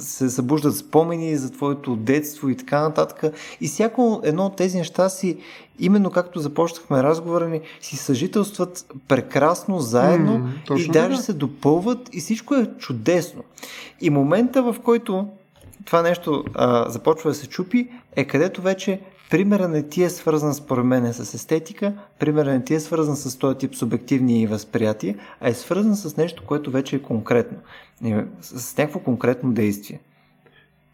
се 0.00 0.30
събуждат 0.30 0.76
спомени 0.76 1.36
за 1.36 1.52
твоето 1.52 1.96
детство 1.96 2.48
и 2.48 2.56
така 2.56 2.80
нататък. 2.80 3.34
И 3.60 3.68
всяко 3.68 4.20
едно 4.24 4.46
от 4.46 4.56
тези 4.56 4.78
неща 4.78 5.08
си, 5.08 5.38
именно 5.78 6.10
както 6.10 6.40
започнахме 6.40 7.02
разговора 7.02 7.48
ни, 7.48 7.60
си 7.80 7.96
съжителстват 7.96 8.86
прекрасно 9.08 9.78
заедно 9.78 10.50
mm, 10.68 10.78
и 10.78 10.88
даже 10.88 11.16
да. 11.16 11.22
се 11.22 11.32
допълват 11.32 12.08
и 12.12 12.20
всичко 12.20 12.54
е 12.54 12.70
чудесно. 12.78 13.42
И 14.00 14.10
момента, 14.10 14.62
в 14.62 14.76
който 14.84 15.28
това 15.84 16.02
нещо 16.02 16.44
а, 16.54 16.90
започва 16.90 17.30
да 17.30 17.34
се 17.34 17.48
чупи, 17.48 17.88
е 18.16 18.24
където 18.24 18.62
вече 18.62 19.00
примера 19.32 19.68
не 19.68 19.88
ти 19.88 20.02
е 20.02 20.10
свързан 20.10 20.54
според 20.54 20.84
мен 20.84 21.12
с 21.12 21.34
естетика, 21.34 21.92
примера 22.18 22.52
не 22.52 22.64
ти 22.64 22.74
е 22.74 22.80
свързан 22.80 23.16
с 23.16 23.38
този 23.38 23.58
тип 23.58 23.74
субективни 23.74 24.46
възприятия, 24.46 25.16
а 25.40 25.48
е 25.48 25.54
свързан 25.54 25.96
с 25.96 26.16
нещо, 26.16 26.42
което 26.46 26.70
вече 26.70 26.96
е 26.96 27.02
конкретно, 27.02 27.58
с 28.40 28.78
някакво 28.78 29.00
конкретно 29.00 29.52
действие. 29.52 30.00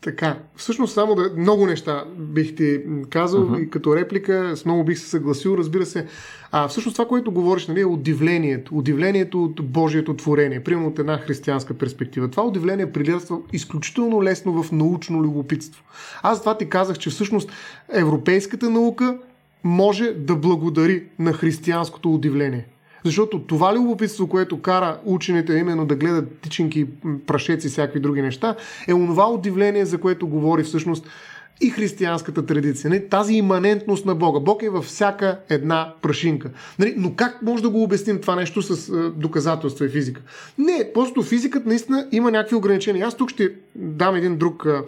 Така, 0.01 0.38
всъщност 0.57 0.94
само 0.94 1.14
да, 1.14 1.30
много 1.36 1.66
неща 1.66 2.05
бих 2.18 2.55
ти 2.55 2.80
казал 3.11 3.40
uh-huh. 3.40 3.62
и 3.62 3.70
като 3.70 3.96
реплика 3.96 4.57
с 4.57 4.64
много 4.64 4.84
бих 4.84 4.99
се 4.99 5.09
съгласил, 5.09 5.55
разбира 5.59 5.86
се. 5.86 6.07
А 6.53 6.68
всъщност 6.68 6.94
това, 6.94 7.09
което 7.09 7.32
говориш, 7.32 7.66
нали, 7.66 7.80
е 7.80 7.84
удивлението. 7.84 8.78
Удивлението 8.78 9.44
от 9.44 9.70
Божието 9.72 10.16
творение, 10.16 10.64
примерно 10.64 10.88
от 10.88 10.99
една 10.99 11.18
християнска 11.18 11.74
перспектива. 11.74 12.28
Това 12.28 12.42
удивление 12.46 12.92
прилирства 12.92 13.38
изключително 13.53 14.22
лесно 14.22 14.62
в 14.62 14.72
научно 14.72 15.22
любопитство. 15.22 15.84
Аз 16.22 16.40
това 16.40 16.59
ти 16.59 16.68
казах, 16.68 16.99
че 16.99 17.11
всъщност 17.11 17.53
европейската 17.92 18.70
наука 18.70 19.18
може 19.64 20.12
да 20.12 20.36
благодари 20.36 21.05
на 21.18 21.32
християнското 21.32 22.14
удивление. 22.14 22.66
Защото 23.05 23.42
това 23.42 23.74
любопитство, 23.74 24.28
което 24.28 24.62
кара 24.62 24.99
учените 25.05 25.53
именно 25.53 25.86
да 25.86 25.96
гледат 25.96 26.40
тичинки, 26.40 26.86
прашеци 27.26 27.66
и 27.66 27.70
всякакви 27.70 28.01
други 28.01 28.22
неща, 28.22 28.55
е 28.89 28.94
онова 28.94 29.31
удивление, 29.31 29.85
за 29.86 29.98
което 29.98 30.27
говори 30.27 30.62
всъщност 30.62 31.06
и 31.60 31.70
християнската 31.70 32.47
традиция. 32.47 32.90
Не? 32.90 33.09
Тази 33.09 33.35
иманентност 33.35 34.06
на 34.06 34.14
Бога. 34.14 34.40
Бог 34.40 34.62
е 34.62 34.70
във 34.70 34.85
всяка 34.85 35.39
една 35.48 35.94
прашинка. 36.02 36.51
Нали? 36.78 36.94
Но 36.97 37.14
как 37.14 37.43
може 37.43 37.62
да 37.62 37.70
го 37.70 37.82
обясним 37.82 38.20
това 38.20 38.36
нещо 38.36 38.62
с 38.62 38.89
а, 38.89 39.10
доказателства 39.10 39.86
и 39.86 39.89
физика? 39.89 40.20
Не, 40.59 40.90
просто 40.94 41.22
физиката 41.22 41.68
наистина 41.68 42.09
има 42.12 42.31
някакви 42.31 42.56
ограничения. 42.56 43.06
Аз 43.06 43.16
тук 43.16 43.31
ще 43.31 43.52
дам 43.74 44.14
един 44.14 44.36
друг 44.36 44.66
а, 44.66 44.82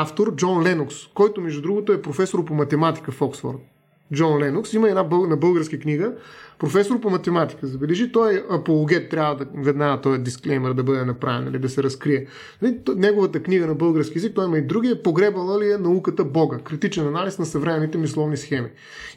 автор, 0.00 0.34
Джон 0.36 0.62
Ленокс, 0.62 0.94
който 1.14 1.40
между 1.40 1.62
другото 1.62 1.92
е 1.92 2.02
професор 2.02 2.44
по 2.44 2.54
математика 2.54 3.12
в 3.12 3.22
Оксфорд. 3.22 3.69
Джон 4.14 4.42
Ленокс. 4.42 4.72
Има 4.72 4.88
една 4.88 5.04
бъл... 5.04 5.26
на 5.26 5.36
българска 5.36 5.78
книга, 5.78 6.12
професор 6.58 7.00
по 7.00 7.10
математика. 7.10 7.66
Забележи, 7.66 8.12
той 8.12 8.34
е 8.34 8.42
апологет, 8.50 9.10
трябва 9.10 9.36
да 9.36 9.46
веднага 9.54 10.00
този 10.00 10.20
дисклеймер 10.20 10.72
да 10.72 10.82
бъде 10.82 11.04
направен, 11.04 11.44
нали, 11.44 11.58
да 11.58 11.68
се 11.68 11.82
разкрие. 11.82 12.26
Нали, 12.62 12.78
неговата 12.96 13.42
книга 13.42 13.66
на 13.66 13.74
български 13.74 14.18
язик, 14.18 14.34
той 14.34 14.46
има 14.46 14.58
и 14.58 14.62
други, 14.62 14.88
е 14.88 15.02
погребала 15.02 15.60
ли 15.60 15.72
е 15.72 15.78
науката 15.78 16.24
Бога, 16.24 16.58
критичен 16.58 17.06
анализ 17.06 17.38
на 17.38 17.46
съвременните 17.46 17.98
мисловни 17.98 18.36
схеми. 18.36 18.68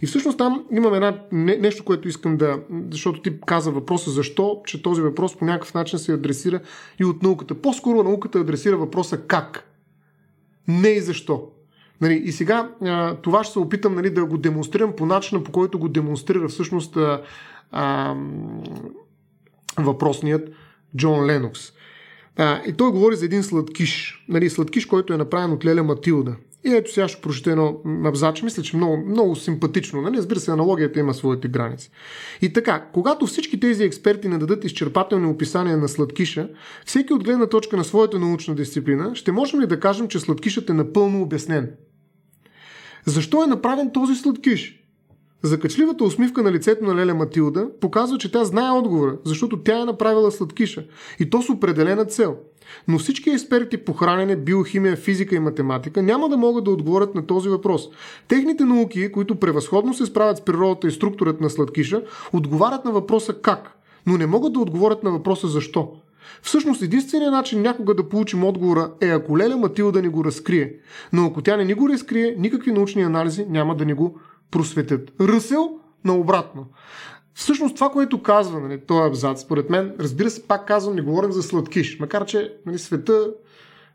И 0.02 0.06
всъщност 0.06 0.38
там 0.38 0.66
имам 0.72 0.94
една, 0.94 1.20
не, 1.32 1.58
нещо, 1.58 1.84
което 1.84 2.08
искам 2.08 2.38
да, 2.38 2.60
защото 2.92 3.22
ти 3.22 3.40
каза 3.46 3.72
въпроса 3.72 4.12
защо, 4.12 4.62
че 4.66 4.84
този 4.84 5.02
въпрос 5.02 5.38
по 5.38 5.46
някакъв 5.46 5.74
начин 5.74 6.00
се 6.00 6.14
адресира 6.14 6.60
и 7.00 7.06
от 7.06 7.24
науката. 7.24 7.56
По-скоро 7.56 8.04
науката 8.04 8.40
адресира 8.40 8.78
въпроса 8.78 9.18
как. 9.18 9.70
Не 10.68 10.90
и 10.90 11.02
защо. 11.02 11.53
Нали, 12.04 12.22
и 12.26 12.32
сега 12.32 12.70
а, 12.82 13.16
това 13.16 13.44
ще 13.44 13.54
се 13.54 13.60
опитам 13.60 13.96
нали, 13.96 14.10
да 14.10 14.26
го 14.26 14.38
демонстрирам 14.38 14.94
по 14.96 15.06
начина, 15.06 15.44
по 15.44 15.52
който 15.52 15.80
го 15.80 15.90
демонстрира 15.90 16.48
всъщност 16.48 16.98
а, 16.98 17.22
а, 17.72 18.16
въпросният 19.78 20.50
Джон 20.98 21.26
Ленокс. 21.26 21.72
А, 22.38 22.62
и 22.68 22.74
той 22.74 22.92
говори 22.92 23.16
за 23.16 23.26
един 23.26 23.44
сладкиш. 23.44 24.26
Нали, 24.30 24.50
сладкиш, 24.50 24.86
който 24.86 25.14
е 25.14 25.18
направен 25.18 25.52
от 25.52 25.66
Леля 25.66 25.84
Матилда. 25.84 26.36
И 26.66 26.76
ето 26.76 26.94
сега 26.94 27.08
ще 27.08 27.22
прочета 27.22 27.52
едно 27.52 27.82
абзач. 28.06 28.42
Мисля, 28.42 28.64
че 28.64 28.78
много, 28.78 28.98
много 28.98 29.36
симпатично. 29.36 30.02
Нали? 30.02 30.18
Разбира 30.18 30.40
се, 30.40 30.52
аналогията 30.52 31.00
има 31.00 31.14
своите 31.14 31.48
граници. 31.48 31.92
И 32.42 32.54
така, 32.54 32.90
когато 32.94 33.26
всички 33.26 33.60
тези 33.60 33.84
експерти 33.84 34.28
не 34.28 34.38
дадат 34.38 34.64
изчерпателни 34.64 35.28
описания 35.28 35.78
на 35.78 35.88
сладкиша, 35.88 36.50
всеки 36.86 37.14
от 37.14 37.24
гледна 37.24 37.48
точка 37.48 37.78
на 37.78 37.84
своята 37.84 38.20
научна 38.20 38.56
дисциплина, 38.56 39.16
ще 39.16 39.32
можем 39.32 39.62
ли 39.62 39.68
да 39.68 39.80
кажем, 39.80 40.08
че 40.08 40.20
сладкишът 40.20 40.70
е 40.70 40.74
напълно 40.74 41.22
обяснен? 41.22 41.72
Защо 43.06 43.44
е 43.44 43.48
направен 43.48 43.92
този 43.92 44.16
сладкиш? 44.16 44.80
Закачливата 45.42 46.04
усмивка 46.04 46.44
на 46.44 46.52
лицето 46.52 46.86
на 46.86 46.96
Леля 46.96 47.14
Матилда 47.14 47.68
показва, 47.82 48.18
че 48.18 48.32
тя 48.32 48.46
знае 48.46 48.72
отговора, 48.72 49.18
защото 49.26 49.60
тя 49.60 49.80
е 49.80 49.86
направила 49.86 50.32
сладкиша. 50.32 50.84
И 51.20 51.30
то 51.30 51.42
с 51.42 51.50
определена 51.50 52.06
цел. 52.06 52.38
Но 52.88 53.00
всички 53.00 53.30
експерти 53.30 53.78
по 53.78 53.94
хранене, 53.94 54.36
биохимия, 54.36 54.96
физика 54.96 55.36
и 55.36 55.40
математика 55.40 56.02
няма 56.02 56.30
да 56.30 56.38
могат 56.38 56.64
да 56.64 56.72
отговорят 56.72 57.16
на 57.16 57.26
този 57.26 57.50
въпрос. 57.50 57.90
Техните 58.28 58.64
науки, 58.64 59.12
които 59.12 59.36
превъзходно 59.36 59.94
се 59.94 60.06
справят 60.06 60.38
с 60.38 60.42
природата 60.42 60.88
и 60.88 60.92
структурата 60.92 61.44
на 61.44 61.50
сладкиша, 61.50 62.02
отговарят 62.34 62.86
на 62.86 62.92
въпроса 62.92 63.34
как, 63.34 63.78
но 64.06 64.18
не 64.18 64.26
могат 64.26 64.54
да 64.54 64.60
отговорят 64.60 65.04
на 65.04 65.12
въпроса 65.12 65.48
защо. 65.48 65.92
Всъщност 66.42 66.82
единственият 66.82 67.34
начин 67.34 67.62
някога 67.62 67.94
да 67.94 68.10
получим 68.10 68.44
отговора 68.44 68.92
е 69.02 69.08
ако 69.08 69.38
Леля 69.38 69.58
Матилда 69.58 70.02
ни 70.02 70.08
го 70.08 70.26
разкрие. 70.26 70.74
Но 71.14 71.26
ако 71.26 71.42
тя 71.42 71.58
не 71.58 71.66
ни 71.66 71.74
го 71.74 71.90
разкрие, 71.90 72.36
никакви 72.38 72.72
научни 72.72 73.04
анализи 73.04 73.46
няма 73.50 73.76
да 73.76 73.86
ни 73.86 73.94
го 73.94 74.20
просветят. 74.52 75.12
Ръсел 75.22 75.70
наобратно. 76.06 76.66
Всъщност 77.34 77.76
това, 77.76 77.90
което 77.90 78.22
казва 78.22 78.60
нали, 78.60 78.80
този 78.88 79.08
абзац, 79.08 79.42
според 79.42 79.70
мен, 79.70 79.94
разбира 80.00 80.30
се, 80.30 80.48
пак 80.48 80.68
казвам, 80.68 80.96
не 80.96 81.02
говорим 81.02 81.32
за 81.32 81.44
сладкиш, 81.44 82.00
макар 82.00 82.26
че 82.26 82.54
нали, 82.66 82.80
света 82.80 83.28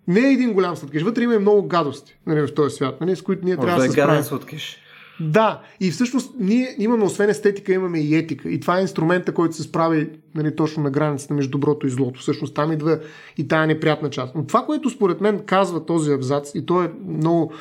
не 0.09 0.20
е 0.20 0.32
един 0.32 0.52
голям 0.52 0.76
сладкиш. 0.76 1.02
Вътре 1.02 1.22
има 1.22 1.34
и 1.34 1.38
много 1.38 1.68
гадости 1.68 2.18
нали, 2.26 2.46
в 2.46 2.55
този 2.55 2.76
свят, 2.76 3.00
нали, 3.00 3.16
с 3.16 3.22
които 3.22 3.44
ние 3.44 3.56
трябва 3.56 3.82
да 3.82 3.86
се 3.86 3.92
справим. 3.92 4.22
сладкиш. 4.22 4.78
Да, 5.20 5.61
и 5.81 5.90
всъщност 5.90 6.35
ние 6.39 6.74
имаме 6.78 7.05
освен 7.05 7.31
естетика, 7.31 7.73
имаме 7.73 8.01
и 8.01 8.16
етика. 8.16 8.51
И 8.51 8.61
това 8.61 8.78
е 8.78 8.82
инструмента, 8.82 9.35
който 9.35 9.57
се 9.57 9.62
справи 9.62 10.11
нали, 10.35 10.57
точно 10.57 10.82
на 10.82 10.90
границата 10.90 11.35
между 11.35 11.51
доброто 11.51 11.86
и 11.86 11.90
злото. 11.90 12.20
Всъщност 12.20 12.55
там 12.55 12.73
идва 12.73 12.99
и 13.36 13.49
тая 13.49 13.66
неприятна 13.66 14.11
част. 14.11 14.35
Но 14.35 14.47
това, 14.47 14.65
което 14.65 14.90
според 14.90 15.20
мен 15.20 15.43
казва 15.47 15.86
този 15.86 16.12
абзац, 16.12 16.51
и 16.55 16.66
то 16.66 16.82
е 16.82 16.93
много, 17.09 17.53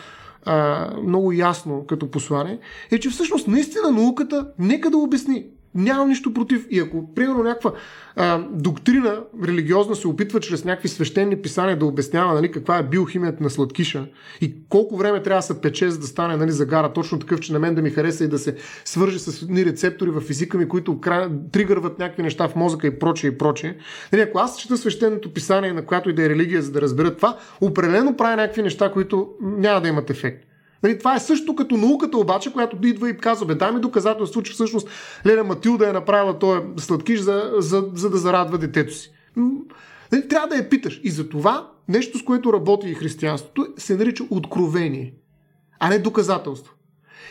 а, 0.45 0.89
много 1.03 1.31
ясно 1.31 1.85
като 1.87 2.11
послание, 2.11 2.59
е, 2.91 2.99
че 2.99 3.09
всъщност 3.09 3.47
наистина 3.47 3.91
науката 3.91 4.47
нека 4.59 4.89
да 4.89 4.97
обясни 4.97 5.45
Нямам 5.77 6.09
нищо 6.09 6.33
против. 6.33 6.67
И 6.69 6.79
ако, 6.79 7.13
примерно, 7.15 7.43
някаква 7.43 7.71
а, 8.15 8.39
доктрина 8.51 9.23
религиозна 9.43 9.95
се 9.95 10.07
опитва 10.07 10.39
чрез 10.39 10.65
някакви 10.65 10.87
свещени 10.87 11.41
писания 11.41 11.79
да 11.79 11.85
обяснява 11.85 12.33
нали, 12.33 12.51
каква 12.51 12.77
е 12.77 12.83
биохимията 12.83 13.43
на 13.43 13.49
сладкиша 13.49 14.05
и 14.41 14.55
колко 14.69 14.97
време 14.97 15.23
трябва 15.23 15.39
да 15.39 15.41
се 15.41 15.61
пече, 15.61 15.89
за 15.89 15.99
да 15.99 16.07
стане 16.07 16.37
нали, 16.37 16.51
загара 16.51 16.93
точно 16.93 17.19
такъв, 17.19 17.39
че 17.39 17.53
на 17.53 17.59
мен 17.59 17.75
да 17.75 17.81
ми 17.81 17.89
хареса 17.89 18.23
и 18.23 18.27
да 18.27 18.39
се 18.39 18.55
свържи 18.85 19.19
с 19.19 19.47
ни 19.47 19.65
рецептори 19.65 20.09
в 20.09 20.21
физика 20.21 20.57
ми, 20.57 20.67
които 20.67 20.99
край, 20.99 21.27
тригърват 21.51 21.99
някакви 21.99 22.23
неща 22.23 22.47
в 22.47 22.55
мозъка 22.55 22.87
и 22.87 22.99
прочее 22.99 23.29
и 23.29 23.37
прочее. 23.37 23.75
Нали, 24.13 24.21
ако 24.21 24.39
аз 24.39 24.59
чета 24.59 24.77
свещеното 24.77 25.33
писание 25.33 25.73
на 25.73 25.85
която 25.85 26.09
и 26.09 26.13
да 26.13 26.25
е 26.25 26.29
религия, 26.29 26.61
за 26.61 26.71
да 26.71 26.81
разбера 26.81 27.15
това, 27.15 27.37
определено 27.61 28.17
прави 28.17 28.35
някакви 28.35 28.61
неща, 28.61 28.91
които 28.91 29.29
няма 29.41 29.81
да 29.81 29.87
имат 29.87 30.09
ефект. 30.09 30.47
Нали, 30.83 30.99
това 30.99 31.15
е 31.15 31.19
също 31.19 31.55
като 31.55 31.77
науката 31.77 32.17
обаче, 32.17 32.53
която 32.53 32.87
идва 32.87 33.09
и 33.09 33.17
казва, 33.17 33.45
бе, 33.45 33.55
дай 33.55 33.71
ми 33.71 33.79
доказателство, 33.79 34.43
че 34.43 34.53
всъщност 34.53 34.87
Леля 35.25 35.43
Матилда 35.43 35.89
е 35.89 35.93
направила 35.93 36.39
този 36.39 36.61
сладкиш, 36.77 37.19
за, 37.19 37.51
за, 37.57 37.89
за 37.93 38.09
да 38.09 38.17
зарадва 38.17 38.57
детето 38.57 38.93
си. 38.93 39.11
Нали, 40.11 40.27
трябва 40.27 40.47
да 40.47 40.55
я 40.55 40.69
питаш. 40.69 41.01
И 41.03 41.09
за 41.09 41.29
това 41.29 41.71
нещо, 41.87 42.17
с 42.17 42.23
което 42.23 42.53
работи 42.53 42.89
и 42.89 42.93
християнството, 42.93 43.67
се 43.77 43.95
нарича 43.95 44.23
откровение, 44.29 45.13
а 45.79 45.89
не 45.89 45.99
доказателство. 45.99 46.73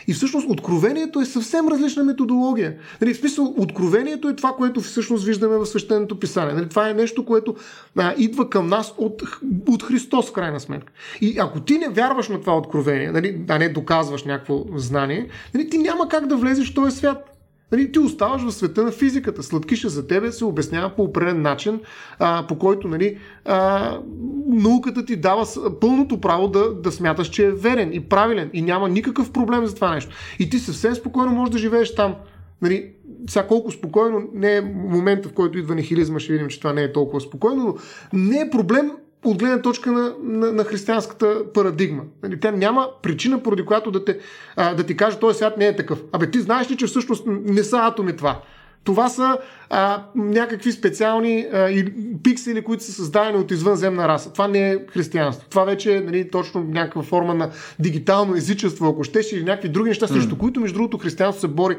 И 0.07 0.13
всъщност 0.13 0.49
откровението 0.49 1.21
е 1.21 1.25
съвсем 1.25 1.67
различна 1.67 2.03
методология. 2.03 2.75
Нали, 3.01 3.13
в 3.13 3.17
смисъл, 3.17 3.53
откровението 3.57 4.29
е 4.29 4.35
това, 4.35 4.51
което 4.51 4.81
всъщност 4.81 5.25
виждаме 5.25 5.57
в 5.57 5.65
свещеното 5.65 6.19
писание. 6.19 6.53
Нали, 6.53 6.69
това 6.69 6.89
е 6.89 6.93
нещо, 6.93 7.25
което 7.25 7.55
а, 7.97 8.13
идва 8.17 8.49
към 8.49 8.67
нас 8.67 8.93
от, 8.97 9.21
от 9.67 9.83
Христос, 9.83 10.29
в 10.29 10.33
крайна 10.33 10.59
сметка. 10.59 10.93
И 11.21 11.39
ако 11.39 11.59
ти 11.59 11.77
не 11.77 11.89
вярваш 11.89 12.29
на 12.29 12.41
това 12.41 12.57
откровение, 12.57 13.11
нали, 13.11 13.41
а 13.49 13.59
не 13.59 13.69
доказваш 13.69 14.23
някакво 14.23 14.65
знание, 14.75 15.27
нали, 15.53 15.69
ти 15.69 15.77
няма 15.77 16.09
как 16.09 16.27
да 16.27 16.37
влезеш 16.37 16.71
в 16.71 16.75
този 16.75 16.97
свят. 16.97 17.36
Нали, 17.71 17.91
ти 17.91 17.99
оставаш 17.99 18.41
в 18.41 18.51
света 18.51 18.83
на 18.83 18.91
физиката. 18.91 19.43
Сладкиша 19.43 19.89
за 19.89 20.07
тебе 20.07 20.31
се 20.31 20.45
обяснява 20.45 20.89
по 20.89 21.03
определен 21.03 21.41
начин, 21.41 21.79
а, 22.19 22.47
по 22.47 22.57
който 22.57 22.87
нали, 22.87 23.17
а, 23.45 23.99
науката 24.47 25.05
ти 25.05 25.15
дава 25.15 25.45
пълното 25.81 26.21
право 26.21 26.47
да, 26.47 26.73
да 26.73 26.91
смяташ, 26.91 27.29
че 27.29 27.45
е 27.45 27.51
верен 27.51 27.93
и 27.93 27.99
правилен 27.99 28.49
и 28.53 28.61
няма 28.61 28.89
никакъв 28.89 29.31
проблем 29.31 29.65
за 29.65 29.75
това 29.75 29.93
нещо. 29.93 30.15
И 30.39 30.49
ти 30.49 30.59
съвсем 30.59 30.95
спокойно 30.95 31.31
можеш 31.31 31.51
да 31.51 31.57
живееш 31.57 31.95
там. 31.95 32.15
Нали, 32.61 32.91
сега 33.29 33.47
колко 33.47 33.71
спокойно, 33.71 34.29
не 34.33 34.55
е 34.55 34.61
момента, 34.61 35.29
в 35.29 35.33
който 35.33 35.57
идва 35.57 35.75
нехилизма, 35.75 36.19
ще 36.19 36.33
видим, 36.33 36.47
че 36.47 36.59
това 36.59 36.73
не 36.73 36.83
е 36.83 36.93
толкова 36.93 37.21
спокойно, 37.21 37.63
но 37.65 37.75
не 38.19 38.39
е 38.39 38.49
проблем 38.49 38.91
от 39.29 39.39
гледна 39.39 39.61
точка 39.61 39.91
на, 39.91 40.13
на, 40.23 40.51
на 40.51 40.63
християнската 40.63 41.53
парадигма. 41.53 42.03
Нали, 42.23 42.39
тя 42.39 42.51
няма 42.51 42.89
причина, 43.01 43.43
поради 43.43 43.65
която 43.65 43.91
да, 43.91 44.05
те, 44.05 44.19
а, 44.55 44.73
да 44.73 44.83
ти 44.83 44.97
каже, 44.97 45.19
този 45.19 45.37
свят 45.37 45.57
не 45.57 45.67
е 45.67 45.75
такъв. 45.75 45.99
Абе, 46.11 46.31
ти 46.31 46.39
знаеш 46.39 46.71
ли, 46.71 46.77
че 46.77 46.87
всъщност 46.87 47.23
не 47.27 47.63
са 47.63 47.77
атоми 47.77 48.15
това? 48.15 48.41
Това 48.83 49.09
са 49.09 49.37
а, 49.69 50.03
някакви 50.15 50.71
специални 50.71 51.47
а, 51.53 51.69
и, 51.69 51.93
пиксели, 52.23 52.63
които 52.63 52.83
са 52.83 52.91
създадени 52.91 53.37
от 53.37 53.51
извънземна 53.51 54.07
раса. 54.07 54.33
Това 54.33 54.47
не 54.47 54.71
е 54.71 54.77
християнство. 54.89 55.49
Това 55.49 55.63
вече 55.63 55.95
е 55.95 56.01
нали, 56.01 56.29
точно 56.29 56.63
някаква 56.63 57.03
форма 57.03 57.33
на 57.33 57.49
дигитално 57.79 58.35
езичество, 58.35 58.87
ако 58.87 59.03
щеш, 59.03 59.31
или 59.31 59.43
някакви 59.43 59.69
други 59.69 59.89
неща, 59.89 60.07
срещу 60.07 60.35
mm. 60.35 60.37
които, 60.37 60.59
между 60.59 60.77
другото, 60.77 60.97
християнство 60.97 61.41
се 61.41 61.47
бори 61.47 61.77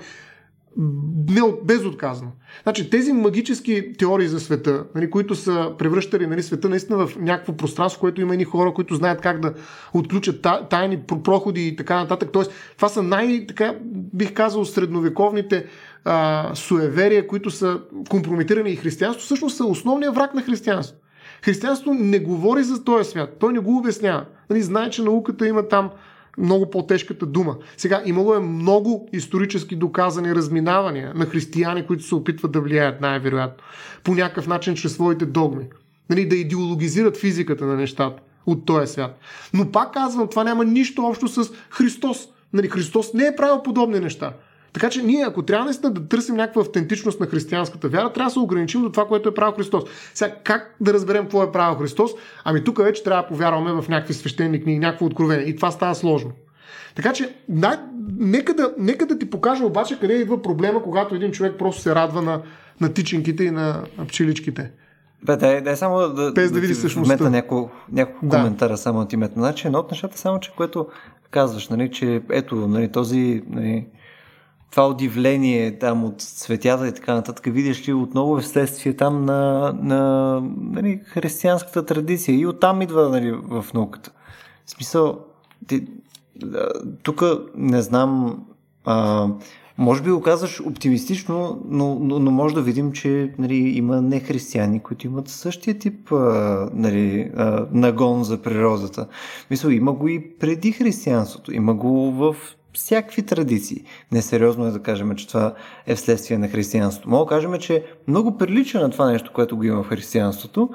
безотказно. 1.65 2.33
Значи, 2.63 2.91
тези 2.91 3.13
магически 3.13 3.93
теории 3.99 4.29
за 4.29 4.41
света, 4.41 4.85
нали, 4.95 5.11
които 5.11 5.35
са 5.35 5.73
превръщали 5.79 6.27
нали, 6.27 6.43
света 6.43 6.69
наистина 6.69 7.07
в 7.07 7.17
някакво 7.17 7.53
пространство, 7.53 8.01
което 8.01 8.21
има 8.21 8.35
и 8.35 8.45
хора, 8.45 8.75
които 8.75 8.95
знаят 8.95 9.21
как 9.21 9.41
да 9.41 9.55
отключат 9.95 10.47
тайни 10.71 11.01
проходи 11.25 11.67
и 11.67 11.77
така 11.77 11.97
нататък. 11.97 12.29
Тоест, 12.33 12.53
това 12.77 12.89
са 12.89 13.03
най, 13.03 13.47
така, 13.47 13.75
бих 14.15 14.33
казал, 14.33 14.65
средновековните 14.65 15.67
а, 16.05 16.51
суеверия, 16.55 17.27
които 17.27 17.51
са 17.51 17.81
компрометирани 18.09 18.71
и 18.71 18.77
християнство, 18.77 19.25
всъщност 19.25 19.57
са 19.57 19.65
основният 19.65 20.15
враг 20.15 20.35
на 20.35 20.43
християнство. 20.43 20.97
Християнство 21.45 21.95
не 21.95 22.19
говори 22.19 22.63
за 22.63 22.85
този 22.85 23.11
свят, 23.11 23.37
той 23.41 23.53
не 23.53 23.59
го 23.59 23.77
обяснява. 23.77 24.25
Нали, 24.51 24.63
знае, 24.63 24.91
че 24.91 25.03
науката 25.03 25.49
има 25.49 25.69
там 25.69 25.91
много 26.39 26.71
по-тежката 26.71 27.27
дума. 27.27 27.57
Сега, 27.77 28.03
имало 28.05 28.35
е 28.35 28.41
много 28.41 29.09
исторически 29.13 29.77
доказани 29.77 30.35
разминавания 30.35 31.13
на 31.15 31.27
християни, 31.27 31.87
които 31.87 32.05
се 32.05 32.15
опитват 32.15 32.53
да 32.53 32.61
влияят 32.61 33.01
най-вероятно 33.01 33.65
по 34.05 34.15
някакъв 34.15 34.47
начин 34.47 34.75
чрез 34.75 34.93
своите 34.93 35.27
догми. 35.27 35.65
Нали, 36.11 36.29
да 36.29 36.37
идеологизират 36.37 37.17
физиката 37.17 37.65
на 37.65 37.77
нещата 37.77 38.23
от 38.47 38.67
този 38.67 38.93
свят. 38.93 39.19
Но 39.55 39.73
пак 39.73 39.95
казвам, 39.95 40.29
това 40.29 40.45
няма 40.45 40.65
нищо 40.65 41.03
общо 41.03 41.29
с 41.29 41.51
Христос. 41.71 42.29
Нали, 42.53 42.69
Христос 42.69 43.15
не 43.15 43.27
е 43.27 43.37
правил 43.37 43.63
подобни 43.63 44.01
неща. 44.01 44.33
Така 44.79 44.91
че 44.91 45.03
ние, 45.03 45.25
ако 45.25 45.43
трябва 45.43 45.65
наистина 45.65 45.93
да 45.93 46.09
търсим 46.09 46.35
някаква 46.35 46.63
автентичност 46.63 47.21
на 47.21 47.27
християнската 47.27 47.89
вяра, 47.89 48.13
трябва 48.13 48.29
да 48.29 48.33
се 48.33 48.39
ограничим 48.39 48.83
до 48.83 48.91
това, 48.91 49.07
което 49.07 49.29
е 49.29 49.35
правил 49.35 49.55
Христос. 49.55 49.85
Сега, 50.15 50.35
как 50.45 50.75
да 50.81 50.93
разберем 50.93 51.23
какво 51.23 51.43
е 51.43 51.53
правил 51.53 51.79
Христос? 51.79 52.11
Ами 52.45 52.65
тук 52.65 52.83
вече 52.83 53.03
трябва 53.03 53.23
да 53.23 53.29
повярваме 53.29 53.83
в 53.83 53.89
някакви 53.89 54.15
свещени 54.15 54.63
книги, 54.63 54.79
някакво 54.79 55.07
откровение. 55.07 55.45
И 55.47 55.57
това 55.57 55.71
става 55.71 55.95
сложно. 55.95 56.31
Така 56.95 57.13
че, 57.13 57.35
да, 57.49 57.83
нека, 58.19 58.55
да, 58.55 58.75
нека 58.79 59.07
да 59.07 59.19
ти 59.19 59.31
покажа 59.31 59.65
обаче 59.65 59.99
къде 60.01 60.15
идва 60.15 60.43
проблема, 60.43 60.83
когато 60.83 61.15
един 61.15 61.31
човек 61.31 61.55
просто 61.59 61.83
се 61.83 61.95
радва 61.95 62.23
на, 62.23 62.41
на 62.81 62.93
тичинките 62.93 63.45
и 63.45 63.51
на 63.51 63.83
пчеличките. 64.09 64.71
Бе, 65.23 65.37
дай, 65.37 65.61
дай 65.61 65.77
само 65.77 65.99
да, 65.99 66.33
Без 66.33 66.49
да, 66.49 66.55
да 66.55 66.61
види 66.61 66.75
същността. 66.75 67.31
няколко, 67.31 67.71
няколко 67.93 68.27
да. 68.27 68.37
коментара 68.37 68.77
само 68.77 69.01
от 69.01 69.13
името. 69.13 69.35
Значи, 69.35 69.67
едно 69.67 69.79
от 69.79 69.91
нещата 69.91 70.19
само, 70.19 70.41
че 70.41 70.53
което 70.57 70.87
казваш, 71.31 71.69
нали, 71.69 71.91
че 71.91 72.23
ето, 72.31 72.55
нали, 72.55 72.93
този 72.93 73.43
нали, 73.49 73.87
това 74.71 74.89
удивление 74.89 75.79
там 75.79 76.05
от 76.05 76.21
цветята 76.21 76.89
и 76.89 76.95
така 76.95 77.15
нататък, 77.15 77.45
видиш 77.55 77.89
ли, 77.89 77.93
отново 77.93 78.39
е 78.39 78.41
вследствие 78.41 78.97
там 78.97 79.25
на, 79.25 79.73
на 79.83 80.41
нали, 80.57 81.01
християнската 81.05 81.87
традиция 81.87 82.39
и 82.39 82.47
оттам 82.47 82.83
идва 82.83 83.09
нали, 83.09 83.33
в 83.33 83.67
науката. 83.75 84.11
В 84.67 84.71
смисъл, 84.71 85.19
тук 87.03 87.23
не 87.57 87.83
знам, 87.83 88.43
а, 88.85 89.29
може 89.79 90.03
би 90.03 90.11
го 90.11 90.21
казваш 90.21 90.61
оптимистично, 90.61 91.63
но, 91.69 91.99
но, 92.01 92.19
но 92.19 92.31
може 92.31 92.55
да 92.55 92.63
видим, 92.63 92.93
че 92.93 93.35
нали, 93.39 93.55
има 93.55 94.03
нехристияни, 94.03 94.81
които 94.81 95.07
имат 95.07 95.29
същия 95.29 95.79
тип 95.79 96.13
а, 96.13 96.71
нали, 96.73 97.31
а, 97.37 97.67
нагон 97.73 98.25
за 98.25 98.43
природата. 98.43 99.07
Мисля, 99.51 99.75
има 99.75 99.93
го 99.93 100.09
и 100.09 100.39
преди 100.39 100.73
християнството, 100.73 101.55
има 101.55 101.75
го 101.75 102.13
в 102.13 102.37
всякакви 102.75 103.23
традиции. 103.23 103.85
Несериозно 104.13 104.67
е 104.67 104.71
да 104.71 104.83
кажем, 104.83 105.17
че 105.17 105.29
това 105.29 105.55
е 105.87 105.95
вследствие 105.95 106.39
на 106.39 106.49
християнството. 106.49 107.11
Мога 107.11 107.25
да 107.25 107.29
кажем, 107.29 107.61
че 107.61 107.85
много 108.09 108.39
прилича 108.39 108.81
на 108.81 108.91
това 108.91 109.11
нещо, 109.11 109.33
което 109.35 109.57
го 109.57 109.65
има 109.65 109.83
в 109.83 109.89
християнството 109.89 110.71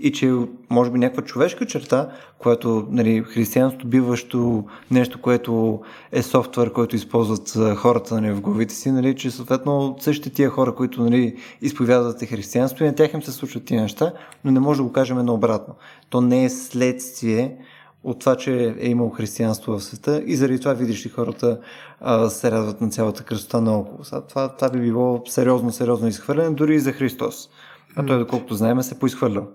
и 0.00 0.12
че 0.12 0.34
може 0.70 0.90
би 0.90 0.98
някаква 0.98 1.24
човешка 1.24 1.66
черта, 1.66 2.10
която 2.38 2.86
нали, 2.90 3.22
християнството 3.22 3.86
биващо 3.86 4.64
нещо, 4.90 5.20
което 5.20 5.80
е 6.12 6.22
софтуер, 6.22 6.72
който 6.72 6.96
използват 6.96 7.76
хората 7.76 8.20
нали, 8.20 8.32
в 8.32 8.40
главите 8.40 8.74
си, 8.74 8.90
нали, 8.90 9.16
че 9.16 9.30
съответно 9.30 9.96
същите 10.00 10.30
тия 10.30 10.50
хора, 10.50 10.74
които 10.74 11.02
нали, 11.02 11.36
изповядват 11.62 12.24
християнство 12.24 12.84
и 12.84 12.86
на 12.86 12.94
тях 12.94 13.14
им 13.14 13.22
се 13.22 13.32
случват 13.32 13.64
тия 13.64 13.82
неща, 13.82 14.12
но 14.44 14.50
не 14.50 14.60
може 14.60 14.76
да 14.76 14.84
го 14.84 14.92
кажем 14.92 15.24
наобратно. 15.24 15.74
То 16.10 16.20
не 16.20 16.44
е 16.44 16.50
следствие 16.50 17.56
от 18.04 18.20
това, 18.20 18.36
че 18.36 18.74
е 18.78 18.88
имало 18.88 19.10
християнство 19.10 19.78
в 19.78 19.84
света 19.84 20.22
и 20.26 20.36
заради 20.36 20.60
това 20.60 20.74
видиш 20.74 21.06
ли 21.06 21.10
хората 21.10 21.60
а, 22.00 22.28
се 22.28 22.50
радват 22.50 22.80
на 22.80 22.88
цялата 22.88 23.24
красота 23.24 23.60
наоколо. 23.60 23.98
Това, 24.28 24.56
това 24.56 24.70
би 24.70 24.80
било 24.80 25.22
сериозно, 25.26 25.72
сериозно 25.72 26.08
изхвърляне, 26.08 26.54
дори 26.54 26.74
и 26.74 26.78
за 26.78 26.92
Христос. 26.92 27.48
А 27.96 28.06
той, 28.06 28.18
доколкото 28.18 28.54
знаем, 28.54 28.82
се 28.82 28.98
поизхвърлял. 28.98 29.48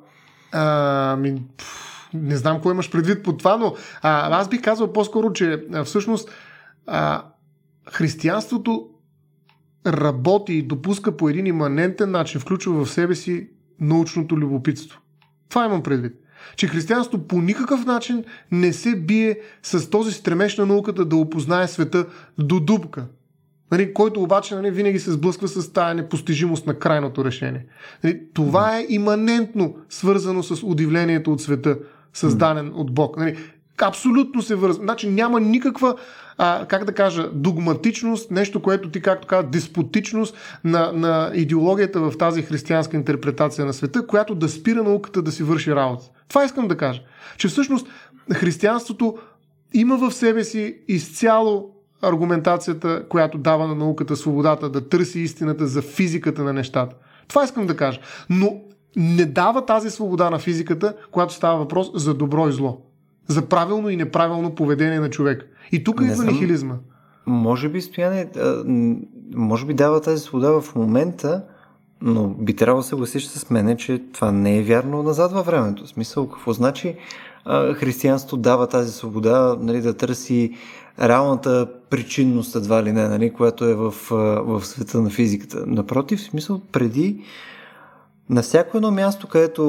А, 0.52 1.15
ми, 1.20 1.44
не 2.14 2.38
знам 2.38 2.61
кой 2.61 2.74
имаш 2.74 2.91
предвид 2.91 3.24
по 3.24 3.38
това, 3.38 3.57
но 3.57 3.76
а, 4.02 4.40
аз 4.40 4.49
бих 4.49 4.61
казал 4.61 4.94
по-скоро, 4.94 5.34
че 5.34 5.65
а, 5.74 5.84
всъщност 5.84 6.30
а, 6.88 7.24
християнството 7.91 8.90
работи 9.88 10.53
и 10.53 10.61
допуска 10.61 11.18
по 11.18 11.30
един 11.30 11.48
иманентен 11.48 12.11
начин, 12.11 12.41
включва 12.41 12.86
в 12.86 12.91
себе 12.91 13.15
си 13.15 13.49
научното 13.80 14.38
любопитство. 14.38 14.99
Това 15.49 15.65
имам 15.65 15.84
предвид. 15.84 16.23
Че 16.56 16.68
християнството 16.68 17.28
по 17.28 17.41
никакъв 17.41 17.86
начин 17.86 18.24
не 18.52 18.74
се 18.74 18.95
бие 18.95 19.40
с 19.64 19.90
този 19.90 20.11
стремеж 20.11 20.57
на 20.57 20.65
науката 20.65 21.06
да 21.06 21.15
опознае 21.15 21.68
света 21.68 22.06
до 22.38 22.60
дупка 22.60 23.06
нали, 23.74 23.94
който 23.94 24.22
обаче 24.22 24.56
нали, 24.56 24.72
винаги 24.72 24.99
се 24.99 25.11
сблъсква 25.11 25.48
с 25.48 25.74
тази 25.74 25.95
непостижимост 25.95 26.68
на 26.68 26.80
крайното 26.80 27.26
решение. 27.26 27.65
Нали, 28.03 28.22
това 28.34 28.78
е 28.78 28.86
иманентно 28.90 29.76
свързано 29.90 30.44
с 30.44 30.64
удивлението 30.64 31.32
от 31.32 31.41
света, 31.41 31.78
създаден 32.14 32.72
от 32.76 32.94
Бог. 32.94 33.18
Нали, 33.18 33.38
абсолютно 33.82 34.41
се 34.41 34.56
вързва. 34.56 34.84
Значи 34.84 35.10
няма 35.10 35.40
никаква, 35.40 35.95
а, 36.38 36.65
как 36.68 36.86
да 36.86 36.94
кажа, 36.94 37.30
догматичност, 37.34 38.32
нещо, 38.32 38.61
което 38.61 38.90
ти, 38.90 39.02
както 39.02 39.28
казва, 39.28 39.49
деспотичност 39.49 40.36
на, 40.64 40.91
на 40.91 41.32
идеологията 41.34 41.99
в 41.99 42.18
тази 42.18 42.41
християнска 42.41 42.98
интерпретация 42.98 43.65
на 43.65 43.74
света, 43.74 44.07
която 44.07 44.36
да 44.36 44.49
спира 44.49 44.84
науката 44.84 45.22
да 45.22 45.32
си 45.32 45.44
върши 45.44 45.76
работа. 45.76 46.06
Това 46.34 46.45
искам 46.45 46.68
да 46.68 46.77
кажа. 46.77 47.01
Че 47.38 47.47
всъщност 47.47 47.88
християнството 48.34 49.18
има 49.73 49.97
в 49.97 50.14
себе 50.14 50.43
си 50.43 50.77
изцяло 50.88 51.69
аргументацията, 52.01 53.05
която 53.10 53.38
дава 53.38 53.68
на 53.68 53.76
науката 53.76 54.15
свободата 54.15 54.69
да 54.69 54.89
търси 54.89 55.19
истината 55.19 55.68
за 55.68 55.81
физиката 55.81 56.43
на 56.43 56.53
нещата. 56.53 56.95
Това 57.27 57.43
искам 57.43 57.68
да 57.68 57.76
кажа. 57.76 57.99
Но 58.30 58.61
не 58.95 59.26
дава 59.26 59.65
тази 59.65 59.89
свобода 59.89 60.30
на 60.30 60.39
физиката, 60.39 60.93
когато 61.11 61.34
става 61.34 61.57
въпрос 61.57 61.91
за 61.93 62.14
добро 62.14 62.47
и 62.47 62.51
зло. 62.51 62.81
За 63.27 63.41
правилно 63.45 63.89
и 63.89 63.97
неправилно 63.97 64.55
поведение 64.55 64.99
на 64.99 65.10
човек. 65.10 65.45
И 65.72 65.84
тук 65.84 66.01
идва 66.01 66.23
нихилизма. 66.23 66.76
Може 67.26 67.69
би, 67.69 67.81
Стояне, 67.81 68.30
може 69.35 69.65
би 69.65 69.73
дава 69.73 70.01
тази 70.01 70.23
свобода 70.23 70.61
в 70.61 70.76
момента, 70.76 71.43
но 72.05 72.27
би 72.27 72.55
трябвало 72.55 72.81
да 72.81 72.88
се 72.88 72.95
гласиш 72.95 73.25
с 73.25 73.49
мене, 73.49 73.77
че 73.77 74.01
това 74.13 74.31
не 74.31 74.57
е 74.57 74.63
вярно 74.63 75.03
назад 75.03 75.31
във 75.31 75.45
времето. 75.45 75.85
В 75.85 75.89
смисъл, 75.89 76.30
какво 76.30 76.53
значи 76.53 76.95
християнство 77.73 78.38
дава 78.38 78.67
тази 78.67 78.91
свобода 78.91 79.57
нали, 79.59 79.81
да 79.81 79.93
търси 79.93 80.57
реалната 81.01 81.67
причинност 81.89 82.55
едва 82.55 82.84
ли 82.84 82.91
не, 82.91 83.07
нали, 83.07 83.34
която 83.34 83.65
е 83.65 83.73
в, 83.73 83.93
в 84.45 84.65
света 84.65 85.01
на 85.01 85.09
физиката. 85.09 85.63
Напротив, 85.67 86.19
в 86.19 86.23
смисъл, 86.23 86.61
преди 86.71 87.23
на 88.30 88.41
всяко 88.41 88.77
едно 88.77 88.91
място, 88.91 89.27
където 89.27 89.63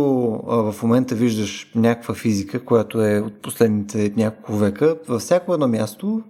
а, 0.48 0.72
в 0.72 0.82
момента 0.82 1.14
виждаш 1.14 1.70
някаква 1.74 2.14
физика, 2.14 2.64
която 2.64 3.02
е 3.02 3.20
от 3.20 3.42
последните 3.42 4.12
няколко 4.16 4.52
века, 4.52 4.96
във 5.08 5.22
всяко 5.22 5.54
едно 5.54 5.68
място 5.68 6.22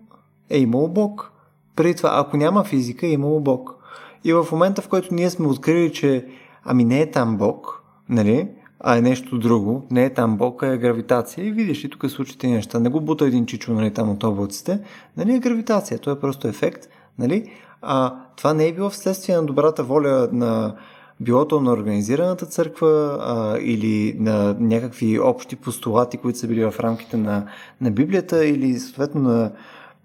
е 0.50 0.58
имало 0.58 0.88
Бог. 0.88 1.32
Преди 1.76 1.94
това, 1.94 2.10
ако 2.14 2.36
няма 2.36 2.64
физика, 2.64 3.06
е 3.06 3.10
имало 3.10 3.40
Бог. 3.40 3.83
И 4.24 4.32
в 4.32 4.46
момента, 4.52 4.82
в 4.82 4.88
който 4.88 5.14
ние 5.14 5.30
сме 5.30 5.46
открили, 5.46 5.92
че 5.92 6.26
ами 6.64 6.84
не 6.84 7.00
е 7.00 7.10
там 7.10 7.36
Бог, 7.36 7.82
нали, 8.08 8.48
а 8.80 8.96
е 8.96 9.00
нещо 9.00 9.38
друго, 9.38 9.86
не 9.90 10.04
е 10.04 10.14
там 10.14 10.36
Бог, 10.36 10.62
а 10.62 10.66
е 10.66 10.78
гравитация. 10.78 11.46
И 11.46 11.52
видиш, 11.52 11.84
и 11.84 11.90
тук 11.90 12.10
случите 12.10 12.46
неща. 12.46 12.80
Не 12.80 12.88
го 12.88 13.00
бута 13.00 13.26
един 13.26 13.46
чичо 13.46 13.72
нали, 13.72 13.90
там 13.90 14.10
от 14.10 14.24
облаците. 14.24 14.80
Нали, 15.16 15.34
е 15.34 15.38
гравитация, 15.38 15.98
то 15.98 16.10
е 16.10 16.20
просто 16.20 16.48
ефект. 16.48 16.88
Нали? 17.18 17.50
А 17.82 18.14
това 18.36 18.54
не 18.54 18.66
е 18.66 18.72
било 18.72 18.90
вследствие 18.90 19.36
на 19.36 19.46
добрата 19.46 19.82
воля 19.82 20.28
на 20.32 20.74
било 21.20 21.48
то 21.48 21.60
на 21.60 21.72
организираната 21.72 22.46
църква 22.46 23.18
а, 23.20 23.58
или 23.60 24.16
на 24.18 24.56
някакви 24.60 25.18
общи 25.18 25.56
постулати, 25.56 26.16
които 26.16 26.38
са 26.38 26.48
били 26.48 26.64
в 26.64 26.74
рамките 26.80 27.16
на, 27.16 27.46
на 27.80 27.90
Библията 27.90 28.46
или 28.46 28.78
съответно 28.78 29.20
на, 29.20 29.52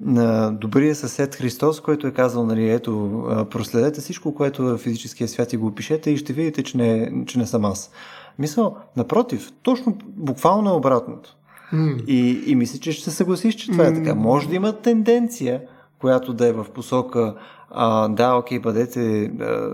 на 0.01 0.51
добрия 0.51 0.95
съсед 0.95 1.35
Христос, 1.35 1.81
който 1.81 2.07
е 2.07 2.11
казал, 2.11 2.45
нали, 2.45 2.69
ето, 2.69 3.23
проследете 3.51 4.01
всичко, 4.01 4.35
което 4.35 4.63
е 4.63 4.73
в 4.73 4.77
физическия 4.77 5.27
свят 5.27 5.53
и 5.53 5.57
го 5.57 5.67
опишете 5.67 6.11
и 6.11 6.17
ще 6.17 6.33
видите, 6.33 6.63
че 6.63 6.77
не, 6.77 7.11
че 7.25 7.39
не 7.39 7.45
съм 7.45 7.65
аз. 7.65 7.91
Мисъл, 8.39 8.75
напротив, 8.97 9.51
точно 9.63 9.97
буквално 10.05 10.69
е 10.69 10.73
обратното. 10.73 11.35
Mm. 11.73 12.05
И, 12.05 12.43
и 12.51 12.55
мисля, 12.55 12.79
че 12.79 12.91
ще 12.91 13.03
се 13.03 13.11
съгласиш, 13.11 13.55
че 13.55 13.71
това 13.71 13.83
mm. 13.83 13.91
е 13.91 14.03
така. 14.03 14.15
Може 14.15 14.49
да 14.49 14.55
има 14.55 14.73
тенденция, 14.73 15.61
която 15.99 16.33
да 16.33 16.47
е 16.47 16.53
в 16.53 16.65
посока 16.73 17.35
а, 17.69 18.07
да, 18.07 18.35
окей, 18.35 18.59
бъдете 18.59 19.23
а, 19.23 19.69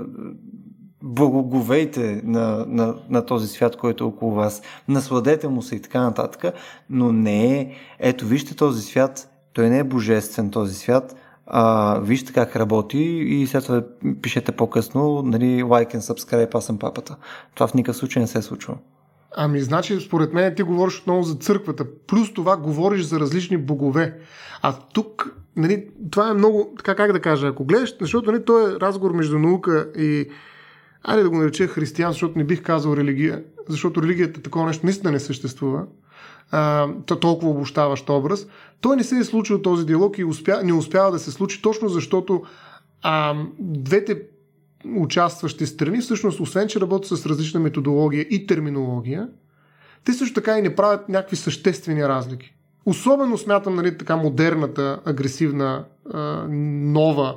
благоговейте 1.04 2.22
на, 2.24 2.66
на, 2.68 2.96
на 3.10 3.26
този 3.26 3.48
свят, 3.48 3.76
който 3.76 4.04
е 4.04 4.08
около 4.08 4.32
вас, 4.32 4.62
насладете 4.88 5.48
му 5.48 5.62
се 5.62 5.76
и 5.76 5.82
така 5.82 6.02
нататък, 6.02 6.54
но 6.90 7.12
не 7.12 7.60
е, 7.60 7.72
ето 8.00 8.26
вижте 8.26 8.56
този 8.56 8.82
свят, 8.82 9.35
той 9.56 9.70
не 9.70 9.80
е 9.80 9.84
божествен 9.84 10.52
този 10.52 10.76
свят, 10.76 11.16
а, 11.48 12.00
вижте 12.00 12.34
как 12.34 12.56
работи 12.56 13.00
и 13.28 13.48
след 13.48 13.64
това 13.64 13.84
пишете 14.22 14.52
по-късно, 14.52 15.22
нали, 15.22 15.64
like 15.64 15.96
and 15.96 16.14
subscribe, 16.14 16.56
аз 16.56 16.66
съм 16.66 16.80
папата. 16.80 17.16
Това 17.54 17.68
в 17.68 17.74
никакъв 17.74 17.98
случай 17.98 18.22
не 18.22 18.28
се 18.28 18.38
е 18.38 18.42
случва. 18.42 18.78
Ами, 19.38 19.62
значи, 19.62 20.00
според 20.00 20.34
мен 20.34 20.56
ти 20.56 20.64
говориш 20.64 21.00
отново 21.00 21.24
за 21.24 21.36
църквата. 21.36 21.86
Плюс 22.08 22.34
това 22.34 22.58
говориш 22.58 23.02
за 23.02 23.20
различни 23.20 23.58
богове. 23.58 24.18
А 24.62 24.74
тук, 24.94 25.36
нали, 25.56 25.88
това 26.12 26.30
е 26.30 26.34
много, 26.34 26.74
така 26.78 26.96
как 26.96 27.12
да 27.12 27.20
кажа, 27.20 27.48
ако 27.48 27.66
гледаш, 27.66 27.96
защото 28.02 28.32
нали, 28.32 28.46
то 28.46 28.68
е 28.68 28.80
разговор 28.80 29.12
между 29.12 29.40
наука 29.40 29.88
и, 29.98 30.30
айде 31.04 31.24
да 31.24 31.30
го 31.30 31.38
нарече 31.38 31.68
християн, 31.68 32.12
защото 32.12 32.38
не 32.38 32.44
бих 32.44 32.64
казал 32.64 32.96
религия, 32.96 33.44
защото 33.70 34.04
религията 34.04 34.42
такова 34.42 34.66
нещо 34.66 34.86
наистина 34.86 35.12
не 35.12 35.20
съществува 35.20 35.86
а, 36.52 36.88
толкова 37.22 37.52
обощаващ 37.52 38.10
образ. 38.10 38.48
Той 38.82 38.96
не 38.96 39.04
се 39.04 39.18
е 39.18 39.24
случил 39.24 39.62
този 39.62 39.86
диалог 39.86 40.18
и 40.18 40.24
успя, 40.24 40.62
не 40.64 40.74
успява 40.74 41.12
да 41.12 41.20
се 41.20 41.32
случи 41.32 41.62
точно 41.62 41.90
защото 41.90 42.44
а, 43.02 43.36
двете 43.60 44.22
участващи 44.96 45.66
страни, 45.66 46.02
всъщност, 46.02 46.40
освен 46.40 46.68
че 46.68 46.80
работят 46.80 47.20
с 47.20 47.26
различна 47.26 47.60
методология 47.60 48.22
и 48.22 48.48
терминология, 48.48 49.28
те 50.04 50.14
също 50.14 50.34
така 50.34 50.58
и 50.58 50.62
не 50.62 50.76
правят 50.76 51.10
някакви 51.10 51.36
съществени 51.36 52.08
разлики. 52.08 52.56
Особено 52.86 53.38
смятам, 53.38 53.76
нали, 53.76 53.98
така 53.98 54.16
модерната, 54.16 55.02
агресивна, 55.06 55.86
а, 56.14 56.46
нова, 56.50 57.36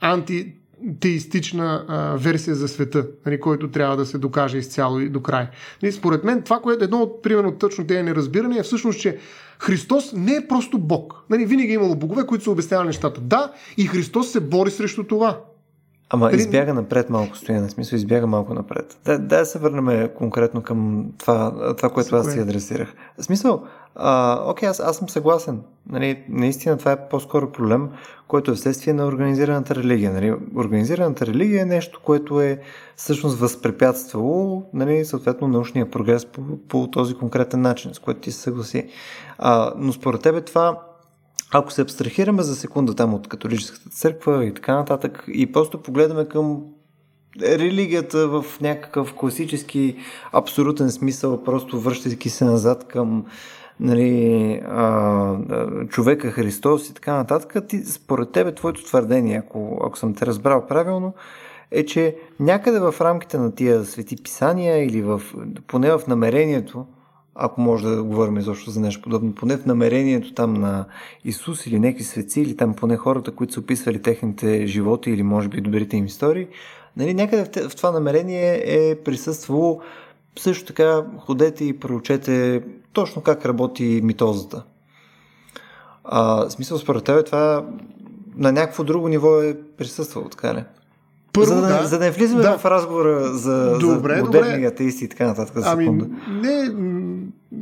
анти 0.00 0.54
теистична 1.00 1.84
а, 1.88 2.16
версия 2.16 2.56
за 2.56 2.68
света, 2.68 3.06
нали, 3.26 3.40
който 3.40 3.70
трябва 3.70 3.96
да 3.96 4.06
се 4.06 4.18
докаже 4.18 4.58
изцяло 4.58 5.00
и 5.00 5.08
до 5.08 5.22
край. 5.22 5.48
Нали, 5.82 5.92
според 5.92 6.24
мен 6.24 6.42
това, 6.42 6.58
което 6.58 6.84
е 6.84 6.84
едно 6.84 6.98
от 6.98 7.22
примерно 7.22 7.52
точно 7.52 7.86
тези 7.86 8.02
неразбирания 8.02 8.60
е 8.60 8.62
всъщност, 8.62 9.00
че 9.00 9.18
Христос 9.58 10.12
не 10.12 10.34
е 10.34 10.46
просто 10.48 10.78
Бог. 10.78 11.14
Нали, 11.30 11.46
винаги 11.46 11.72
е 11.72 11.74
имало 11.74 11.96
богове, 11.96 12.26
които 12.26 12.44
са 12.44 12.50
обяснявали 12.50 12.86
нещата. 12.86 13.20
Да, 13.20 13.52
и 13.76 13.86
Христос 13.86 14.32
се 14.32 14.40
бори 14.40 14.70
срещу 14.70 15.04
това. 15.04 15.40
Ама 16.10 16.26
нали... 16.26 16.36
избяга 16.36 16.74
напред 16.74 17.10
малко 17.10 17.36
стояне, 17.36 17.68
в 17.68 17.70
смисъл 17.70 17.96
избяга 17.96 18.26
малко 18.26 18.54
напред. 18.54 18.98
Да, 19.04 19.18
да 19.18 19.44
се 19.44 19.58
върнем 19.58 20.08
конкретно 20.08 20.62
към 20.62 21.06
това, 21.18 21.74
това 21.76 21.90
което 21.90 22.16
аз 22.16 22.32
си 22.32 22.38
адресирах. 22.38 22.94
В 23.18 23.24
смисъл, 23.24 23.64
а, 23.94 24.40
окей, 24.46 24.68
аз, 24.68 24.80
аз 24.80 24.96
съм 24.96 25.08
съгласен. 25.08 25.60
Нали, 25.88 26.24
наистина 26.28 26.78
това 26.78 26.92
е 26.92 27.08
по-скоро 27.08 27.52
проблем, 27.52 27.88
който 28.28 28.50
е 28.50 28.54
вследствие 28.54 28.94
на 28.94 29.06
организираната 29.06 29.74
религия. 29.74 30.12
Нали. 30.12 30.34
Организираната 30.56 31.26
религия 31.26 31.62
е 31.62 31.64
нещо, 31.64 32.00
което 32.04 32.40
е 32.40 32.60
всъщност 32.96 33.38
възпрепятствало 33.38 34.64
нали, 34.74 35.04
съответно 35.04 35.48
научния 35.48 35.90
прогрес 35.90 36.26
по, 36.26 36.42
по 36.68 36.90
този 36.90 37.14
конкретен 37.14 37.60
начин, 37.60 37.94
с 37.94 37.98
който 37.98 38.20
ти 38.20 38.32
се 38.32 38.40
съгласи. 38.40 38.88
А, 39.38 39.72
но 39.76 39.92
според 39.92 40.22
тебе 40.22 40.40
това 40.40 40.80
ако 41.52 41.72
се 41.72 41.82
абстрахираме 41.82 42.42
за 42.42 42.56
секунда 42.56 42.94
там 42.94 43.14
от 43.14 43.28
католическата 43.28 43.90
църква 43.90 44.44
и 44.44 44.54
така 44.54 44.74
нататък 44.74 45.24
и 45.28 45.52
просто 45.52 45.82
погледаме 45.82 46.24
към 46.24 46.62
религията 47.42 48.28
в 48.28 48.44
някакъв 48.60 49.14
класически 49.14 49.96
абсолютен 50.32 50.90
смисъл, 50.90 51.44
просто 51.44 51.80
връщайки 51.80 52.30
се 52.30 52.44
назад 52.44 52.88
към 52.88 53.24
нали, 53.80 54.54
а, 54.68 55.36
човека 55.88 56.30
Христос 56.30 56.88
и 56.88 56.94
така 56.94 57.14
нататък, 57.14 57.68
ти, 57.68 57.84
според 57.84 58.32
тебе, 58.32 58.54
твоето 58.54 58.84
твърдение, 58.84 59.36
ако, 59.36 59.80
ако 59.84 59.98
съм 59.98 60.14
те 60.14 60.26
разбрал 60.26 60.66
правилно, 60.66 61.14
е, 61.70 61.86
че 61.86 62.16
някъде 62.40 62.80
в 62.80 62.94
рамките 63.00 63.38
на 63.38 63.54
тия 63.54 63.84
свети 63.84 64.16
писания 64.22 64.84
или 64.84 65.02
в, 65.02 65.22
поне 65.66 65.90
в 65.90 66.00
намерението, 66.08 66.86
ако 67.34 67.60
може 67.60 67.88
да 67.88 68.02
говорим 68.02 68.36
изобщо 68.36 68.70
за 68.70 68.80
нещо 68.80 69.02
подобно, 69.02 69.34
поне 69.34 69.56
в 69.56 69.66
намерението 69.66 70.34
там 70.34 70.54
на 70.54 70.84
Исус 71.24 71.66
или 71.66 71.78
някакви 71.78 72.04
светци, 72.04 72.40
или 72.40 72.56
там 72.56 72.74
поне 72.74 72.96
хората, 72.96 73.30
които 73.30 73.52
са 73.52 73.60
описвали 73.60 74.02
техните 74.02 74.66
животи 74.66 75.10
или 75.10 75.22
може 75.22 75.48
би 75.48 75.60
добрите 75.60 75.96
им 75.96 76.04
истории, 76.04 76.48
нали, 76.96 77.14
някъде 77.14 77.68
в 77.68 77.76
това 77.76 77.90
намерение 77.90 78.62
е 78.66 78.94
присъствало 78.94 79.80
също 80.38 80.64
така 80.64 81.02
ходете 81.18 81.64
и 81.64 81.78
проучете 81.78 82.62
точно 82.92 83.22
как 83.22 83.46
работи 83.46 84.00
митозата. 84.04 84.62
А, 86.04 86.50
смисъл, 86.50 86.78
според 86.78 87.04
тебе 87.04 87.22
това 87.22 87.64
на 88.36 88.52
някакво 88.52 88.84
друго 88.84 89.08
ниво 89.08 89.42
е 89.42 89.56
присъствало, 89.76 90.28
така 90.28 90.54
ли? 90.54 90.64
Първо, 91.32 91.46
за, 91.46 91.60
да, 91.60 91.68
да, 91.68 91.86
за 91.86 91.98
да 91.98 92.04
не 92.04 92.10
влизаме 92.10 92.42
да. 92.42 92.58
в 92.58 92.64
разговора 92.64 93.32
за, 93.32 93.78
добре, 93.78 94.16
за 94.16 94.24
модерни 94.24 94.52
добре. 94.52 94.66
атеисти 94.66 95.04
и 95.04 95.08
така 95.08 95.26
нататък. 95.26 95.58
За 95.58 95.72
ами, 95.72 95.90
не, 96.28 96.70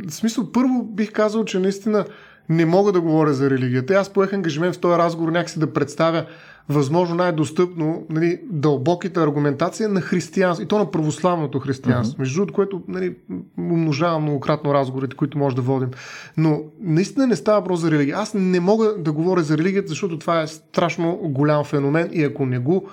в 0.09 0.11
смисъл, 0.11 0.53
първо 0.53 0.83
бих 0.83 1.13
казал, 1.13 1.45
че 1.45 1.59
наистина 1.59 2.05
не 2.49 2.67
мога 2.67 2.93
да 2.93 3.01
говоря 3.01 3.35
за 3.35 3.51
религията. 3.51 3.95
Аз 3.95 4.11
поех 4.11 4.33
ангажимент 4.33 4.77
в 4.77 4.79
този 4.79 4.99
разговор 4.99 5.29
някакси 5.33 5.59
да 5.59 5.73
представя 5.73 6.27
възможно 6.69 7.15
най-достъпно 7.15 8.07
нали, 8.11 8.41
дълбоките 8.51 9.21
аргументация 9.21 9.89
на 9.89 10.01
християнство, 10.01 10.65
и 10.65 10.69
то 10.69 10.79
на 10.79 10.91
православното 10.91 11.59
християнство. 11.59 12.17
Uh-huh. 12.17 12.19
Между 12.19 12.37
другото, 12.37 12.55
което 12.55 12.83
нали, 12.89 13.15
умножава 13.59 14.19
многократно 14.19 14.75
разговорите, 14.75 15.17
които 15.17 15.39
може 15.39 15.57
да 15.57 15.63
водим. 15.63 15.91
Но 16.37 16.61
наистина 16.81 17.27
не 17.27 17.37
става 17.37 17.61
въпрос 17.61 17.81
за 17.81 17.91
религия. 17.91 18.19
Аз 18.19 18.35
не 18.35 18.61
мога 18.61 18.95
да 18.99 19.13
говоря 19.13 19.43
за 19.43 19.59
религията, 19.59 19.89
защото 19.89 20.19
това 20.19 20.43
е 20.43 20.47
страшно 20.47 21.21
голям 21.23 21.65
феномен 21.65 22.09
и 22.13 22.25
ако 22.25 22.47
не 22.47 22.59
го 22.59 22.89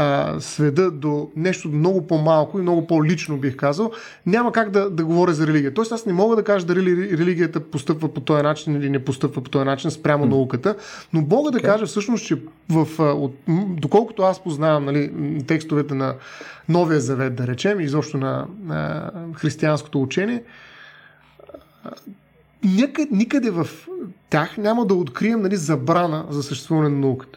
а, 0.00 0.40
сведа 0.40 0.90
до 0.90 1.30
нещо 1.36 1.68
много 1.68 2.06
по-малко 2.06 2.58
и 2.58 2.62
много 2.62 2.86
по-лично, 2.86 3.36
бих 3.36 3.56
казал, 3.56 3.92
няма 4.26 4.52
как 4.52 4.70
да, 4.70 4.90
да 4.90 5.04
говоря 5.04 5.32
за 5.32 5.46
религия. 5.46 5.74
Тоест 5.74 5.92
аз 5.92 6.06
не 6.06 6.12
мога 6.12 6.36
да 6.36 6.44
кажа 6.44 6.66
дали 6.66 7.18
религията 7.18 7.60
постъпва 7.60 8.14
по 8.14 8.20
този 8.20 8.42
начин 8.42 8.76
или 8.76 8.90
не 8.90 9.04
постъпва 9.04 9.42
по 9.42 9.50
този 9.50 9.64
начин 9.64 9.90
спрямо 9.90 10.24
mm. 10.24 10.28
науката, 10.28 10.76
но 11.12 11.20
мога 11.20 11.50
да 11.50 11.58
okay. 11.58 11.64
кажа 11.64 11.86
всъщност, 11.86 12.26
че 12.26 12.42
в, 12.68 12.86
от, 12.98 13.34
доколкото 13.80 14.22
аз 14.22 14.42
познавам 14.42 14.84
нали, 14.84 15.12
текстовете 15.46 15.94
на 15.94 16.14
Новия 16.68 17.00
Завет, 17.00 17.34
да 17.34 17.46
речем, 17.46 17.80
изобщо 17.80 18.18
на, 18.18 18.46
на 18.64 19.10
християнското 19.34 20.02
учение, 20.02 20.42
никъде, 22.64 23.08
никъде 23.10 23.50
в 23.50 23.68
тях 24.30 24.56
няма 24.56 24.86
да 24.86 24.94
открием 24.94 25.42
нали, 25.42 25.56
забрана 25.56 26.26
за 26.30 26.42
съществуване 26.42 26.88
на 26.88 26.96
науката 26.96 27.29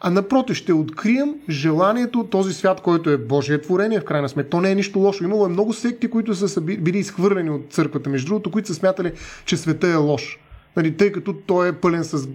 а 0.00 0.10
напротив 0.10 0.56
ще 0.56 0.72
открием 0.72 1.34
желанието 1.50 2.24
този 2.24 2.54
свят, 2.54 2.80
който 2.80 3.10
е 3.10 3.16
Божие 3.16 3.60
творение, 3.60 4.00
в 4.00 4.04
крайна 4.04 4.28
сметка. 4.28 4.50
То 4.50 4.60
не 4.60 4.70
е 4.70 4.74
нищо 4.74 4.98
лошо. 4.98 5.24
Имало 5.24 5.46
е 5.46 5.48
много 5.48 5.72
секти, 5.72 6.10
които 6.10 6.34
са 6.34 6.60
били 6.60 6.98
изхвърлени 6.98 7.50
от 7.50 7.66
църквата, 7.70 8.10
между 8.10 8.26
другото, 8.26 8.50
които 8.50 8.68
са 8.68 8.74
смятали, 8.74 9.12
че 9.44 9.56
света 9.56 9.88
е 9.88 9.94
лош. 9.94 10.38
Нали, 10.76 10.96
тъй 10.96 11.12
като 11.12 11.32
той 11.32 11.68
е 11.68 11.72
пълен 11.72 12.04
с 12.04 12.28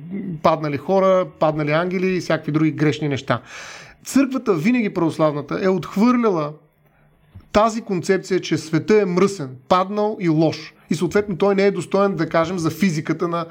паднали 0.43 0.77
хора, 0.77 1.27
паднали 1.39 1.71
ангели 1.71 2.15
и 2.15 2.19
всякакви 2.19 2.51
други 2.51 2.71
грешни 2.71 3.07
неща. 3.07 3.41
Църквата, 4.05 4.53
винаги 4.53 4.93
православната, 4.93 5.59
е 5.61 5.69
отхвърляла 5.69 6.53
тази 7.51 7.81
концепция, 7.81 8.39
че 8.39 8.57
света 8.57 9.01
е 9.01 9.05
мръсен, 9.05 9.49
паднал 9.69 10.17
и 10.19 10.29
лош. 10.29 10.73
И 10.89 10.95
съответно 10.95 11.37
той 11.37 11.55
не 11.55 11.65
е 11.65 11.71
достоен, 11.71 12.15
да 12.15 12.29
кажем, 12.29 12.59
за 12.59 12.69
физиката 12.69 13.27
на, 13.27 13.45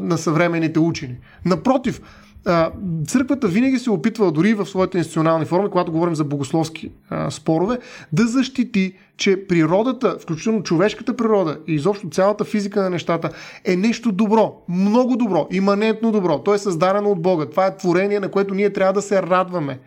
на 0.00 0.18
съвременните 0.18 0.78
учени. 0.78 1.16
Напротив, 1.44 2.00
а, 2.46 2.70
църквата 3.06 3.48
винаги 3.48 3.78
се 3.78 3.90
опитва, 3.90 4.32
дори 4.32 4.54
в 4.54 4.66
своите 4.66 4.98
институционални 4.98 5.44
форми, 5.44 5.70
когато 5.70 5.92
говорим 5.92 6.14
за 6.14 6.24
богословски 6.24 6.90
а, 7.10 7.30
спорове, 7.30 7.78
да 8.12 8.26
защити, 8.26 8.94
че 9.16 9.46
природата, 9.46 10.18
включително 10.20 10.62
човешката 10.62 11.16
природа 11.16 11.58
и 11.66 11.74
изобщо 11.74 12.08
цялата 12.08 12.44
физика 12.44 12.82
на 12.82 12.90
нещата 12.90 13.30
е 13.64 13.76
нещо 13.76 14.12
добро, 14.12 14.56
много 14.68 15.16
добро, 15.16 15.48
иманентно 15.50 16.12
добро. 16.12 16.38
То 16.38 16.54
е 16.54 16.58
създадено 16.58 17.10
от 17.10 17.22
Бога. 17.22 17.46
Това 17.46 17.66
е 17.66 17.76
творение, 17.76 18.20
на 18.20 18.28
което 18.28 18.54
ние 18.54 18.72
трябва 18.72 18.92
да 18.92 19.02
се 19.02 19.22
радваме. 19.22 19.78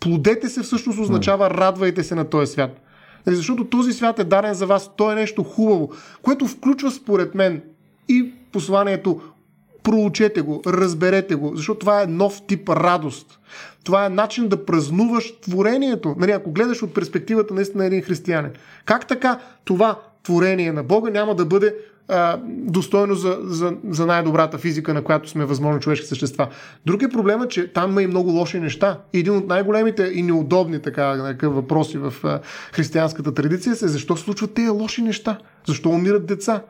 Плодете 0.00 0.48
се 0.48 0.62
всъщност 0.62 0.98
означава 0.98 1.50
радвайте 1.50 2.02
се 2.02 2.14
на 2.14 2.24
този 2.24 2.52
свят. 2.52 2.80
Нали, 3.26 3.36
защото 3.36 3.64
този 3.64 3.92
свят 3.92 4.18
е 4.18 4.24
даден 4.24 4.54
за 4.54 4.66
вас, 4.66 4.90
то 4.96 5.12
е 5.12 5.14
нещо 5.14 5.42
хубаво, 5.42 5.90
което 6.22 6.46
включва 6.46 6.90
според 6.90 7.34
мен 7.34 7.62
и 8.08 8.32
посланието 8.52 9.20
проучете 9.88 10.40
го, 10.40 10.62
разберете 10.66 11.34
го, 11.34 11.52
защото 11.54 11.80
това 11.80 12.02
е 12.02 12.06
нов 12.06 12.42
тип 12.46 12.68
радост. 12.68 13.38
Това 13.84 14.06
е 14.06 14.08
начин 14.08 14.48
да 14.48 14.64
празнуваш 14.64 15.40
творението. 15.40 16.14
Нали, 16.18 16.30
ако 16.30 16.50
гледаш 16.50 16.82
от 16.82 16.94
перспективата 16.94 17.54
наистина 17.54 17.82
на 17.82 17.86
един 17.86 18.02
християнин. 18.02 18.50
Как 18.84 19.06
така 19.06 19.38
това 19.64 19.98
творение 20.24 20.72
на 20.72 20.82
Бога 20.82 21.10
няма 21.10 21.34
да 21.34 21.44
бъде 21.44 21.74
а, 22.08 22.38
достойно 22.46 23.14
за, 23.14 23.38
за, 23.42 23.76
за 23.88 24.06
най-добрата 24.06 24.58
физика, 24.58 24.94
на 24.94 25.04
която 25.04 25.28
сме 25.28 25.44
възможно 25.44 25.80
човешки 25.80 26.06
същества. 26.06 26.48
Проблем 27.12 27.42
е, 27.42 27.48
че 27.48 27.72
там 27.72 27.90
има 27.90 28.02
и 28.02 28.06
много 28.06 28.30
лоши 28.30 28.60
неща. 28.60 28.98
Един 29.12 29.36
от 29.36 29.48
най-големите 29.48 30.10
и 30.14 30.22
неудобни 30.22 30.82
така, 30.82 31.34
въпроси 31.42 31.98
в 31.98 32.14
а, 32.24 32.40
християнската 32.72 33.34
традиция 33.34 33.72
е 33.72 33.74
защо 33.74 34.16
случват 34.16 34.54
тези 34.54 34.68
лоши 34.68 35.02
неща? 35.02 35.38
Защо 35.66 35.88
умират 35.88 36.26
деца? 36.26 36.62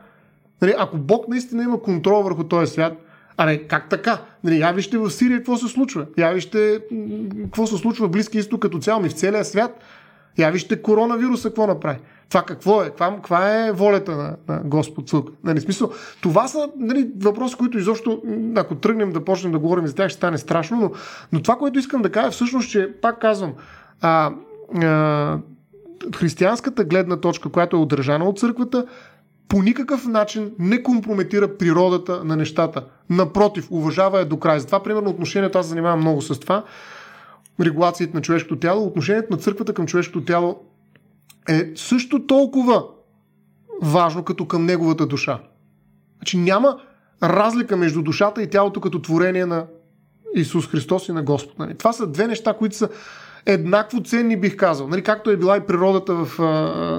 Нали, 0.61 0.73
ако 0.77 0.97
Бог 0.97 1.27
наистина 1.27 1.63
има 1.63 1.81
контрол 1.81 2.21
върху 2.21 2.43
този 2.43 2.71
свят, 2.71 2.93
Аре, 3.41 3.57
как 3.57 3.89
така? 3.89 4.21
Нали, 4.43 4.59
я 4.59 4.71
вижте 4.71 4.97
в 4.97 5.11
Сирия 5.11 5.37
какво 5.37 5.57
се 5.57 5.67
случва. 5.67 6.05
Я 6.17 6.31
вижте 6.31 6.79
какво 7.43 7.67
се 7.67 7.77
случва 7.77 8.07
в 8.07 8.11
Близки 8.11 8.37
изток 8.37 8.61
като 8.61 8.79
цяло, 8.79 9.01
ми 9.01 9.09
в 9.09 9.13
целия 9.13 9.45
свят. 9.45 9.79
Я 10.37 10.49
вижте 10.49 10.81
коронавируса 10.81 11.49
какво 11.49 11.67
направи. 11.67 11.99
Това 12.29 12.43
какво 12.43 12.81
е? 12.83 12.85
Каква, 12.85 13.15
каква 13.15 13.65
е 13.67 13.71
волята 13.71 14.15
на, 14.15 14.35
на 14.47 14.61
Господ 14.65 15.09
тук? 15.09 15.29
Нали, 15.43 15.61
смисъл, 15.61 15.91
това 16.21 16.47
са 16.47 16.69
нали, 16.77 17.09
въпроси, 17.19 17.55
които 17.55 17.77
изобщо, 17.77 18.21
ако 18.55 18.75
тръгнем 18.75 19.11
да 19.11 19.25
почнем 19.25 19.51
да 19.51 19.59
говорим 19.59 19.87
за 19.87 19.95
тях, 19.95 20.09
ще 20.09 20.17
стане 20.17 20.37
страшно, 20.37 20.77
но, 20.77 20.91
но 21.31 21.41
това, 21.41 21.55
което 21.55 21.79
искам 21.79 22.01
да 22.01 22.11
кажа, 22.11 22.31
всъщност, 22.31 22.69
че, 22.69 22.93
пак 23.01 23.21
казвам, 23.21 23.53
а, 24.01 24.31
а, 24.83 25.37
християнската 26.15 26.83
гледна 26.83 27.17
точка, 27.17 27.49
която 27.49 27.75
е 27.75 27.79
удържана 27.79 28.25
от 28.25 28.39
църквата, 28.39 28.85
по 29.49 29.61
никакъв 29.61 30.07
начин 30.07 30.51
не 30.59 30.83
компрометира 30.83 31.57
природата 31.57 32.23
на 32.23 32.35
нещата. 32.35 32.85
Напротив, 33.09 33.67
уважава 33.71 34.19
е 34.19 34.25
до 34.25 34.39
край. 34.39 34.59
Затова, 34.59 34.83
примерно, 34.83 35.09
отношението, 35.09 35.57
аз 35.57 35.67
занимавам 35.67 35.99
много 35.99 36.21
с 36.21 36.39
това, 36.39 36.63
регулациите 37.61 38.15
на 38.15 38.21
човешкото 38.21 38.59
тяло, 38.59 38.87
отношението 38.87 39.27
на 39.31 39.37
църквата 39.37 39.73
към 39.73 39.87
човешкото 39.87 40.25
тяло 40.25 40.59
е 41.49 41.71
също 41.75 42.25
толкова 42.25 42.83
важно, 43.81 44.23
като 44.23 44.47
към 44.47 44.65
неговата 44.65 45.05
душа. 45.05 45.39
Значи 46.17 46.37
няма 46.37 46.79
разлика 47.23 47.77
между 47.77 48.01
душата 48.01 48.43
и 48.43 48.49
тялото 48.49 48.81
като 48.81 49.01
творение 49.01 49.45
на 49.45 49.65
Исус 50.35 50.67
Христос 50.67 51.07
и 51.07 51.11
на 51.11 51.23
Господ. 51.23 51.59
Нали? 51.59 51.77
Това 51.77 51.93
са 51.93 52.07
две 52.07 52.27
неща, 52.27 52.53
които 52.53 52.75
са 52.75 52.89
еднакво 53.45 54.03
ценни, 54.03 54.37
бих 54.37 54.55
казал. 54.55 54.87
Нали, 54.87 55.01
както 55.01 55.31
е 55.31 55.37
била 55.37 55.57
и 55.57 55.59
природата 55.59 56.13
в, 56.13 56.39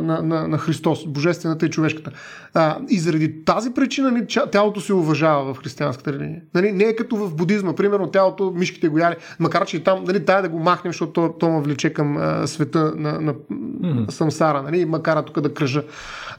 на, 0.03 0.23
на, 0.23 0.49
на 0.49 0.59
Христос, 0.59 1.07
божествената 1.07 1.67
и 1.67 1.71
човешката. 1.71 2.11
А, 2.55 2.79
и 2.89 2.99
заради 2.99 3.45
тази 3.45 3.75
причина 3.75 4.11
нали, 4.11 4.27
тялото 4.53 4.81
се 4.81 4.95
уважава 4.95 5.55
в 5.55 5.59
християнската 5.59 6.13
религия. 6.13 6.41
Нали, 6.55 6.73
не 6.73 6.85
е 6.85 6.97
като 6.97 7.17
в 7.17 7.35
будизма. 7.35 7.75
Примерно 7.75 8.11
тялото, 8.11 8.53
мишките 8.57 8.89
го 8.89 8.99
яли. 8.99 9.17
Макар, 9.39 9.67
че 9.67 9.77
и 9.77 9.85
там, 9.85 10.05
нали, 10.05 10.19
дай 10.19 10.43
да 10.43 10.49
го 10.49 10.59
махнем, 10.59 10.93
защото 10.93 11.13
то, 11.13 11.35
то 11.39 11.51
ме 11.51 11.61
влече 11.61 11.93
към 11.93 12.17
а, 12.17 12.47
света 12.47 12.93
на, 12.97 13.21
на 13.21 13.35
mm-hmm. 13.35 14.11
самсара. 14.11 14.63
Нали, 14.63 14.85
макар 14.85 15.23
тук 15.23 15.41
да 15.41 15.55
кръжа 15.55 15.83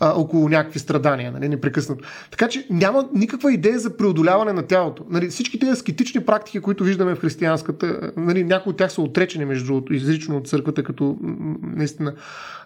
а, 0.03 0.13
около 0.15 0.49
някакви 0.49 0.79
страдания, 0.79 1.31
нали, 1.31 1.49
непрекъснато. 1.49 2.03
Така 2.31 2.47
че 2.47 2.67
няма 2.69 3.09
никаква 3.13 3.53
идея 3.53 3.79
за 3.79 3.97
преодоляване 3.97 4.53
на 4.53 4.63
тялото. 4.63 5.05
Нали, 5.09 5.27
всички 5.27 5.59
тези 5.59 5.71
аскетични 5.71 6.25
практики, 6.25 6.59
които 6.59 6.83
виждаме 6.83 7.15
в 7.15 7.19
християнската, 7.19 8.11
нали, 8.17 8.43
някои 8.43 8.69
от 8.69 8.77
тях 8.77 8.91
са 8.91 9.01
отречени, 9.01 9.45
между 9.45 9.65
другото 9.65 9.93
изрично 9.93 10.37
от 10.37 10.47
църквата, 10.47 10.83
като 10.83 11.17
наистина 11.61 12.13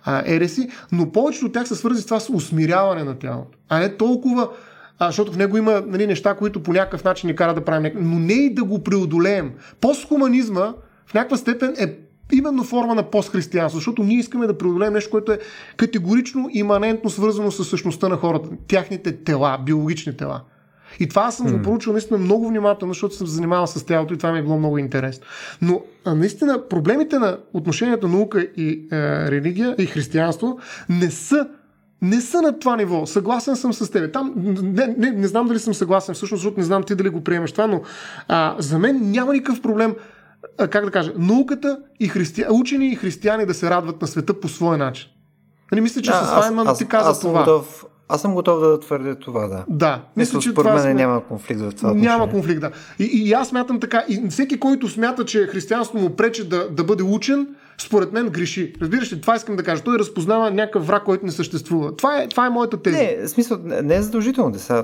а, 0.04 0.24
ереси, 0.26 0.70
но 0.92 1.12
повечето 1.12 1.46
от 1.46 1.54
тях 1.54 1.68
са 1.68 1.76
свързани 1.76 2.02
с 2.02 2.06
това 2.06 2.20
с 2.20 2.30
усмиряване 2.30 3.04
на 3.04 3.20
тялото, 3.20 3.58
а 3.70 3.80
не 3.80 3.98
толкова 3.98 4.50
а, 5.00 5.06
защото 5.06 5.32
в 5.32 5.38
него 5.38 5.58
има 5.58 5.84
нали, 5.88 6.08
неща, 6.08 6.34
които 6.34 6.64
по 6.64 6.74
някакъв 6.74 7.04
начин 7.04 7.28
ни 7.28 7.36
кара 7.36 7.54
да 7.54 7.66
правим. 7.66 7.92
Но 7.96 8.20
не 8.20 8.34
и 8.34 8.54
да 8.54 8.64
го 8.64 8.84
преодолеем. 8.84 9.52
Постхуманизма 9.82 10.74
в 11.06 11.14
някаква 11.14 11.38
степен 11.38 11.74
е 11.78 11.98
именно 12.32 12.64
форма 12.64 12.96
на 12.96 13.04
постхристиянство, 13.04 13.80
защото 13.80 14.04
ние 14.04 14.18
искаме 14.18 14.48
да 14.48 14.58
преодолеем 14.58 14.94
нещо, 14.94 15.12
което 15.12 15.32
е 15.32 15.40
категорично 15.78 16.50
иманентно 16.52 17.10
свързано 17.10 17.52
с 17.52 17.66
същността 17.66 18.10
на 18.10 18.16
хората, 18.16 18.50
тяхните 18.68 19.18
тела, 19.24 19.58
биологични 19.66 20.18
тела. 20.18 20.42
И 21.00 21.08
това 21.08 21.32
съм 21.32 21.58
го 21.58 21.62
проучил 21.62 21.92
наистина 21.92 22.20
много 22.20 22.48
внимателно, 22.48 22.94
защото 22.94 23.16
съм 23.16 23.28
се 23.28 23.34
занимавал 23.34 23.68
с 23.68 23.86
тялото 23.86 24.14
и 24.14 24.18
това 24.18 24.32
ми 24.32 24.40
е 24.40 24.44
било 24.44 24.58
много 24.58 24.78
интересно. 24.78 25.26
Но 25.62 25.82
наистина 26.06 26.70
проблемите 26.70 27.20
на 27.20 27.38
отношенията 27.54 28.08
наука 28.08 28.48
и 28.58 28.88
е, 28.92 28.98
религия 29.32 29.76
и 29.78 29.86
християнство 29.86 30.60
не 30.90 31.12
са 31.12 31.48
не 32.02 32.22
са 32.22 32.42
на 32.42 32.60
това 32.60 32.76
ниво. 32.76 33.06
Съгласен 33.06 33.56
съм 33.56 33.74
с 33.74 33.92
теб. 33.92 34.14
Там 34.14 34.34
не, 34.36 34.96
не, 34.98 35.12
не 35.12 35.28
знам 35.28 35.48
дали 35.48 35.60
съм 35.60 35.74
съгласен, 35.74 36.16
всъщност, 36.16 36.42
защото 36.42 36.60
не 36.60 36.66
знам 36.66 36.84
ти 36.84 36.96
дали 36.96 37.10
го 37.10 37.24
приемеш 37.24 37.52
това, 37.52 37.68
но 37.68 37.82
а, 38.28 38.56
за 38.60 38.80
мен 38.80 39.12
няма 39.12 39.34
никакъв 39.34 39.62
проблем 39.62 39.96
как 40.58 40.86
да 40.86 40.92
кажа, 40.92 41.14
науката 41.18 41.80
и 42.00 42.08
христия... 42.08 42.54
учени 42.54 42.88
и 42.88 42.96
християни 42.96 43.46
да 43.46 43.54
се 43.54 43.70
радват 43.70 44.02
на 44.02 44.08
света 44.08 44.40
по 44.40 44.48
свой 44.48 44.78
начин. 44.78 45.10
Не 45.72 45.76
нали, 45.76 45.82
мисля, 45.82 46.02
че 46.02 46.12
да, 46.12 46.18
с 46.18 46.42
Файнман 46.42 46.76
ти 46.78 46.86
каза 46.86 47.10
аз 47.10 47.20
това. 47.20 47.40
Готов, 47.40 47.86
аз 48.10 48.22
съм 48.22 48.34
готов 48.34 48.60
да 48.60 48.80
твърдя 48.80 49.16
това, 49.16 49.48
да. 49.48 49.66
Да. 49.70 50.02
Мисля, 50.18 50.40
че 50.40 50.50
според 50.50 50.74
мен 50.74 50.82
сме... 50.82 50.94
няма 50.94 51.24
конфликт 51.24 51.62
в 51.62 51.72
това. 51.72 51.90
Няма 51.90 52.24
отношение. 52.24 52.34
конфликт, 52.34 52.62
да. 52.62 52.72
И, 53.00 53.04
и 53.04 53.34
аз 53.34 53.48
смятам 53.48 53.80
така. 53.80 54.04
И 54.10 54.30
всеки, 54.30 54.60
който 54.60 54.90
смята, 54.90 55.26
че 55.26 55.48
християнство 55.48 56.00
му 56.00 56.16
пречи 56.16 56.50
да, 56.50 56.70
да 56.70 56.84
бъде 56.84 57.04
учен, 57.04 57.48
според 57.78 58.12
мен 58.12 58.30
греши. 58.30 58.74
Разбираш 58.82 59.14
ли, 59.14 59.22
това 59.22 59.36
искам 59.36 59.56
да 59.56 59.64
кажа. 59.64 59.84
Той 59.84 60.00
разпознава 60.00 60.52
някакъв 60.52 60.88
враг, 60.88 61.04
който 61.04 61.26
не 61.26 61.32
съществува. 61.32 61.96
Това 61.96 62.22
е, 62.22 62.28
това 62.28 62.46
е 62.46 62.50
моята 62.50 62.78
теза. 62.78 62.98
Не, 62.98 63.18
в 63.26 63.30
смисъл, 63.30 63.58
не 63.64 63.96
е 63.96 64.02
задължително. 64.02 64.52
Да 64.52 64.60
сега, 64.60 64.84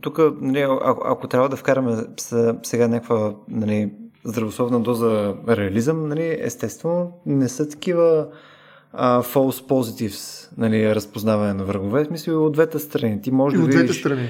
тук, 0.00 0.20
нали, 0.40 0.60
ако, 0.60 1.02
ако 1.04 1.28
трябва 1.28 1.48
да 1.48 1.56
вкараме 1.56 1.96
сега 2.62 2.88
някаква 2.88 3.34
нали, 3.48 3.90
здравословна 4.24 4.80
доза 4.80 5.34
реализъм, 5.48 6.08
нали, 6.08 6.38
естествено, 6.40 7.12
не 7.26 7.48
са 7.48 7.68
такива 7.68 8.26
а, 8.92 9.22
false 9.22 9.68
positives, 9.68 10.48
нали, 10.58 10.94
разпознаване 10.94 11.54
на 11.54 11.64
врагове. 11.64 12.04
В 12.04 12.06
смисъл 12.06 12.46
от 12.46 12.52
двете 12.52 12.78
страни. 12.78 13.22
Ти 13.22 13.30
можеш 13.30 13.56
и 13.56 13.60
да 13.60 13.64
от 13.64 13.74
видиш... 13.74 13.84
двете 13.84 13.98
страни. 13.98 14.28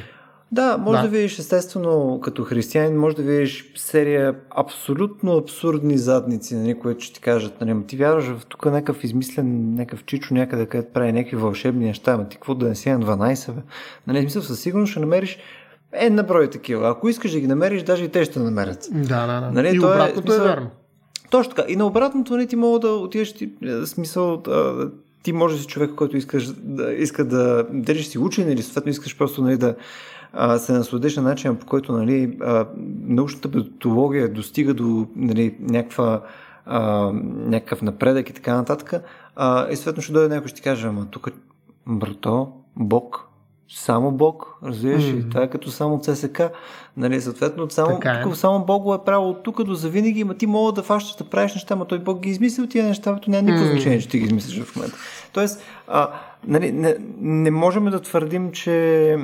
Да, 0.52 0.78
може 0.78 0.96
да. 0.96 1.02
да 1.02 1.08
видиш 1.08 1.38
естествено 1.38 2.20
като 2.22 2.44
християнин, 2.44 2.98
може 2.98 3.16
да 3.16 3.22
видиш 3.22 3.72
серия 3.76 4.34
абсолютно 4.50 5.36
абсурдни 5.36 5.98
задници, 5.98 6.56
нали, 6.56 6.78
които 6.78 7.04
ще 7.04 7.14
ти 7.14 7.20
кажат, 7.20 7.60
нали, 7.60 7.86
ти 7.86 7.96
вярваш 7.96 8.24
в 8.24 8.46
тук 8.48 8.66
някакъв 8.66 9.04
измислен, 9.04 9.74
някакъв 9.74 10.04
чичо 10.04 10.34
някъде, 10.34 10.66
където 10.66 10.92
прави 10.92 11.12
някакви 11.12 11.36
вълшебни 11.36 11.84
неща, 11.84 12.12
ама 12.12 12.28
ти 12.28 12.36
какво 12.36 12.54
да 12.54 12.68
не 12.68 12.74
си 12.74 12.90
на 12.90 13.00
12, 13.00 13.52
бе? 13.52 13.60
Нали, 14.06 14.20
смисъл, 14.20 14.42
със 14.42 14.60
сигурност 14.60 14.90
ще 14.90 15.00
намериш 15.00 15.38
е 15.94 16.10
на 16.10 16.22
брой 16.22 16.50
такива. 16.50 16.90
Ако 16.90 17.08
искаш 17.08 17.32
да 17.32 17.40
ги 17.40 17.46
намериш, 17.46 17.82
даже 17.82 18.04
и 18.04 18.08
те 18.08 18.24
ще 18.24 18.38
намерят. 18.38 18.88
Да, 18.92 19.26
да, 19.26 19.40
да. 19.40 19.50
Нали, 19.52 19.76
и 19.76 19.78
обратното 19.78 20.32
е, 20.32 20.36
е 20.36 20.38
верно. 20.38 20.70
Точно 21.30 21.54
така. 21.54 21.72
И 21.72 21.76
на 21.76 21.86
обратното, 21.86 22.32
нали, 22.32 22.46
ти 22.46 22.56
мога 22.56 22.78
да 22.78 22.88
отидеш, 22.88 23.32
ти, 23.32 23.52
е, 23.62 23.86
смисъл, 23.86 24.36
да, 24.36 24.90
ти 25.22 25.32
може 25.32 25.56
да 25.56 25.60
си 25.60 25.66
човек, 25.66 25.90
който 25.96 26.16
искаш 26.16 26.46
да, 26.46 26.92
иска 26.92 27.24
да, 27.24 27.66
дали 27.70 28.02
си 28.02 28.18
учен 28.18 28.52
или 28.52 28.62
съответно 28.62 28.90
искаш 28.90 29.18
просто 29.18 29.42
нали, 29.42 29.56
да 29.56 29.74
а, 30.32 30.58
се 30.58 30.72
насладиш 30.72 31.16
на 31.16 31.22
начин, 31.22 31.56
по 31.56 31.66
който 31.66 31.92
нали, 31.92 32.36
а, 32.40 32.66
научната 33.06 33.58
методология 33.58 34.32
достига 34.32 34.74
до 34.74 35.06
нали, 35.16 35.56
някаква, 35.60 36.22
а, 36.66 37.12
някакъв 37.24 37.82
напредък 37.82 38.30
и 38.30 38.32
така 38.32 38.54
нататък. 38.54 39.02
А, 39.36 39.70
и 39.70 39.76
съответно 39.76 40.02
ще 40.02 40.12
дойде 40.12 40.34
някой 40.34 40.48
ще 40.48 40.56
ти 40.56 40.62
каже, 40.62 40.86
ама 40.86 41.06
тук 41.10 41.30
брато, 41.86 42.52
Бог 42.76 43.28
само 43.68 44.12
Бог, 44.12 44.58
разбираш, 44.64 45.02
mm-hmm. 45.02 45.30
това 45.30 45.42
е 45.42 45.50
като 45.50 45.70
само 45.70 46.00
ЦСК, 46.00 46.42
нали, 46.96 47.20
съответно, 47.20 47.70
само, 47.70 48.00
е. 48.04 48.22
тук, 48.22 48.36
само 48.36 48.64
Бог 48.64 48.82
го 48.82 48.94
е 48.94 49.04
правил 49.04 49.28
от 49.28 49.42
тук 49.42 49.64
до 49.64 49.74
завинаги, 49.74 50.20
има 50.20 50.34
ти 50.34 50.46
мога 50.46 50.72
да 50.72 50.82
фащаш 50.82 51.16
да 51.16 51.24
правиш 51.24 51.54
неща, 51.54 51.76
но 51.76 51.84
той 51.84 51.98
Бог 51.98 52.20
ги 52.20 52.30
измислил 52.30 52.66
тия 52.66 52.84
неща, 52.84 53.20
то 53.20 53.30
няма 53.30 53.42
никакво 53.42 53.66
mm-hmm. 53.66 53.72
значение, 53.72 54.00
че 54.00 54.08
ти 54.08 54.18
ги 54.18 54.24
измислиш 54.24 54.62
в 54.62 54.76
момента. 54.76 54.96
Тоест, 55.32 55.62
а, 55.88 56.10
нали, 56.46 56.72
не, 56.72 56.96
не 57.20 57.50
можем 57.50 57.84
да 57.84 58.00
твърдим, 58.00 58.52
че 58.52 59.16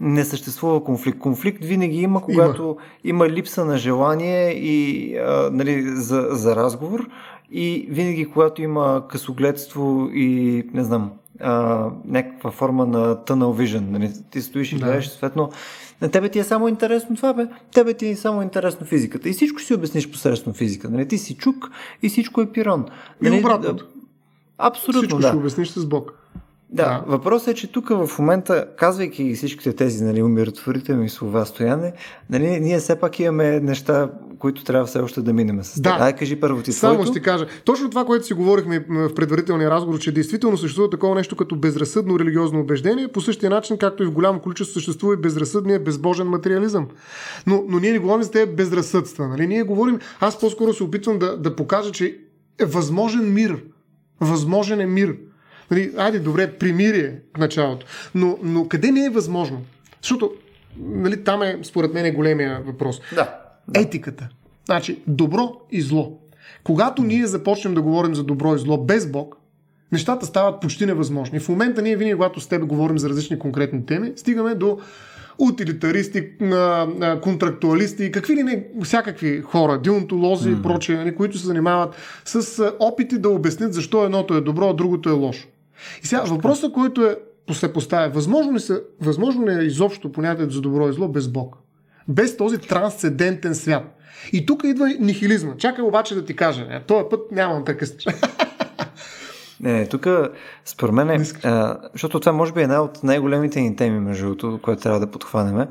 не 0.00 0.24
съществува 0.24 0.84
конфликт. 0.84 1.18
Конфликт 1.18 1.64
винаги 1.64 2.00
има, 2.00 2.22
когато 2.22 2.76
има, 3.04 3.24
има 3.24 3.28
липса 3.28 3.64
на 3.64 3.78
желание 3.78 4.50
и, 4.50 5.16
а, 5.18 5.50
нали, 5.52 5.82
за, 5.82 6.28
за 6.30 6.56
разговор 6.56 7.08
и 7.50 7.86
винаги, 7.90 8.30
когато 8.30 8.62
има 8.62 9.02
късогледство 9.08 10.08
и, 10.12 10.62
не 10.74 10.84
знам, 10.84 11.12
а, 11.40 11.86
някаква 12.04 12.50
форма 12.50 12.86
на 12.86 13.16
tunnel 13.16 13.64
vision. 13.64 13.90
Нали? 13.90 14.12
Ти 14.30 14.42
стоиш 14.42 14.72
и 14.72 14.78
да. 14.78 14.86
гледаш, 14.86 15.08
съответно, 15.08 15.50
на 16.00 16.10
тебе 16.10 16.28
ти 16.28 16.38
е 16.38 16.44
само 16.44 16.68
интересно 16.68 17.16
това, 17.16 17.34
бе. 17.34 17.46
Тебе 17.72 17.94
ти 17.94 18.08
е 18.08 18.16
само 18.16 18.42
интересно 18.42 18.86
физиката. 18.86 19.28
И 19.28 19.32
всичко 19.32 19.60
си 19.60 19.74
обясниш 19.74 20.10
посредством 20.10 20.54
физика. 20.54 20.90
Нали? 20.90 21.08
Ти 21.08 21.18
си 21.18 21.36
чук 21.36 21.70
и 22.02 22.08
всичко 22.08 22.40
е 22.40 22.52
пирон. 22.52 22.86
Нали? 23.22 23.36
И 23.36 23.38
обратното. 23.38 23.86
Абсолютно, 24.58 25.00
Всичко 25.00 25.18
да. 25.18 25.28
ще 25.28 25.36
обясниш 25.36 25.68
с 25.68 25.86
Бог. 25.86 26.12
Да, 26.70 26.84
да, 26.84 27.04
въпросът 27.06 27.48
е, 27.48 27.54
че 27.54 27.72
тук 27.72 27.88
в 27.88 28.18
момента, 28.18 28.66
казвайки 28.76 29.34
всичките 29.34 29.72
тези 29.72 30.04
нали, 30.04 30.22
умиротворителни 30.22 31.08
слова 31.08 31.46
стояне, 31.46 31.92
нали, 32.30 32.60
ние 32.60 32.78
все 32.78 33.00
пак 33.00 33.20
имаме 33.20 33.60
неща, 33.60 34.10
които 34.38 34.64
трябва 34.64 34.86
все 34.86 34.98
още 34.98 35.20
да 35.20 35.32
минем 35.32 35.64
с 35.64 35.80
Да. 35.80 35.96
Ай, 36.00 36.16
кажи 36.16 36.40
първо 36.40 36.62
ти 36.62 36.72
Само 36.72 36.94
твоето. 36.94 37.12
ще 37.12 37.22
кажа. 37.22 37.46
Точно 37.64 37.90
това, 37.90 38.04
което 38.04 38.26
си 38.26 38.34
говорихме 38.34 38.84
в 38.88 39.14
предварителния 39.14 39.70
разговор, 39.70 39.98
че 39.98 40.12
действително 40.12 40.56
съществува 40.56 40.90
такова 40.90 41.14
нещо 41.14 41.36
като 41.36 41.56
безразсъдно 41.56 42.18
религиозно 42.18 42.60
убеждение, 42.60 43.08
по 43.08 43.20
същия 43.20 43.50
начин, 43.50 43.78
както 43.78 44.02
и 44.02 44.06
в 44.06 44.12
голямо 44.12 44.40
количество 44.40 44.74
съществува 44.74 45.14
и 45.14 45.16
безразсъдния 45.16 45.80
безбожен 45.80 46.26
материализъм. 46.26 46.88
Но, 47.46 47.64
но 47.68 47.78
ние 47.78 47.92
не 47.92 47.98
говорим 47.98 48.22
за 48.22 48.30
тези 48.30 48.52
безразсъдства. 48.52 49.28
Нали? 49.28 49.46
Ние 49.46 49.62
говорим, 49.62 49.98
аз 50.20 50.40
по-скоро 50.40 50.72
се 50.72 50.84
опитвам 50.84 51.18
да, 51.18 51.36
да 51.36 51.56
покажа, 51.56 51.92
че 51.92 52.18
е 52.58 52.64
възможен 52.64 53.34
мир. 53.34 53.62
Възможен 54.20 54.80
е 54.80 54.86
мир. 54.86 55.16
Нали, 55.70 55.92
айде, 55.98 56.18
добре, 56.18 56.52
примирие 56.52 57.18
в 57.36 57.38
началото. 57.38 57.86
Но, 58.14 58.38
но 58.42 58.68
къде 58.68 58.90
не 58.90 59.04
е 59.04 59.10
възможно? 59.10 59.62
Защото 60.02 60.32
нали, 60.78 61.24
там 61.24 61.42
е, 61.42 61.58
според 61.62 61.94
мен, 61.94 62.04
е 62.04 62.10
големия 62.10 62.60
въпрос. 62.66 63.00
Да. 63.14 63.40
Етиката. 63.74 64.28
Значи, 64.64 65.02
добро 65.06 65.52
и 65.70 65.82
зло. 65.82 66.18
Когато 66.64 67.02
ние 67.02 67.26
започнем 67.26 67.74
да 67.74 67.82
говорим 67.82 68.14
за 68.14 68.24
добро 68.24 68.54
и 68.54 68.58
зло 68.58 68.78
без 68.78 69.10
Бог, 69.10 69.36
нещата 69.92 70.26
стават 70.26 70.60
почти 70.60 70.86
невъзможни. 70.86 71.40
В 71.40 71.48
момента 71.48 71.82
ние 71.82 71.96
винаги, 71.96 72.14
когато 72.14 72.40
с 72.40 72.46
теб 72.46 72.66
говорим 72.66 72.98
за 72.98 73.08
различни 73.08 73.38
конкретни 73.38 73.86
теми, 73.86 74.12
стигаме 74.16 74.54
до 74.54 74.78
утилитаристи, 75.38 76.30
контрактуалисти, 77.22 78.12
какви 78.12 78.36
ли 78.36 78.42
не, 78.42 78.66
всякакви 78.82 79.40
хора, 79.40 79.80
дионтолози 79.80 80.48
mm. 80.48 80.58
и 80.58 80.62
прочее, 80.62 80.96
нали, 80.96 81.14
които 81.14 81.38
се 81.38 81.46
занимават 81.46 81.94
с 82.24 82.64
опити 82.78 83.18
да 83.18 83.28
обяснят 83.28 83.74
защо 83.74 84.04
едното 84.04 84.34
е 84.34 84.40
добро, 84.40 84.68
а 84.68 84.74
другото 84.74 85.08
е 85.08 85.12
лошо. 85.12 85.48
И 86.02 86.06
сега 86.06 86.22
въпросът, 86.22 86.72
който 86.72 87.04
е, 87.04 87.16
се 87.52 87.72
поставя, 87.72 88.08
възможно 88.08 88.54
ли, 88.54 88.60
са, 88.60 88.80
възможно 89.00 89.46
ли 89.46 89.52
е 89.52 89.62
изобщо 89.62 90.12
понятието 90.12 90.54
за 90.54 90.60
добро 90.60 90.88
и 90.88 90.92
зло 90.92 91.08
без 91.08 91.28
Бог? 91.28 91.56
Без 92.08 92.36
този 92.36 92.58
трансцендентен 92.58 93.54
свят. 93.54 93.82
И 94.32 94.46
тук 94.46 94.64
идва 94.64 94.88
нихилизма. 95.00 95.56
Чакай 95.56 95.84
обаче 95.84 96.14
да 96.14 96.24
ти 96.24 96.36
кажа. 96.36 96.66
Не, 96.66 96.80
този 96.80 97.04
път 97.10 97.20
нямам 97.32 97.64
така 97.64 97.86
Не, 99.60 99.86
тук 99.88 100.06
според 100.64 100.94
мен 100.94 101.10
е, 101.10 101.24
а, 101.42 101.78
защото 101.92 102.20
това 102.20 102.32
може 102.32 102.52
би 102.52 102.60
е 102.60 102.62
една 102.62 102.80
от 102.80 103.02
най-големите 103.02 103.60
ни 103.60 103.76
теми, 103.76 104.00
между 104.00 104.24
другото, 104.24 104.58
което 104.62 104.82
трябва 104.82 105.00
да 105.00 105.10
подхванеме. 105.10 105.68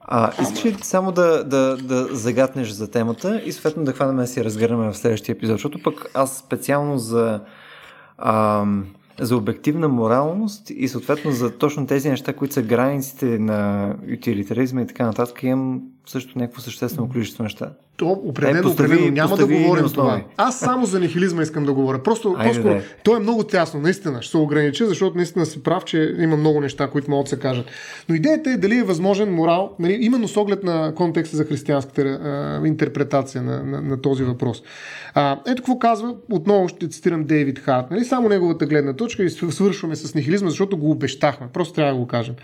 А, 0.00 0.32
искаш 0.42 0.64
ли 0.64 0.76
само 0.82 1.12
да, 1.12 1.44
да, 1.44 1.76
да 1.76 2.08
загатнеш 2.16 2.68
за 2.68 2.90
темата 2.90 3.42
и 3.44 3.52
съответно 3.52 3.84
да 3.84 3.92
хванем 3.92 4.16
да 4.16 4.26
си 4.26 4.44
разгърнем 4.44 4.92
в 4.92 4.96
следващия 4.96 5.32
епизод, 5.32 5.54
защото 5.54 5.82
пък 5.82 6.10
аз 6.14 6.38
специално 6.38 6.98
за 6.98 7.40
ам, 8.18 8.86
за 9.20 9.36
обективна 9.36 9.88
моралност 9.88 10.70
и 10.70 10.88
съответно 10.88 11.30
за 11.30 11.58
точно 11.58 11.86
тези 11.86 12.10
неща, 12.10 12.32
които 12.32 12.54
са 12.54 12.62
границите 12.62 13.38
на 13.38 13.94
утилитаризма 14.12 14.82
и 14.82 14.86
така 14.86 15.06
нататък, 15.06 15.42
имам 15.42 15.82
също 16.10 16.38
някакво 16.38 16.60
съществено 16.60 17.08
количество 17.08 17.42
неща. 17.42 17.72
То 17.96 18.06
определено, 18.06 18.58
е, 18.58 18.62
постави, 18.62 18.88
определено 18.88 19.14
няма 19.14 19.36
да 19.36 19.46
говорим 19.46 19.84
това. 19.84 20.22
Аз 20.36 20.58
само 20.58 20.86
за 20.86 21.00
нихилизма 21.00 21.42
искам 21.42 21.64
да 21.64 21.72
говоря. 21.72 22.02
Просто, 22.02 22.34
Айде, 22.38 22.54
по-скоро, 22.54 22.74
да. 22.74 22.82
то 23.04 23.16
е 23.16 23.20
много 23.20 23.44
тясно, 23.44 23.80
наистина. 23.80 24.22
Ще 24.22 24.30
се 24.30 24.36
огранича, 24.36 24.86
защото 24.86 25.16
наистина 25.16 25.46
си 25.46 25.62
прав, 25.62 25.84
че 25.84 26.14
има 26.18 26.36
много 26.36 26.60
неща, 26.60 26.86
които 26.86 27.10
могат 27.10 27.24
да 27.24 27.28
се 27.30 27.38
кажат. 27.38 27.66
Но 28.08 28.14
идеята 28.14 28.50
е 28.50 28.56
дали 28.56 28.76
е 28.76 28.82
възможен 28.82 29.34
морал, 29.34 29.76
нали, 29.78 29.98
именно 30.00 30.28
с 30.28 30.36
оглед 30.36 30.64
на 30.64 30.92
контекста 30.94 31.36
за 31.36 31.44
християнската 31.44 32.02
а, 32.02 32.66
интерпретация 32.66 33.42
на, 33.42 33.62
на, 33.62 33.80
на 33.80 34.00
този 34.00 34.24
въпрос. 34.24 34.62
А, 35.14 35.40
ето 35.46 35.62
какво 35.62 35.78
казва, 35.78 36.14
отново 36.30 36.68
ще 36.68 36.88
цитирам 36.88 37.24
Дейвид 37.24 37.58
Харт, 37.58 37.90
нали, 37.90 38.04
само 38.04 38.28
неговата 38.28 38.66
гледна 38.66 38.92
точка 38.92 39.24
и 39.24 39.30
свършваме 39.30 39.96
с 39.96 40.14
нихилизма, 40.14 40.50
защото 40.50 40.76
го 40.76 40.90
обещахме. 40.90 41.46
Просто 41.52 41.74
трябва 41.74 41.92
да 41.92 41.98
го 41.98 42.06
кажем. 42.06 42.34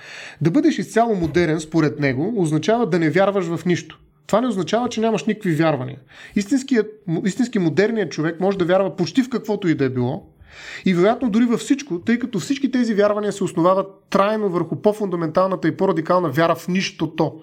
Да 0.40 0.50
бъдеш 0.50 0.78
изцяло 0.78 1.14
модерен, 1.14 1.60
според 1.60 2.00
него, 2.00 2.34
означава 2.36 2.86
да 2.86 2.98
не 2.98 3.10
вярваш 3.10 3.44
в 3.46 3.55
нищо. 3.64 3.98
Това 4.26 4.40
не 4.40 4.46
означава, 4.46 4.88
че 4.88 5.00
нямаш 5.00 5.24
никакви 5.24 5.54
вярвания. 5.54 5.98
Истински 7.24 7.58
модерният 7.58 8.12
човек 8.12 8.40
може 8.40 8.58
да 8.58 8.64
вярва 8.64 8.96
почти 8.96 9.22
в 9.22 9.28
каквото 9.28 9.68
и 9.68 9.74
да 9.74 9.84
е 9.84 9.88
било, 9.88 10.26
и 10.84 10.94
вероятно 10.94 11.30
дори 11.30 11.44
във 11.44 11.60
всичко, 11.60 12.00
тъй 12.00 12.18
като 12.18 12.38
всички 12.38 12.70
тези 12.70 12.94
вярвания 12.94 13.32
се 13.32 13.44
основават 13.44 13.86
трайно 14.10 14.48
върху 14.48 14.76
по-фундаменталната 14.76 15.68
и 15.68 15.76
по-радикална 15.76 16.28
вяра 16.28 16.54
в 16.54 16.68
нищото. 16.68 17.40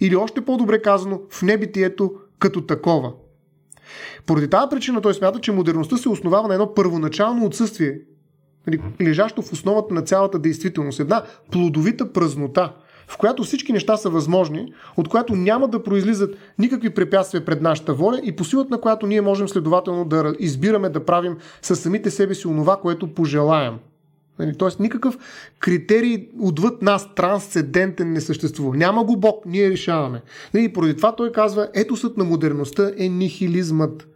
Или 0.00 0.16
още 0.16 0.40
по-добре 0.40 0.82
казано, 0.82 1.20
в 1.30 1.42
небитието 1.42 2.12
като 2.38 2.66
такова. 2.66 3.12
Поради 4.26 4.48
тази 4.48 4.66
причина 4.70 5.00
той 5.00 5.14
смята, 5.14 5.40
че 5.40 5.52
модерността 5.52 5.96
се 5.96 6.08
основава 6.08 6.48
на 6.48 6.54
едно 6.54 6.74
първоначално 6.74 7.46
отсъствие, 7.46 7.98
нали, 8.66 8.80
лежащо 9.00 9.42
в 9.42 9.52
основата 9.52 9.94
на 9.94 10.02
цялата 10.02 10.38
действителност. 10.38 11.00
Една 11.00 11.22
плодовита 11.50 12.12
празнота, 12.12 12.72
в 13.10 13.16
която 13.16 13.42
всички 13.42 13.72
неща 13.72 13.96
са 13.96 14.10
възможни, 14.10 14.72
от 14.96 15.08
която 15.08 15.36
няма 15.36 15.68
да 15.68 15.82
произлизат 15.82 16.36
никакви 16.58 16.90
препятствия 16.90 17.44
пред 17.44 17.62
нашата 17.62 17.94
воля 17.94 18.20
и 18.24 18.36
по 18.36 18.44
силата 18.44 18.70
на 18.70 18.80
която 18.80 19.06
ние 19.06 19.20
можем 19.20 19.48
следователно 19.48 20.04
да 20.04 20.34
избираме 20.38 20.88
да 20.88 21.04
правим 21.04 21.36
със 21.62 21.80
самите 21.80 22.10
себе 22.10 22.34
си 22.34 22.46
онова, 22.46 22.76
което 22.76 23.14
пожелаем. 23.14 23.74
Нали, 24.38 24.56
тоест 24.58 24.80
никакъв 24.80 25.18
критерий 25.58 26.28
отвъд 26.40 26.82
нас, 26.82 27.14
трансцендентен 27.14 28.12
не 28.12 28.20
съществува. 28.20 28.76
Няма 28.76 29.04
го 29.04 29.16
Бог, 29.16 29.46
ние 29.46 29.70
решаваме. 29.70 30.22
Нали, 30.54 30.64
и 30.64 30.72
поради 30.72 30.96
това 30.96 31.16
той 31.16 31.32
казва, 31.32 31.68
етосът 31.74 32.16
на 32.16 32.24
модерността 32.24 32.90
е 32.98 33.08
нихилизмът. 33.08 34.08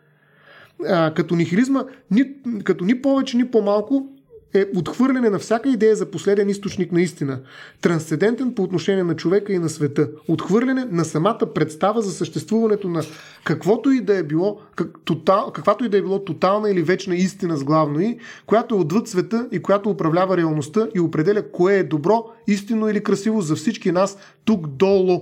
А, 0.88 1.14
като 1.14 1.36
нихилизма, 1.36 1.84
ни, 2.10 2.24
като 2.64 2.84
ни 2.84 3.02
повече, 3.02 3.36
ни 3.36 3.50
по-малко, 3.50 4.08
е 4.54 4.66
отхвърляне 4.76 5.30
на 5.30 5.38
всяка 5.38 5.68
идея 5.68 5.96
за 5.96 6.10
последен 6.10 6.48
източник 6.48 6.92
на 6.92 7.02
истина, 7.02 7.40
трансцендентен 7.80 8.54
по 8.54 8.62
отношение 8.62 9.04
на 9.04 9.16
човека 9.16 9.52
и 9.52 9.58
на 9.58 9.68
света, 9.68 10.08
отхвърляне 10.28 10.84
на 10.90 11.04
самата 11.04 11.52
представа 11.54 12.02
за 12.02 12.12
съществуването 12.12 12.88
на 12.88 13.02
каквото 13.44 13.90
и 13.90 14.00
да 14.00 14.16
е 14.16 14.22
било, 14.22 14.60
как, 14.76 14.88
тотал, 15.04 15.52
каквато 15.54 15.84
и 15.84 15.88
да 15.88 15.98
е 15.98 16.02
било 16.02 16.24
тотална 16.24 16.70
или 16.70 16.82
вечна 16.82 17.16
истина 17.16 17.56
с 17.56 17.64
главно 17.64 18.00
и, 18.00 18.18
която 18.46 18.74
е 18.74 18.78
отвъд 18.78 19.08
света 19.08 19.48
и 19.52 19.62
която 19.62 19.90
управлява 19.90 20.36
реалността 20.36 20.88
и 20.94 21.00
определя 21.00 21.50
кое 21.50 21.74
е 21.74 21.84
добро, 21.84 22.24
истинно 22.46 22.88
или 22.88 23.02
красиво 23.02 23.40
за 23.40 23.56
всички 23.56 23.92
нас 23.92 24.18
тук 24.44 24.66
долу. 24.66 25.20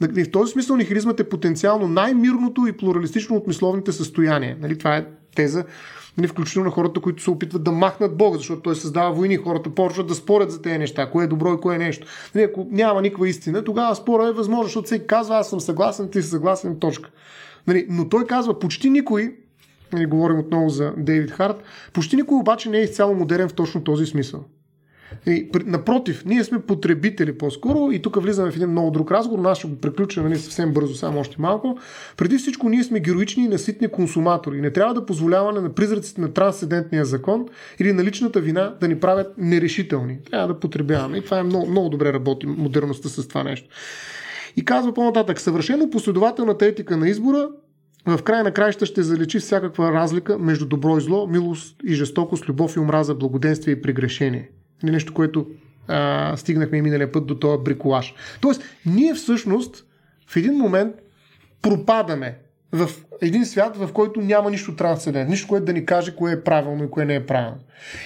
В 0.00 0.30
този 0.30 0.52
смисъл 0.52 0.76
нихилизмът 0.76 1.20
е 1.20 1.28
потенциално 1.28 1.88
най-мирното 1.88 2.66
и 2.66 2.72
плуралистично 2.72 3.36
от 3.36 3.46
мисловните 3.46 3.92
състояния. 3.92 4.56
Нали, 4.60 4.78
това 4.78 4.96
е 4.96 5.06
теза, 5.34 5.64
нали, 6.18 6.28
включително 6.28 6.64
на 6.64 6.70
хората, 6.70 7.00
които 7.00 7.22
се 7.22 7.30
опитват 7.30 7.64
да 7.64 7.72
махнат 7.72 8.16
Бога, 8.16 8.38
защото 8.38 8.62
той 8.62 8.76
създава 8.76 9.12
войни, 9.12 9.36
хората 9.36 9.70
почват 9.70 10.06
да 10.06 10.14
спорят 10.14 10.50
за 10.50 10.62
тези 10.62 10.78
неща, 10.78 11.10
кое 11.10 11.24
е 11.24 11.28
добро 11.28 11.54
и 11.54 11.60
кое 11.60 11.74
е 11.74 11.78
нещо. 11.78 12.06
Нали, 12.34 12.44
ако 12.44 12.66
няма 12.70 13.02
никаква 13.02 13.28
истина, 13.28 13.64
тогава 13.64 13.94
спора 13.94 14.28
е 14.28 14.32
възможно, 14.32 14.64
защото 14.64 14.86
всеки 14.86 15.06
казва, 15.06 15.36
аз 15.36 15.50
съм 15.50 15.60
съгласен, 15.60 16.10
ти 16.10 16.22
си 16.22 16.28
съгласен, 16.28 16.78
точка. 16.78 17.10
Нали, 17.66 17.86
но 17.90 18.08
той 18.08 18.26
казва, 18.26 18.58
почти 18.58 18.90
никой, 18.90 19.36
нали, 19.92 20.06
говорим 20.06 20.38
отново 20.38 20.68
за 20.68 20.92
Дейвид 20.96 21.30
Харт, 21.30 21.62
почти 21.92 22.16
никой 22.16 22.38
обаче 22.38 22.70
не 22.70 22.78
е 22.78 22.82
изцяло 22.82 23.14
модерен 23.14 23.48
в 23.48 23.54
точно 23.54 23.84
този 23.84 24.06
смисъл. 24.06 24.44
И, 25.26 25.50
напротив, 25.66 26.24
ние 26.26 26.44
сме 26.44 26.60
потребители 26.60 27.38
по-скоро 27.38 27.92
и 27.92 28.02
тук 28.02 28.22
влизаме 28.22 28.50
в 28.50 28.56
един 28.56 28.70
много 28.70 28.90
друг 28.90 29.10
разговор, 29.10 29.38
но 29.38 29.48
аз 29.48 29.58
ще 29.58 29.68
го 29.68 29.76
приключа 29.76 30.22
нали, 30.22 30.36
съвсем 30.36 30.72
бързо, 30.72 30.94
само 30.94 31.20
още 31.20 31.36
малко. 31.38 31.78
Преди 32.16 32.38
всичко 32.38 32.68
ние 32.68 32.84
сме 32.84 33.00
героични 33.00 33.44
и 33.44 33.48
наситни 33.48 33.88
консуматори. 33.88 34.60
Не 34.60 34.70
трябва 34.70 34.94
да 34.94 35.06
позволяваме 35.06 35.60
на 35.60 35.68
призраците 35.68 36.20
на 36.20 36.32
трансцендентния 36.32 37.04
закон 37.04 37.46
или 37.78 37.92
на 37.92 38.04
личната 38.04 38.40
вина 38.40 38.74
да 38.80 38.88
ни 38.88 39.00
правят 39.00 39.34
нерешителни. 39.38 40.18
Трябва 40.30 40.48
да 40.48 40.60
потребяваме. 40.60 41.18
И 41.18 41.24
това 41.24 41.38
е 41.38 41.42
много, 41.42 41.70
много 41.70 41.88
добре 41.88 42.12
работи 42.12 42.46
модерността 42.46 43.08
с 43.08 43.28
това 43.28 43.44
нещо. 43.44 43.68
И 44.56 44.64
казва 44.64 44.94
по-нататък, 44.94 45.40
съвършено 45.40 45.90
последователната 45.90 46.66
етика 46.66 46.96
на 46.96 47.08
избора 47.08 47.48
в 48.06 48.22
края 48.22 48.44
на 48.44 48.52
краища 48.52 48.86
ще 48.86 49.02
залечи 49.02 49.38
всякаква 49.38 49.92
разлика 49.92 50.38
между 50.38 50.66
добро 50.66 50.98
и 50.98 51.00
зло, 51.00 51.26
милост 51.26 51.76
и 51.84 51.94
жестокост, 51.94 52.48
любов 52.48 52.76
и 52.76 52.78
омраза, 52.78 53.14
благоденствие 53.14 53.72
и 53.72 53.82
прегрешение. 53.82 54.50
Нещо, 54.82 55.14
което 55.14 55.46
а, 55.88 56.36
стигнахме 56.36 56.78
и 56.78 56.82
миналия 56.82 57.12
път 57.12 57.26
до 57.26 57.34
този 57.34 57.62
бриколаж. 57.64 58.14
Тоест, 58.40 58.62
ние 58.86 59.14
всъщност 59.14 59.84
в 60.26 60.36
един 60.36 60.54
момент 60.54 60.94
пропадаме 61.62 62.38
в 62.72 62.90
един 63.20 63.46
свят, 63.46 63.76
в 63.76 63.92
който 63.92 64.20
няма 64.20 64.50
нищо 64.50 64.76
трансцендентно, 64.76 65.30
нищо, 65.30 65.48
което 65.48 65.66
да 65.66 65.72
ни 65.72 65.86
каже 65.86 66.16
кое 66.16 66.32
е 66.32 66.44
правилно 66.44 66.84
и 66.84 66.90
кое 66.90 67.04
не 67.04 67.14
е 67.14 67.26
правилно. 67.26 67.58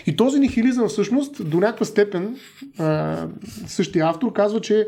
И 0.07 0.17
този 0.17 0.41
нихилизъм 0.41 0.89
всъщност 0.89 1.51
до 1.51 1.61
някаква 1.61 1.87
степен 1.87 2.37
а, 2.79 3.27
същия 3.67 4.09
автор 4.09 4.33
казва, 4.33 4.61
че 4.61 4.87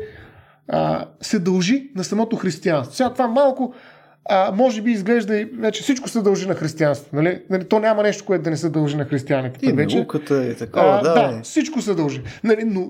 а, 0.67 1.07
се 1.21 1.39
дължи 1.39 1.91
на 1.95 2.03
самото 2.03 2.35
християнство. 2.35 2.95
Сега 2.95 3.13
това 3.13 3.27
малко 3.27 3.73
а, 4.29 4.51
може 4.51 4.81
би 4.81 4.91
изглежда 4.91 5.37
и 5.37 5.45
вече 5.45 5.83
всичко 5.83 6.09
се 6.09 6.21
дължи 6.21 6.47
на 6.47 6.55
християнство. 6.55 7.15
Нали? 7.15 7.41
нали? 7.49 7.63
То 7.63 7.79
няма 7.79 8.03
нещо, 8.03 8.25
което 8.25 8.43
да 8.43 8.49
не 8.49 8.57
се 8.57 8.69
дължи 8.69 8.97
на 8.97 9.05
християните. 9.05 9.59
И 9.65 9.71
вече. 9.71 9.95
науката 9.95 10.45
и 10.45 10.55
такова, 10.55 10.99
а, 10.99 11.01
да. 11.01 11.13
Да, 11.13 11.41
всичко 11.43 11.81
се 11.81 11.93
дължи. 11.93 12.21
Нали, 12.43 12.63
но 12.63 12.89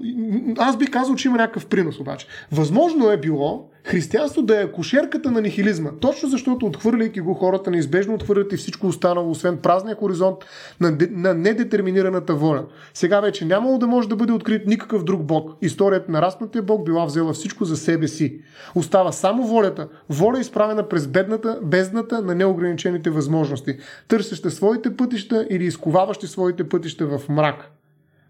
аз 0.58 0.78
бих 0.78 0.92
казал, 0.92 1.16
че 1.16 1.28
има 1.28 1.38
някакъв 1.38 1.66
принос 1.66 2.00
обаче. 2.00 2.28
Възможно 2.52 3.12
е 3.12 3.18
било 3.18 3.70
християнство 3.86 4.42
да 4.42 4.62
е 4.62 4.72
кошерката 4.72 5.32
на 5.32 5.42
нихилизма. 5.42 5.90
Точно 6.02 6.30
защото 6.30 6.66
отхвърляйки 6.66 7.20
го 7.20 7.34
хората 7.34 7.72
неизбежно 7.72 8.14
отхвърлят 8.14 8.54
и 8.54 8.58
всичко 8.58 8.88
останало, 8.88 9.32
освен 9.32 9.58
празния 9.58 9.96
хоризонт 9.96 10.38
на, 10.80 10.98
на 11.12 11.34
недетерминираната 11.34 12.36
воля. 12.36 12.66
Сега 12.94 13.22
вече 13.22 13.46
нямало 13.46 13.78
да 13.78 13.88
може 13.88 14.10
да 14.10 14.16
бъде 14.16 14.34
открит 14.34 14.68
никакъв 14.68 15.04
друг 15.04 15.24
бог. 15.24 15.52
Историята 15.62 16.12
на 16.12 16.22
разпнатия 16.22 16.62
бог 16.62 16.86
била 16.86 17.06
взела 17.06 17.34
всичко 17.34 17.66
за 17.66 17.78
себе 17.78 18.08
си. 18.08 18.42
Остава 18.76 19.12
само 19.12 19.48
волята. 19.48 19.88
Воля 20.10 20.40
изправена 20.40 20.88
през 20.88 21.08
бедната, 21.08 21.60
бездната 21.64 22.22
на 22.22 22.36
неограничените 22.36 23.10
възможности, 23.10 23.78
търсеща 24.08 24.52
своите 24.52 24.98
пътища 24.98 25.48
или 25.50 25.64
изковаващи 25.66 26.28
своите 26.28 26.70
пътища 26.70 27.06
в 27.06 27.30
мрак 27.30 27.72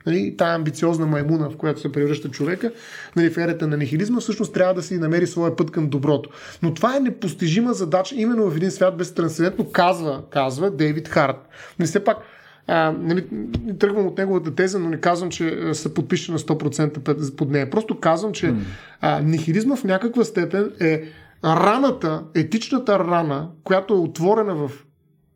нали, 0.05 0.37
тая 0.37 0.55
амбициозна 0.55 1.05
маймуна, 1.05 1.49
в 1.49 1.57
която 1.57 1.81
се 1.81 1.91
превръща 1.91 2.29
човека, 2.29 2.71
нали, 3.15 3.29
в 3.29 3.37
ерата 3.37 3.67
на 3.67 3.77
нихилизма, 3.77 4.19
всъщност 4.19 4.53
трябва 4.53 4.73
да 4.73 4.83
си 4.83 4.97
намери 4.97 5.27
своя 5.27 5.55
път 5.55 5.71
към 5.71 5.89
доброто. 5.89 6.29
Но 6.63 6.73
това 6.73 6.97
е 6.97 6.99
непостижима 6.99 7.73
задача 7.73 8.15
именно 8.15 8.49
в 8.51 8.57
един 8.57 8.71
свят 8.71 8.97
без 8.97 9.13
трансцендентно, 9.13 9.71
казва, 9.71 10.23
казва 10.29 10.71
Дейвид 10.71 11.07
Харт. 11.07 11.35
Не 11.35 11.49
нали, 11.79 11.87
все 11.87 12.03
пак, 12.03 12.17
а, 12.67 12.93
нали, 12.99 13.27
тръгвам 13.79 14.07
от 14.07 14.17
неговата 14.17 14.55
теза, 14.55 14.79
но 14.79 14.89
не 14.89 14.99
казвам, 14.99 15.29
че 15.29 15.73
се 15.73 15.93
подпиша 15.93 16.31
на 16.31 16.39
100% 16.39 17.35
под 17.35 17.49
нея. 17.49 17.69
Просто 17.69 17.99
казвам, 17.99 18.33
че 18.33 18.53
а, 19.01 19.21
нихилизма 19.21 19.75
в 19.75 19.83
някаква 19.83 20.23
степен 20.23 20.71
е 20.79 21.03
раната, 21.43 22.23
етичната 22.35 22.99
рана, 22.99 23.49
която 23.63 23.93
е 23.93 23.97
отворена 23.97 24.55
в 24.55 24.71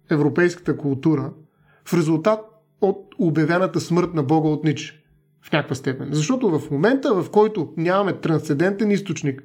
европейската 0.10 0.78
култура, 0.78 1.32
в 1.86 1.94
резултат 1.94 2.40
от 2.82 3.16
обявената 3.20 3.80
смърт 3.80 4.14
на 4.14 4.24
Бога 4.24 4.50
от 4.50 4.64
Ниче. 4.64 5.04
В 5.42 5.52
някаква 5.52 5.76
степен. 5.76 6.08
Защото 6.12 6.60
в 6.60 6.72
момента, 6.72 7.14
в 7.14 7.30
който 7.30 7.74
нямаме 7.78 8.14
трансцендентен 8.14 8.92
източник, 8.92 9.44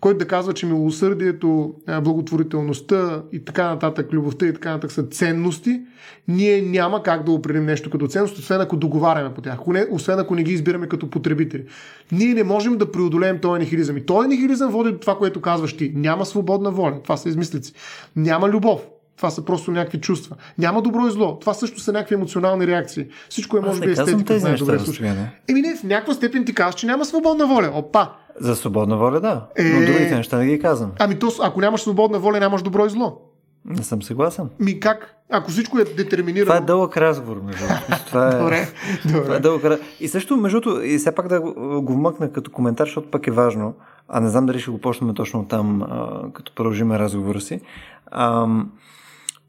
който 0.00 0.18
да 0.18 0.26
казва, 0.26 0.52
че 0.52 0.66
милосърдието, 0.66 1.74
благотворителността 2.02 3.22
и 3.32 3.44
така 3.44 3.68
нататък, 3.68 4.12
любовта 4.12 4.46
и 4.46 4.52
така 4.52 4.70
нататък 4.70 4.92
са 4.92 5.02
ценности, 5.02 5.82
ние 6.28 6.62
няма 6.62 7.02
как 7.02 7.24
да 7.24 7.32
определим 7.32 7.66
нещо 7.66 7.90
като 7.90 8.06
ценност, 8.06 8.38
освен 8.38 8.60
ако 8.60 8.76
договаряме 8.76 9.34
по 9.34 9.40
тях, 9.40 9.58
освен 9.90 10.18
ако 10.18 10.34
не 10.34 10.42
ги 10.42 10.52
избираме 10.52 10.88
като 10.88 11.10
потребители. 11.10 11.64
Ние 12.12 12.34
не 12.34 12.44
можем 12.44 12.78
да 12.78 12.92
преодолеем 12.92 13.38
този 13.38 13.60
нихилизъм. 13.60 13.96
И 13.96 14.06
този 14.06 14.28
нихилизъм 14.28 14.72
води 14.72 14.92
до 14.92 14.98
това, 14.98 15.18
което 15.18 15.40
казваш 15.40 15.76
ти. 15.76 15.92
Няма 15.94 16.26
свободна 16.26 16.70
воля. 16.70 17.02
Това 17.02 17.16
са 17.16 17.28
измислици. 17.28 17.72
Няма 18.16 18.48
любов. 18.48 18.86
Това 19.16 19.30
са 19.30 19.44
просто 19.44 19.70
някакви 19.70 20.00
чувства. 20.00 20.36
Няма 20.58 20.82
добро 20.82 21.06
и 21.06 21.10
зло. 21.10 21.38
Това 21.38 21.54
също 21.54 21.80
са 21.80 21.92
някакви 21.92 22.14
емоционални 22.14 22.66
реакции. 22.66 23.06
Всичко 23.28 23.58
е 23.58 23.60
може 23.60 23.80
би 23.80 23.90
естетика. 23.90 24.24
Тези 24.24 24.44
неща, 24.44 24.64
добре 24.64 24.78
случай. 24.78 25.10
Еми 25.48 25.62
не, 25.62 25.76
в 25.76 25.82
някаква 25.82 26.14
степен 26.14 26.44
ти 26.44 26.54
казваш, 26.54 26.74
че 26.74 26.86
няма 26.86 27.04
свободна 27.04 27.46
воля. 27.46 27.70
Опа! 27.74 28.12
За 28.40 28.56
свободна 28.56 28.96
воля, 28.96 29.20
да. 29.20 29.46
Е... 29.56 29.64
Но 29.64 29.86
другите 29.86 30.16
неща 30.16 30.38
не 30.38 30.46
ги 30.46 30.58
казвам. 30.58 30.92
Ами 30.98 31.18
то, 31.18 31.32
ако 31.42 31.60
нямаш 31.60 31.80
свободна 31.80 32.18
воля, 32.18 32.40
нямаш 32.40 32.62
добро 32.62 32.86
и 32.86 32.90
зло. 32.90 33.20
Не 33.64 33.82
съм 33.82 34.02
съгласен. 34.02 34.48
Ми 34.58 34.80
как? 34.80 35.14
Ако 35.30 35.50
всичко 35.50 35.78
е 35.78 35.84
детерминирано. 35.84 36.46
Това 36.46 36.56
е 36.56 36.60
дълъг 36.60 36.96
разговор, 36.96 37.40
между 37.44 37.64
Това 38.06 38.28
е, 38.28 38.38
добре, 38.38 38.68
добре. 39.06 39.22
Това 39.22 39.36
е 39.36 39.40
дълъг. 39.40 39.80
И 40.00 40.08
също, 40.08 40.36
между 40.36 40.80
и 40.82 40.98
все 40.98 41.14
пак 41.14 41.28
да 41.28 41.40
го 41.80 41.92
вмъкна 41.92 42.32
като 42.32 42.50
коментар, 42.50 42.86
защото 42.86 43.10
пък 43.10 43.26
е 43.26 43.30
важно, 43.30 43.74
а 44.08 44.20
не 44.20 44.28
знам 44.28 44.46
дали 44.46 44.60
ще 44.60 44.70
го 44.70 44.78
почнем 44.78 45.14
точно 45.14 45.48
там, 45.48 45.82
като 46.34 46.52
продължим 46.54 46.92
разговора 46.92 47.40
си. 47.40 47.60
А, 48.06 48.46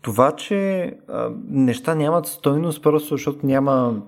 това, 0.04 0.32
че 0.32 0.84
а, 1.08 1.30
неща 1.50 1.96
нямат 1.96 2.26
стойност, 2.26 2.84
просто 2.84 3.08
защото 3.14 3.46
няма, 3.46 4.02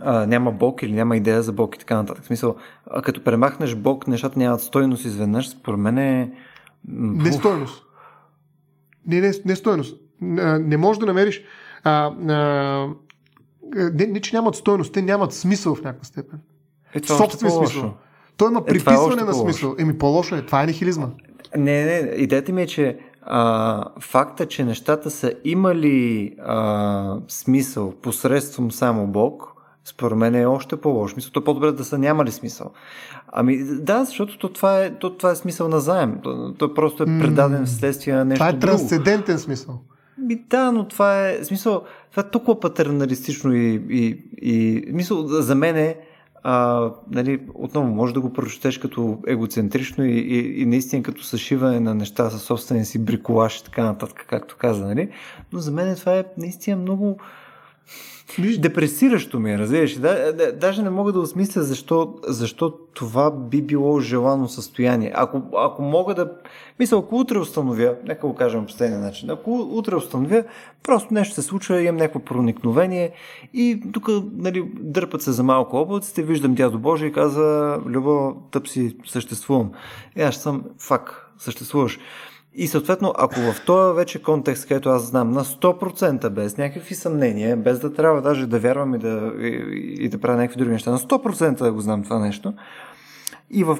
а, 0.00 0.26
няма 0.26 0.52
Бог 0.52 0.82
или 0.82 0.92
няма 0.92 1.16
идея 1.16 1.42
за 1.42 1.52
Бог 1.52 1.76
и 1.76 1.78
така 1.78 1.96
нататък. 1.96 2.24
В 2.24 2.26
смисъл, 2.26 2.56
а, 2.86 3.02
като 3.02 3.24
премахнеш 3.24 3.74
Бог, 3.74 4.06
нещата 4.06 4.38
нямат 4.38 4.60
стойност 4.60 5.04
изведнъж, 5.04 5.48
според 5.48 5.80
мен 5.80 5.98
е... 5.98 6.32
Не 6.88 7.32
стойност. 7.32 7.84
Не, 9.06 9.20
не, 9.20 9.32
не 9.44 9.56
стойност. 9.56 10.00
Не, 10.20 10.58
не 10.58 10.76
можеш 10.76 11.00
да 11.00 11.06
намериш... 11.06 11.42
А, 11.84 12.06
а, 12.06 12.88
не, 13.74 14.06
не, 14.06 14.20
че 14.20 14.36
нямат 14.36 14.54
стойност, 14.54 14.92
те 14.92 15.02
нямат 15.02 15.32
смисъл 15.32 15.74
в 15.74 15.82
някаква 15.82 16.04
степен. 16.04 16.40
Е, 16.94 17.00
това 17.00 17.16
Собствен 17.16 17.50
смисъл. 17.50 17.94
Той 18.36 18.50
има 18.50 18.60
е, 18.60 18.62
е 18.62 18.72
приписване 18.72 19.22
е 19.22 19.24
на 19.24 19.34
смисъл. 19.34 19.76
Еми, 19.78 19.98
по-лошо 19.98 20.34
е. 20.34 20.46
Това 20.46 20.62
е 20.62 20.66
нихилизма. 20.66 21.08
Не, 21.56 21.84
не, 21.84 22.12
идеята 22.16 22.52
ми 22.52 22.62
е, 22.62 22.66
че 22.66 22.98
а, 23.22 23.84
факта, 24.00 24.46
че 24.46 24.64
нещата 24.64 25.10
са 25.10 25.32
имали 25.44 26.34
а, 26.44 27.16
смисъл 27.28 27.92
посредством 28.02 28.72
само 28.72 29.06
Бог, 29.06 29.52
според 29.84 30.18
мен 30.18 30.34
е 30.34 30.46
още 30.46 30.76
по-лошо. 30.76 31.16
Мисля, 31.16 31.30
то 31.32 31.44
по-добре 31.44 31.72
да 31.72 31.84
са 31.84 31.98
нямали 31.98 32.30
смисъл. 32.30 32.70
Ами 33.32 33.64
да, 33.64 34.04
защото 34.04 34.38
то 34.38 34.48
това, 34.48 34.84
е, 34.84 34.94
то, 34.98 35.16
това 35.16 35.30
е 35.30 35.36
смисъл 35.36 35.68
на 35.68 35.80
заем. 35.80 36.18
То, 36.22 36.54
то 36.58 36.74
просто 36.74 37.02
е 37.02 37.06
предаден 37.06 37.66
вследствие 37.66 38.14
на 38.14 38.24
нещо 38.24 38.38
Това 38.38 38.48
е 38.48 38.58
трансцендентен 38.58 39.38
смисъл. 39.38 39.80
Ми, 40.18 40.44
да, 40.50 40.72
но 40.72 40.88
това 40.88 41.28
е, 41.28 41.44
смисъл, 41.44 41.82
това 42.10 42.22
е 42.22 42.30
толкова 42.30 42.60
патерналистично 42.60 43.54
и, 43.54 43.82
и, 43.90 44.24
и 44.42 44.84
мисъл, 44.92 45.26
за 45.26 45.54
мен 45.54 45.76
е, 45.76 45.96
а, 46.42 46.90
нали, 47.10 47.40
отново 47.54 47.94
може 47.94 48.14
да 48.14 48.20
го 48.20 48.32
прочетеш 48.32 48.78
като 48.78 49.18
егоцентрично 49.26 50.04
и, 50.04 50.18
и, 50.18 50.62
и 50.62 50.66
наистина 50.66 51.02
като 51.02 51.22
съшиване 51.22 51.80
на 51.80 51.94
неща 51.94 52.30
със 52.30 52.42
собствения 52.42 52.84
си 52.84 53.04
бриколаж 53.04 53.58
и 53.58 53.64
така 53.64 53.84
нататък, 53.84 54.26
както 54.28 54.56
каза, 54.58 54.86
нали? 54.86 55.10
Но 55.52 55.58
за 55.58 55.72
мен 55.72 55.96
това 55.96 56.18
е 56.18 56.24
наистина 56.38 56.76
много 56.76 57.18
Виж, 58.38 58.58
депресиращо 58.58 59.40
ми 59.40 59.52
е, 59.52 59.58
разбираш. 59.58 59.98
Да, 59.98 60.32
да, 60.32 60.52
даже 60.52 60.82
не 60.82 60.90
мога 60.90 61.12
да 61.12 61.20
осмисля 61.20 61.62
защо, 61.62 62.14
защо 62.26 62.74
това 62.94 63.30
би 63.30 63.62
било 63.62 64.00
желано 64.00 64.48
състояние. 64.48 65.12
Ако, 65.14 65.42
ако 65.56 65.82
мога 65.82 66.14
да... 66.14 66.32
Мисля, 66.78 66.98
ако 66.98 67.16
утре 67.16 67.38
установя, 67.38 67.94
нека 68.04 68.26
го 68.26 68.34
кажем 68.34 68.60
по 68.60 68.66
последния 68.66 69.00
начин, 69.00 69.30
ако 69.30 69.50
утре 69.72 69.96
установя, 69.96 70.44
просто 70.82 71.14
нещо 71.14 71.34
се 71.34 71.42
случва, 71.42 71.82
имам 71.82 71.96
някакво 71.96 72.20
проникновение 72.20 73.12
и 73.54 73.82
тук 73.92 74.08
нали, 74.32 74.70
дърпат 74.80 75.22
се 75.22 75.32
за 75.32 75.42
малко 75.42 75.76
облаците, 75.76 76.22
виждам 76.22 76.54
дядо 76.54 76.78
Боже 76.78 77.06
и 77.06 77.12
каза, 77.12 77.78
Любо, 77.86 78.36
тъп 78.50 78.68
си 78.68 78.96
съществувам. 79.06 79.70
Е, 80.16 80.22
аз 80.22 80.36
съм 80.36 80.64
фак, 80.78 81.32
съществуваш. 81.38 81.98
И 82.54 82.66
съответно, 82.66 83.12
ако 83.18 83.34
в 83.40 83.64
този 83.66 83.96
вече 83.96 84.22
контекст, 84.22 84.68
където 84.68 84.88
аз 84.88 85.02
знам 85.02 85.30
на 85.30 85.44
100% 85.44 86.28
без 86.28 86.56
някакви 86.56 86.94
съмнения, 86.94 87.56
без 87.56 87.80
да 87.80 87.94
трябва 87.94 88.22
даже 88.22 88.46
да 88.46 88.58
вярвам 88.58 88.94
и 88.94 88.98
да, 88.98 89.32
и, 89.40 89.96
и 89.98 90.08
да 90.08 90.18
правя 90.18 90.36
някакви 90.36 90.58
други 90.58 90.72
неща, 90.72 90.90
на 90.90 90.98
100% 90.98 91.58
да 91.58 91.72
го 91.72 91.80
знам 91.80 92.02
това 92.02 92.18
нещо, 92.18 92.54
и 93.50 93.64
в, 93.64 93.78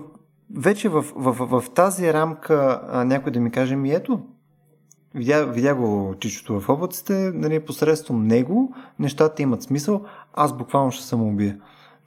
вече 0.57 0.89
в, 0.89 1.05
в, 1.17 1.33
в, 1.33 1.61
в 1.61 1.71
тази 1.71 2.13
рамка 2.13 2.81
а, 2.89 3.05
някой 3.05 3.33
да 3.33 3.41
ми 3.41 3.51
каже, 3.51 3.77
ми 3.77 3.93
ето, 3.93 4.21
видя, 5.15 5.47
видя 5.47 5.75
го 5.75 6.15
чичото 6.21 6.61
в 6.61 6.69
облаците, 6.69 7.33
нали, 7.35 7.61
посредством 7.61 8.27
него 8.27 8.75
нещата 8.99 9.43
имат 9.43 9.63
смисъл, 9.63 10.05
аз 10.35 10.57
буквално 10.57 10.93
ще 10.93 11.05
самоубия. 11.05 11.59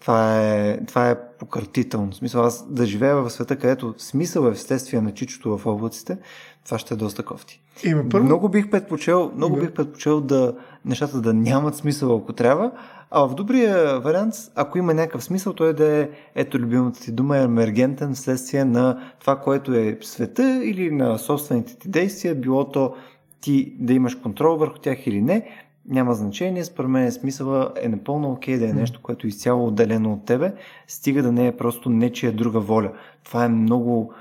Това 0.02 0.42
е, 0.42 0.86
това 0.86 1.10
е 1.10 1.28
пократително. 1.40 2.12
В 2.12 2.16
смисъл, 2.16 2.44
аз 2.44 2.74
да 2.74 2.86
живея 2.86 3.16
в 3.16 3.30
света, 3.30 3.56
където 3.56 3.94
смисъл 3.98 4.48
е 4.48 4.54
вследствие 4.54 5.02
на 5.02 5.14
чичото 5.14 5.58
в 5.58 5.66
облаците, 5.66 6.18
това 6.66 6.78
ще 6.78 6.94
е 6.94 6.98
доста 6.98 7.24
кофти. 7.24 7.62
Има 7.84 8.04
първо... 8.10 8.26
Много 8.26 8.50
бих 8.50 8.70
предпочел, 8.70 9.32
много 9.36 9.56
бих 9.56 9.72
предпочел 9.72 10.22
да 10.22 10.56
нещата 10.86 11.22
да 11.22 11.34
нямат 11.34 11.76
смисъл, 11.76 12.18
ако 12.18 12.34
трябва, 12.34 12.72
а 13.12 13.28
в 13.28 13.36
добрия 13.36 14.00
вариант, 14.00 14.34
ако 14.56 14.78
има 14.78 14.94
някакъв 14.94 15.24
смисъл, 15.24 15.54
той 15.54 15.74
да 15.74 16.02
е, 16.02 16.10
ето 16.36 16.60
любимата 16.60 17.00
ти 17.00 17.12
дума, 17.12 17.38
е 17.38 17.44
емергентен 17.44 18.14
вследствие 18.14 18.66
на 18.66 19.00
това, 19.20 19.40
което 19.40 19.74
е 19.74 19.98
света 20.02 20.62
или 20.64 20.92
на 20.92 21.18
собствените 21.18 21.78
ти 21.78 21.90
действия, 21.90 22.36
било 22.36 22.70
то 22.70 22.96
ти 23.42 23.74
да 23.80 23.94
имаш 23.94 24.16
контрол 24.16 24.58
върху 24.58 24.80
тях 24.80 25.08
или 25.08 25.22
не, 25.22 25.48
няма 25.90 26.14
значение. 26.14 26.66
Според 26.66 26.90
мен 26.90 27.12
смисъла 27.12 27.72
е 27.82 27.90
напълно 27.90 28.32
окей 28.32 28.56
okay 28.56 28.60
да 28.60 28.70
е 28.70 28.74
нещо, 28.74 29.00
което 29.02 29.28
е 29.28 29.30
изцяло 29.30 29.68
отделено 29.68 30.14
от 30.14 30.26
тебе, 30.26 30.54
стига 30.88 31.24
да 31.24 31.32
не 31.32 31.48
е 31.48 31.58
просто 31.58 31.90
нечия 31.90 32.32
друга 32.32 32.60
воля. 32.60 32.92
Това 33.24 33.46
е 33.46 33.50
много... 33.50 34.14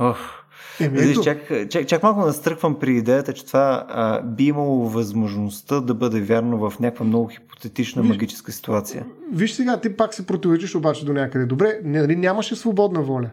Ох, 0.00 0.18
Еми, 0.80 0.98
Виж, 0.98 1.20
чак, 1.20 1.52
чак, 1.70 1.86
чак 1.86 2.02
малко 2.02 2.20
настръквам 2.20 2.78
при 2.78 2.96
идеята, 2.96 3.32
че 3.32 3.46
това 3.46 3.86
а, 3.88 4.22
би 4.22 4.44
имало 4.44 4.88
възможността 4.88 5.80
да 5.80 5.94
бъде 5.94 6.20
вярно 6.20 6.70
в 6.70 6.80
някаква 6.80 7.06
много 7.06 7.26
хипотетична 7.28 8.02
Виж- 8.02 8.08
магическа 8.08 8.52
ситуация. 8.52 9.06
Виж 9.32 9.52
сега, 9.52 9.80
ти 9.80 9.96
пак 9.96 10.14
се 10.14 10.26
противоречиш 10.26 10.74
обаче 10.74 11.04
до 11.04 11.12
някъде. 11.12 11.46
Добре, 11.46 11.80
нали 11.84 12.16
нямаше 12.16 12.56
свободна 12.56 13.02
воля. 13.02 13.30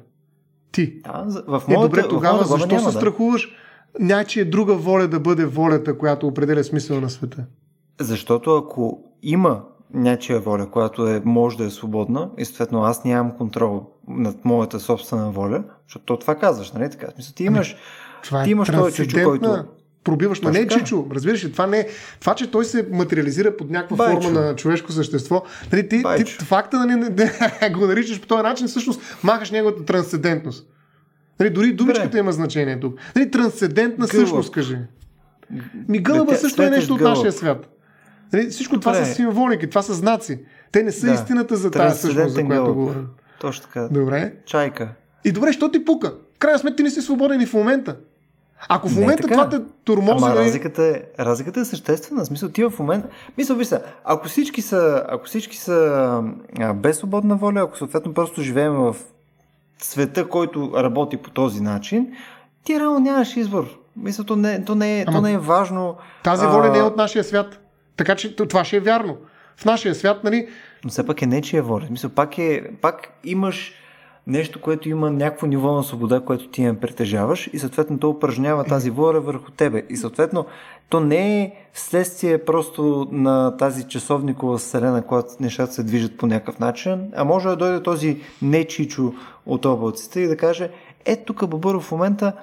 Ти. 0.72 1.02
Да, 1.02 1.44
в 1.48 1.64
Е, 1.68 1.74
моята, 1.74 1.90
добре, 1.90 2.02
в 2.02 2.10
тогава 2.10 2.38
глава 2.38 2.58
защо 2.58 2.76
няма, 2.76 2.92
се 2.92 2.98
страхуваш 2.98 3.56
нячия 4.00 4.50
друга 4.50 4.76
воля 4.76 5.08
да 5.08 5.20
бъде 5.20 5.46
волята, 5.46 5.98
която 5.98 6.28
определя 6.28 6.64
смисъл 6.64 7.02
на 7.02 7.10
света? 7.10 7.46
Защото 8.00 8.56
ако 8.56 9.04
има 9.24 9.62
нячия 9.94 10.40
воля, 10.40 10.70
която 10.72 11.08
е, 11.08 11.22
може 11.26 11.58
да 11.58 11.66
е 11.66 11.70
свободна 11.70 12.30
и 12.38 12.46
съответно 12.46 12.84
аз 12.84 13.04
нямам 13.04 13.32
контрол 13.32 13.86
над 14.08 14.46
моята 14.46 14.80
собствена 14.80 15.32
воля, 15.32 15.64
защото 15.88 16.06
то 16.06 16.18
това 16.18 16.36
казваш, 16.36 16.72
нали 16.72 16.90
така? 16.90 17.08
Смисъл, 17.14 17.34
ти 17.34 17.44
имаш, 17.44 17.76
Това 18.24 18.42
е 18.42 18.44
ти 18.44 18.52
имаш 18.52 18.70
този 18.70 18.96
чичо, 18.96 19.24
който... 19.24 19.64
пробиваш, 20.04 20.42
но 20.42 20.50
не 20.50 20.60
е 20.60 20.68
чичо, 20.68 21.06
разбираш 21.12 21.46
ли, 21.46 21.52
това 21.52 21.68
не 21.68 21.80
е, 21.80 21.88
това, 22.20 22.36
че 22.36 22.52
той 22.52 22.66
се 22.66 22.88
материализира 22.92 23.58
под 23.58 23.70
някаква 23.70 23.98
Байчо. 23.98 24.22
форма 24.22 24.40
на 24.42 24.56
човешко 24.56 24.92
същество, 24.92 25.44
нали, 25.72 25.90
ти, 25.90 26.04
ти 26.18 26.24
факта 26.26 26.78
да 26.80 26.86
не, 26.86 26.96
не, 26.96 27.32
го 27.74 27.88
наричаш 27.88 28.22
по 28.22 28.28
този 28.28 28.44
начин, 28.44 28.68
всъщност 28.68 29.02
махаш 29.24 29.52
неговата 29.52 29.86
трансцендентност. 29.86 30.68
Нали, 31.40 31.50
дори 31.50 31.74
думичката 31.74 32.08
Добре. 32.08 32.20
има 32.20 32.32
значение 32.32 32.80
тук. 32.80 32.96
Нали, 33.16 33.32
трансцендентна 33.32 34.08
Гълъб. 34.08 34.28
същност, 34.28 34.52
кажи. 34.52 34.78
Ми 35.90 36.00
гълъба 36.00 36.26
Бе, 36.26 36.32
тя- 36.32 36.38
също 36.38 36.62
е 36.64 36.70
нещо 36.70 36.94
от 36.94 37.00
гълъб. 37.00 37.16
нашия 37.16 37.32
свят. 37.32 37.70
Нали, 38.34 38.48
всичко 38.48 38.80
това 38.80 38.92
Добре. 38.92 39.06
са 39.06 39.14
символики, 39.14 39.70
това 39.70 39.82
са 39.82 39.94
знаци. 39.94 40.40
Те 40.72 40.84
не 40.84 40.92
са 40.92 41.06
Да. 41.06 41.14
истината 41.14 41.56
за 41.56 41.72
тази 41.72 42.00
същност, 42.00 42.34
за 42.34 42.46
която 42.46 42.74
говорим. 42.74 43.08
Точно 43.40 43.64
така. 43.64 43.88
Добре. 43.92 44.34
Чайка. 44.46 44.90
И 45.26 45.32
добре, 45.32 45.54
що 45.54 45.72
ти 45.72 45.86
пука? 45.86 46.14
В 46.36 46.40
крайна 46.40 46.60
сметка 46.60 46.76
ти 46.76 46.84
не 46.84 46.90
си 46.90 47.02
свободен 47.02 47.42
и 47.42 47.46
в 47.46 47.54
момента. 47.54 47.96
Ако 48.70 48.90
в 48.90 48.98
е 48.98 49.00
момента 49.00 49.28
това 49.28 49.50
те 49.50 49.60
турмози... 49.84 50.26
Ама 50.26 50.36
нали, 50.36 50.46
разликата 50.46 50.84
е, 50.84 51.24
разликата 51.24 51.60
е 51.60 51.66
съществена. 51.66 52.24
В 52.24 52.28
смисъл, 52.28 52.50
ти 52.50 52.64
в 52.64 52.74
момента... 52.80 53.08
Мисъл, 53.38 53.56
виж 53.56 53.68
ако 54.06 54.28
всички 54.28 54.62
са, 54.62 55.04
ако 55.10 55.26
всички 55.26 55.58
са 55.58 56.22
а, 56.60 56.74
без 56.74 56.98
свободна 56.98 57.36
воля, 57.36 57.62
ако 57.62 57.78
съответно 57.78 58.14
просто 58.14 58.42
живеем 58.42 58.74
в 58.74 58.96
света, 59.82 60.28
който 60.30 60.72
работи 60.76 61.18
по 61.18 61.30
този 61.30 61.62
начин, 61.62 62.08
ти 62.64 62.80
реално 62.80 63.00
нямаш 63.00 63.38
избор. 63.38 63.66
Мисля, 63.98 64.24
то 64.24 64.36
не, 64.36 64.66
то 64.66 64.76
не, 64.76 65.00
е, 65.00 65.06
Ама- 65.08 65.18
то 65.18 65.22
не 65.22 65.32
е 65.34 65.38
важно. 65.38 65.96
Тази 66.24 66.46
а, 66.46 66.50
воля 66.50 66.72
не 66.72 66.78
е 66.78 66.82
от 66.84 66.98
нашия 66.98 67.24
свят. 67.24 67.60
Така 67.98 68.16
че 68.16 68.36
това 68.36 68.64
ще 68.64 68.78
е 68.78 68.80
вярно. 68.80 69.18
В 69.58 69.66
нашия 69.66 69.96
свят, 69.96 70.24
нали, 70.24 70.48
Но 70.84 70.90
все 70.90 71.06
пак 71.06 71.22
е 71.22 71.26
нечия 71.26 71.64
воля. 71.64 71.88
Мисля, 71.90 72.10
пак, 72.10 72.38
е, 72.38 72.72
пак 72.82 73.10
имаш 73.24 73.74
нещо, 74.28 74.62
което 74.62 74.90
има 74.90 75.12
някакво 75.12 75.48
ниво 75.48 75.72
на 75.72 75.84
свобода, 75.84 76.20
което 76.20 76.48
ти 76.48 76.62
не 76.64 76.80
притежаваш 76.80 77.50
и 77.54 77.60
съответно 77.60 78.00
то 78.00 78.10
упражнява 78.10 78.64
тази 78.64 78.90
воля 78.90 79.20
върху 79.20 79.52
тебе. 79.52 79.84
И 79.90 79.98
съответно 79.98 80.46
то 80.90 81.00
не 81.00 81.42
е 81.42 81.54
вследствие 81.74 82.38
просто 82.38 83.08
на 83.12 83.58
тази 83.58 83.84
часовникова 83.84 84.58
вселена, 84.58 85.02
когато 85.02 85.30
нещата 85.40 85.74
се 85.74 85.84
движат 85.84 86.18
по 86.18 86.28
някакъв 86.28 86.60
начин, 86.60 87.12
а 87.16 87.24
може 87.24 87.48
да 87.48 87.56
дойде 87.56 87.84
този 87.84 88.22
нечичо 88.42 89.14
от 89.46 89.66
облаците 89.66 90.20
и 90.20 90.28
да 90.28 90.38
каже, 90.38 90.70
е 91.06 91.16
тук 91.16 91.48
Бабъро 91.48 91.82
в 91.82 91.92
момента 91.92 92.34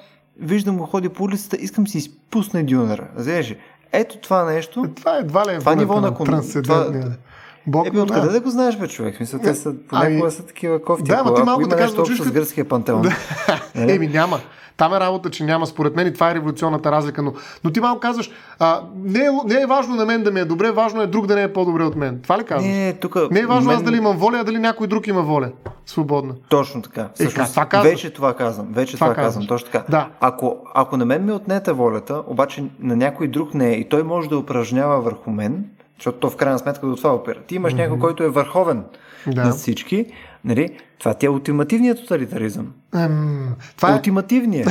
виждам 0.41 0.77
го 0.77 0.87
ходи 0.87 1.09
по 1.09 1.25
улицата, 1.25 1.57
искам 1.61 1.89
си 1.89 1.99
изпусне 1.99 2.63
дюнера. 2.63 3.09
Знаеш? 3.17 3.55
Ето 3.93 4.19
това 4.19 4.45
нещо. 4.45 4.87
това 4.97 5.17
едва 5.17 5.47
ли 5.47 5.55
е 5.55 5.59
Това 5.59 5.75
ниво 5.75 6.01
на 6.01 6.15
трансцендентния. 6.15 7.03
това- 7.03 7.17
Бог 7.67 7.87
Еми, 7.87 8.01
откъде 8.01 8.21
знае. 8.21 8.33
да 8.33 8.41
го 8.41 8.51
знаеш, 8.51 8.77
бе, 8.77 8.89
човек? 8.89 9.21
Мисля, 9.21 9.39
те 9.39 9.55
са, 9.55 9.75
понякога 9.89 10.21
ами- 10.23 10.31
са 10.31 10.47
такива 10.47 10.83
кофти. 10.83 11.11
Да, 11.11 11.23
ама 11.27 11.35
ти 11.35 11.43
малко 11.43 11.69
така 11.69 11.83
нещо 11.83 12.01
общо 12.01 12.25
с 12.25 12.31
гръцкия 12.31 12.69
пантеон. 12.69 13.03
Нали? 13.75 13.93
Еми 13.93 14.09
няма. 14.09 14.41
Там 14.77 14.95
е 14.95 15.01
работа, 15.01 15.31
че 15.31 15.45
няма 15.45 15.67
според 15.67 15.97
мен 15.97 16.07
и 16.07 16.13
това 16.15 16.31
е 16.31 16.35
революционната 16.35 16.93
разлика. 16.93 17.23
Но, 17.23 17.33
но 17.65 17.71
ти 17.71 17.81
малко 17.81 18.01
казваш, 18.01 18.31
а, 18.59 18.81
не, 19.05 19.19
е, 19.19 19.29
не 19.45 19.61
е 19.61 19.67
важно 19.67 19.97
на 19.97 20.07
мен 20.07 20.23
да 20.23 20.31
ми 20.31 20.41
е 20.41 20.45
добре, 20.45 20.71
важно 20.71 21.03
е 21.03 21.07
друг 21.07 21.27
да 21.27 21.35
не 21.35 21.43
е 21.43 21.53
по-добре 21.53 21.85
от 21.85 21.97
мен. 21.97 22.21
Това 22.23 22.39
ли 22.39 22.45
казваш? 22.45 22.73
Не, 22.73 22.93
тук. 22.93 23.31
не 23.31 23.41
е 23.41 23.47
важно 23.47 23.69
мен... 23.69 23.77
аз 23.77 23.83
дали 23.83 23.97
имам 23.97 24.17
воля, 24.17 24.39
а 24.41 24.45
дали 24.45 24.59
някой 24.59 24.87
друг 24.87 25.07
има 25.07 25.23
воля. 25.23 25.51
Свободна. 25.87 26.35
Точно 26.49 26.83
така. 26.83 27.09
Всъщност, 27.15 27.55
това 27.55 27.83
вече 27.83 28.11
това 28.11 28.35
казвам. 28.35 28.67
Вече 28.73 28.95
Това 28.95 29.07
това, 29.07 29.15
казваш. 29.15 29.27
казвам. 29.27 29.47
Точно 29.47 29.71
така. 29.71 29.85
Да. 29.89 30.09
Ако, 30.21 30.57
ако 30.75 30.97
на 30.97 31.05
мен 31.05 31.25
ми 31.25 31.33
отнете 31.33 31.73
волята, 31.73 32.23
обаче 32.27 32.65
на 32.81 32.97
някой 32.97 33.29
друг 33.29 33.55
не 33.55 33.69
е 33.69 33.73
и 33.73 33.89
той 33.89 34.03
може 34.03 34.29
да 34.29 34.39
упражнява 34.39 35.01
върху 35.01 35.31
мен, 35.31 35.65
защото 36.01 36.19
то 36.19 36.31
в 36.31 36.37
крайна 36.37 36.59
сметка 36.59 36.87
до 36.87 36.97
това 36.97 37.15
опира. 37.15 37.41
Ти 37.41 37.55
имаш 37.55 37.75
някой, 37.75 37.99
който 37.99 38.23
е 38.23 38.29
върховен 38.29 38.85
Да. 39.27 39.45
над 39.45 39.55
всички, 39.55 40.07
нали? 40.45 40.79
Това 40.99 41.15
ти 41.15 41.27
е 41.27 41.31
ултимативният 41.31 41.99
тоталитаризъм. 41.99 42.73
Ем, 42.95 43.49
това 43.77 43.91
е, 43.91 43.95
Ултимативният. 43.95 44.71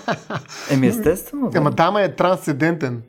Еми 0.70 0.86
естествено. 0.86 1.50
да. 1.50 1.58
ама 1.58 1.70
там 1.70 1.96
е 1.96 2.14
трансцендентен. 2.14 3.02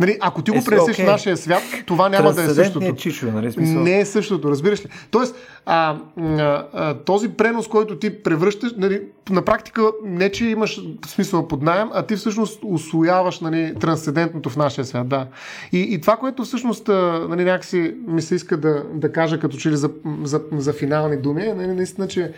Нали, 0.00 0.18
ако 0.20 0.42
ти 0.42 0.50
го 0.50 0.56
е, 0.56 0.64
пренесеш 0.64 0.96
okay. 0.96 1.04
в 1.04 1.06
нашия 1.06 1.36
свят, 1.36 1.62
това 1.86 2.08
няма 2.08 2.32
да 2.32 2.42
е 2.42 2.48
същото. 2.48 2.94
Чичо, 2.94 3.26
нали, 3.32 3.52
смисъл? 3.52 3.82
Не 3.82 4.00
е 4.00 4.04
същото, 4.04 4.50
разбираш 4.50 4.84
ли? 4.84 4.88
Тоест, 5.10 5.36
а, 5.66 5.96
а, 6.20 6.66
а, 6.72 6.94
този 6.94 7.28
пренос, 7.28 7.68
който 7.68 7.98
ти 7.98 8.22
превръщаш, 8.22 8.72
нали, 8.76 9.02
на 9.30 9.42
практика 9.42 9.82
не, 10.04 10.32
че 10.32 10.46
имаш 10.46 10.80
смисъл 11.06 11.48
под 11.48 11.62
найем, 11.62 11.88
а 11.92 12.06
ти 12.06 12.16
всъщност 12.16 12.60
освояваш 12.64 13.40
нали, 13.40 13.74
трансцендентното 13.80 14.50
в 14.50 14.56
нашия 14.56 14.84
свят. 14.84 15.08
Да. 15.08 15.26
И, 15.72 15.80
и 15.80 16.00
това, 16.00 16.16
което 16.16 16.44
всъщност 16.44 16.88
нали, 17.28 17.44
някакси 17.44 17.94
ми 18.06 18.22
се 18.22 18.34
иска 18.34 18.56
да, 18.56 18.82
да 18.94 19.12
кажа 19.12 19.40
като 19.40 19.56
че 19.56 19.70
ли 19.70 19.76
за, 19.76 19.90
за, 20.22 20.40
за 20.52 20.72
финални 20.72 21.16
думи, 21.16 21.46
е 21.46 21.54
нали, 21.54 21.72
наистина, 21.72 22.08
че 22.08 22.32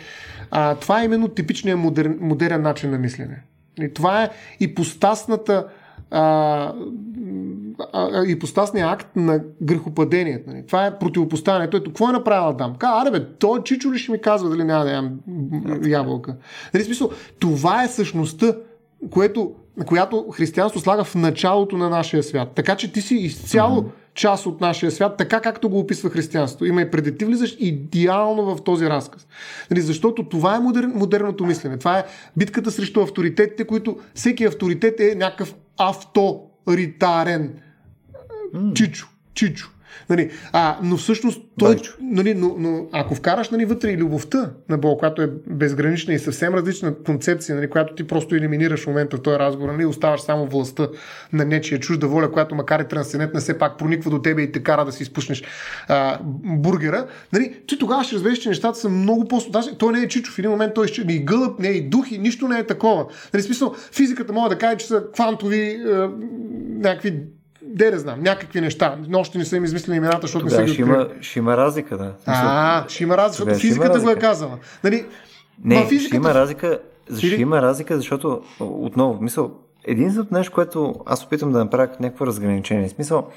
а, 0.51 0.75
това 0.75 1.01
е 1.01 1.05
именно 1.05 1.27
типичният 1.27 1.79
модерн, 1.79 2.17
модерен 2.21 2.61
начин 2.61 2.91
на 2.91 2.97
мислене. 2.97 3.41
И 3.81 3.93
това 3.93 4.23
е 4.23 4.29
и 4.59 4.75
постасната 4.75 5.67
а, 6.11 6.73
а, 7.93 8.23
ипостасния 8.27 8.87
акт 8.87 9.15
на 9.15 9.41
грехопадението. 9.61 10.49
Нали. 10.49 10.63
Това 10.67 10.85
е 10.85 10.99
противопоставянето. 10.99 11.77
Ето, 11.77 11.89
какво 11.89 12.09
е 12.09 12.11
направил 12.11 12.49
Адам? 12.49 12.75
Ка, 12.75 12.87
аре 12.87 13.11
бе, 13.11 13.25
той 13.25 13.63
чичо 13.63 13.93
ли 13.93 13.97
ще 13.97 14.11
ми 14.11 14.21
казва 14.21 14.49
дали 14.49 14.63
няма 14.63 14.85
да 14.85 14.91
ям 14.91 15.19
ябълка? 15.85 16.35
Нали, 16.73 16.83
смисъл, 16.83 17.09
това 17.39 17.83
е 17.83 17.87
същността, 17.87 18.55
което, 19.09 19.51
която 19.85 20.25
християнство 20.33 20.79
слага 20.79 21.03
в 21.03 21.15
началото 21.15 21.77
на 21.77 21.89
нашия 21.89 22.23
свят. 22.23 22.51
Така 22.55 22.75
че 22.75 22.91
ти 22.91 23.01
си 23.01 23.15
изцяло 23.15 23.81
mm-hmm. 23.81 24.13
част 24.13 24.45
от 24.45 24.61
нашия 24.61 24.91
свят, 24.91 25.17
така 25.17 25.39
както 25.39 25.69
го 25.69 25.79
описва 25.79 26.09
християнство. 26.09 26.65
Има 26.65 26.81
и 26.81 26.91
преди 26.91 27.17
ти 27.17 27.25
влизаш 27.25 27.55
идеално 27.59 28.55
в 28.55 28.63
този 28.63 28.85
разказ. 28.85 29.27
Нали, 29.71 29.81
защото 29.81 30.23
това 30.23 30.55
е 30.55 30.59
модер, 30.59 30.87
модерното 30.95 31.45
мислене. 31.45 31.77
Това 31.77 31.99
е 31.99 32.05
битката 32.37 32.71
срещу 32.71 33.01
авторитетите, 33.01 33.63
които 33.63 33.97
всеки 34.13 34.45
авторитет 34.45 34.99
е 34.99 35.15
някакъв 35.15 35.55
авторитарен. 35.77 37.61
Чичо, 38.75 39.07
Чичо. 39.33 39.67
Нали, 40.09 40.31
а, 40.53 40.77
но 40.83 40.97
всъщност 40.97 41.41
той, 41.59 41.75
нали, 42.01 42.33
но, 42.33 42.55
но, 42.57 42.87
ако 42.91 43.15
вкараш 43.15 43.49
нали, 43.49 43.65
вътре 43.65 43.91
и 43.91 43.97
любовта 43.97 44.51
на 44.69 44.77
Бог, 44.77 44.99
която 44.99 45.21
е 45.21 45.31
безгранична 45.47 46.13
и 46.13 46.19
съвсем 46.19 46.53
различна 46.53 46.95
концепция, 46.95 47.55
нали, 47.55 47.69
която 47.69 47.95
ти 47.95 48.07
просто 48.07 48.35
елиминираш 48.35 48.83
в 48.83 48.87
момента 48.87 49.17
в 49.17 49.21
този 49.21 49.39
разговор, 49.39 49.69
нали, 49.69 49.85
оставаш 49.85 50.21
само 50.21 50.45
властта 50.45 50.87
на 51.33 51.45
нечия 51.45 51.79
чужда 51.79 52.07
воля, 52.07 52.31
която 52.31 52.55
макар 52.55 52.79
и 52.79 52.87
трансцендентна, 52.87 53.39
все 53.39 53.57
пак 53.57 53.77
прониква 53.77 54.11
до 54.11 54.21
тебе 54.21 54.41
и 54.41 54.51
те 54.51 54.63
кара 54.63 54.85
да 54.85 54.91
си 54.91 55.03
изпушнеш 55.03 55.43
а, 55.87 56.19
бургера, 56.43 57.07
нали, 57.33 57.55
ти 57.67 57.79
тогава 57.79 58.03
ще 58.03 58.15
разбереш, 58.15 58.37
че 58.37 58.49
нещата 58.49 58.79
са 58.79 58.89
много 58.89 59.27
по 59.27 59.41
Даже 59.49 59.77
той 59.77 59.93
не 59.93 59.99
е 59.99 60.07
чичо, 60.07 60.31
в 60.31 60.39
един 60.39 60.51
момент 60.51 60.73
той 60.73 60.85
е 60.85 61.11
и 61.11 61.19
гълъб, 61.19 61.59
не 61.59 61.67
е 61.67 61.71
и 61.71 61.89
дух, 61.89 62.11
и 62.11 62.17
нищо 62.17 62.47
не 62.47 62.59
е 62.59 62.65
такова. 62.65 63.05
Нали, 63.33 63.43
смисъл, 63.43 63.75
физиката 63.91 64.33
може 64.33 64.49
да 64.49 64.57
каже, 64.57 64.77
че 64.77 64.87
са 64.87 65.03
квантови 65.13 65.83
а, 65.85 66.11
някакви 66.79 67.23
де 67.67 67.91
да 67.91 67.99
знам, 67.99 68.21
някакви 68.21 68.61
неща. 68.61 68.97
Но 69.07 69.19
още 69.19 69.37
не 69.37 69.45
са 69.45 69.57
им 69.57 69.63
измислили 69.63 69.95
имената, 69.95 70.21
защото 70.21 70.45
Тогава 70.45 70.61
не 70.61 70.67
са 70.67 70.71
ги 70.71 70.73
ще 70.73 70.81
има, 70.81 71.07
ще 71.21 71.39
има 71.39 71.57
разлика, 71.57 71.97
да. 71.97 72.13
А, 72.25 72.85
ще 72.89 73.03
има 73.03 73.17
разлика, 73.17 73.45
защото 73.45 73.59
физиката 73.59 73.99
го 73.99 74.09
е 74.09 74.15
казала. 74.15 74.57
Нали, 74.83 75.05
не, 75.63 75.85
физиката... 75.85 76.07
ще 76.07 76.15
има 76.15 76.33
разлика, 76.33 76.79
ще 77.17 77.35
има 77.35 77.61
разлика, 77.61 77.97
защото 77.97 78.41
отново, 78.59 79.21
мисъл, 79.21 79.51
единственото 79.83 80.33
нещо, 80.33 80.53
което 80.53 80.95
аз 81.05 81.23
опитам 81.23 81.51
да 81.51 81.59
направя 81.59 81.89
някакво 81.99 82.25
разграничение. 82.25 82.89
Смисъл, 82.89 83.27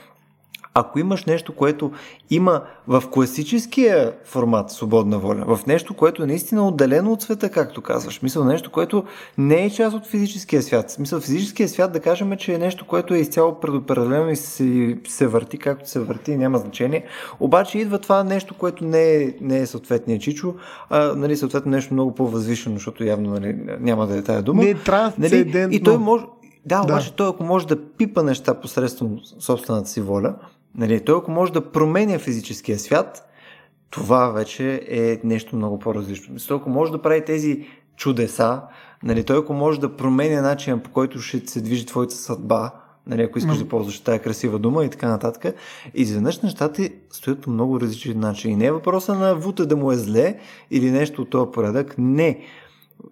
ако 0.74 0.98
имаш 0.98 1.24
нещо, 1.24 1.54
което 1.54 1.90
има 2.30 2.62
в 2.88 3.02
класическия 3.10 4.12
формат 4.24 4.70
свободна 4.70 5.18
воля, 5.18 5.44
в 5.46 5.66
нещо, 5.66 5.94
което 5.94 6.22
е 6.22 6.26
наистина 6.26 6.68
отделено 6.68 7.12
от 7.12 7.22
света, 7.22 7.50
както 7.50 7.82
казваш, 7.82 8.22
мисъл 8.22 8.44
нещо, 8.44 8.70
което 8.70 9.04
не 9.38 9.64
е 9.64 9.70
част 9.70 9.96
от 9.96 10.06
физическия 10.06 10.62
свят. 10.62 10.96
Мисъл 10.98 11.20
физическия 11.20 11.68
свят 11.68 11.92
да 11.92 12.00
кажем, 12.00 12.36
че 12.36 12.54
е 12.54 12.58
нещо, 12.58 12.86
което 12.86 13.14
е 13.14 13.18
изцяло 13.18 13.60
предопределено 13.60 14.30
и 14.30 14.36
се, 14.36 14.98
се 15.08 15.26
върти 15.26 15.58
както 15.58 15.90
се 15.90 16.00
върти, 16.00 16.36
няма 16.36 16.58
значение. 16.58 17.04
Обаче 17.40 17.78
идва 17.78 17.98
това 17.98 18.24
нещо, 18.24 18.54
което 18.54 18.84
не 18.84 19.14
е, 19.14 19.34
не 19.40 19.58
е 19.58 19.66
съответния 19.66 20.18
чичо, 20.18 20.54
а 20.90 21.14
нали, 21.16 21.36
съответно 21.36 21.70
нещо 21.70 21.94
много 21.94 22.14
по-възвишено, 22.14 22.76
защото 22.76 23.04
явно 23.04 23.30
нали, 23.30 23.56
няма 23.80 24.06
да 24.06 24.18
е 24.18 24.22
тая 24.22 24.42
дума. 24.42 24.62
Не 24.62 24.70
е 24.70 24.74
трансцендентно. 24.74 25.60
Нали, 25.60 25.76
и 25.76 25.82
той 25.82 25.98
може, 25.98 26.24
да, 26.66 26.82
обаче 26.84 27.10
да. 27.10 27.16
той 27.16 27.28
ако 27.28 27.44
може 27.44 27.66
да 27.66 27.88
пипа 27.88 28.22
неща 28.22 28.54
посредством 28.54 29.18
собствената 29.38 29.88
си 29.88 30.00
воля, 30.00 30.34
Нали, 30.74 31.04
той 31.04 31.18
ако 31.18 31.30
може 31.30 31.52
да 31.52 31.72
променя 31.72 32.18
физическия 32.18 32.78
свят, 32.78 33.30
това 33.90 34.28
вече 34.28 34.82
е 34.88 35.20
нещо 35.24 35.56
много 35.56 35.78
по-различно. 35.78 36.34
Той 36.48 36.56
ако 36.56 36.70
може 36.70 36.92
да 36.92 37.02
прави 37.02 37.24
тези 37.24 37.66
чудеса, 37.96 38.62
нали, 39.02 39.24
той 39.24 39.38
ако 39.38 39.52
може 39.52 39.80
да 39.80 39.96
променя 39.96 40.42
начина 40.42 40.82
по 40.82 40.90
който 40.90 41.20
ще 41.20 41.48
се 41.48 41.60
движи 41.60 41.86
твоята 41.86 42.14
съдба, 42.14 42.72
нали, 43.06 43.22
ако 43.22 43.38
искаш 43.38 43.56
mm. 43.56 43.62
да 43.62 43.68
ползваш 43.68 44.00
тази 44.00 44.18
красива 44.18 44.58
дума 44.58 44.84
и 44.84 44.90
така 44.90 45.08
нататък, 45.08 45.54
изведнъж 45.94 46.40
нещата 46.40 46.88
стоят 47.10 47.40
по 47.40 47.50
много 47.50 47.80
различен 47.80 48.20
начин. 48.20 48.50
И 48.50 48.56
не 48.56 48.66
е 48.66 48.72
въпроса 48.72 49.14
на 49.14 49.34
Вута 49.34 49.66
да 49.66 49.76
му 49.76 49.92
е 49.92 49.96
зле 49.96 50.38
или 50.70 50.90
нещо 50.90 51.22
от 51.22 51.30
този 51.30 51.50
порядък. 51.52 51.94
Не. 51.98 52.40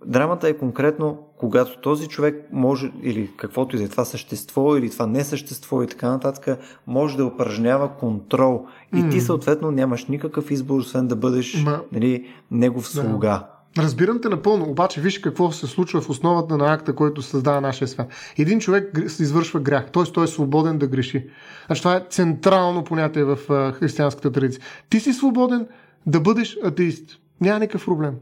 Драмата 0.06 0.48
е 0.48 0.59
конкретно, 0.59 1.19
когато 1.36 1.81
този 1.81 2.09
човек 2.09 2.48
може, 2.52 2.93
или 3.02 3.31
каквото 3.36 3.77
и 3.77 3.78
да 3.78 3.85
е 3.85 3.89
това 3.89 4.05
същество, 4.05 4.77
или 4.77 4.90
това 4.90 5.06
не 5.06 5.24
същество 5.24 5.82
и 5.82 5.86
така 5.86 6.09
нататък, 6.09 6.59
може 6.86 7.16
да 7.16 7.27
упражнява 7.27 7.89
контрол. 7.89 8.66
И 8.94 8.97
mm. 8.97 9.10
ти 9.10 9.20
съответно 9.20 9.70
нямаш 9.70 10.06
никакъв 10.06 10.51
избор, 10.51 10.78
освен 10.78 11.09
да 11.09 11.16
бъдеш 11.16 11.62
Ма... 11.65 11.81
нали, 11.93 12.27
негов 12.51 12.89
слуга. 12.89 13.28
Да. 13.28 13.82
Разбирам 13.82 14.20
те 14.20 14.28
напълно, 14.28 14.70
обаче 14.70 15.01
виж 15.01 15.19
какво 15.19 15.52
се 15.52 15.66
случва 15.66 16.01
в 16.01 16.10
основата 16.10 16.56
на 16.56 16.73
акта, 16.73 16.94
който 16.94 17.23
създава 17.23 17.60
нашия 17.60 17.89
свят. 17.89 18.09
Един 18.39 18.60
човек 18.60 18.98
извършва 19.05 19.60
грях, 19.60 19.90
т.е. 19.93 20.02
той 20.02 20.24
е 20.24 20.27
свободен 20.27 20.78
да 20.78 20.86
греши. 20.86 21.27
Значи 21.66 21.82
това 21.82 21.97
е 21.97 22.06
централно 22.10 22.85
понятие 22.85 23.24
в 23.24 23.39
християнската 23.73 24.32
традиция. 24.32 24.62
Ти 24.90 25.01
си 25.01 25.12
свободен 25.12 25.66
да 26.06 26.20
бъдеш 26.20 26.59
атеист. 26.65 27.19
Няма 27.40 27.59
никакъв 27.59 27.85
проблем. 27.85 28.15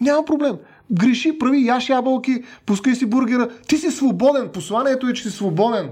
Няма 0.00 0.24
проблем 0.24 0.56
греши, 0.92 1.38
прави, 1.38 1.66
яш 1.66 1.88
ябълки, 1.88 2.42
пускай 2.66 2.94
си 2.94 3.06
бургера. 3.06 3.48
Ти 3.68 3.78
си 3.78 3.90
свободен. 3.90 4.48
Посланието 4.48 5.08
е, 5.08 5.12
че 5.12 5.22
си 5.22 5.30
свободен. 5.30 5.88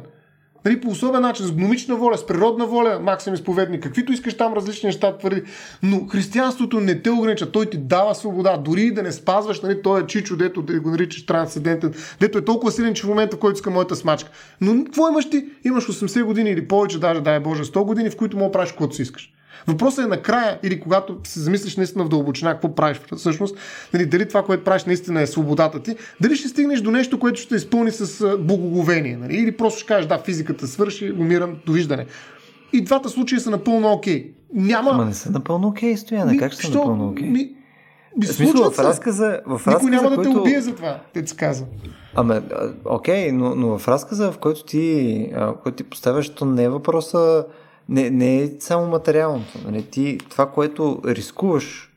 Нали, 0.64 0.80
по 0.80 0.88
особен 0.88 1.22
начин, 1.22 1.46
с 1.46 1.52
гномична 1.52 1.96
воля, 1.96 2.18
с 2.18 2.26
природна 2.26 2.66
воля, 2.66 2.98
Максим 3.02 3.34
изповедник, 3.34 3.82
каквито 3.82 4.12
искаш 4.12 4.36
там 4.36 4.52
различни 4.52 4.86
неща 4.86 5.18
твърди. 5.18 5.42
Но 5.82 6.06
християнството 6.06 6.80
не 6.80 7.02
те 7.02 7.10
огранича, 7.10 7.52
той 7.52 7.66
ти 7.66 7.78
дава 7.78 8.14
свобода. 8.14 8.56
Дори 8.56 8.82
и 8.82 8.94
да 8.94 9.02
не 9.02 9.12
спазваш, 9.12 9.60
нали, 9.60 9.82
той 9.82 10.02
е 10.02 10.06
чичо, 10.06 10.36
дето 10.36 10.62
да 10.62 10.80
го 10.80 10.90
наричаш 10.90 11.26
трансцендентен, 11.26 11.94
дето 12.20 12.38
е 12.38 12.44
толкова 12.44 12.72
силен, 12.72 12.94
че 12.94 13.02
в 13.02 13.08
момента, 13.08 13.36
в 13.36 13.40
който 13.40 13.54
иска 13.54 13.70
моята 13.70 13.96
смачка. 13.96 14.30
Но 14.60 14.84
какво 14.84 15.08
имаш 15.08 15.30
ти? 15.30 15.46
Имаш 15.64 15.86
80 15.86 16.24
години 16.24 16.50
или 16.50 16.68
повече, 16.68 17.00
даже 17.00 17.20
дай 17.20 17.40
Боже, 17.40 17.64
100 17.64 17.84
години, 17.84 18.10
в 18.10 18.16
които 18.16 18.36
мога 18.36 18.52
правиш 18.52 18.70
каквото 18.70 18.94
си 18.94 19.02
искаш. 19.02 19.32
Въпросът 19.66 20.04
е 20.04 20.08
накрая, 20.08 20.58
или 20.62 20.80
когато 20.80 21.16
се 21.24 21.40
замислиш 21.40 21.76
наистина 21.76 22.04
в 22.04 22.08
дълбочина, 22.08 22.52
какво 22.52 22.74
правиш 22.74 23.00
всъщност, 23.16 23.56
нали, 23.94 24.06
дали 24.06 24.28
това, 24.28 24.42
което 24.42 24.64
правиш 24.64 24.84
наистина 24.84 25.22
е 25.22 25.26
свободата 25.26 25.82
ти, 25.82 25.96
дали 26.20 26.36
ще 26.36 26.48
стигнеш 26.48 26.80
до 26.80 26.90
нещо, 26.90 27.18
което 27.18 27.40
ще 27.40 27.54
изпълни 27.54 27.90
с 27.90 28.36
благоговение, 28.38 29.16
нали, 29.16 29.36
или 29.36 29.56
просто 29.56 29.80
ще 29.80 29.88
кажеш, 29.88 30.06
да, 30.06 30.18
физиката 30.18 30.66
свърши, 30.66 31.12
умирам, 31.12 31.56
довиждане. 31.66 32.06
И 32.72 32.84
двата 32.84 33.08
случая 33.08 33.40
са 33.40 33.50
напълно 33.50 33.92
окей. 33.92 34.24
Okay. 34.24 34.32
Няма... 34.54 34.90
Ама 34.90 35.04
не 35.04 35.14
са 35.14 35.30
напълно 35.30 35.68
окей, 35.68 35.94
okay, 35.94 35.96
Стояна. 35.96 36.36
Как 36.36 36.52
ще 36.52 36.66
са 36.66 36.78
напълно 36.78 37.08
окей? 37.08 37.26
Okay? 37.26 37.30
Ми... 37.30 37.50
Ми, 38.16 38.26
смисъл, 38.26 38.70
в 38.70 38.78
разказа, 38.78 39.40
в 39.46 39.52
разказа, 39.52 39.76
Никой 39.76 39.90
няма 39.90 40.10
да 40.10 40.16
който... 40.16 40.30
те 40.30 40.36
убие 40.36 40.60
за 40.60 40.74
това, 40.74 41.00
те 41.14 41.26
се 41.26 41.36
казва. 41.36 41.66
Аме, 42.14 42.42
окей, 42.84 43.32
но, 43.32 43.54
но 43.54 43.78
в 43.78 43.88
разказа, 43.88 44.32
в 44.32 44.38
който 44.38 44.64
ти, 44.64 45.28
в 45.34 45.54
който 45.62 45.76
ти 45.76 45.84
поставяш, 45.84 46.34
то 46.34 46.44
не 46.44 46.64
е 46.64 46.68
въпроса 46.68 47.46
не, 47.90 48.10
не 48.10 48.42
е 48.42 48.50
само 48.60 48.86
материалното. 48.86 49.58
Нали? 49.64 49.82
Ти, 49.82 50.18
това, 50.30 50.50
което 50.50 51.00
рискуваш, 51.04 51.92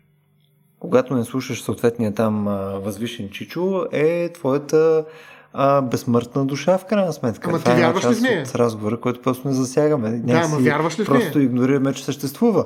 когато 0.80 1.16
не 1.16 1.24
слушаш 1.24 1.62
съответния 1.62 2.14
там 2.14 2.48
а, 2.48 2.56
възвишен 2.80 3.30
чичо, 3.30 3.86
е 3.92 4.34
твоята 4.34 5.06
а, 5.54 5.82
безсмъртна 5.82 6.46
душа, 6.46 6.78
в 6.78 6.86
крайна 6.86 7.14
сметка. 7.14 7.50
Ама 7.50 7.60
това 7.60 7.74
ти 7.74 7.78
е 7.78 7.84
вярваш 7.84 8.06
ли 8.06 8.16
в 8.16 8.22
нея? 8.22 8.42
От 8.50 8.56
разговора, 8.56 9.00
който 9.00 9.22
просто 9.22 9.48
не 9.48 9.54
засягаме. 9.54 10.12
Да, 10.12 10.42
ама 10.46 10.58
вярваш 10.58 11.00
ли 11.00 11.06
в 11.06 11.10
нея? 11.10 11.22
Просто 11.22 11.40
игнорираме, 11.40 11.94
че 11.94 12.06
съществува. 12.06 12.66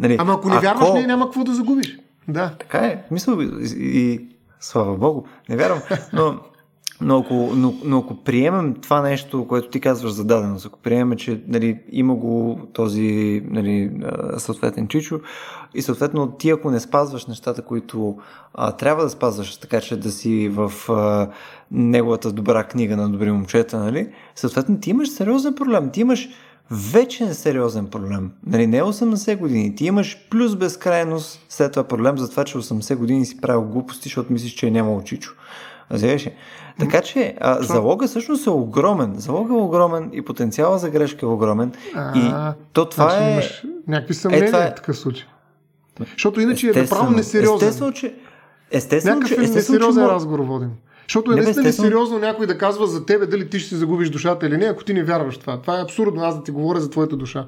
Нали, 0.00 0.16
ама 0.20 0.32
ако 0.32 0.48
не 0.48 0.54
ако... 0.54 0.62
вярваш 0.62 0.88
в 0.88 0.94
нея, 0.94 1.06
няма 1.06 1.24
какво 1.24 1.44
да 1.44 1.54
загубиш. 1.54 1.98
Да. 2.28 2.54
Така 2.58 2.78
е. 2.78 3.04
Мисъл 3.10 3.38
и, 3.40 3.48
и 3.78 4.28
слава 4.60 4.96
богу, 4.96 5.22
не 5.48 5.56
вярвам. 5.56 5.80
Но 6.12 6.38
но 7.04 7.18
ако, 7.18 7.34
но, 7.34 7.74
но 7.84 7.98
ако 7.98 8.14
приемем 8.14 8.74
това 8.74 9.02
нещо, 9.02 9.46
което 9.48 9.68
ти 9.68 9.80
казваш 9.80 10.12
за 10.12 10.24
даденост, 10.24 10.66
ако 10.66 10.78
приемем, 10.78 11.18
че 11.18 11.40
нали, 11.48 11.78
има 11.92 12.14
го 12.14 12.60
този 12.72 13.42
нали, 13.50 13.92
съответен 14.38 14.88
чичо 14.88 15.20
и 15.74 15.82
съответно 15.82 16.32
ти 16.32 16.50
ако 16.50 16.70
не 16.70 16.80
спазваш 16.80 17.26
нещата, 17.26 17.62
които 17.62 18.18
а, 18.54 18.72
трябва 18.72 19.04
да 19.04 19.10
спазваш, 19.10 19.56
така 19.56 19.80
че 19.80 19.96
да 19.96 20.10
си 20.10 20.48
в 20.48 20.72
а, 20.88 21.28
неговата 21.70 22.32
добра 22.32 22.64
книга 22.64 22.96
на 22.96 23.08
добри 23.08 23.30
момчета, 23.32 23.78
нали, 23.78 24.08
съответно 24.34 24.78
ти 24.80 24.90
имаш 24.90 25.08
сериозен 25.08 25.54
проблем. 25.54 25.90
Ти 25.90 26.00
имаш 26.00 26.28
вече 26.70 27.24
е 27.24 27.34
сериозен 27.34 27.86
проблем. 27.86 28.30
Нали, 28.46 28.66
не 28.66 28.82
80 28.82 29.38
години. 29.38 29.74
Ти 29.74 29.86
имаш 29.86 30.18
плюс 30.30 30.56
безкрайност 30.56 31.46
след 31.48 31.72
това 31.72 31.84
проблем 31.84 32.18
за 32.18 32.30
това, 32.30 32.44
че 32.44 32.58
80 32.58 32.96
години 32.96 33.26
си 33.26 33.40
правил 33.40 33.62
глупости, 33.62 34.02
защото 34.02 34.32
мислиш, 34.32 34.52
че 34.52 34.66
е 34.66 34.70
нямало 34.70 35.02
чичо. 35.02 35.34
Разбираш 35.90 36.28
Така 36.78 37.02
че 37.02 37.34
а, 37.40 37.62
залога 37.62 38.06
всъщност 38.06 38.46
е 38.46 38.50
огромен. 38.50 39.14
Залога 39.16 39.54
е 39.54 39.56
огромен 39.56 40.10
и 40.12 40.22
потенциала 40.22 40.78
за 40.78 40.90
грешка 40.90 41.26
е 41.26 41.28
огромен. 41.28 41.72
А, 41.94 42.18
и 42.18 42.54
то 42.72 42.88
това 42.88 43.10
значи 43.10 43.24
е... 43.24 43.32
Имаш 43.32 43.64
някакви 43.88 44.14
съмнения 44.14 44.48
е, 44.48 44.50
това 44.50 44.64
е... 44.64 44.70
в 44.70 44.74
такъв 44.74 44.98
случай. 44.98 45.26
Защото 46.12 46.40
иначе 46.40 46.70
е 46.74 46.80
направо 46.80 47.10
несериозен. 47.10 47.68
Естествено, 47.68 47.92
че... 47.92 48.14
Естествено, 48.70 49.16
Някакъв 49.16 49.38
че, 49.38 49.44
естествено, 49.44 49.78
несериозен 49.78 50.04
че... 50.04 50.10
разговор 50.10 50.40
водим. 50.40 50.70
Защото 51.08 51.32
е 51.32 51.34
наистина 51.34 51.72
сериозно 51.72 52.18
някой 52.18 52.46
да 52.46 52.58
казва 52.58 52.86
за 52.86 53.06
тебе 53.06 53.26
дали 53.26 53.50
ти 53.50 53.58
ще 53.58 53.68
си 53.68 53.74
загубиш 53.74 54.10
душата 54.10 54.46
или 54.46 54.56
не, 54.56 54.64
ако 54.64 54.84
ти 54.84 54.94
не 54.94 55.04
вярваш 55.04 55.34
в 55.34 55.38
това. 55.38 55.60
Това 55.60 55.78
е 55.78 55.82
абсурдно, 55.82 56.22
аз 56.22 56.36
да 56.36 56.42
ти 56.42 56.50
говоря 56.50 56.80
за 56.80 56.90
твоята 56.90 57.16
душа. 57.16 57.46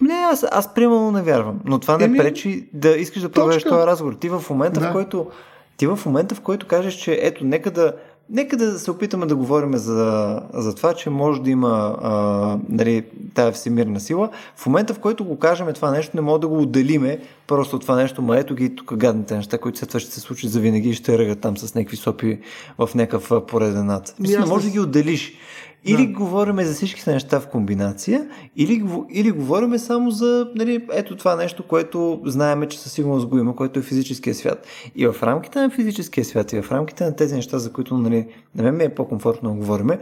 Не, 0.00 0.14
аз, 0.14 0.46
аз 0.50 0.74
примерно 0.74 1.10
не 1.10 1.22
вярвам. 1.22 1.60
Но 1.64 1.78
това 1.78 1.98
не 1.98 2.04
Еми... 2.04 2.18
пречи 2.18 2.68
да 2.72 2.88
искаш 2.88 3.22
да 3.22 3.28
проведеш 3.28 3.62
този 3.62 3.86
разговор. 3.86 4.14
Ти 4.14 4.28
в 4.28 4.44
момента, 4.50 4.80
да. 4.80 4.88
в 4.88 4.92
който 4.92 5.26
ти 5.76 5.86
в 5.86 5.98
момента, 6.06 6.34
в 6.34 6.40
който 6.40 6.66
кажеш, 6.66 6.94
че 6.94 7.18
ето, 7.22 7.44
нека 7.44 7.70
да, 7.70 7.92
нека 8.30 8.56
да 8.56 8.78
се 8.78 8.90
опитаме 8.90 9.26
да 9.26 9.36
говорим 9.36 9.76
за, 9.76 10.40
за 10.54 10.74
това, 10.74 10.94
че 10.94 11.10
може 11.10 11.42
да 11.42 11.50
има 11.50 11.96
а, 12.02 12.58
нали, 12.68 13.04
тая 13.34 13.52
всемирна 13.52 14.00
сила. 14.00 14.30
В 14.56 14.66
момента, 14.66 14.94
в 14.94 14.98
който 14.98 15.24
го 15.24 15.38
кажем 15.38 15.66
това 15.74 15.90
нещо, 15.90 16.16
не 16.16 16.20
мога 16.20 16.38
да 16.38 16.48
го 16.48 16.62
отделиме 16.62 17.20
просто 17.46 17.76
от 17.76 17.82
това 17.82 17.96
нещо, 17.96 18.22
ма 18.22 18.38
ето 18.38 18.54
ги 18.54 18.76
тук 18.76 18.94
гадните 18.94 19.36
неща, 19.36 19.58
които 19.58 19.78
след 19.78 19.88
това 19.88 20.00
ще 20.00 20.10
се 20.10 20.20
случат 20.20 20.50
за 20.50 20.60
винаги 20.60 20.88
и 20.88 20.94
ще 20.94 21.18
ръгат 21.18 21.40
там 21.40 21.56
с 21.56 21.74
някакви 21.74 21.96
сопи 21.96 22.38
в 22.78 22.90
някакъв 22.94 23.46
пореден 23.46 23.86
над. 23.86 24.14
Мисля, 24.20 24.40
не 24.40 24.46
може 24.46 24.64
да 24.64 24.70
ги 24.70 24.80
отделиш. 24.80 25.32
Или 25.84 26.06
да. 26.06 26.12
говориме 26.12 26.64
за 26.64 26.74
всички 26.74 27.10
неща 27.10 27.40
в 27.40 27.48
комбинация, 27.48 28.28
или, 28.56 28.84
или 29.10 29.30
говориме 29.30 29.78
само 29.78 30.10
за 30.10 30.50
нали, 30.54 30.86
ето 30.92 31.16
това 31.16 31.36
нещо, 31.36 31.62
което 31.62 32.20
знаеме, 32.24 32.68
че 32.68 32.78
със 32.78 32.92
сигурност 32.92 33.26
го 33.26 33.38
има, 33.38 33.56
което 33.56 33.78
е 33.78 33.82
физическия 33.82 34.34
свят. 34.34 34.66
И 34.96 35.06
в 35.06 35.22
рамките 35.22 35.60
на 35.60 35.70
физическия 35.70 36.24
свят, 36.24 36.52
и 36.52 36.62
в 36.62 36.72
рамките 36.72 37.04
на 37.04 37.16
тези 37.16 37.34
неща, 37.34 37.58
за 37.58 37.72
които 37.72 37.98
нали, 37.98 38.26
на 38.54 38.62
мен 38.62 38.76
ми 38.76 38.84
е 38.84 38.94
по-комфортно 38.94 39.50
да 39.50 39.56
говориме, 39.56 39.98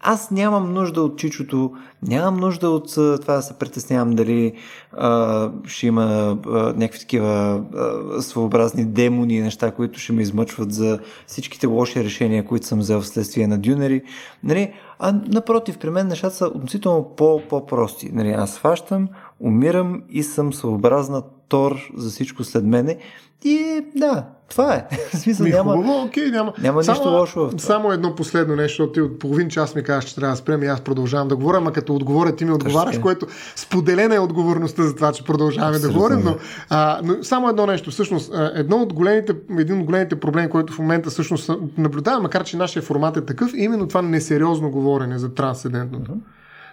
аз 0.00 0.30
нямам 0.30 0.72
нужда 0.72 1.02
от 1.02 1.18
чичото, 1.18 1.72
нямам 2.02 2.36
нужда 2.36 2.70
от 2.70 2.94
това 2.94 3.34
да 3.34 3.42
се 3.42 3.54
притеснявам 3.54 4.10
дали 4.10 4.52
а, 4.92 5.50
ще 5.66 5.86
има 5.86 6.38
а, 6.46 6.50
някакви 6.50 6.98
такива 6.98 7.62
а, 7.74 8.22
своеобразни 8.22 8.84
демони 8.84 9.34
и 9.34 9.42
неща, 9.42 9.70
които 9.70 9.98
ще 9.98 10.12
ме 10.12 10.22
измъчват 10.22 10.72
за 10.72 10.98
всичките 11.26 11.66
лоши 11.66 12.04
решения, 12.04 12.44
които 12.44 12.66
съм 12.66 12.78
взел 12.78 13.00
вследствие 13.00 13.46
на 13.46 13.58
дюнери. 13.58 14.02
Нали? 14.44 14.72
А 14.98 15.12
напротив, 15.26 15.78
при 15.78 15.90
мен 15.90 16.08
нещата 16.08 16.36
са 16.36 16.46
относително 16.46 17.14
по-прости. 17.16 18.10
Нали? 18.12 18.30
Аз 18.30 18.58
фащам, 18.58 19.08
умирам 19.40 20.02
и 20.10 20.22
съм 20.22 20.52
съобразна 20.52 21.22
Тор 21.48 21.76
за 21.96 22.10
всичко 22.10 22.44
след 22.44 22.64
мене. 22.64 22.98
И 23.44 23.84
да, 23.96 24.24
това 24.50 24.74
е. 24.74 24.86
В 25.12 25.16
смисъл, 25.16 25.44
ми, 25.46 25.52
няма, 25.52 25.72
хубаво, 25.72 26.02
окей, 26.02 26.30
няма. 26.30 26.52
Няма 26.62 26.84
само, 26.84 26.98
нищо 26.98 27.10
лошо 27.10 27.40
в 27.40 27.50
това. 27.50 27.58
Само 27.58 27.92
едно 27.92 28.14
последно 28.14 28.56
нещо, 28.56 28.92
ти 28.92 29.00
от 29.00 29.18
половин 29.18 29.48
час 29.48 29.74
ми 29.74 29.82
казваш, 29.82 30.04
че 30.04 30.14
трябва 30.14 30.32
да 30.32 30.36
спрем 30.36 30.62
и 30.62 30.66
аз 30.66 30.80
продължавам 30.80 31.28
да 31.28 31.36
говоря, 31.36 31.56
ама 31.56 31.72
като 31.72 31.94
отговоря 31.94 32.36
ти 32.36 32.44
ми 32.44 32.52
отговаряш, 32.52 32.90
Точно. 32.90 33.02
което 33.02 33.26
споделена 33.56 34.14
е 34.14 34.18
отговорността 34.18 34.82
за 34.82 34.96
това, 34.96 35.12
че 35.12 35.24
продължаваме 35.24 35.76
Абсолютно. 35.76 35.92
да 35.92 35.98
говорим. 35.98 36.24
Но, 36.24 36.36
а, 36.70 37.00
но 37.04 37.24
само 37.24 37.48
едно 37.48 37.66
нещо. 37.66 37.90
Всъщност, 37.90 38.32
едно 38.54 38.76
от 38.76 38.92
големите, 38.92 39.34
един 39.58 39.80
от 39.80 39.84
големите 39.84 40.20
проблеми, 40.20 40.50
който 40.50 40.72
в 40.72 40.78
момента 40.78 41.10
всъщност 41.10 41.50
наблюдаваме, 41.78 42.22
макар 42.22 42.44
че 42.44 42.56
нашия 42.56 42.82
формат 42.82 43.16
е 43.16 43.24
такъв, 43.24 43.54
е 43.54 43.62
именно 43.62 43.88
това 43.88 44.02
несериозно 44.02 44.70
говорене 44.70 45.18
за 45.18 45.34
трансцендентното. 45.34 46.10
Uh-huh. 46.10 46.20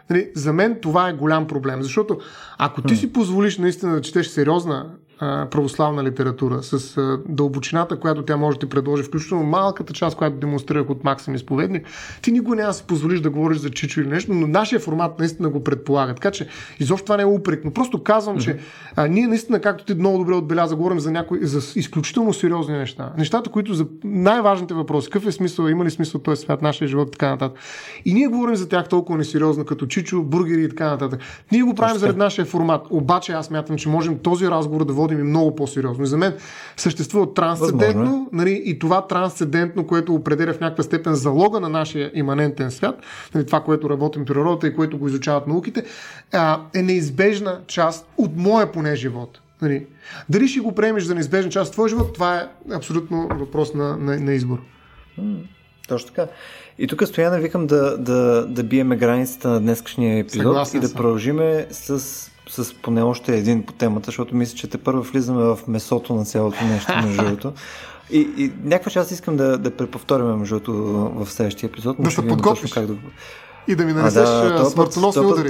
Нали, 0.09 0.29
за 0.35 0.53
мен 0.53 0.77
това 0.81 1.09
е 1.09 1.13
голям 1.13 1.47
проблем, 1.47 1.83
защото 1.83 2.19
ако 2.57 2.81
ти 2.81 2.95
си 2.95 3.13
позволиш 3.13 3.57
наистина 3.57 3.93
да 3.95 4.01
четеш 4.01 4.27
сериозна 4.27 4.89
православна 5.19 6.03
литература, 6.03 6.63
с 6.63 6.97
а, 6.97 7.19
дълбочината, 7.29 7.99
която 7.99 8.23
тя 8.23 8.37
може 8.37 8.59
да 8.59 8.65
ти 8.65 8.69
предложи, 8.69 9.03
включително 9.03 9.43
малката 9.43 9.93
част, 9.93 10.17
която 10.17 10.37
демонстрирах 10.37 10.89
от 10.89 11.03
Максим 11.03 11.35
изповедник, 11.35 11.87
ти 12.21 12.31
никога 12.31 12.55
няма 12.55 12.67
да 12.67 12.73
си 12.73 12.83
позволиш 12.87 13.19
да 13.19 13.29
говориш 13.29 13.57
за 13.57 13.69
чичо 13.69 14.01
или 14.01 14.07
нещо, 14.07 14.33
но 14.33 14.47
нашия 14.47 14.79
формат 14.79 15.19
наистина 15.19 15.49
го 15.49 15.63
предполага. 15.63 16.13
Така 16.13 16.31
че 16.31 16.47
изобщо 16.79 17.05
това 17.05 17.17
не 17.17 17.23
е 17.23 17.25
упрек, 17.25 17.65
но 17.65 17.71
просто 17.71 18.03
казвам, 18.03 18.37
mm-hmm. 18.37 18.43
че 18.43 18.59
а, 18.95 19.07
ние 19.07 19.27
наистина, 19.27 19.61
както 19.61 19.85
ти 19.85 19.93
много 19.93 20.17
добре 20.17 20.33
отбеляза, 20.33 20.75
говорим 20.75 20.99
за 20.99 21.11
някои 21.11 21.39
за 21.41 21.79
изключително 21.79 22.33
сериозни 22.33 22.77
неща. 22.77 23.13
Нещата, 23.17 23.49
които 23.49 23.73
за 23.73 23.85
най-важните 24.03 24.73
въпроси, 24.73 25.09
какъв 25.09 25.27
е 25.27 25.31
смисъл, 25.31 25.67
има 25.67 25.85
ли 25.85 25.91
смисъл 25.91 26.21
този 26.21 26.41
свят, 26.41 26.61
нашия 26.61 26.87
живот 26.87 27.07
и 27.07 27.11
така 27.11 27.29
нататък. 27.29 27.59
И 28.05 28.13
ние 28.13 28.27
говорим 28.27 28.55
за 28.55 28.69
тях 28.69 28.89
толкова 28.89 29.17
несериозно, 29.17 29.65
като 29.65 29.85
чичо, 29.85 30.23
бургери 30.23 30.63
и 30.63 30.69
така 30.69 30.89
нататък. 30.89 31.19
Ние 31.51 31.61
го 31.61 31.75
правим 31.75 31.97
заради 31.97 32.19
нашия 32.19 32.45
формат. 32.45 32.87
Обаче 32.89 33.31
аз 33.31 33.49
мятам, 33.51 33.77
че 33.77 33.89
можем 33.89 34.17
този 34.17 34.47
разговор 34.47 34.85
да 34.85 34.93
водим 34.93 35.06
и 35.13 35.15
много 35.15 35.55
по-сериозно. 35.55 36.03
И 36.03 36.07
за 36.07 36.17
мен 36.17 36.33
съществува 36.77 37.33
трансцендентно, 37.33 38.29
е. 38.33 38.35
нали, 38.35 38.61
и 38.65 38.79
това 38.79 39.07
трансцендентно, 39.07 39.87
което 39.87 40.13
определя 40.13 40.53
в 40.53 40.59
някаква 40.59 40.83
степен 40.83 41.15
залога 41.15 41.59
на 41.59 41.69
нашия 41.69 42.11
иманентен 42.13 42.71
свят, 42.71 42.95
нали, 43.35 43.45
това, 43.45 43.63
което 43.63 43.89
работим 43.89 44.25
природата 44.25 44.67
и 44.67 44.75
което 44.75 44.97
го 44.97 45.07
изучават 45.07 45.47
науките, 45.47 45.83
а, 46.33 46.61
е 46.75 46.81
неизбежна 46.81 47.59
част 47.67 48.07
от 48.17 48.31
моя 48.37 48.71
поне 48.71 48.95
живот. 48.95 49.41
Нали. 49.61 49.85
Дали 50.29 50.47
ще 50.47 50.59
го 50.59 50.75
приемеш 50.75 51.03
за 51.03 51.13
неизбежна 51.15 51.51
част 51.51 51.67
от 51.69 51.73
твоя 51.73 51.89
живот, 51.89 52.13
това 52.13 52.37
е 52.37 52.47
абсолютно 52.73 53.27
въпрос 53.27 53.73
на, 53.73 53.97
на, 53.97 54.19
на 54.19 54.33
избор. 54.33 54.59
Точно 55.87 56.07
така. 56.07 56.27
И 56.79 56.87
тук 56.87 57.07
стояна 57.07 57.39
викам 57.39 57.67
да, 57.67 57.97
да, 57.97 58.45
да 58.47 58.63
биеме 58.63 58.97
границата 58.97 59.49
на 59.49 59.59
днескашния 59.59 60.19
епизод 60.19 60.43
Съгласен 60.43 60.77
и 60.77 60.81
да 60.81 60.87
съм. 60.87 60.97
продължиме 60.97 61.67
с 61.71 62.31
с 62.49 62.73
поне 62.73 63.01
още 63.01 63.37
един 63.37 63.63
по 63.63 63.73
темата, 63.73 64.05
защото 64.05 64.35
мисля, 64.35 64.57
че 64.57 64.67
те 64.67 64.77
първо 64.77 65.01
влизаме 65.01 65.43
в 65.43 65.59
месото 65.67 66.15
на 66.15 66.25
цялото 66.25 66.65
нещо, 66.65 66.93
между 67.03 67.23
другото. 67.23 67.53
И, 68.11 68.29
и 68.37 68.51
някаква 68.63 68.91
част 68.91 69.11
искам 69.11 69.37
да, 69.37 69.57
да 69.57 69.71
преповторяме, 69.71 70.35
между 70.35 70.59
другото, 70.59 70.73
в 71.15 71.31
следващия 71.31 71.67
епизод. 71.67 71.95
Да 71.99 72.11
се 72.11 72.27
подготвиш. 72.27 72.73
Как 72.73 72.85
да... 72.85 72.95
И 73.67 73.75
да 73.75 73.85
ми 73.85 73.93
нанесеш 73.93 74.29
да, 74.29 74.65
смъртоносни 74.65 75.25
удари. 75.25 75.49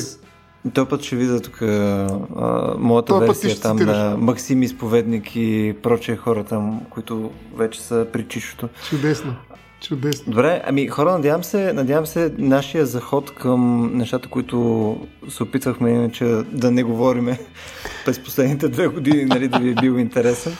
Той 0.74 0.88
път 0.88 1.04
ще 1.04 1.16
видя 1.16 1.42
тук 1.42 1.62
а, 1.62 2.76
моята 2.80 3.08
Той 3.08 3.28
версия 3.28 3.60
там 3.60 3.78
на 3.78 4.16
Максим 4.18 4.64
Изповедник 4.64 5.36
и 5.36 5.76
прочие 5.84 6.16
хора 6.16 6.44
там, 6.44 6.82
които 6.90 7.32
вече 7.58 7.82
са 7.82 8.08
при 8.14 8.28
чишото. 8.28 8.70
Чудесно. 8.90 9.36
Чудесно. 9.82 10.32
Добре, 10.32 10.62
ами 10.66 10.88
хора, 10.88 11.12
надявам 11.12 11.44
се, 11.44 11.74
надявам 11.74 12.06
се 12.06 12.34
нашия 12.38 12.86
заход 12.86 13.36
към 13.36 13.92
нещата, 13.98 14.30
които 14.30 14.98
се 15.30 15.44
опитвахме 15.44 15.90
иначе 15.90 16.26
да 16.52 16.72
не 16.72 16.84
говориме 16.84 17.40
през 18.06 18.24
последните 18.24 18.68
две 18.68 18.88
години, 18.88 19.26
нали, 19.26 19.48
да 19.48 19.60
ви 19.60 19.70
е 19.70 19.74
бил 19.74 19.92
интересен. 19.92 20.54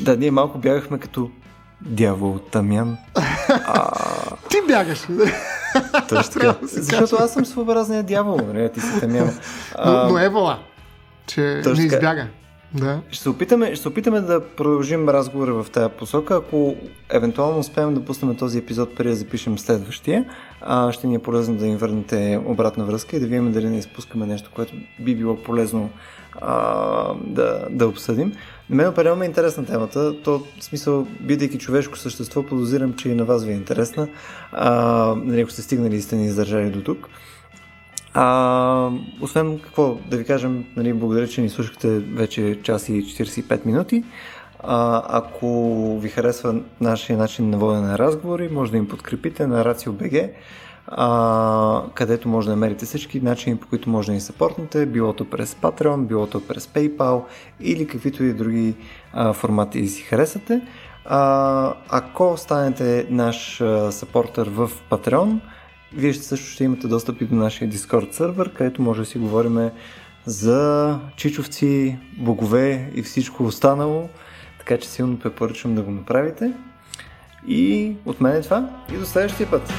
Да, 0.00 0.16
ние 0.16 0.30
малко 0.30 0.58
бягахме 0.58 0.98
като 0.98 1.30
дявол 1.80 2.38
Тамян. 2.38 2.96
А... 3.48 3.90
Ти 4.50 4.56
бягаш. 4.68 5.06
Точно 6.08 6.32
така. 6.32 6.56
Защото 6.62 7.16
аз 7.16 7.32
съм 7.32 7.44
своеобразният 7.44 8.06
дявол, 8.06 8.40
нали, 8.52 8.72
ти 8.72 8.80
си 8.80 9.00
Тамян. 9.00 9.38
Но, 9.86 10.08
но 10.08 10.18
Евола, 10.18 10.58
че 11.26 11.60
Точно 11.64 11.80
не 11.80 11.86
избяга. 11.86 12.26
Да. 12.74 13.00
Ще, 13.10 13.22
се 13.22 13.28
опитаме, 13.28 13.66
ще 13.66 13.82
се 13.82 13.88
опитаме 13.88 14.20
да 14.20 14.40
продължим 14.40 15.08
разговора 15.08 15.62
в 15.62 15.70
тази 15.70 15.94
посока. 15.98 16.34
Ако 16.34 16.76
евентуално 17.10 17.58
успеем 17.58 17.94
да 17.94 18.04
пуснем 18.04 18.36
този 18.36 18.58
епизод 18.58 18.94
преди 18.94 19.08
да 19.08 19.16
запишем 19.16 19.58
следващия, 19.58 20.24
а, 20.60 20.92
ще 20.92 21.06
ни 21.06 21.14
е 21.14 21.18
полезно 21.18 21.56
да 21.56 21.66
им 21.66 21.76
върнете 21.76 22.40
обратна 22.46 22.84
връзка 22.84 23.16
и 23.16 23.20
да 23.20 23.26
видим 23.26 23.52
дали 23.52 23.68
не 23.68 23.78
изпускаме 23.78 24.26
нещо, 24.26 24.50
което 24.54 24.74
би 25.00 25.16
било 25.16 25.36
полезно 25.36 25.90
а, 26.40 27.14
да, 27.24 27.66
да 27.70 27.88
обсъдим. 27.88 28.32
На 28.70 28.76
мен 28.76 28.88
определено 28.88 29.22
е 29.22 29.26
интересна 29.26 29.66
темата. 29.66 30.22
То, 30.22 30.38
в 30.58 30.64
смисъл, 30.64 31.06
бидейки 31.20 31.58
човешко 31.58 31.98
същество, 31.98 32.42
подозирам, 32.42 32.94
че 32.94 33.08
и 33.08 33.14
на 33.14 33.24
вас 33.24 33.44
ви 33.44 33.52
е 33.52 33.54
интересна. 33.54 34.08
А, 34.52 35.14
нали, 35.16 35.40
ако 35.40 35.50
сте 35.50 35.62
стигнали 35.62 35.96
и 35.96 36.02
сте 36.02 36.16
ни 36.16 36.26
издържали 36.26 36.70
до 36.70 36.82
тук. 36.82 37.08
А, 38.14 38.90
освен 39.20 39.58
какво 39.58 39.98
да 40.10 40.16
ви 40.16 40.24
кажем, 40.24 40.64
нали, 40.76 40.92
благодаря, 40.92 41.28
че 41.28 41.40
ни 41.40 41.48
слушахте 41.48 41.98
вече 41.98 42.58
час 42.62 42.88
и 42.88 42.92
45 42.92 43.66
минути. 43.66 44.04
А, 44.62 45.02
ако 45.08 45.98
ви 45.98 46.08
харесва 46.08 46.54
нашия 46.80 47.18
начин 47.18 47.50
на 47.50 47.58
водене 47.58 47.86
на 47.86 47.98
разговори, 47.98 48.48
може 48.52 48.70
да 48.70 48.76
им 48.76 48.88
подкрепите 48.88 49.46
на 49.46 49.64
RACIO.BG, 49.64 50.30
а, 50.86 51.82
където 51.94 52.28
може 52.28 52.46
да 52.46 52.52
намерите 52.52 52.86
всички 52.86 53.20
начини, 53.20 53.56
по 53.56 53.68
които 53.68 53.90
може 53.90 54.06
да 54.06 54.12
ни 54.12 54.20
съпортнете, 54.20 54.86
билото 54.86 55.30
през 55.30 55.54
Patreon, 55.54 56.06
билото 56.06 56.46
през 56.46 56.66
PayPal 56.66 57.22
или 57.60 57.86
каквито 57.86 58.24
и 58.24 58.32
други 58.32 58.74
а, 59.12 59.32
формати 59.32 59.88
си 59.88 60.02
харесате. 60.02 60.60
А, 61.04 61.74
ако 61.88 62.36
станете 62.36 63.06
наш 63.10 63.62
съпортер 63.90 64.48
в 64.48 64.70
Patreon, 64.90 65.40
вие 65.92 66.14
също 66.14 66.46
ще 66.46 66.64
имате 66.64 66.88
достъп 66.88 67.20
и 67.20 67.24
до 67.24 67.34
нашия 67.34 67.70
Discord 67.70 68.12
сервер, 68.12 68.52
където 68.52 68.82
може 68.82 69.00
да 69.00 69.06
си 69.06 69.18
говорим 69.18 69.70
за 70.24 70.98
чичовци, 71.16 71.98
богове 72.18 72.90
и 72.94 73.02
всичко 73.02 73.44
останало. 73.44 74.08
Така 74.58 74.78
че 74.78 74.88
силно 74.88 75.18
препоръчвам 75.18 75.74
да 75.74 75.82
го 75.82 75.90
направите. 75.90 76.52
И 77.46 77.92
от 78.06 78.20
мен 78.20 78.36
е 78.36 78.40
това. 78.40 78.70
И 78.94 78.96
до 78.96 79.06
следващия 79.06 79.50
път. 79.50 79.72